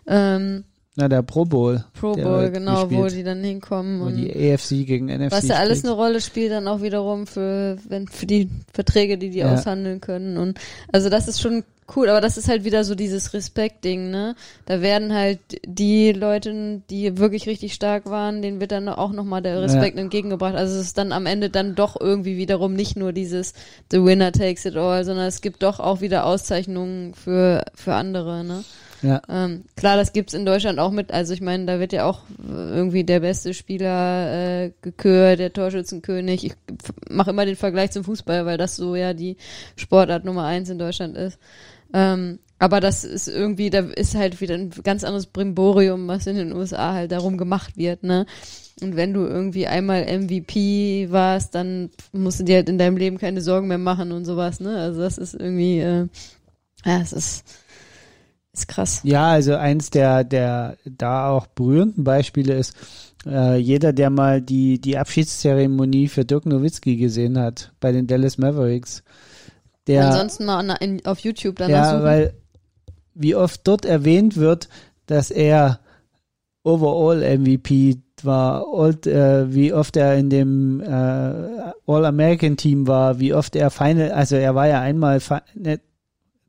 Ähm, 0.07 0.65
Na, 0.97 1.09
der 1.09 1.23
Pro 1.23 1.45
Bowl. 1.45 1.85
Pro 1.99 2.15
Bowl, 2.15 2.51
genau, 2.51 2.83
wo 2.91 3.03
gespielt, 3.03 3.13
die 3.19 3.25
dann 3.25 3.43
hinkommen 3.43 4.01
wo 4.01 4.05
und 4.07 4.17
die 4.17 4.31
AFC 4.53 4.87
gegen 4.87 5.07
NFC 5.07 5.33
was 5.33 5.49
ja 5.49 5.57
alles 5.57 5.79
spielt. 5.79 5.93
eine 5.93 6.01
Rolle 6.03 6.21
spielt 6.21 6.53
dann 6.53 6.69
auch 6.69 6.83
wiederum 6.83 7.27
für 7.27 7.79
wenn 7.89 8.07
für 8.07 8.27
die 8.27 8.49
Verträge, 8.73 9.19
die 9.19 9.31
die 9.31 9.39
Ja. 9.39 9.53
aushandeln 9.53 10.01
können 10.01 10.37
und 10.37 10.59
also 10.93 11.09
das 11.09 11.27
ist 11.27 11.41
schon 11.41 11.65
cool, 11.97 12.09
aber 12.09 12.21
das 12.23 12.39
ist 12.39 12.49
halt 12.49 12.65
wieder 12.65 12.83
so 12.85 12.95
dieses 12.95 13.35
Respekt-Ding, 13.35 14.11
ne? 14.11 14.37
Da 14.65 14.81
werden 14.81 15.13
halt 15.13 15.39
die 15.67 16.13
Leute, 16.13 16.81
die 16.89 17.19
wirklich 17.19 17.47
richtig 17.47 17.75
stark 17.75 18.07
waren, 18.07 18.41
denen 18.41 18.59
wird 18.61 18.73
dann 18.73 18.89
auch 18.89 19.13
nochmal 19.13 19.43
der 19.43 19.61
Respekt 19.61 19.99
entgegengebracht. 19.99 20.55
Also 20.55 20.77
es 20.79 20.87
ist 20.87 20.99
dann 20.99 21.13
am 21.13 21.27
Ende 21.27 21.51
dann 21.51 21.75
doch 21.75 22.01
irgendwie 22.01 22.39
wiederum 22.39 22.73
nicht 22.73 22.97
nur 22.97 23.13
dieses 23.13 23.53
The 23.91 24.03
Winner 24.03 24.33
takes 24.33 24.65
it 24.65 24.77
all, 24.77 25.05
sondern 25.05 25.27
es 25.27 25.43
gibt 25.43 25.63
doch 25.63 25.79
auch 25.79 26.01
wieder 26.01 26.25
Auszeichnungen 26.25 27.13
für 27.15 27.65
für 27.75 27.95
andere, 27.95 28.45
ne? 28.45 28.65
Ja. 29.05 29.21
Ähm, 29.29 29.65
klar, 29.77 29.97
das 29.97 30.13
gibt's 30.15 30.33
in 30.33 30.47
Deutschland 30.47 30.79
auch 30.79 30.91
mit. 30.91 31.13
Also 31.13 31.35
ich 31.35 31.43
meine, 31.43 31.67
da 31.67 31.79
wird 31.79 31.93
ja 31.93 32.07
auch 32.07 32.23
äh, 32.49 32.53
irgendwie 32.53 33.05
der 33.05 33.21
beste 33.21 33.53
Spieler 33.53 34.65
äh, 34.65 34.73
gekürt, 34.81 35.41
der 35.41 35.53
Torschützenkönig. 35.53 36.45
Ich 36.45 36.55
mache 37.11 37.31
immer 37.31 37.45
den 37.45 37.57
Vergleich 37.57 37.91
zum 37.91 38.03
Fußball, 38.03 38.47
weil 38.47 38.57
das 38.57 38.77
so 38.77 38.97
ja 38.97 39.13
die 39.13 39.37
Sportart 39.77 40.25
Nummer 40.25 40.45
eins 40.45 40.71
in 40.71 40.79
Deutschland 40.79 41.17
ist. 41.17 41.39
Ähm, 41.93 42.39
aber 42.59 42.81
das 42.81 43.05
ist 43.05 43.29
irgendwie, 43.29 43.69
da 43.69 43.81
ist 43.81 44.15
halt 44.15 44.41
wieder 44.41 44.55
ein 44.55 44.71
ganz 44.71 45.05
anderes 45.05 45.27
Brimborium, 45.27 46.09
was 46.09 46.27
in 46.27 46.37
den 46.37 46.55
USA 46.55 46.95
halt 46.95 47.13
darum 47.13 47.37
gemacht 47.37 47.77
wird, 47.77 48.05
ne? 48.05 48.25
Und 48.81 48.97
wenn 48.97 49.13
du 49.13 49.21
irgendwie 49.21 49.67
einmal 49.67 50.05
MVP 50.05 51.09
warst, 51.11 51.55
dann 51.55 51.91
musst 52.13 52.41
du 52.41 52.45
dir 52.45 52.57
halt 52.57 52.69
in 52.69 52.79
deinem 52.79 52.97
Leben 52.97 53.19
keine 53.19 53.43
Sorgen 53.43 53.69
mehr 53.69 53.79
machen 53.79 54.13
und 54.13 54.25
sowas, 54.25 54.61
ne? 54.61 54.77
Also 54.79 55.01
das 55.01 55.19
ist 55.19 55.35
irgendwie, 55.35 55.81
äh, 55.81 56.09
ja, 56.85 57.01
es 57.01 57.13
ist, 57.13 57.45
ist 58.55 58.69
krass. 58.69 59.01
Ja, 59.03 59.29
also 59.29 59.57
eins 59.57 59.91
der, 59.91 60.25
der 60.25 60.77
da 60.85 61.29
auch 61.29 61.47
berührenden 61.49 62.05
Beispiele 62.05 62.55
ist, 62.55 62.75
äh, 63.27 63.57
jeder, 63.57 63.93
der 63.93 64.11
mal 64.11 64.41
die, 64.41 64.81
die 64.81 64.97
Abschiedszeremonie 64.97 66.09
für 66.09 66.25
Dirk 66.25 66.47
Nowitzki 66.47 66.97
gesehen 66.97 67.39
hat 67.39 67.73
bei 67.81 67.93
den 67.93 68.07
Dallas 68.07 68.39
Mavericks, 68.39 69.03
der, 69.87 70.09
Ansonsten 70.09 70.47
mal 70.47 70.61
in, 70.81 71.05
auf 71.05 71.19
YouTube 71.19 71.57
dann 71.57 71.71
ja, 71.71 71.91
suchen. 71.91 72.05
weil 72.05 72.35
wie 73.15 73.35
oft 73.35 73.67
dort 73.67 73.85
erwähnt 73.85 74.37
wird, 74.37 74.69
dass 75.07 75.31
er 75.31 75.81
Overall 76.63 77.39
MVP 77.39 77.99
war, 78.23 78.69
und, 78.69 79.07
äh, 79.07 79.53
wie 79.53 79.73
oft 79.73 79.97
er 79.97 80.15
in 80.17 80.31
dem 80.31 80.81
äh, 80.81 81.73
All-American-Team 81.87 82.87
war, 82.87 83.21
wie 83.21 83.35
oft 83.35 83.55
er 83.57 83.71
Final, 83.71 84.13
also 84.13 84.37
er 84.37 84.55
war 84.55 84.67
ja 84.67 84.81
einmal, 84.81 85.21
ne, 85.55 85.81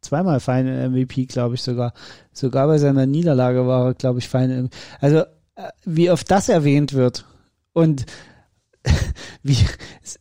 zweimal 0.06 0.40
Final 0.40 0.90
MVP, 0.90 1.26
glaube 1.26 1.56
ich 1.56 1.62
sogar. 1.62 1.94
Sogar 2.32 2.68
bei 2.68 2.78
seiner 2.78 3.06
Niederlage 3.06 3.68
war 3.68 3.88
er, 3.88 3.94
glaube 3.94 4.20
ich, 4.20 4.28
Final 4.28 4.64
MVP. 4.64 4.76
Also 5.00 5.20
äh, 5.56 5.70
wie 5.84 6.10
oft 6.10 6.30
das 6.32 6.50
erwähnt 6.50 6.94
wird 6.94 7.26
und 7.74 8.06
wie 9.44 9.58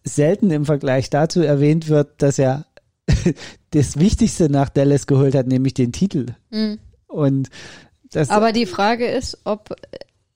selten 0.02 0.50
im 0.50 0.64
Vergleich 0.64 1.10
dazu 1.10 1.42
erwähnt 1.42 1.88
wird, 1.88 2.22
dass 2.22 2.38
er 2.38 2.66
das 3.70 3.98
Wichtigste 3.98 4.48
nach 4.48 4.68
Dallas 4.68 5.06
geholt 5.06 5.34
hat, 5.34 5.46
nämlich 5.46 5.74
den 5.74 5.92
Titel. 5.92 6.26
Mhm. 6.50 6.78
Und 7.06 7.50
das, 8.10 8.30
Aber 8.30 8.52
die 8.52 8.66
Frage 8.66 9.06
ist, 9.06 9.38
ob 9.44 9.74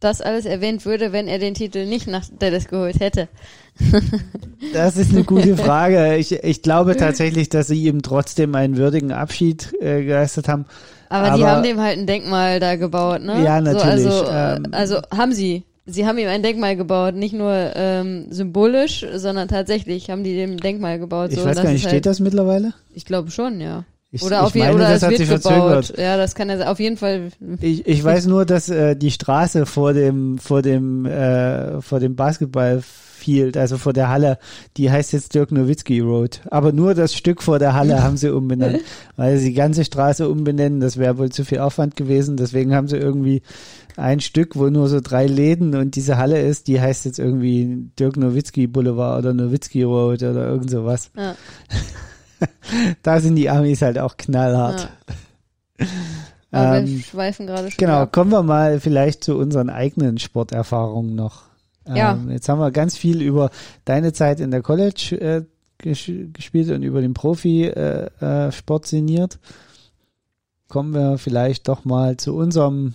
das 0.01 0.21
alles 0.21 0.45
erwähnt 0.45 0.85
würde, 0.85 1.13
wenn 1.13 1.27
er 1.27 1.39
den 1.39 1.55
Titel 1.55 1.87
nicht 1.87 2.07
nach 2.07 2.25
Dallas 2.39 2.69
geholt 2.69 3.01
hätte. 3.01 3.29
Das 4.73 4.97
ist 4.97 5.13
eine 5.13 5.25
gute 5.25 5.57
Frage. 5.57 6.17
Ich, 6.17 6.33
ich 6.33 6.63
glaube 6.63 6.97
tatsächlich, 6.97 7.49
dass 7.49 7.69
sie 7.69 7.85
ihm 7.87 8.03
trotzdem 8.03 8.55
einen 8.55 8.77
würdigen 8.77 9.13
Abschied 9.13 9.73
äh, 9.81 10.05
geleistet 10.05 10.49
haben. 10.49 10.67
Aber, 11.09 11.37
die 11.37 11.43
Aber- 11.43 11.53
haben 11.53 11.63
dem 11.63 11.81
halt 11.81 11.99
ein 11.99 12.07
Denkmal 12.07 12.61
da 12.61 12.77
gebaut, 12.77 13.23
ne? 13.23 13.43
Ja, 13.43 13.61
natürlich, 13.61 14.03
So, 14.05 14.25
also, 14.25 14.25
ähm, 14.31 14.67
äh, 14.73 14.77
also 14.77 14.97
haben 15.17 15.33
sie. 15.33 15.65
Sie 15.91 16.07
haben 16.07 16.19
ihm 16.19 16.29
ein 16.29 16.43
Denkmal 16.43 16.77
gebaut, 16.77 17.15
nicht 17.15 17.33
nur 17.33 17.51
ähm, 17.75 18.27
symbolisch, 18.29 19.07
sondern 19.15 19.49
tatsächlich 19.49 20.11
haben 20.11 20.23
die 20.23 20.35
dem 20.37 20.59
Denkmal 20.59 20.99
gebaut. 20.99 21.31
Ich 21.33 21.39
so, 21.39 21.47
weiß 21.47 21.63
gar 21.63 21.71
nicht, 21.71 21.81
steht 21.81 21.93
halt, 21.93 22.05
das 22.07 22.21
mittlerweile? 22.21 22.75
Ich 22.93 23.07
glaube 23.07 23.31
schon, 23.31 23.59
ja. 23.59 23.85
Ich, 24.11 24.23
Oder 24.23 24.43
auf 24.43 24.55
jeden 24.55 24.71
oder 24.75 24.85
das 24.85 24.97
es 24.99 25.03
hat 25.05 25.11
wird 25.13 25.19
sich 25.21 25.29
gebaut. 25.31 25.43
verzögert. 25.87 25.99
Ja, 25.99 26.19
das 26.19 26.35
kann 26.35 26.51
ja. 26.51 26.71
Auf 26.71 26.79
jeden 26.79 26.99
Fall. 26.99 27.29
Ich, 27.63 27.87
ich 27.87 28.05
weiß 28.05 28.27
nur, 28.27 28.45
dass 28.45 28.69
äh, 28.69 28.97
die 28.97 29.11
Straße 29.11 29.65
vor 29.65 29.95
dem 29.95 30.37
vor 30.39 30.61
dem 30.61 31.07
äh, 31.07 31.81
vor 31.81 32.01
dem 32.01 32.17
Basketballfield, 33.29 33.57
also 33.57 33.79
vor 33.79 33.93
der 33.93 34.09
Halle, 34.09 34.39
die 34.77 34.91
heißt 34.91 35.13
jetzt 35.13 35.35
Dirk 35.35 35.53
Nowitzki 35.53 36.01
Road. 36.01 36.41
Aber 36.51 36.73
nur 36.73 36.95
das 36.95 37.15
Stück 37.15 37.43
vor 37.43 37.59
der 37.59 37.75
Halle 37.75 38.03
haben 38.03 38.17
sie 38.17 38.33
umbenannt, 38.33 38.81
weil 39.17 39.39
sie 39.39 39.49
die 39.51 39.55
ganze 39.55 39.85
Straße 39.85 40.29
umbenennen, 40.29 40.81
das 40.81 40.97
wäre 40.97 41.19
wohl 41.19 41.31
zu 41.31 41.45
viel 41.45 41.59
Aufwand 41.61 41.97
gewesen. 41.97 42.37
Deswegen 42.37 42.75
haben 42.75 42.89
sie 42.89 42.97
irgendwie 42.97 43.43
ein 43.97 44.21
Stück, 44.21 44.57
wo 44.57 44.69
nur 44.71 44.89
so 44.89 45.01
drei 45.01 45.27
Läden 45.27 45.75
und 45.75 45.97
diese 45.97 46.17
Halle 46.19 46.41
ist, 46.41 46.69
die 46.69 46.81
heißt 46.81 47.05
jetzt 47.05 47.19
irgendwie 47.19 47.91
Dirk 47.99 48.17
Nowitzki 48.17 48.67
Boulevard 48.67 49.19
oder 49.19 49.35
Nowitzki 49.35 49.83
Road 49.83 50.23
oder 50.23 50.47
irgend 50.49 50.71
sowas. 50.71 51.11
Ja. 51.17 51.35
Da 53.03 53.19
sind 53.19 53.35
die 53.35 53.51
Amis 53.51 53.83
halt 53.83 53.99
auch 53.99 54.17
knallhart. 54.17 54.89
Ja. 55.81 55.87
Aber 56.53 56.85
wir 56.85 56.93
Ähm, 56.93 57.01
schweifen 57.01 57.49
gerade 57.49 57.69
schon. 57.69 57.79
Genau, 57.79 58.03
ab. 58.03 58.13
kommen 58.13 58.31
wir 58.31 58.45
mal 58.45 58.79
vielleicht 58.79 59.25
zu 59.25 59.37
unseren 59.37 59.71
eigenen 59.71 60.19
Sporterfahrungen 60.19 61.17
noch. 61.17 61.48
Ja. 61.95 62.13
Ähm, 62.13 62.31
jetzt 62.31 62.49
haben 62.49 62.61
wir 62.61 62.71
ganz 62.71 62.97
viel 62.97 63.23
über 63.23 63.51
deine 63.85 64.13
Zeit 64.13 64.41
in 64.41 64.51
der 64.51 64.63
College 64.63 65.17
äh, 65.21 65.45
ges 65.79 66.11
gespielt 66.33 66.71
und 66.71 66.83
über 66.83 67.01
den 67.01 67.15
Profisport 67.15 67.73
äh, 68.23 68.87
äh, 68.87 68.89
sinniert. 68.89 69.39
Kommen 70.69 70.93
wir 70.93 71.19
vielleicht 71.19 71.69
doch 71.69 71.85
mal 71.85 72.17
zu 72.17 72.35
unserem 72.37 72.95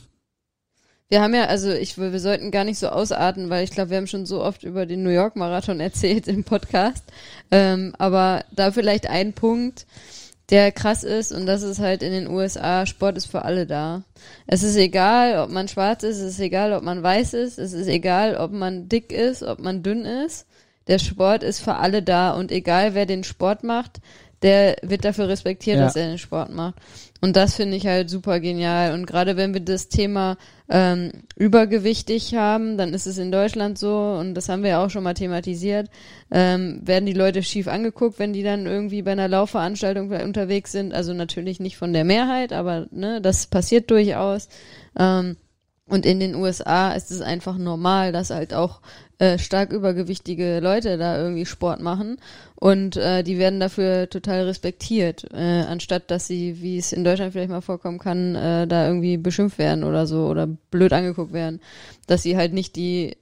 wir 1.13 1.21
haben 1.21 1.35
ja, 1.35 1.45
also 1.45 1.71
ich, 1.71 1.99
wir 1.99 2.19
sollten 2.19 2.49
gar 2.49 2.63
nicht 2.63 2.79
so 2.79 2.87
ausarten, 2.87 3.51
weil 3.51 3.63
ich 3.63 3.69
glaube, 3.69 3.91
wir 3.91 3.97
haben 3.97 4.07
schon 4.07 4.25
so 4.25 4.41
oft 4.43 4.63
über 4.63 4.87
den 4.87 5.03
New 5.03 5.11
York 5.11 5.35
Marathon 5.35 5.79
erzählt 5.79 6.27
im 6.27 6.43
Podcast. 6.43 7.03
Ähm, 7.51 7.93
aber 7.99 8.45
da 8.49 8.71
vielleicht 8.71 9.07
ein 9.07 9.33
Punkt, 9.33 9.85
der 10.49 10.71
krass 10.71 11.03
ist 11.03 11.31
und 11.31 11.45
das 11.45 11.63
ist 11.63 11.79
halt 11.79 12.03
in 12.03 12.11
den 12.11 12.27
USA, 12.27 12.85
Sport 12.85 13.17
ist 13.17 13.27
für 13.27 13.43
alle 13.43 13.65
da. 13.65 14.03
Es 14.45 14.63
ist 14.63 14.75
egal, 14.75 15.39
ob 15.39 15.49
man 15.49 15.67
schwarz 15.67 16.03
ist, 16.03 16.17
es 16.17 16.33
ist 16.33 16.39
egal, 16.39 16.73
ob 16.73 16.83
man 16.83 17.01
weiß 17.01 17.33
ist, 17.33 17.57
es 17.57 17.73
ist 17.73 17.87
egal, 17.87 18.35
ob 18.35 18.51
man 18.51 18.89
dick 18.89 19.11
ist, 19.11 19.43
ob 19.43 19.59
man 19.59 19.83
dünn 19.83 20.05
ist. 20.05 20.45
Der 20.87 20.99
Sport 20.99 21.43
ist 21.43 21.59
für 21.59 21.75
alle 21.75 22.03
da 22.03 22.31
und 22.31 22.51
egal 22.51 22.93
wer 22.93 23.05
den 23.05 23.23
Sport 23.23 23.63
macht, 23.63 24.01
der 24.43 24.75
wird 24.81 25.05
dafür 25.05 25.27
respektiert, 25.27 25.77
ja. 25.77 25.85
dass 25.85 25.95
er 25.95 26.07
den 26.07 26.17
Sport 26.17 26.51
macht. 26.51 26.75
Und 27.21 27.37
das 27.37 27.55
finde 27.55 27.77
ich 27.77 27.87
halt 27.87 28.09
super 28.09 28.41
genial. 28.41 28.93
Und 28.93 29.07
gerade 29.07 29.37
wenn 29.37 29.53
wir 29.53 29.61
das 29.61 29.87
Thema 29.87 30.37
ähm, 30.69 31.11
übergewichtig 31.37 32.35
haben, 32.35 32.77
dann 32.77 32.93
ist 32.93 33.07
es 33.07 33.17
in 33.17 33.31
Deutschland 33.31 33.79
so, 33.79 34.17
und 34.19 34.35
das 34.35 34.49
haben 34.49 34.61
wir 34.61 34.71
ja 34.71 34.85
auch 34.85 34.89
schon 34.89 35.03
mal 35.03 35.13
thematisiert, 35.13 35.89
ähm, 36.31 36.81
werden 36.83 37.05
die 37.05 37.13
Leute 37.13 37.41
schief 37.41 37.69
angeguckt, 37.69 38.19
wenn 38.19 38.33
die 38.33 38.43
dann 38.43 38.65
irgendwie 38.65 39.01
bei 39.01 39.13
einer 39.13 39.29
Laufveranstaltung 39.29 40.11
unterwegs 40.11 40.73
sind. 40.73 40.93
Also 40.93 41.13
natürlich 41.13 41.61
nicht 41.61 41.77
von 41.77 41.93
der 41.93 42.03
Mehrheit, 42.03 42.51
aber 42.51 42.87
ne, 42.91 43.21
das 43.21 43.47
passiert 43.47 43.89
durchaus. 43.89 44.49
Ähm, 44.99 45.37
und 45.85 46.05
in 46.05 46.19
den 46.19 46.35
USA 46.35 46.91
ist 46.91 47.11
es 47.11 47.21
einfach 47.21 47.57
normal, 47.57 48.11
dass 48.11 48.29
halt 48.29 48.53
auch 48.53 48.81
äh, 49.24 49.39
stark 49.39 49.71
übergewichtige 49.71 50.59
Leute 50.59 50.97
da 50.97 51.17
irgendwie 51.17 51.45
Sport 51.45 51.80
machen 51.80 52.17
und 52.55 52.97
äh, 52.97 53.24
die 53.24 53.38
werden 53.38 53.61
dafür 53.61 54.09
total 54.09 54.43
respektiert, 54.43 55.26
äh, 55.34 55.61
anstatt 55.61 56.11
dass 56.11 56.28
sie, 56.28 56.61
wie 56.61 56.78
es 56.78 56.91
in 56.91 57.05
Deutschland 57.05 57.32
vielleicht 57.32 57.49
mal 57.49 57.61
vorkommen 57.61 57.99
kann, 57.99 58.36
äh, 58.36 58.67
da 58.67 58.86
irgendwie 58.88 59.15
beschimpft 59.17 59.57
werden 59.57 59.86
oder 59.86 60.07
so 60.07 60.28
oder 60.28 60.47
blöd 60.47 60.91
angeguckt 60.91 61.32
werden, 61.32 61.61
dass 62.05 62.24
sie 62.24 62.36
halt 62.36 62.53
nicht 62.53 62.76
die 62.76 63.15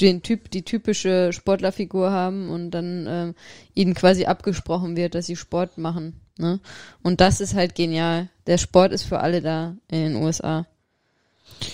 den 0.00 0.22
Typ, 0.22 0.50
die 0.50 0.62
typische 0.62 1.32
Sportlerfigur 1.32 2.10
haben 2.10 2.50
und 2.50 2.72
dann 2.72 3.06
äh, 3.06 3.32
ihnen 3.74 3.94
quasi 3.94 4.26
abgesprochen 4.26 4.96
wird, 4.96 5.14
dass 5.14 5.26
sie 5.26 5.36
Sport 5.36 5.78
machen. 5.78 6.20
Ne? 6.38 6.60
Und 7.02 7.20
das 7.20 7.40
ist 7.40 7.54
halt 7.54 7.74
genial. 7.74 8.28
Der 8.46 8.58
Sport 8.58 8.92
ist 8.92 9.04
für 9.04 9.20
alle 9.20 9.40
da 9.40 9.76
in 9.88 10.00
den 10.00 10.16
USA. 10.16 10.66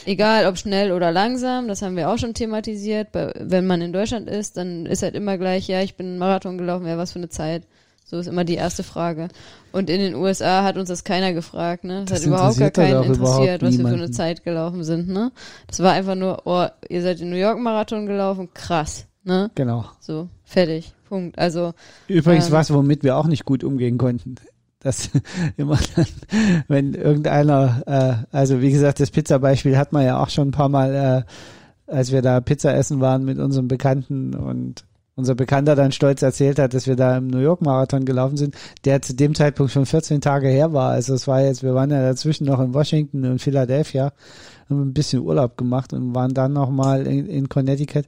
Egal 0.05 0.47
ob 0.47 0.59
schnell 0.59 0.93
oder 0.93 1.13
langsam, 1.13 1.69
das 1.69 1.83
haben 1.83 1.97
wir 1.97 2.11
auch 2.11 2.19
schon 2.19 2.35
thematisiert. 2.35 3.09
Wenn 3.13 3.67
man 3.67 3.83
in 3.83 3.93
Deutschland 3.93 4.29
ist, 4.29 4.57
dann 4.57 4.87
ist 4.87 5.03
halt 5.03 5.15
immer 5.15 5.39
gleich, 5.39 5.69
ja, 5.69 5.81
ich 5.83 5.97
bin 5.97 6.07
einen 6.07 6.19
Marathon 6.19 6.59
gelaufen, 6.59 6.87
ja, 6.87 6.99
was 6.99 7.13
für 7.13 7.19
eine 7.19 7.29
Zeit. 7.29 7.65
So 8.05 8.19
ist 8.19 8.27
immer 8.27 8.45
die 8.45 8.57
erste 8.57 8.83
Frage. 8.83 9.29
Und 9.73 9.89
in 9.89 9.99
den 9.99 10.15
USA 10.15 10.65
hat 10.65 10.77
uns 10.77 10.89
das 10.89 11.03
keiner 11.03 11.33
gefragt, 11.33 11.85
ne? 11.85 12.01
Das, 12.01 12.11
das 12.11 12.21
hat 12.21 12.27
überhaupt 12.27 12.59
gar 12.59 12.71
keinen 12.71 13.05
interessiert, 13.05 13.63
was 13.63 13.79
wir 13.79 13.89
für 13.89 13.95
eine 13.95 14.11
Zeit 14.11 14.45
gelaufen 14.45 14.85
sind, 14.85 15.09
ne? 15.09 15.33
Das 15.67 15.81
war 15.81 15.93
einfach 15.93 16.15
nur, 16.15 16.43
oh, 16.45 16.67
ihr 16.89 17.03
seid 17.03 17.21
den 17.21 17.31
New 17.31 17.37
York 17.37 17.59
Marathon 17.59 18.07
gelaufen, 18.07 18.51
krass, 18.53 19.07
ne? 19.25 19.51
Genau. 19.55 19.87
So, 20.01 20.29
fertig. 20.45 20.93
Punkt. 21.09 21.39
Also. 21.39 21.73
Übrigens 22.07 22.49
ähm, 22.49 22.53
was, 22.53 22.73
womit 22.73 23.03
wir 23.03 23.17
auch 23.17 23.27
nicht 23.27 23.45
gut 23.45 23.65
umgehen 23.65 23.99
konnten 23.99 24.37
dass 24.83 25.11
immer 25.57 25.79
dann, 25.97 26.07
wenn 26.69 26.95
irgendeiner, 26.95 27.83
äh, 27.87 28.37
also 28.37 28.61
wie 28.61 28.73
gesagt, 28.73 29.01
das 29.01 29.11
Pizza-Beispiel 29.11 29.77
hat 29.77 29.93
man 29.93 30.05
ja 30.05 30.23
auch 30.23 30.31
schon 30.31 30.49
ein 30.49 30.53
paar 30.53 30.69
Mal, 30.69 31.25
äh, 31.89 31.93
als 31.93 32.13
wir 32.13 32.23
da 32.23 32.41
Pizza 32.41 32.75
essen 32.75 33.01
waren 33.01 33.25
mit 33.25 33.39
unserem 33.39 33.69
Bekannten 33.69 34.35
und 34.35 34.85
unser 35.15 35.35
Bekannter 35.35 35.77
dann 35.77 35.93
stolz 35.93 36.23
erzählt 36.23 36.59
hat, 36.59 36.73
dass 36.75 36.87
wir 36.87 36.97
da 36.97 37.17
im 37.17 37.27
New 37.27 37.39
York 37.39 37.61
Marathon 37.61 38.05
gelaufen 38.05 38.37
sind, 38.37 38.55
der 38.85 39.03
zu 39.03 39.15
dem 39.15 39.35
Zeitpunkt 39.35 39.73
schon 39.73 39.85
14 39.85 40.21
Tage 40.21 40.49
her 40.49 40.73
war. 40.73 40.91
Also 40.91 41.15
es 41.15 41.29
war 41.29 41.43
jetzt, 41.43 41.63
wir 41.63 41.75
waren 41.75 41.91
ja 41.91 42.01
dazwischen 42.03 42.47
noch 42.47 42.61
in 42.61 42.73
Washington 42.73 43.25
und 43.27 43.41
Philadelphia, 43.41 44.13
haben 44.71 44.83
ein 44.83 44.95
bisschen 44.95 45.21
Urlaub 45.23 45.59
gemacht 45.59 45.93
und 45.93 46.15
waren 46.15 46.33
dann 46.33 46.55
nochmal 46.55 47.07
in, 47.07 47.27
in 47.27 47.49
Connecticut. 47.49 48.07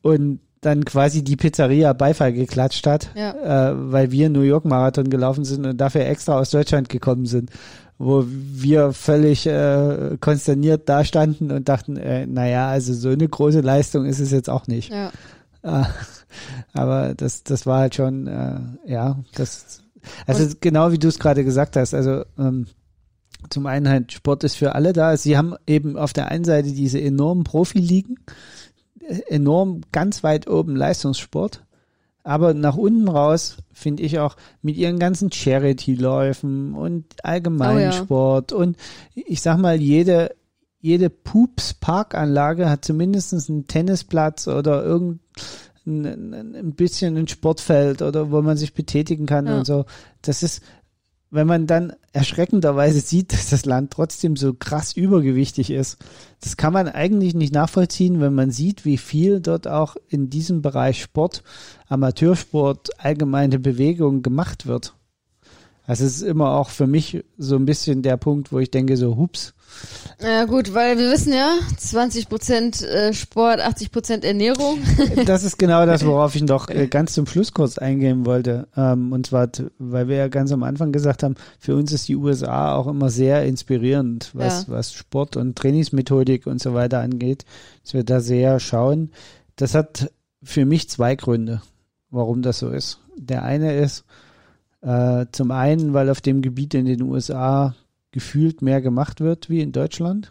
Und 0.00 0.40
dann 0.62 0.84
quasi 0.84 1.22
die 1.22 1.36
Pizzeria 1.36 1.92
Beifall 1.92 2.32
geklatscht 2.32 2.86
hat, 2.86 3.10
ja. 3.14 3.70
äh, 3.70 3.92
weil 3.92 4.12
wir 4.12 4.30
New 4.30 4.42
York 4.42 4.64
Marathon 4.64 5.10
gelaufen 5.10 5.44
sind 5.44 5.66
und 5.66 5.76
dafür 5.76 6.06
extra 6.06 6.38
aus 6.38 6.50
Deutschland 6.50 6.88
gekommen 6.88 7.26
sind, 7.26 7.50
wo 7.98 8.24
wir 8.26 8.92
völlig 8.92 9.46
äh, 9.46 10.16
konsterniert 10.20 10.88
dastanden 10.88 11.50
und 11.50 11.68
dachten, 11.68 11.96
äh, 11.96 12.26
naja, 12.26 12.68
also 12.68 12.94
so 12.94 13.08
eine 13.08 13.28
große 13.28 13.60
Leistung 13.60 14.06
ist 14.06 14.20
es 14.20 14.30
jetzt 14.30 14.48
auch 14.48 14.68
nicht. 14.68 14.92
Ja. 14.92 15.10
Äh, 15.62 15.84
aber 16.72 17.14
das, 17.14 17.42
das 17.42 17.66
war 17.66 17.80
halt 17.80 17.96
schon, 17.96 18.28
äh, 18.28 18.60
ja, 18.86 19.18
das, 19.34 19.82
also 20.28 20.44
und 20.44 20.60
genau 20.60 20.92
wie 20.92 20.98
du 20.98 21.08
es 21.08 21.18
gerade 21.18 21.44
gesagt 21.44 21.74
hast, 21.74 21.92
also 21.92 22.24
ähm, 22.38 22.66
zum 23.50 23.66
einen 23.66 23.88
halt 23.88 24.12
Sport 24.12 24.44
ist 24.44 24.54
für 24.54 24.76
alle 24.76 24.92
da. 24.92 25.16
Sie 25.16 25.36
haben 25.36 25.56
eben 25.66 25.96
auf 25.96 26.12
der 26.12 26.28
einen 26.28 26.44
Seite 26.44 26.70
diese 26.70 27.00
enormen 27.00 27.42
Profiligen, 27.42 28.18
enorm 29.28 29.82
ganz 29.92 30.22
weit 30.22 30.48
oben 30.48 30.76
Leistungssport. 30.76 31.64
Aber 32.24 32.54
nach 32.54 32.76
unten 32.76 33.08
raus 33.08 33.56
finde 33.72 34.04
ich 34.04 34.20
auch 34.20 34.36
mit 34.62 34.76
ihren 34.76 34.98
ganzen 34.98 35.32
Charity-Läufen 35.32 36.74
und 36.74 37.04
Allgemeinsport 37.24 38.52
oh 38.52 38.56
ja. 38.56 38.62
und 38.62 38.76
ich 39.14 39.42
sag 39.42 39.58
mal, 39.58 39.80
jede, 39.80 40.36
jede 40.80 41.10
Pups-Parkanlage 41.10 42.70
hat 42.70 42.84
zumindest 42.84 43.32
einen 43.50 43.66
Tennisplatz 43.66 44.46
oder 44.46 44.84
irgendein 44.84 45.20
ein 45.84 46.74
bisschen 46.76 47.16
ein 47.16 47.26
Sportfeld 47.26 48.02
oder 48.02 48.30
wo 48.30 48.40
man 48.40 48.56
sich 48.56 48.72
betätigen 48.72 49.26
kann 49.26 49.46
ja. 49.46 49.58
und 49.58 49.66
so. 49.66 49.84
Das 50.20 50.44
ist 50.44 50.62
wenn 51.32 51.46
man 51.46 51.66
dann 51.66 51.94
erschreckenderweise 52.12 53.00
sieht, 53.00 53.32
dass 53.32 53.48
das 53.48 53.64
Land 53.64 53.90
trotzdem 53.90 54.36
so 54.36 54.52
krass 54.52 54.92
übergewichtig 54.92 55.70
ist, 55.70 55.96
das 56.42 56.58
kann 56.58 56.74
man 56.74 56.88
eigentlich 56.88 57.34
nicht 57.34 57.54
nachvollziehen, 57.54 58.20
wenn 58.20 58.34
man 58.34 58.50
sieht, 58.50 58.84
wie 58.84 58.98
viel 58.98 59.40
dort 59.40 59.66
auch 59.66 59.96
in 60.08 60.28
diesem 60.28 60.60
Bereich 60.60 61.02
Sport, 61.02 61.42
Amateursport, 61.88 63.02
allgemeine 63.02 63.58
Bewegung 63.58 64.20
gemacht 64.20 64.66
wird. 64.66 64.94
Also 65.86 66.04
es 66.04 66.16
ist 66.16 66.22
immer 66.22 66.52
auch 66.52 66.70
für 66.70 66.86
mich 66.86 67.24
so 67.38 67.56
ein 67.56 67.66
bisschen 67.66 68.02
der 68.02 68.16
Punkt, 68.16 68.52
wo 68.52 68.58
ich 68.58 68.70
denke 68.70 68.96
so, 68.96 69.16
hups, 69.16 69.54
ja 70.20 70.44
gut, 70.44 70.72
weil 70.72 70.98
wir 70.98 71.10
wissen 71.10 71.32
ja, 71.32 71.58
20 71.76 72.28
Prozent 72.28 72.82
äh, 72.82 73.12
Sport, 73.12 73.60
80 73.60 73.90
Prozent 73.90 74.24
Ernährung. 74.24 74.78
Das 75.26 75.42
ist 75.42 75.58
genau 75.58 75.84
das, 75.84 76.06
worauf 76.06 76.36
ich 76.36 76.42
noch 76.42 76.68
äh, 76.68 76.86
ganz 76.86 77.14
zum 77.14 77.26
Schluss 77.26 77.52
kurz 77.52 77.78
eingehen 77.78 78.24
wollte. 78.24 78.68
Ähm, 78.76 79.12
und 79.12 79.26
zwar, 79.26 79.48
weil 79.78 80.08
wir 80.08 80.16
ja 80.16 80.28
ganz 80.28 80.52
am 80.52 80.62
Anfang 80.62 80.92
gesagt 80.92 81.22
haben, 81.22 81.34
für 81.58 81.74
uns 81.74 81.92
ist 81.92 82.06
die 82.08 82.16
USA 82.16 82.76
auch 82.76 82.86
immer 82.86 83.10
sehr 83.10 83.44
inspirierend, 83.44 84.30
was, 84.32 84.66
ja. 84.66 84.74
was 84.74 84.92
Sport 84.92 85.36
und 85.36 85.56
Trainingsmethodik 85.56 86.46
und 86.46 86.62
so 86.62 86.74
weiter 86.74 87.00
angeht, 87.00 87.44
dass 87.82 87.94
wir 87.94 88.04
da 88.04 88.20
sehr 88.20 88.60
schauen. 88.60 89.10
Das 89.56 89.74
hat 89.74 90.12
für 90.42 90.64
mich 90.64 90.88
zwei 90.88 91.16
Gründe, 91.16 91.62
warum 92.10 92.42
das 92.42 92.60
so 92.60 92.68
ist. 92.68 93.00
Der 93.16 93.42
eine 93.42 93.74
ist, 93.74 94.04
äh, 94.82 95.26
zum 95.32 95.50
einen, 95.50 95.94
weil 95.94 96.10
auf 96.10 96.20
dem 96.20 96.42
Gebiet 96.42 96.74
in 96.74 96.84
den 96.84 97.02
USA 97.02 97.74
gefühlt 98.10 98.62
mehr 98.62 98.82
gemacht 98.82 99.20
wird 99.20 99.48
wie 99.48 99.60
in 99.60 99.72
Deutschland. 99.72 100.30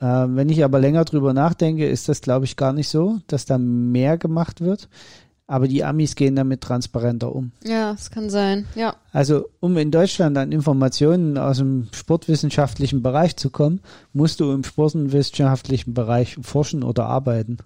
Ähm, 0.00 0.36
wenn 0.36 0.48
ich 0.48 0.62
aber 0.62 0.78
länger 0.78 1.04
drüber 1.04 1.32
nachdenke, 1.32 1.88
ist 1.88 2.08
das, 2.08 2.20
glaube 2.20 2.44
ich, 2.44 2.56
gar 2.56 2.72
nicht 2.72 2.88
so, 2.88 3.18
dass 3.26 3.46
da 3.46 3.58
mehr 3.58 4.18
gemacht 4.18 4.60
wird. 4.60 4.88
Aber 5.48 5.68
die 5.68 5.84
Amis 5.84 6.16
gehen 6.16 6.34
damit 6.34 6.60
transparenter 6.60 7.34
um. 7.34 7.52
Ja, 7.64 7.92
es 7.92 8.10
kann 8.10 8.30
sein, 8.30 8.66
ja. 8.74 8.96
Also, 9.12 9.48
um 9.60 9.76
in 9.76 9.92
Deutschland 9.92 10.36
an 10.36 10.50
Informationen 10.50 11.38
aus 11.38 11.58
dem 11.58 11.86
sportwissenschaftlichen 11.92 13.00
Bereich 13.00 13.36
zu 13.36 13.50
kommen, 13.50 13.80
musst 14.12 14.40
du 14.40 14.52
im 14.52 14.64
sportwissenschaftlichen 14.64 15.94
Bereich 15.94 16.36
forschen 16.42 16.82
oder 16.82 17.06
arbeiten. 17.06 17.58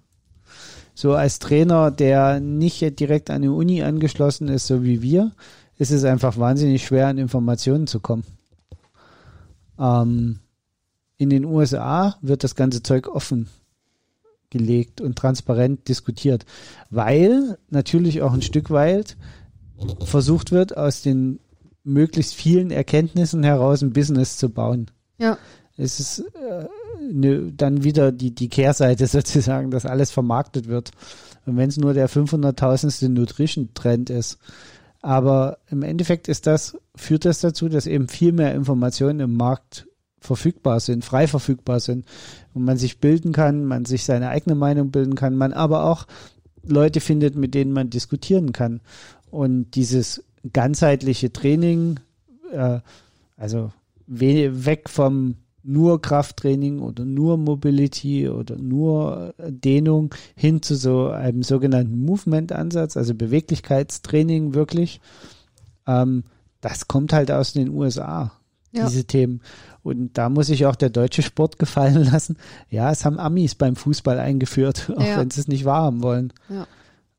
So 1.01 1.15
als 1.15 1.39
Trainer, 1.39 1.89
der 1.89 2.39
nicht 2.39 2.99
direkt 2.99 3.31
an 3.31 3.41
die 3.41 3.47
Uni 3.47 3.81
angeschlossen 3.81 4.49
ist, 4.49 4.67
so 4.67 4.83
wie 4.83 5.01
wir, 5.01 5.31
ist 5.79 5.89
es 5.89 6.03
einfach 6.03 6.37
wahnsinnig 6.37 6.85
schwer, 6.85 7.07
an 7.07 7.17
Informationen 7.17 7.87
zu 7.87 7.99
kommen. 7.99 8.23
Ähm, 9.79 10.41
in 11.17 11.31
den 11.31 11.43
USA 11.43 12.17
wird 12.21 12.43
das 12.43 12.53
ganze 12.53 12.83
Zeug 12.83 13.07
offen 13.07 13.49
gelegt 14.51 15.01
und 15.01 15.15
transparent 15.15 15.87
diskutiert, 15.87 16.45
weil 16.91 17.57
natürlich 17.71 18.21
auch 18.21 18.33
ein 18.33 18.43
Stück 18.43 18.69
weit 18.69 19.17
versucht 20.05 20.51
wird, 20.51 20.77
aus 20.77 21.01
den 21.01 21.39
möglichst 21.83 22.35
vielen 22.35 22.69
Erkenntnissen 22.69 23.41
heraus 23.41 23.81
ein 23.81 23.91
Business 23.91 24.37
zu 24.37 24.49
bauen. 24.49 24.91
Ja. 25.17 25.39
Es 25.81 25.99
ist 25.99 26.19
äh, 26.19 26.67
ne, 27.11 27.51
dann 27.51 27.83
wieder 27.83 28.11
die, 28.11 28.33
die 28.33 28.49
Kehrseite 28.49 29.07
sozusagen, 29.07 29.71
dass 29.71 29.85
alles 29.85 30.11
vermarktet 30.11 30.67
wird. 30.67 30.91
Und 31.45 31.57
wenn 31.57 31.69
es 31.69 31.77
nur 31.77 31.93
der 31.93 32.09
500.000. 32.09 33.09
Nutrition-Trend 33.09 34.09
ist, 34.09 34.37
aber 35.01 35.57
im 35.69 35.81
Endeffekt 35.81 36.27
ist 36.27 36.45
das, 36.45 36.77
führt 36.95 37.25
das 37.25 37.39
dazu, 37.39 37.67
dass 37.67 37.87
eben 37.87 38.07
viel 38.07 38.31
mehr 38.31 38.53
Informationen 38.53 39.19
im 39.19 39.35
Markt 39.35 39.87
verfügbar 40.19 40.79
sind, 40.79 41.03
frei 41.03 41.27
verfügbar 41.27 41.79
sind 41.79 42.05
und 42.53 42.63
man 42.63 42.77
sich 42.77 42.99
bilden 42.99 43.31
kann, 43.31 43.65
man 43.65 43.85
sich 43.85 44.03
seine 44.03 44.29
eigene 44.29 44.53
Meinung 44.55 44.91
bilden 44.91 45.15
kann, 45.15 45.35
man 45.35 45.51
aber 45.51 45.85
auch 45.85 46.05
Leute 46.63 47.01
findet, 47.01 47.35
mit 47.35 47.55
denen 47.55 47.73
man 47.73 47.89
diskutieren 47.89 48.53
kann. 48.53 48.81
Und 49.31 49.71
dieses 49.71 50.23
ganzheitliche 50.53 51.33
Training, 51.33 51.99
äh, 52.51 52.81
also 53.35 53.71
we 54.05 54.65
weg 54.65 54.87
vom 54.87 55.37
nur 55.63 56.01
Krafttraining 56.01 56.79
oder 56.79 57.05
nur 57.05 57.37
Mobility 57.37 58.27
oder 58.29 58.57
nur 58.57 59.33
Dehnung 59.47 60.13
hin 60.35 60.61
zu 60.61 60.75
so 60.75 61.07
einem 61.09 61.43
sogenannten 61.43 61.99
Movement-Ansatz, 62.03 62.97
also 62.97 63.13
Beweglichkeitstraining 63.13 64.53
wirklich. 64.53 65.01
Ähm, 65.87 66.23
das 66.61 66.87
kommt 66.87 67.13
halt 67.13 67.31
aus 67.31 67.53
den 67.53 67.69
USA, 67.69 68.31
Ja. 68.71 68.87
diese 68.87 69.05
Themen. 69.05 69.41
Und 69.83 70.17
da 70.17 70.29
muss 70.29 70.47
sich 70.47 70.65
auch 70.65 70.75
der 70.75 70.89
deutsche 70.89 71.21
Sport 71.23 71.57
gefallen 71.59 72.03
lassen. 72.11 72.37
Ja, 72.69 72.91
es 72.91 73.03
haben 73.05 73.19
Amis 73.19 73.55
beim 73.55 73.75
Fußball 73.75 74.19
eingeführt, 74.19 74.91
auch 74.97 75.03
Ja. 75.05 75.17
wenn 75.17 75.29
sie 75.31 75.41
es 75.41 75.47
nicht 75.47 75.65
wahrhaben 75.65 76.01
wollen. 76.03 76.33
Ja. 76.49 76.67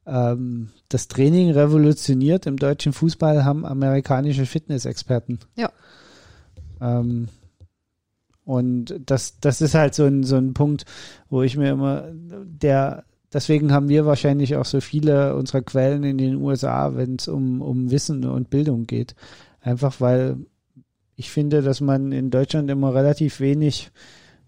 Ähm, 0.05 0.71
das 0.89 1.07
Training 1.09 1.51
revolutioniert 1.51 2.47
im 2.47 2.57
deutschen 2.57 2.93
Fußball 2.93 3.45
haben 3.45 3.65
amerikanische 3.65 4.47
Fitnessexperten. 4.47 5.39
Ja. 5.57 5.71
Ähm, 6.81 7.29
und 8.45 9.01
das, 9.07 9.39
das 9.41 9.61
ist 9.61 9.75
halt 9.75 9.95
so 9.95 10.05
ein, 10.05 10.25
so 10.25 10.37
ein 10.37 10.55
Punkt, 10.55 10.85
wo 11.29 11.43
ich 11.43 11.57
mir 11.57 11.71
immer, 11.71 12.09
der, 12.13 13.05
deswegen 13.33 13.73
haben 13.73 13.89
wir 13.89 14.05
wahrscheinlich 14.07 14.57
auch 14.57 14.65
so 14.65 14.81
viele 14.81 15.37
unserer 15.37 15.63
Quellen 15.63 16.03
in 16.05 16.19
den 16.19 16.37
USA, 16.37 16.97
wenn 16.97 17.17
es 17.17 17.29
um, 17.29 17.63
um 17.63 17.91
Wissen 17.91 18.25
und 18.25 18.51
Bildung 18.51 18.87
geht. 18.87 19.15
Einfach 19.61 20.01
weil 20.01 20.39
ich 21.15 21.31
finde, 21.31 21.63
dass 21.63 21.81
man 21.81 22.11
in 22.11 22.31
Deutschland 22.31 22.71
immer 22.71 22.95
relativ 22.95 23.39
wenig 23.41 23.91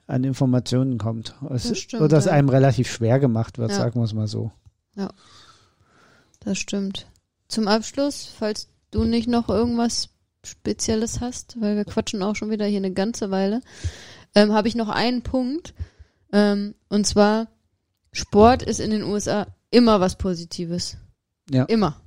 an 0.07 0.25
Informationen 0.25 0.99
kommt. 0.99 1.35
Es, 1.51 1.69
Das 1.69 1.79
stimmt, 1.79 2.03
oder 2.03 2.19
es 2.19 2.25
ja. 2.25 2.33
einem 2.33 2.49
relativ 2.49 2.91
schwer 2.91 3.21
gemacht 3.21 3.59
wird, 3.59 3.71
Ja. 3.71 3.77
sagen 3.77 4.01
wir 4.01 4.05
es 4.05 4.13
mal 4.15 4.27
so. 4.27 4.51
Das 6.41 6.59
stimmt. 6.59 7.07
Zum 7.49 7.69
Abschluss, 7.69 8.31
falls 8.39 8.69
du 8.91 9.05
nicht 9.05 9.29
noch 9.29 9.49
irgendwas 9.49 10.11
Spezielles 10.47 11.21
hast, 11.21 11.61
weil 11.61 11.77
wir 11.77 11.85
quatschen 11.85 12.23
auch 12.23 12.37
schon 12.37 12.51
wieder 12.51 12.67
hier 12.67 12.79
eine 12.79 12.93
ganze 12.93 13.31
Weile, 13.31 13.61
ähm, 14.35 14.53
habe 14.53 14.69
ich 14.69 14.75
noch 14.75 14.89
einen 14.89 15.23
Punkt. 15.23 15.75
Ähm, 16.33 16.75
und 16.89 17.07
zwar, 17.07 17.49
Sport 18.13 18.63
ist 18.63 18.81
in 18.81 18.91
den 18.91 19.03
USA 19.03 19.47
immer 19.71 20.01
was 20.01 20.17
Positives. 20.17 20.97
Ja. 21.51 21.65
Immer. 21.65 22.01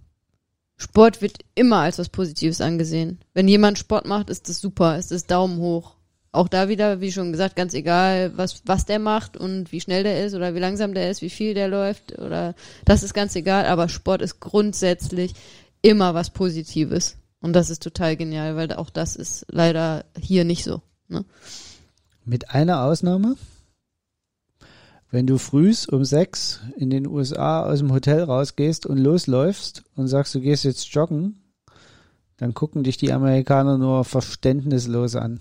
Sport 0.78 1.22
wird 1.22 1.40
immer 1.56 1.80
als 1.80 1.98
was 1.98 2.10
Positives 2.10 2.62
angesehen. 2.62 3.20
Wenn 3.34 3.48
jemand 3.48 3.80
Sport 3.80 4.06
macht, 4.06 4.30
ist 4.30 4.48
das 4.48 4.60
super, 4.60 4.98
ist 4.98 5.12
das 5.12 5.26
Daumen 5.26 5.58
hoch. 5.58 5.96
Auch 6.32 6.48
da 6.48 6.70
wieder, 6.70 7.02
wie 7.02 7.12
schon 7.12 7.32
gesagt, 7.32 7.56
ganz 7.56 7.74
egal, 7.74 8.32
was, 8.38 8.62
was 8.66 8.86
der 8.86 9.00
macht 9.00 9.38
und 9.38 9.72
wie 9.72 9.82
schnell 9.82 10.04
der 10.04 10.24
ist 10.24 10.36
oder 10.36 10.54
wie 10.54 10.60
langsam 10.60 10.94
der 10.94 11.10
ist, 11.10 11.22
wie 11.22 11.32
viel 11.32 11.56
der 11.56 11.68
läuft 11.68 12.20
oder 12.20 12.54
das 12.86 13.02
ist 13.02 13.16
ganz 13.16 13.36
egal, 13.36 13.66
aber 13.66 13.90
Sport 13.90 14.22
ist 14.22 14.40
grundsätzlich 14.40 15.34
immer 15.82 16.14
was 16.14 16.30
Positives. 16.30 17.18
Und 17.48 17.54
das 17.54 17.70
ist 17.70 17.82
total 17.82 18.18
genial, 18.18 18.58
weil 18.58 18.74
auch 18.74 18.90
das 18.90 19.16
ist 19.16 19.46
leider 19.50 20.04
hier 20.20 20.44
nicht 20.44 20.66
so. 20.66 20.82
Ne? 21.08 21.24
Mit 22.26 22.50
einer 22.50 22.84
Ausnahme. 22.84 23.38
Wenn 25.12 25.28
du 25.28 25.38
frühs 25.38 25.88
um 25.88 26.04
sechs 26.04 26.60
in 26.76 26.90
den 26.90 27.08
USA 27.08 27.64
aus 27.64 27.80
dem 27.80 27.94
Hotel 27.94 28.22
rausgehst 28.22 28.86
und 28.86 28.98
losläufst 28.98 29.86
und 29.96 30.10
sagst, 30.10 30.36
du 30.36 30.42
gehst 30.42 30.66
jetzt 30.66 30.94
joggen, 30.94 31.40
dann 32.36 32.54
gucken 32.54 32.84
dich 32.84 32.98
die 32.98 33.14
Amerikaner 33.14 33.78
nur 33.78 34.04
verständnislos 34.04 35.16
an. 35.16 35.40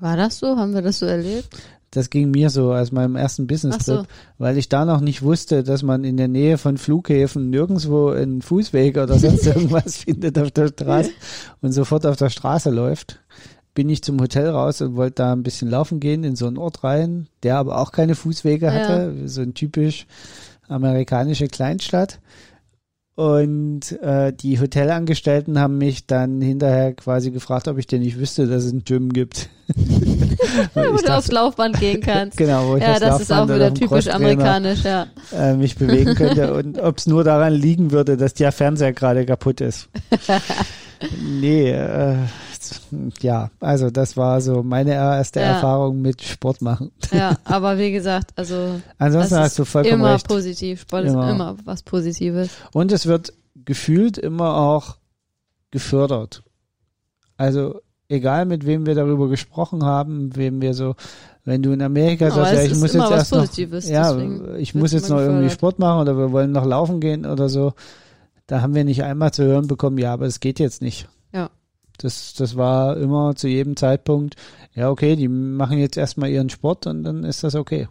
War 0.00 0.16
das 0.16 0.38
so? 0.38 0.56
Haben 0.56 0.72
wir 0.72 0.80
das 0.80 1.00
so 1.00 1.04
erlebt? 1.04 1.50
Das 1.94 2.10
ging 2.10 2.30
mir 2.30 2.50
so 2.50 2.72
als 2.72 2.90
meinem 2.90 3.14
ersten 3.14 3.46
Business-Trip, 3.46 3.84
so. 4.00 4.04
weil 4.38 4.58
ich 4.58 4.68
da 4.68 4.84
noch 4.84 5.00
nicht 5.00 5.22
wusste, 5.22 5.62
dass 5.62 5.82
man 5.82 6.02
in 6.02 6.16
der 6.16 6.28
Nähe 6.28 6.58
von 6.58 6.76
Flughäfen 6.76 7.50
nirgendwo 7.50 8.08
einen 8.08 8.42
Fußweg 8.42 8.96
oder 8.98 9.18
sonst 9.18 9.46
irgendwas 9.46 9.98
findet 9.98 10.38
auf 10.38 10.50
der 10.50 10.68
Straße 10.68 11.10
und 11.62 11.72
sofort 11.72 12.04
auf 12.04 12.16
der 12.16 12.30
Straße 12.30 12.70
läuft. 12.70 13.20
Bin 13.74 13.88
ich 13.88 14.02
zum 14.02 14.20
Hotel 14.20 14.48
raus 14.48 14.80
und 14.80 14.96
wollte 14.96 15.16
da 15.16 15.32
ein 15.32 15.42
bisschen 15.44 15.70
laufen 15.70 16.00
gehen 16.00 16.24
in 16.24 16.36
so 16.36 16.46
einen 16.46 16.58
Ort 16.58 16.82
rein, 16.84 17.28
der 17.44 17.56
aber 17.56 17.78
auch 17.78 17.92
keine 17.92 18.16
Fußwege 18.16 18.72
hatte, 18.72 19.14
so 19.26 19.42
ein 19.42 19.54
typisch 19.54 20.06
amerikanische 20.68 21.48
Kleinstadt. 21.48 22.20
Und 23.16 23.92
äh, 24.02 24.32
die 24.32 24.58
Hotelangestellten 24.58 25.58
haben 25.60 25.78
mich 25.78 26.06
dann 26.06 26.40
hinterher 26.40 26.94
quasi 26.94 27.30
gefragt, 27.30 27.68
ob 27.68 27.78
ich 27.78 27.86
denn 27.86 28.00
nicht 28.00 28.18
wüsste, 28.18 28.48
dass 28.48 28.64
es 28.64 28.72
ein 28.72 28.82
Gym 28.84 29.12
gibt. 29.12 29.48
Wo 30.74 30.96
du 30.96 31.16
aufs 31.16 31.30
Laufband 31.30 31.78
gehen 31.78 32.00
kannst. 32.00 32.36
genau, 32.36 32.68
wo 32.68 32.76
ich 32.76 32.82
Ja, 32.82 32.98
das 32.98 33.20
ist 33.20 33.32
auch 33.32 33.48
wieder 33.48 33.72
typisch 33.72 34.08
amerikanisch, 34.08 34.82
ja. 34.84 35.06
Äh, 35.32 35.54
mich 35.54 35.76
bewegen 35.76 36.14
könnte 36.14 36.54
und 36.58 36.78
ob 36.80 36.98
es 36.98 37.06
nur 37.06 37.24
daran 37.24 37.52
liegen 37.52 37.90
würde, 37.90 38.16
dass 38.16 38.34
der 38.34 38.52
Fernseher 38.52 38.92
gerade 38.92 39.24
kaputt 39.26 39.60
ist. 39.60 39.88
nee, 41.22 41.70
äh, 41.70 42.16
ja, 43.20 43.50
also 43.60 43.90
das 43.90 44.16
war 44.16 44.40
so 44.40 44.62
meine 44.62 44.92
erste 44.94 45.40
Ja. 45.40 45.46
Erfahrung 45.46 46.00
mit 46.00 46.22
Sport 46.22 46.62
machen. 46.62 46.92
Ja, 47.12 47.36
aber 47.44 47.78
wie 47.78 47.92
gesagt, 47.92 48.30
also 48.36 48.80
Ansonsten 48.98 49.34
das 49.34 49.44
hast 49.44 49.58
du 49.58 49.64
vollkommen 49.64 50.00
immer 50.00 50.14
recht. 50.14 50.26
positiv. 50.28 50.82
Sport 50.82 51.04
Immer. 51.06 51.26
ist 51.26 51.34
immer 51.34 51.56
was 51.64 51.82
Positives. 51.82 52.50
Und 52.72 52.92
es 52.92 53.06
wird 53.06 53.32
gefühlt 53.64 54.16
immer 54.18 54.56
auch 54.56 54.96
gefördert. 55.70 56.42
Also 57.36 57.80
egal 58.08 58.46
mit 58.46 58.66
wem 58.66 58.86
wir 58.86 58.94
darüber 58.94 59.28
gesprochen 59.28 59.84
haben, 59.84 60.34
wem 60.36 60.60
wir 60.60 60.74
so, 60.74 60.94
wenn 61.44 61.62
du 61.62 61.72
in 61.72 61.82
Amerika 61.82 62.30
sagst, 62.30 62.54
ja, 62.54 62.62
ich 62.62 62.76
muss 62.76 62.92
jetzt 62.94 63.10
erst 63.10 63.32
noch, 63.32 63.82
ja, 63.84 64.18
ich 64.56 64.74
muss 64.74 64.92
jetzt 64.92 65.10
noch 65.10 65.18
irgendwie. 65.18 65.50
Sport 65.50 65.78
machen 65.78 66.00
oder 66.00 66.16
wir 66.16 66.32
wollen 66.32 66.52
noch 66.52 66.64
laufen 66.64 67.00
gehen 67.00 67.26
oder 67.26 67.48
so. 67.48 67.74
Da 68.46 68.60
haben 68.60 68.74
wir 68.74 68.84
nicht 68.84 69.02
einmal 69.02 69.32
zu 69.32 69.44
hören 69.44 69.66
bekommen, 69.66 69.98
ja, 69.98 70.12
aber 70.12 70.26
es 70.26 70.40
geht 70.40 70.58
jetzt 70.58 70.82
nicht. 70.82 71.08
Ja. 71.32 71.50
Das, 71.98 72.34
das 72.34 72.56
war 72.56 72.96
immer 72.96 73.36
zu 73.36 73.48
jedem 73.48 73.76
Zeitpunkt, 73.76 74.36
ja, 74.74 74.90
okay, 74.90 75.16
die 75.16 75.28
machen 75.28 75.78
jetzt 75.78 75.96
erstmal 75.96 76.30
ihren 76.30 76.50
Sport 76.50 76.86
und 76.86 77.04
dann 77.04 77.24
ist 77.24 77.44
das 77.44 77.54
okay. 77.54 77.88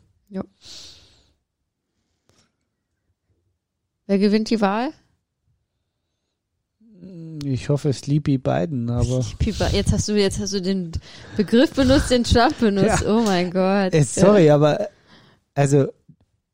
Wer 4.06 4.20
gewinnt 4.20 4.50
die 4.50 4.62
Wahl? 4.62 4.92
Ich 7.46 7.70
hoffe, 7.70 7.92
Sleepy 7.94 8.38
Biden, 8.38 8.90
aber 8.90 9.24
Jetzt 9.72 9.92
hast 9.92 10.08
du, 10.08 10.14
jetzt 10.14 10.40
hast 10.40 10.54
du 10.54 10.62
den 10.62 10.92
Begriff 11.38 11.74
benutzt, 11.74 12.12
den 12.12 12.24
Trump 12.24 12.58
benutzt. 12.60 13.06
Oh 13.08 13.22
mein 13.26 13.52
Gott. 13.52 13.94
äh, 13.94 14.04
sorry, 14.04 14.50
aber 14.50 14.88
also 15.56 15.88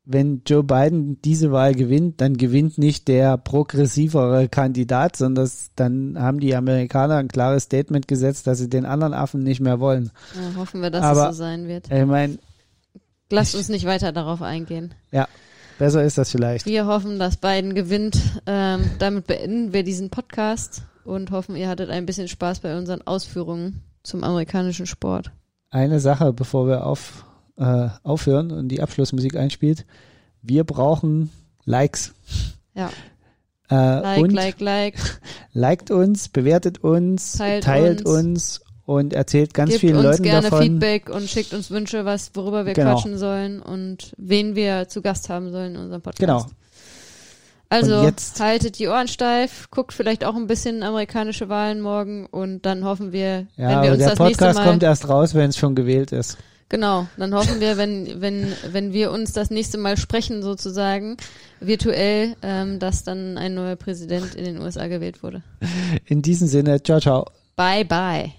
wenn 0.04 0.42
Joe 0.44 0.64
Biden 0.64 1.20
diese 1.22 1.52
Wahl 1.52 1.74
gewinnt, 1.74 2.20
dann 2.20 2.36
gewinnt 2.36 2.78
nicht 2.78 3.06
der 3.06 3.36
progressivere 3.38 4.48
Kandidat, 4.48 5.14
sondern 5.16 5.44
das, 5.44 5.70
dann 5.76 6.18
haben 6.18 6.40
die 6.40 6.54
Amerikaner 6.56 7.16
ein 7.16 7.28
klares 7.28 7.64
Statement 7.64 8.08
gesetzt, 8.08 8.46
dass 8.46 8.58
sie 8.58 8.68
den 8.68 8.86
anderen 8.86 9.14
Affen 9.14 9.42
nicht 9.44 9.60
mehr 9.60 9.78
wollen. 9.78 10.10
Ja, 10.34 10.58
hoffen 10.58 10.82
wir, 10.82 10.90
dass 10.90 11.04
Aber- 11.04 11.30
es 11.30 11.36
so 11.36 11.42
sein 11.42 11.68
wird. 11.68 11.90
Ich 11.92 12.06
meine, 12.06 12.38
Lasst 13.32 13.54
uns 13.54 13.68
nicht 13.68 13.84
weiter 13.84 14.10
darauf 14.10 14.42
eingehen. 14.42 14.92
Besser 15.80 16.04
ist 16.04 16.18
das 16.18 16.30
vielleicht. 16.30 16.66
Wir 16.66 16.86
hoffen, 16.86 17.18
dass 17.18 17.38
Biden 17.38 17.74
gewinnt. 17.74 18.18
Ähm, 18.46 18.90
damit 18.98 19.26
beenden 19.26 19.72
wir 19.72 19.82
diesen 19.82 20.10
Podcast 20.10 20.82
und 21.04 21.30
hoffen, 21.30 21.56
ihr 21.56 21.68
hattet 21.68 21.88
ein 21.90 22.04
bisschen 22.06 22.28
Spaß 22.28 22.60
bei 22.60 22.76
unseren 22.76 23.00
Ausführungen 23.02 23.82
zum 24.02 24.22
amerikanischen 24.22 24.86
Sport. 24.86 25.32
Eine 25.70 25.98
Sache, 25.98 26.32
bevor 26.34 26.68
wir 26.68 26.84
auf, 26.84 27.24
äh, 27.56 27.88
aufhören 28.02 28.52
und 28.52 28.68
die 28.68 28.82
Abschlussmusik 28.82 29.36
einspielt. 29.36 29.86
Wir 30.42 30.64
brauchen 30.64 31.30
Likes. 31.64 32.12
Ja. 32.74 32.90
Äh, 33.70 33.74
Like, 34.00 34.22
und 34.22 34.32
like, 34.32 34.60
like. 34.60 35.20
liked 35.52 35.90
uns, 35.90 36.28
bewertet 36.28 36.84
uns, 36.84 37.32
Teilt 37.32 37.64
teilt, 37.64 38.04
uns. 38.04 38.60
uns. 38.60 38.60
Und 38.90 39.12
erzählt 39.12 39.54
ganz 39.54 39.70
Gebt 39.70 39.80
vielen 39.82 39.96
uns 39.96 40.04
Leuten 40.04 40.22
gerne 40.24 40.50
davon. 40.50 40.62
Feedback 40.64 41.10
und 41.10 41.30
schickt 41.30 41.54
uns 41.54 41.70
Wünsche, 41.70 42.04
was, 42.04 42.32
worüber 42.34 42.66
wir 42.66 42.72
Genau. 42.72 42.94
quatschen 42.94 43.18
sollen 43.18 43.62
und 43.62 44.12
wen 44.16 44.56
wir 44.56 44.88
zu 44.88 45.00
Gast 45.00 45.28
haben 45.28 45.52
sollen 45.52 45.76
in 45.76 45.80
unserem 45.80 46.02
Podcast. 46.02 46.18
Genau. 46.18 46.46
Also 47.68 48.10
haltet 48.40 48.80
die 48.80 48.88
Ohren 48.88 49.06
steif, 49.06 49.70
guckt 49.70 49.92
vielleicht 49.92 50.24
auch 50.24 50.34
ein 50.34 50.48
bisschen 50.48 50.82
amerikanische 50.82 51.48
Wahlen 51.48 51.80
morgen 51.80 52.26
und 52.26 52.66
dann 52.66 52.84
hoffen 52.84 53.12
wir, 53.12 53.46
Ja, 53.56 53.68
wenn 53.68 53.82
wir 53.82 53.90
uns 53.92 53.98
der 53.98 54.10
das 54.10 54.18
nächste 54.18 54.24
Podcast 54.44 54.58
Mal 54.58 54.66
kommt 54.66 54.82
erst 54.82 55.08
raus, 55.08 55.34
wenn 55.34 55.50
es 55.50 55.56
schon 55.56 55.76
gewählt 55.76 56.10
ist. 56.10 56.36
Genau, 56.68 57.06
dann 57.16 57.32
hoffen 57.32 57.60
wir, 57.60 57.76
wenn, 57.76 58.20
wenn, 58.20 58.52
wenn 58.72 58.92
wir 58.92 59.12
uns 59.12 59.32
das 59.32 59.50
nächste 59.50 59.78
Mal 59.78 59.98
sprechen, 59.98 60.42
sozusagen, 60.42 61.16
virtuell, 61.60 62.34
ähm, 62.42 62.80
dass 62.80 63.04
dann 63.04 63.38
ein 63.38 63.54
neuer 63.54 63.76
Präsident 63.76 64.34
in 64.34 64.44
den 64.46 64.60
USA 64.60 64.88
gewählt 64.88 65.22
wurde. 65.22 65.44
In 66.06 66.22
diesem 66.22 66.48
Sinne, 66.48 66.82
ciao, 66.82 66.98
ciao. 66.98 67.26
Bye, 67.54 67.84
bye. 67.84 68.32